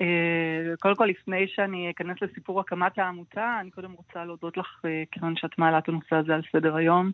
אה, 0.00 0.76
קודם 0.80 0.96
כל, 0.96 1.04
לפני 1.04 1.46
שאני 1.54 1.90
אכנס 1.90 2.16
לסיפור 2.22 2.60
הקמת 2.60 2.98
העמותה, 2.98 3.58
אני 3.60 3.70
קודם 3.70 3.92
רוצה 3.92 4.24
להודות 4.24 4.56
לך, 4.56 4.80
אה, 4.84 5.02
קרן, 5.10 5.36
שאת 5.36 5.58
מעלה 5.58 5.78
את 5.78 5.88
הנושא 5.88 6.16
הזה 6.16 6.34
על 6.34 6.42
סדר 6.52 6.76
היום. 6.76 7.10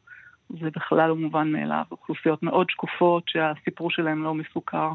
זה 0.61 0.71
בכלל 0.77 1.09
לא 1.09 1.17
מובן 1.17 1.53
מאליו. 1.53 1.85
אוכלוסיות 1.91 2.43
מאוד 2.43 2.67
שקופות 2.71 3.25
שהסיפור 3.27 3.91
שלהם 3.91 4.25
לא 4.25 4.35
מסוכר. 4.35 4.93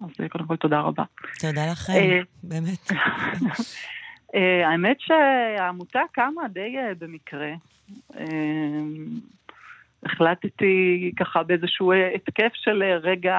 אז 0.00 0.08
אה, 0.20 0.28
קודם 0.28 0.46
כל, 0.46 0.56
תודה 0.56 0.80
רבה. 0.80 1.04
תודה 1.40 1.72
לכם, 1.72 1.92
באמת. 2.42 2.90
אה, 4.36 4.68
האמת 4.68 4.96
שהעמותה 5.00 6.00
קמה 6.12 6.48
די 6.48 6.78
אה, 6.78 6.92
במקרה. 6.98 7.52
אה, 8.18 8.24
החלטתי 10.02 11.12
ככה 11.16 11.42
באיזשהו 11.42 11.92
התקף 11.92 12.50
של 12.54 12.82
רגע 12.82 13.38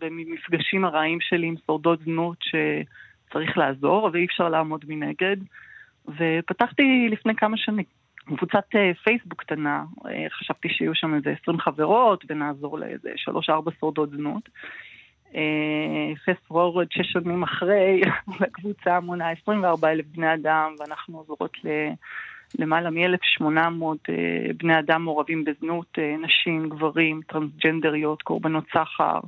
במפגשים 0.00 0.84
הרעים 0.84 1.18
שלי 1.20 1.46
עם 1.46 1.54
שורדות 1.66 2.00
זנות 2.04 2.38
שצריך 2.40 3.58
לעזור 3.58 4.10
ואי 4.12 4.24
אפשר 4.24 4.48
לעמוד 4.48 4.84
מנגד. 4.88 5.36
ופתחתי 6.08 7.08
לפני 7.10 7.34
כמה 7.34 7.56
שנים 7.56 7.84
קבוצת 8.36 8.64
פייסבוק 9.04 9.42
קטנה, 9.42 9.84
חשבתי 10.30 10.68
שיהיו 10.68 10.94
שם 10.94 11.14
איזה 11.14 11.34
20 11.42 11.58
חברות 11.58 12.24
ונעזור 12.28 12.78
לאיזה 12.78 13.10
3-4 13.48 13.52
שורדות 13.80 14.10
זנות. 14.10 14.48
פסט 16.26 16.46
פורוורד 16.48 16.86
שש 16.90 17.12
שנים 17.12 17.42
אחרי, 17.42 18.00
לקבוצה 18.40 19.00
מונה 19.00 19.30
24 19.30 19.90
אלף 19.90 20.04
בני 20.06 20.34
אדם, 20.34 20.74
ואנחנו 20.78 21.18
עוזרות 21.18 21.52
ל... 21.64 21.68
למעלה 22.58 22.90
מ-1,800 22.90 23.84
אה, 24.08 24.52
בני 24.58 24.78
אדם 24.78 25.02
מעורבים 25.04 25.44
בזנות, 25.44 25.86
אה, 25.98 26.14
נשים, 26.22 26.68
גברים, 26.68 27.20
טרנסג'נדריות, 27.28 28.22
קורבנות 28.22 28.64
סחר, 28.70 29.20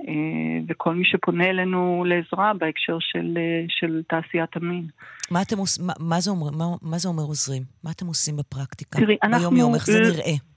אה, 0.00 0.58
וכל 0.68 0.94
מי 0.94 1.04
שפונה 1.04 1.50
אלינו 1.50 2.04
לעזרה 2.06 2.52
בהקשר 2.54 2.96
של, 3.00 3.38
של 3.68 4.02
תעשיית 4.08 4.56
המין. 4.56 4.86
מה, 5.30 5.42
אתם 5.42 5.58
עוש... 5.58 5.80
מה, 5.80 5.92
מה, 5.98 6.20
זה 6.20 6.30
אומר, 6.30 6.50
מה, 6.50 6.64
מה 6.82 6.98
זה 6.98 7.08
אומר 7.08 7.22
עוזרים? 7.22 7.62
מה 7.84 7.90
אתם 7.90 8.06
עושים 8.06 8.36
בפרקטיקה? 8.36 8.98
תראי, 9.00 9.16
אנחנו... 9.22 9.38
ביום 9.38 9.56
יום, 9.56 9.74
איך 9.74 9.86
זה 9.86 10.00
נראה? 10.00 10.51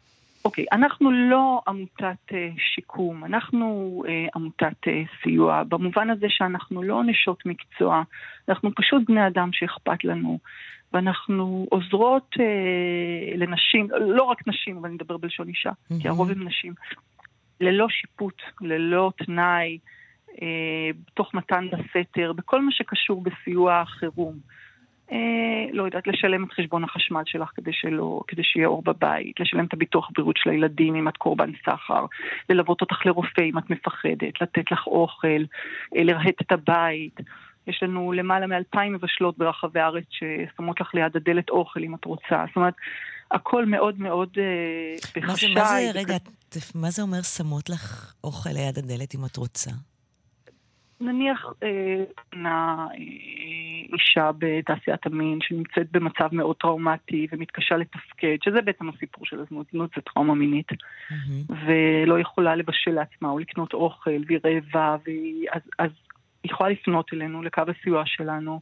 אוקיי, 0.45 0.65
אנחנו 0.71 1.11
לא 1.11 1.61
עמותת 1.67 2.29
uh, 2.29 2.33
שיקום, 2.57 3.25
אנחנו 3.25 4.03
uh, 4.05 4.09
עמותת 4.35 4.87
uh, 4.87 5.23
סיוע, 5.23 5.63
במובן 5.63 6.09
הזה 6.09 6.25
שאנחנו 6.29 6.83
לא 6.83 7.03
נשות 7.03 7.45
מקצוע, 7.45 8.03
אנחנו 8.49 8.75
פשוט 8.75 9.03
בני 9.07 9.27
אדם 9.27 9.49
שאכפת 9.53 10.03
לנו, 10.03 10.39
ואנחנו 10.93 11.67
עוזרות 11.69 12.35
לנשים, 13.35 13.87
לא 13.91 14.23
רק 14.23 14.47
נשים, 14.47 14.77
אבל 14.77 14.89
אני 14.89 14.97
אדבר 14.97 15.17
בלשון 15.17 15.47
אישה, 15.47 15.69
mm-hmm. 15.69 16.01
כי 16.01 16.07
הרוב 16.07 16.31
הם 16.31 16.47
נשים, 16.47 16.73
ללא 17.61 17.87
שיפוט, 17.89 18.41
ללא 18.61 19.11
תנאי, 19.17 19.77
תוך 21.13 21.33
מתן 21.33 21.67
בסתר, 21.67 22.33
בכל 22.33 22.61
מה 22.61 22.71
שקשור 22.71 23.23
בסיוע 23.23 23.81
החירום. 23.81 24.35
אה, 25.11 25.65
לא 25.73 25.83
יודעת, 25.83 26.07
לשלם 26.07 26.43
את 26.43 26.51
חשבון 26.51 26.83
החשמל 26.83 27.21
שלך 27.25 27.49
כדי, 27.55 27.73
שלא, 27.73 28.21
כדי 28.27 28.43
שיהיה 28.43 28.67
אור 28.67 28.83
בבית, 28.83 29.39
לשלם 29.39 29.65
את 29.65 29.73
הביטוח 29.73 30.09
בריאות 30.15 30.37
של 30.37 30.49
הילדים 30.49 30.95
אם 30.95 31.07
את 31.07 31.17
קורבן 31.17 31.51
סחר, 31.65 32.05
ללוות 32.49 32.81
אותך 32.81 33.05
לרופא 33.05 33.41
אם 33.41 33.57
את 33.57 33.69
מפחדת, 33.69 34.41
לתת 34.41 34.71
לך 34.71 34.87
אוכל, 34.87 35.43
אה, 35.97 36.03
לרהט 36.03 36.41
את 36.41 36.51
הבית. 36.51 37.19
יש 37.67 37.83
לנו 37.83 38.11
למעלה 38.11 38.47
מאלפיים 38.47 38.93
מבשלות 38.93 39.37
ברחבי 39.37 39.79
הארץ 39.79 40.05
ששמות 40.09 40.81
לך 40.81 40.93
ליד 40.93 41.15
הדלת 41.15 41.49
אוכל 41.49 41.83
אם 41.83 41.95
את 41.95 42.05
רוצה. 42.05 42.45
זאת 42.47 42.55
אומרת, 42.55 42.73
הכל 43.31 43.65
מאוד 43.65 43.99
מאוד 43.99 44.29
אה, 44.37 44.95
בחשאי. 45.15 45.53
מה 45.53 45.65
זה, 45.65 45.75
מה 45.87 45.91
זה, 45.93 45.99
רגע, 45.99 46.15
מה 46.75 46.89
זה 46.89 47.01
אומר 47.01 47.21
שמות 47.21 47.69
לך 47.69 48.13
אוכל 48.23 48.49
ליד 48.49 48.77
הדלת 48.77 49.15
אם 49.15 49.25
את 49.25 49.37
רוצה? 49.37 49.71
נניח 51.01 51.53
אה, 51.63 52.03
אה, 52.45 52.87
אישה 53.93 54.31
בתעשיית 54.37 55.05
המין 55.05 55.39
שנמצאת 55.41 55.91
במצב 55.91 56.29
מאוד 56.31 56.55
טראומטי 56.55 57.27
ומתקשה 57.31 57.77
לתפקד, 57.77 58.37
שזה 58.43 58.61
בעצם 58.61 58.89
הסיפור 58.89 59.25
של 59.25 59.39
הזנות, 59.39 59.67
זנות 59.71 59.89
זה 59.95 60.01
טראומה 60.01 60.35
מינית, 60.35 60.71
mm-hmm. 60.71 61.53
ולא 61.65 62.19
יכולה 62.19 62.55
לבשל 62.55 62.91
לעצמה 62.91 63.29
או 63.29 63.39
לקנות 63.39 63.73
אוכל, 63.73 64.21
והיא 64.27 64.39
רעבה, 64.45 64.95
והיא, 65.05 65.47
אז, 65.53 65.61
אז 65.79 65.91
היא 66.43 66.51
יכולה 66.51 66.69
לפנות 66.69 67.13
אלינו, 67.13 67.43
לקו 67.43 67.63
הסיוע 67.67 68.03
שלנו. 68.05 68.59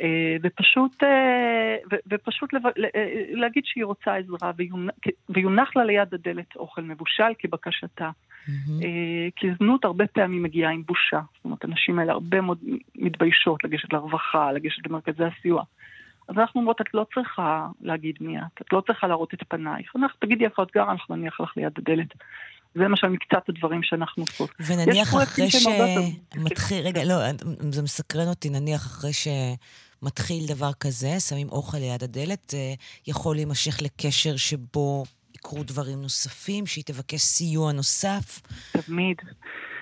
אה, 0.00 0.36
ופשוט, 0.42 1.02
אה, 1.02 1.98
ופשוט 2.06 2.54
אה, 2.54 2.60
להגיד 3.30 3.62
שהיא 3.66 3.84
רוצה 3.84 4.16
עזרה 4.16 4.52
ויונח 5.28 5.76
לה 5.76 5.84
ליד 5.84 6.14
הדלת 6.14 6.56
אוכל 6.56 6.82
מבושל 6.82 7.32
כבקשתה. 7.38 8.10
כי 9.36 9.46
זנות 9.58 9.84
הרבה 9.84 10.06
פעמים 10.06 10.42
מגיעה 10.42 10.72
עם 10.72 10.82
בושה. 10.86 11.20
זאת 11.36 11.44
אומרת, 11.44 11.64
הנשים 11.64 11.98
האלה 11.98 12.12
הרבה 12.12 12.40
מאוד 12.40 12.58
מתביישות 12.94 13.64
לגשת 13.64 13.92
לרווחה, 13.92 14.52
לגשת 14.52 14.86
למרכזי 14.86 15.24
הסיוע. 15.24 15.62
אז 16.28 16.38
אנחנו 16.38 16.60
אומרות, 16.60 16.80
את 16.80 16.94
לא 16.94 17.06
צריכה 17.14 17.66
להגיד 17.80 18.14
מי 18.20 18.38
את, 18.38 18.62
את 18.62 18.72
לא 18.72 18.82
צריכה 18.86 19.06
להראות 19.06 19.34
את 19.34 19.42
פנייך. 19.48 19.92
אנחנו, 19.96 20.18
תגידי 20.18 20.44
איפה 20.44 20.62
את 20.62 20.68
גרה, 20.74 20.92
אנחנו 20.92 21.16
נניח 21.16 21.40
לך 21.40 21.56
ליד 21.56 21.72
הדלת. 21.78 22.14
זה 22.74 22.82
למשל 22.82 23.06
מקצת 23.06 23.48
הדברים 23.48 23.82
שאנחנו 23.82 24.22
עושות. 24.22 24.50
ונניח 24.66 25.14
אחרי 25.22 25.50
שמתחיל, 25.50 26.84
רגע, 26.84 27.04
לא, 27.04 27.14
זה 27.70 27.82
מסקרן 27.82 28.28
אותי, 28.28 28.50
נניח 28.50 28.86
אחרי 28.86 29.12
ש... 29.12 29.28
מתחיל 30.02 30.46
דבר 30.48 30.72
כזה, 30.80 31.20
שמים 31.28 31.48
אוכל 31.48 31.78
ליד 31.78 32.02
הדלת, 32.02 32.50
זה 32.50 32.74
יכול 33.06 33.36
להימשך 33.36 33.82
לקשר 33.82 34.36
שבו 34.36 35.04
יקרו 35.34 35.62
דברים 35.64 36.02
נוספים, 36.02 36.66
שהיא 36.66 36.84
תבקש 36.84 37.20
סיוע 37.20 37.72
נוסף. 37.72 38.40
תמיד. 38.86 39.16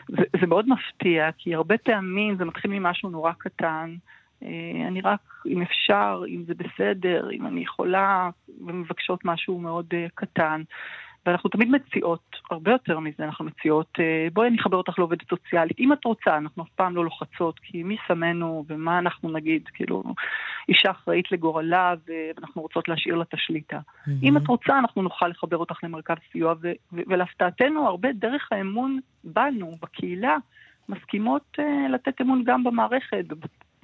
זה, 0.08 0.22
זה 0.40 0.46
מאוד 0.46 0.66
מפתיע, 0.68 1.30
כי 1.38 1.54
הרבה 1.54 1.78
פעמים 1.78 2.36
זה 2.38 2.44
מתחיל 2.44 2.70
ממשהו 2.70 3.10
נורא 3.10 3.32
קטן. 3.38 3.96
אה, 4.42 4.88
אני 4.88 5.00
רק, 5.00 5.20
אם 5.46 5.62
אפשר, 5.62 6.22
אם 6.28 6.44
זה 6.46 6.54
בסדר, 6.54 7.28
אם 7.32 7.46
אני 7.46 7.60
יכולה, 7.60 8.30
ומבקשות 8.66 9.24
משהו 9.24 9.58
מאוד 9.58 9.86
uh, 9.90 10.10
קטן. 10.14 10.62
ואנחנו 11.26 11.50
תמיד 11.50 11.68
מציעות, 11.70 12.36
הרבה 12.50 12.70
יותר 12.70 12.98
מזה, 12.98 13.24
אנחנו 13.24 13.44
מציעות, 13.44 13.88
אה, 14.00 14.28
בואי 14.32 14.48
אני 14.48 14.60
אחבר 14.60 14.76
אותך 14.76 14.98
לעובדת 14.98 15.28
סוציאלית. 15.28 15.78
אם 15.80 15.92
את 15.92 16.04
רוצה, 16.04 16.36
אנחנו 16.36 16.62
אף 16.62 16.68
פעם 16.76 16.96
לא 16.96 17.04
לוחצות, 17.04 17.58
כי 17.58 17.82
מי 17.82 17.96
שמנו 18.06 18.64
ומה 18.68 18.98
אנחנו 18.98 19.32
נגיד, 19.32 19.68
כאילו, 19.74 20.02
אישה 20.68 20.90
אחראית 20.90 21.32
לגורלה 21.32 21.94
ואנחנו 22.06 22.62
רוצות 22.62 22.88
להשאיר 22.88 23.14
לה 23.14 23.22
את 23.22 23.34
השליטה. 23.34 23.78
Mm-hmm. 23.78 24.10
אם 24.22 24.36
את 24.36 24.46
רוצה, 24.46 24.78
אנחנו 24.78 25.02
נוכל 25.02 25.28
לחבר 25.28 25.56
אותך 25.56 25.78
למרכז 25.84 26.16
סיוע, 26.32 26.54
ולהפתעתנו, 26.92 27.86
הרבה 27.86 28.08
דרך 28.12 28.48
האמון 28.52 28.98
בנו, 29.24 29.70
בקהילה, 29.82 30.36
מסכימות 30.88 31.58
uh, 31.60 31.92
לתת 31.92 32.20
אמון 32.20 32.44
גם 32.44 32.64
במערכת, 32.64 33.24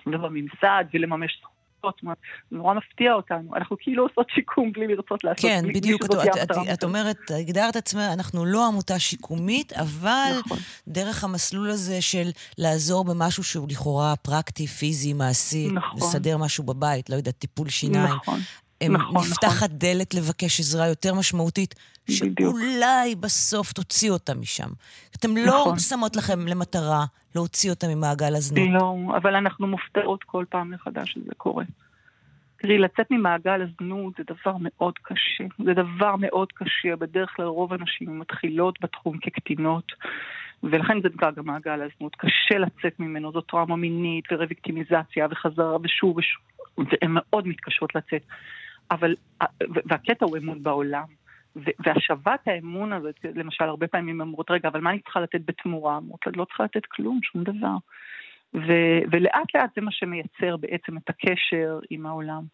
ובממסד, 0.06 0.84
ולממש 0.94 1.38
זכות. 1.40 1.59
זאת 1.82 2.02
אומרת, 2.02 2.18
נורא 2.50 2.74
מפתיע 2.74 3.12
אותנו. 3.12 3.56
אנחנו 3.56 3.76
כאילו 3.80 4.06
עושות 4.06 4.26
שיקום 4.34 4.72
בלי 4.72 4.86
לרצות 4.86 5.24
לעשות. 5.24 5.40
כן, 5.40 5.60
בלי, 5.62 5.72
בדיוק. 5.72 6.04
את, 6.04 6.10
את, 6.10 6.50
את, 6.50 6.56
את 6.72 6.84
אומרת, 6.84 7.30
הגדרת 7.30 7.76
עצמך, 7.76 8.02
אנחנו 8.14 8.44
לא 8.44 8.66
עמותה 8.66 8.98
שיקומית, 8.98 9.72
אבל 9.72 10.32
נכון. 10.38 10.58
דרך 10.88 11.24
המסלול 11.24 11.70
הזה 11.70 12.02
של 12.02 12.30
לעזור 12.58 13.04
במשהו 13.04 13.44
שהוא 13.44 13.68
לכאורה 13.70 14.16
פרקטי, 14.16 14.66
פיזי, 14.66 15.12
מעשי, 15.12 15.68
נכון. 15.72 15.98
לסדר 16.00 16.36
משהו 16.36 16.64
בבית, 16.64 17.10
לא 17.10 17.16
יודעת, 17.16 17.38
טיפול 17.38 17.68
שיניים. 17.68 18.14
נכון. 18.14 18.40
נכון, 18.88 19.16
נפתחת 19.16 19.66
נכון. 19.66 19.78
דלת 19.78 20.14
לבקש 20.14 20.60
עזרה 20.60 20.88
יותר 20.88 21.14
משמעותית, 21.14 21.74
שאולי 22.10 23.14
בסוף 23.20 23.72
תוציא 23.72 24.10
אותה 24.10 24.34
משם. 24.34 24.68
אתם 25.16 25.36
לא 25.36 25.46
נכון. 25.46 25.72
לא 25.72 25.78
שמות 25.78 26.16
לכם 26.16 26.46
למטרה 26.46 27.04
להוציא 27.34 27.70
אותה 27.70 27.86
ממעגל 27.88 28.36
הזנות. 28.36 28.68
לא, 28.72 28.96
אבל 29.16 29.34
אנחנו 29.34 29.66
מופתעות 29.66 30.24
כל 30.24 30.44
פעם 30.48 30.70
מחדש 30.70 31.12
שזה 31.12 31.34
קורה. 31.36 31.64
תראי, 32.62 32.78
לצאת 32.78 33.06
ממעגל 33.10 33.62
הזנות 33.62 34.12
זה 34.18 34.24
דבר 34.26 34.56
מאוד 34.60 34.94
קשה. 35.02 35.44
זה 35.64 35.74
דבר 35.74 36.16
מאוד 36.18 36.52
קשה. 36.52 36.96
בדרך 36.96 37.30
כלל 37.36 37.46
רוב 37.46 37.72
הנשים 37.72 38.18
מתחילות 38.18 38.78
בתחום 38.80 39.18
כקטינות, 39.18 39.92
ולכן 40.62 41.02
זה 41.02 41.08
נקרא 41.14 41.30
גם 41.30 41.46
מעגל 41.46 41.80
הזנות. 41.82 42.16
קשה 42.16 42.58
לצאת 42.58 43.00
ממנו, 43.00 43.32
זו 43.32 43.40
טראומה 43.40 43.76
מינית 43.76 44.24
ורוויקטימיזציה 44.32 45.26
וחזרה 45.30 45.76
ושוב 45.82 46.16
ושוב, 46.16 46.42
והן 46.78 47.10
מאוד 47.10 47.46
מתקשות 47.46 47.94
לצאת. 47.94 48.22
אבל, 48.90 49.14
והקטע 49.60 50.24
הוא 50.24 50.36
אמון 50.36 50.62
בעולם. 50.62 51.04
והשבת 51.56 52.40
האמון 52.46 52.92
הזאת, 52.92 53.14
למשל, 53.34 53.64
הרבה 53.64 53.86
פעמים 53.86 54.20
אומרות, 54.20 54.50
רגע, 54.50 54.68
אבל 54.68 54.80
מה 54.80 54.90
אני 54.90 55.00
צריכה 55.00 55.20
לתת 55.20 55.40
בתמורה? 55.44 55.96
אמרות, 55.96 56.20
לא 56.36 56.44
צריכה 56.44 56.64
לתת 56.64 56.86
כלום, 56.86 57.20
שום 57.22 57.44
דבר. 57.44 57.76
ו- 58.54 59.02
ולאט 59.12 59.54
לאט 59.54 59.70
זה 59.76 59.80
מה 59.80 59.92
שמייצר 59.92 60.56
בעצם 60.56 60.96
את 60.96 61.08
הקשר 61.08 61.78
עם 61.90 62.06
העולם. 62.06 62.44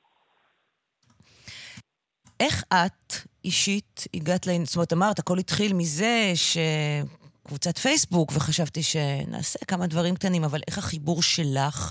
איך 2.41 2.65
את 2.73 3.13
אישית 3.45 4.05
הגעת 4.15 4.47
ל... 4.47 4.51
זאת 4.65 4.77
אומרת, 4.77 4.93
אמרת, 4.93 5.19
הכל 5.19 5.39
התחיל 5.39 5.73
מזה 5.75 6.33
שקבוצת 6.35 7.79
פייסבוק, 7.79 8.33
וחשבתי 8.37 8.83
שנעשה 8.83 9.59
כמה 9.65 9.87
דברים 9.87 10.15
קטנים, 10.15 10.45
אבל 10.45 10.59
איך 10.69 10.79
החיבור 10.79 11.23
שלך, 11.23 11.91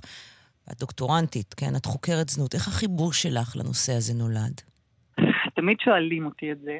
את 0.72 0.80
דוקטורנטית, 0.80 1.54
כן? 1.54 1.76
את 1.78 1.86
חוקרת 1.86 2.30
זנות, 2.30 2.54
איך 2.54 2.68
החיבור 2.68 3.14
שלך 3.14 3.56
לנושא 3.56 3.94
הזה 3.94 4.14
נולד? 4.14 4.62
תמיד 5.56 5.78
שואלים 5.80 6.26
אותי 6.26 6.52
את 6.52 6.60
זה. 6.62 6.78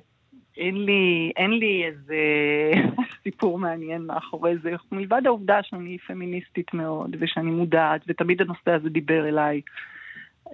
אין 0.58 0.86
לי, 0.86 1.32
אין 1.38 1.52
לי 1.52 1.86
איזה 1.86 2.16
סיפור 3.24 3.60
מעניין 3.60 4.02
מאחורי 4.02 4.58
זה, 4.58 4.72
מלבד 4.92 5.22
העובדה 5.26 5.64
שאני 5.64 5.98
פמיניסטית 5.98 6.74
מאוד, 6.74 7.16
ושאני 7.20 7.52
מודעת, 7.52 8.02
ותמיד 8.08 8.42
הנושא 8.42 8.72
הזה 8.72 8.90
דיבר 8.90 9.28
אליי. 9.28 9.62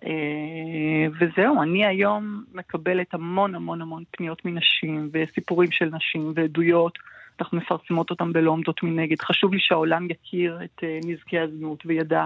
אה, 0.06 1.08
וזהו, 1.20 1.62
אני 1.62 1.86
היום 1.86 2.44
מקבלת 2.54 3.14
המון 3.14 3.56
המון 3.56 3.82
המון 3.82 4.04
פניות 4.12 4.46
מנשים, 4.46 5.10
וסיפורים 5.14 5.72
של 5.72 5.86
נשים, 5.86 6.34
ועדויות. 6.36 7.00
אנחנו 7.40 7.58
מפרסמות 7.58 8.10
אותם 8.10 8.34
בלא 8.34 8.52
עומדות 8.52 8.84
מנגד. 8.84 9.22
חשוב 9.22 9.54
לי 9.54 9.60
שהעולם 9.62 10.08
יכיר 10.10 10.60
את 10.64 10.84
אה, 10.84 11.00
נזקי 11.06 11.40
הזנות 11.40 11.84
וידע. 11.86 12.26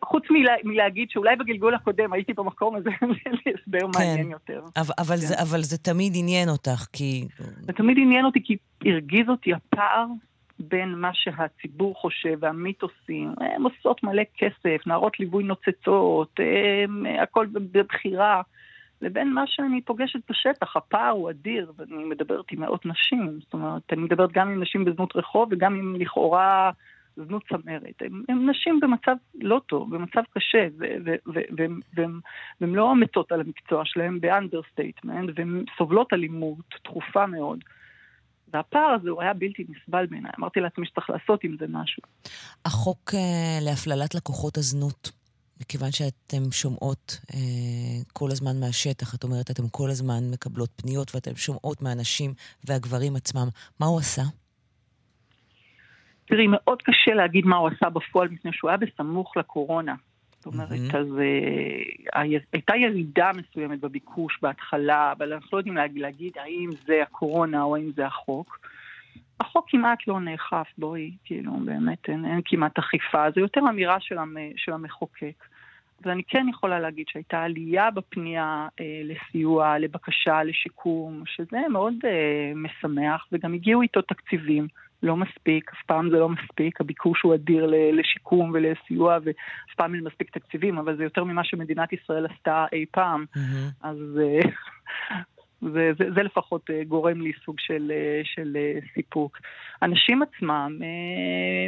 וחוץ 0.00 0.24
מלהגיד 0.64 1.10
שאולי 1.10 1.36
בגלגול 1.36 1.74
הקודם 1.74 2.12
הייתי 2.12 2.32
במקום 2.32 2.76
הזה, 2.76 2.90
אין 3.26 3.36
לי 3.46 3.52
הסבר 3.54 3.78
כן. 3.78 3.98
מעניין 3.98 4.30
יותר. 4.30 4.62
אבל 5.42 5.62
זה 5.62 5.78
תמיד 5.78 6.12
עניין 6.16 6.48
אותך, 6.48 6.86
כי... 6.92 7.28
זה 7.60 7.72
תמיד 7.72 7.96
עניין 8.00 8.24
אותי, 8.24 8.40
כי 8.44 8.56
הרגיז 8.84 9.28
אותי 9.28 9.52
הפער 9.52 10.06
בין 10.58 10.94
מה 10.94 11.10
שהציבור 11.12 11.94
חושב 11.94 12.38
והמיתוסים, 12.40 13.34
הן 13.40 13.62
עושות 13.62 14.02
מלא 14.02 14.22
כסף, 14.38 14.86
נערות 14.86 15.20
ליווי 15.20 15.44
נוצצות, 15.44 16.40
הכל 17.22 17.46
בבחירה, 17.52 18.42
לבין 19.02 19.32
מה 19.32 19.44
שאני 19.46 19.80
פוגשת 19.80 20.20
בשטח, 20.30 20.76
הפער 20.76 21.10
הוא 21.10 21.30
אדיר, 21.30 21.72
ואני 21.76 22.04
מדברת 22.04 22.44
עם 22.52 22.60
מאות 22.60 22.86
נשים, 22.86 23.38
זאת 23.44 23.52
אומרת, 23.52 23.82
אני 23.92 24.02
מדברת 24.02 24.32
גם 24.32 24.48
עם 24.48 24.62
נשים 24.62 24.84
בזנות 24.84 25.16
רחוב 25.16 25.48
וגם 25.52 25.74
עם 25.74 25.96
לכאורה 25.98 26.70
זנות 27.16 27.42
צמרת. 27.48 28.02
הן 28.28 28.50
נשים 28.50 28.80
במצב 28.80 29.16
לא 29.34 29.60
טוב, 29.66 29.96
במצב 29.96 30.20
קשה, 30.30 30.68
והן 31.56 32.74
לא 32.74 32.96
מתות 32.96 33.32
על 33.32 33.40
המקצוע 33.40 33.82
שלהן 33.84 34.20
ב 34.20 34.27
understatement, 34.27 35.30
והן 35.36 35.64
סובלות 35.78 36.12
אלימות 36.12 36.74
תכופה 36.84 37.26
מאוד. 37.26 37.58
והפער 38.52 38.96
הזה 39.00 39.10
הוא 39.10 39.22
היה 39.22 39.34
בלתי 39.34 39.64
נסבל 39.68 40.06
בעיניי. 40.06 40.32
אמרתי 40.38 40.60
לעצמי 40.60 40.86
שצריך 40.86 41.10
לעשות 41.10 41.44
עם 41.44 41.56
זה 41.60 41.66
משהו. 41.68 42.02
החוק 42.64 43.10
אה, 43.10 43.16
להפללת 43.64 44.14
לקוחות 44.14 44.56
הזנות, 44.56 45.10
מכיוון 45.66 45.92
שאתן 45.92 46.50
שומעות 46.50 47.20
אה, 47.30 47.34
כל 48.12 48.28
הזמן 48.30 48.60
מהשטח, 48.60 49.14
את 49.14 49.24
אומרת, 49.24 49.50
אתן 49.50 49.62
כל 49.70 49.90
הזמן 49.90 50.20
מקבלות 50.32 50.70
פניות 50.76 51.14
ואתן 51.14 51.36
שומעות 51.36 51.82
מהנשים 51.82 52.30
והגברים 52.64 53.16
עצמם, 53.16 53.48
מה 53.80 53.86
הוא 53.86 53.98
עשה? 53.98 54.22
תראי, 56.26 56.46
מאוד 56.50 56.82
קשה 56.82 57.14
להגיד 57.14 57.46
מה 57.46 57.56
הוא 57.56 57.68
עשה 57.68 57.90
בפועל, 57.90 58.28
מפני 58.28 58.50
שהוא 58.52 58.70
היה 58.70 58.76
בסמוך 58.76 59.36
לקורונה. 59.36 59.94
זאת 60.38 60.46
אומרת. 60.46 60.94
אז 60.94 61.06
uh, 61.06 62.20
הייתה 62.52 62.76
ירידה 62.76 63.30
מסוימת 63.36 63.80
בביקוש 63.80 64.38
בהתחלה, 64.42 65.12
אבל 65.12 65.32
אנחנו 65.32 65.48
לא 65.52 65.58
יודעים 65.58 65.76
להגיד, 65.76 66.02
להגיד 66.02 66.32
האם 66.38 66.70
זה 66.86 67.02
הקורונה 67.02 67.62
או 67.62 67.76
האם 67.76 67.90
זה 67.96 68.06
החוק. 68.06 68.58
החוק 69.40 69.66
כמעט 69.68 69.98
לא 70.06 70.20
נאכף, 70.20 70.66
בואי, 70.78 71.10
כאילו, 71.24 71.52
באמת 71.64 72.08
אין, 72.08 72.24
אין 72.24 72.40
כמעט 72.44 72.78
אכיפה, 72.78 73.30
זה 73.34 73.40
יותר 73.40 73.60
אמירה 73.70 74.00
של, 74.00 74.18
המ, 74.18 74.36
של 74.56 74.72
המחוקק. 74.72 75.44
אבל 76.02 76.10
אני 76.12 76.22
כן 76.28 76.46
יכולה 76.50 76.80
להגיד 76.80 77.06
שהייתה 77.08 77.42
עלייה 77.42 77.90
בפנייה 77.90 78.68
אה, 78.80 79.02
לסיוע, 79.04 79.78
לבקשה, 79.78 80.42
לשיקום, 80.42 81.22
שזה 81.26 81.60
מאוד 81.72 81.94
אה, 82.04 82.52
משמח, 82.54 83.26
וגם 83.32 83.54
הגיעו 83.54 83.82
איתו 83.82 84.02
תקציבים. 84.02 84.68
לא 85.02 85.16
מספיק, 85.16 85.70
אף 85.72 85.82
פעם 85.86 86.10
זה 86.10 86.16
לא 86.16 86.28
מספיק, 86.28 86.80
הביקוש 86.80 87.22
הוא 87.22 87.34
אדיר 87.34 87.72
לשיקום 87.92 88.50
ולסיוע 88.54 89.18
ואף 89.24 89.74
פעם 89.76 89.94
אין 89.94 90.04
מספיק 90.04 90.30
תקציבים, 90.30 90.78
אבל 90.78 90.96
זה 90.96 91.04
יותר 91.04 91.24
ממה 91.24 91.44
שמדינת 91.44 91.92
ישראל 91.92 92.26
עשתה 92.26 92.66
אי 92.72 92.84
פעם. 92.90 93.24
Mm-hmm. 93.36 93.72
אז 93.82 93.96
אה, 94.20 94.50
זה, 95.62 95.90
זה, 95.98 96.04
זה 96.14 96.22
לפחות 96.22 96.70
אה, 96.70 96.84
גורם 96.84 97.20
לי 97.20 97.32
סוג 97.44 97.60
של, 97.60 97.92
אה, 97.94 98.20
של 98.24 98.56
סיפוק. 98.94 99.38
הנשים 99.82 100.22
עצמם 100.22 100.78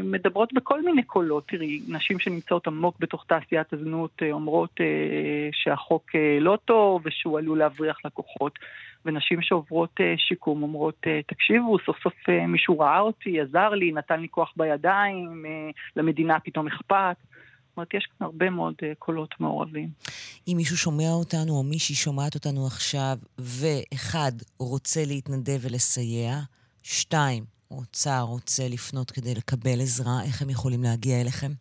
מדברות 0.03 0.53
בכל 0.53 0.83
מיני 0.83 1.03
קולות. 1.03 1.49
תראי, 1.49 1.81
נשים 1.89 2.19
שנמצאות 2.19 2.67
עמוק 2.67 2.97
בתוך 2.99 3.25
תעשיית 3.29 3.73
הזנות 3.73 4.23
אומרות 4.33 4.81
שהחוק 5.53 6.11
לא 6.41 6.59
טוב 6.65 7.03
ושהוא 7.05 7.39
עלול 7.39 7.59
להבריח 7.59 7.99
לקוחות. 8.05 8.59
ונשים 9.05 9.43
שעוברות 9.43 10.01
שיקום 10.17 10.63
אומרות, 10.63 11.07
תקשיבו, 11.27 11.79
סוף 11.87 12.03
סוף 12.03 12.29
מישהו 12.49 12.79
ראה 12.79 13.01
אותי, 13.01 13.41
עזר 13.41 13.69
לי, 13.69 13.93
נתן 13.93 14.21
לי 14.21 14.29
כוח 14.31 14.53
בידיים, 14.57 15.45
למדינה 15.97 16.41
פתאום 16.41 16.67
אכפת. 16.67 17.17
אומרת, 17.79 17.95
יש 17.95 18.09
כאן 18.19 18.27
הרבה 18.27 18.51
מאוד 18.51 18.75
uh, 18.75 18.95
קולות 18.99 19.35
מעורבים. 19.41 19.89
אם 20.49 20.55
מישהו 20.57 20.77
שומע 20.77 21.11
אותנו, 21.11 21.53
או 21.53 21.63
מישהי 21.63 21.95
שומעת 21.95 22.35
אותנו 22.35 22.67
עכשיו, 22.67 23.19
ואחד, 23.39 24.33
רוצה 24.59 25.05
להתנדב 25.05 25.59
ולסייע, 25.61 26.39
שתיים, 26.83 27.45
רוצה, 27.69 28.21
רוצה 28.21 28.69
לפנות 28.69 29.11
כדי 29.11 29.35
לקבל 29.35 29.81
עזרה, 29.81 30.23
איך 30.23 30.43
הם 30.43 30.51
יכולים 30.51 30.83
להגיע 30.83 31.21
אליכם? 31.21 31.53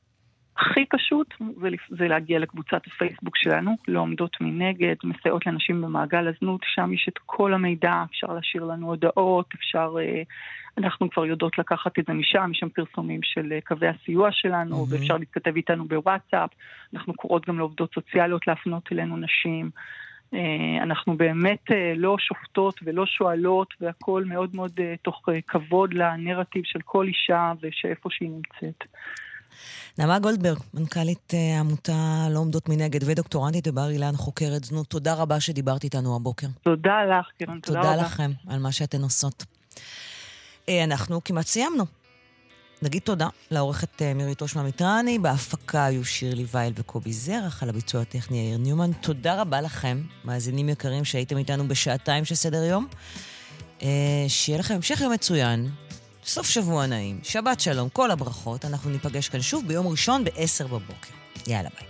הכי 0.58 0.86
פשוט 0.86 1.34
זה, 1.62 1.70
זה 1.90 2.08
להגיע 2.08 2.40
לקבוצת 2.40 2.82
הפייסבוק 2.88 3.38
שלנו, 3.38 3.76
לא 3.88 4.00
עומדות 4.00 4.38
מנגד, 4.42 4.96
מסייעות 5.04 5.46
לאנשים 5.46 5.82
במעגל 5.82 6.28
הזנות, 6.28 6.62
שם 6.64 6.94
יש 6.94 7.06
את 7.10 7.18
כל 7.26 7.54
המידע, 7.54 8.04
אפשר 8.10 8.28
להשאיר 8.28 8.64
לנו 8.64 8.88
הודעות, 8.88 9.46
אפשר, 9.56 9.96
אה, 10.00 10.22
אנחנו 10.78 11.10
כבר 11.10 11.26
יודעות 11.26 11.58
לקחת 11.58 12.00
את 12.00 12.06
זה 12.08 12.14
משם, 12.14 12.52
יש 12.52 12.60
שם 12.60 12.70
פרסומים 12.70 13.20
של 13.24 13.54
אה, 13.54 13.62
קווי 13.62 13.88
הסיוע 13.88 14.30
שלנו, 14.32 14.76
mm-hmm. 14.76 14.94
ואפשר 14.94 15.18
להתכתב 15.18 15.56
איתנו 15.56 15.86
בוואטסאפ, 15.86 16.50
אנחנו 16.94 17.14
קוראות 17.14 17.48
גם 17.48 17.58
לעובדות 17.58 17.94
סוציאליות 17.94 18.48
להפנות 18.48 18.90
אלינו 18.92 19.18
נשים. 19.18 19.70
אה, 20.34 20.84
אנחנו 20.84 21.18
באמת 21.18 21.66
לא 21.96 22.16
שופטות 22.20 22.80
ולא 22.84 23.06
שואלות, 23.06 23.74
והכול 23.82 24.24
מאוד 24.24 24.56
מאוד 24.56 24.80
תוך 25.02 25.30
כבוד 25.48 25.94
לנרטיב 25.94 26.64
של 26.66 26.80
כל 26.86 27.08
אישה 27.08 27.54
ושאיפה 27.62 28.10
שהיא 28.12 28.30
נמצאת. 28.30 28.84
נעמה 29.98 30.20
גולדברג, 30.20 30.58
מנכ"לית 30.74 31.34
אה, 31.34 31.58
העמותה 31.58 32.28
לא 32.32 32.40
עומדות 32.40 32.70
מנגד 32.70 33.00
ודוקטורנטית 33.06 33.68
בבר 33.68 33.90
אילן, 33.90 34.16
חוקרת 34.16 34.64
זנות, 34.64 34.88
תודה 34.88 35.14
רבה 35.14 35.40
שדיברת 35.40 35.84
איתנו 35.84 36.16
הבוקר. 36.16 36.48
תודה 36.64 37.06
לך, 37.06 37.28
קרן, 37.40 37.60
תודה, 37.60 37.80
תודה 37.80 37.80
רבה. 37.80 37.92
תודה 37.92 38.06
לכם 38.06 38.32
על 38.48 38.60
מה 38.60 38.72
שאתן 38.72 39.02
עושות. 39.02 39.46
אה, 40.70 40.84
אנחנו 40.84 41.24
כמעט 41.24 41.46
סיימנו. 41.46 41.86
נגיד 42.82 43.02
תודה 43.02 43.28
לעורכת 43.52 44.02
אה, 44.02 44.14
מירי 44.14 44.36
תושמה 44.36 44.64
מיטרני, 44.64 45.20
בהפקה 45.20 45.86
היו 45.86 46.06
שירלי 46.06 46.46
וייל 46.54 46.74
וקובי 46.76 47.14
זרח, 47.14 47.64
על 47.64 47.70
הביצוע 47.70 48.02
הטכני 48.02 48.38
יאיר 48.38 48.58
ניומן. 48.58 48.94
תודה 48.94 49.42
רבה 49.42 49.62
לכם, 49.62 50.02
מאזינים 50.26 50.70
יקרים 50.70 51.06
שהייתם 51.06 51.38
איתנו 51.38 51.68
בשעתיים 51.68 52.26
של 52.26 52.36
סדר 52.36 52.64
יום. 52.64 52.88
שיהיה 54.28 54.60
לכם 54.60 54.74
המשך 54.74 55.02
יום 55.02 55.14
מצוין. 55.14 55.70
סוף 56.28 56.48
שבוע 56.50 56.86
נעים, 56.86 57.20
שבת 57.24 57.60
שלום, 57.60 57.90
כל 57.90 58.12
הברכות. 58.12 58.66
אנחנו 58.66 58.90
ניפגש 58.90 59.30
כאן 59.30 59.42
שוב 59.42 59.68
ביום 59.68 59.88
ראשון 59.88 60.24
ב-10 60.24 60.68
בבוקר. 60.68 61.10
יאללה 61.48 61.70
ביי. 61.80 61.87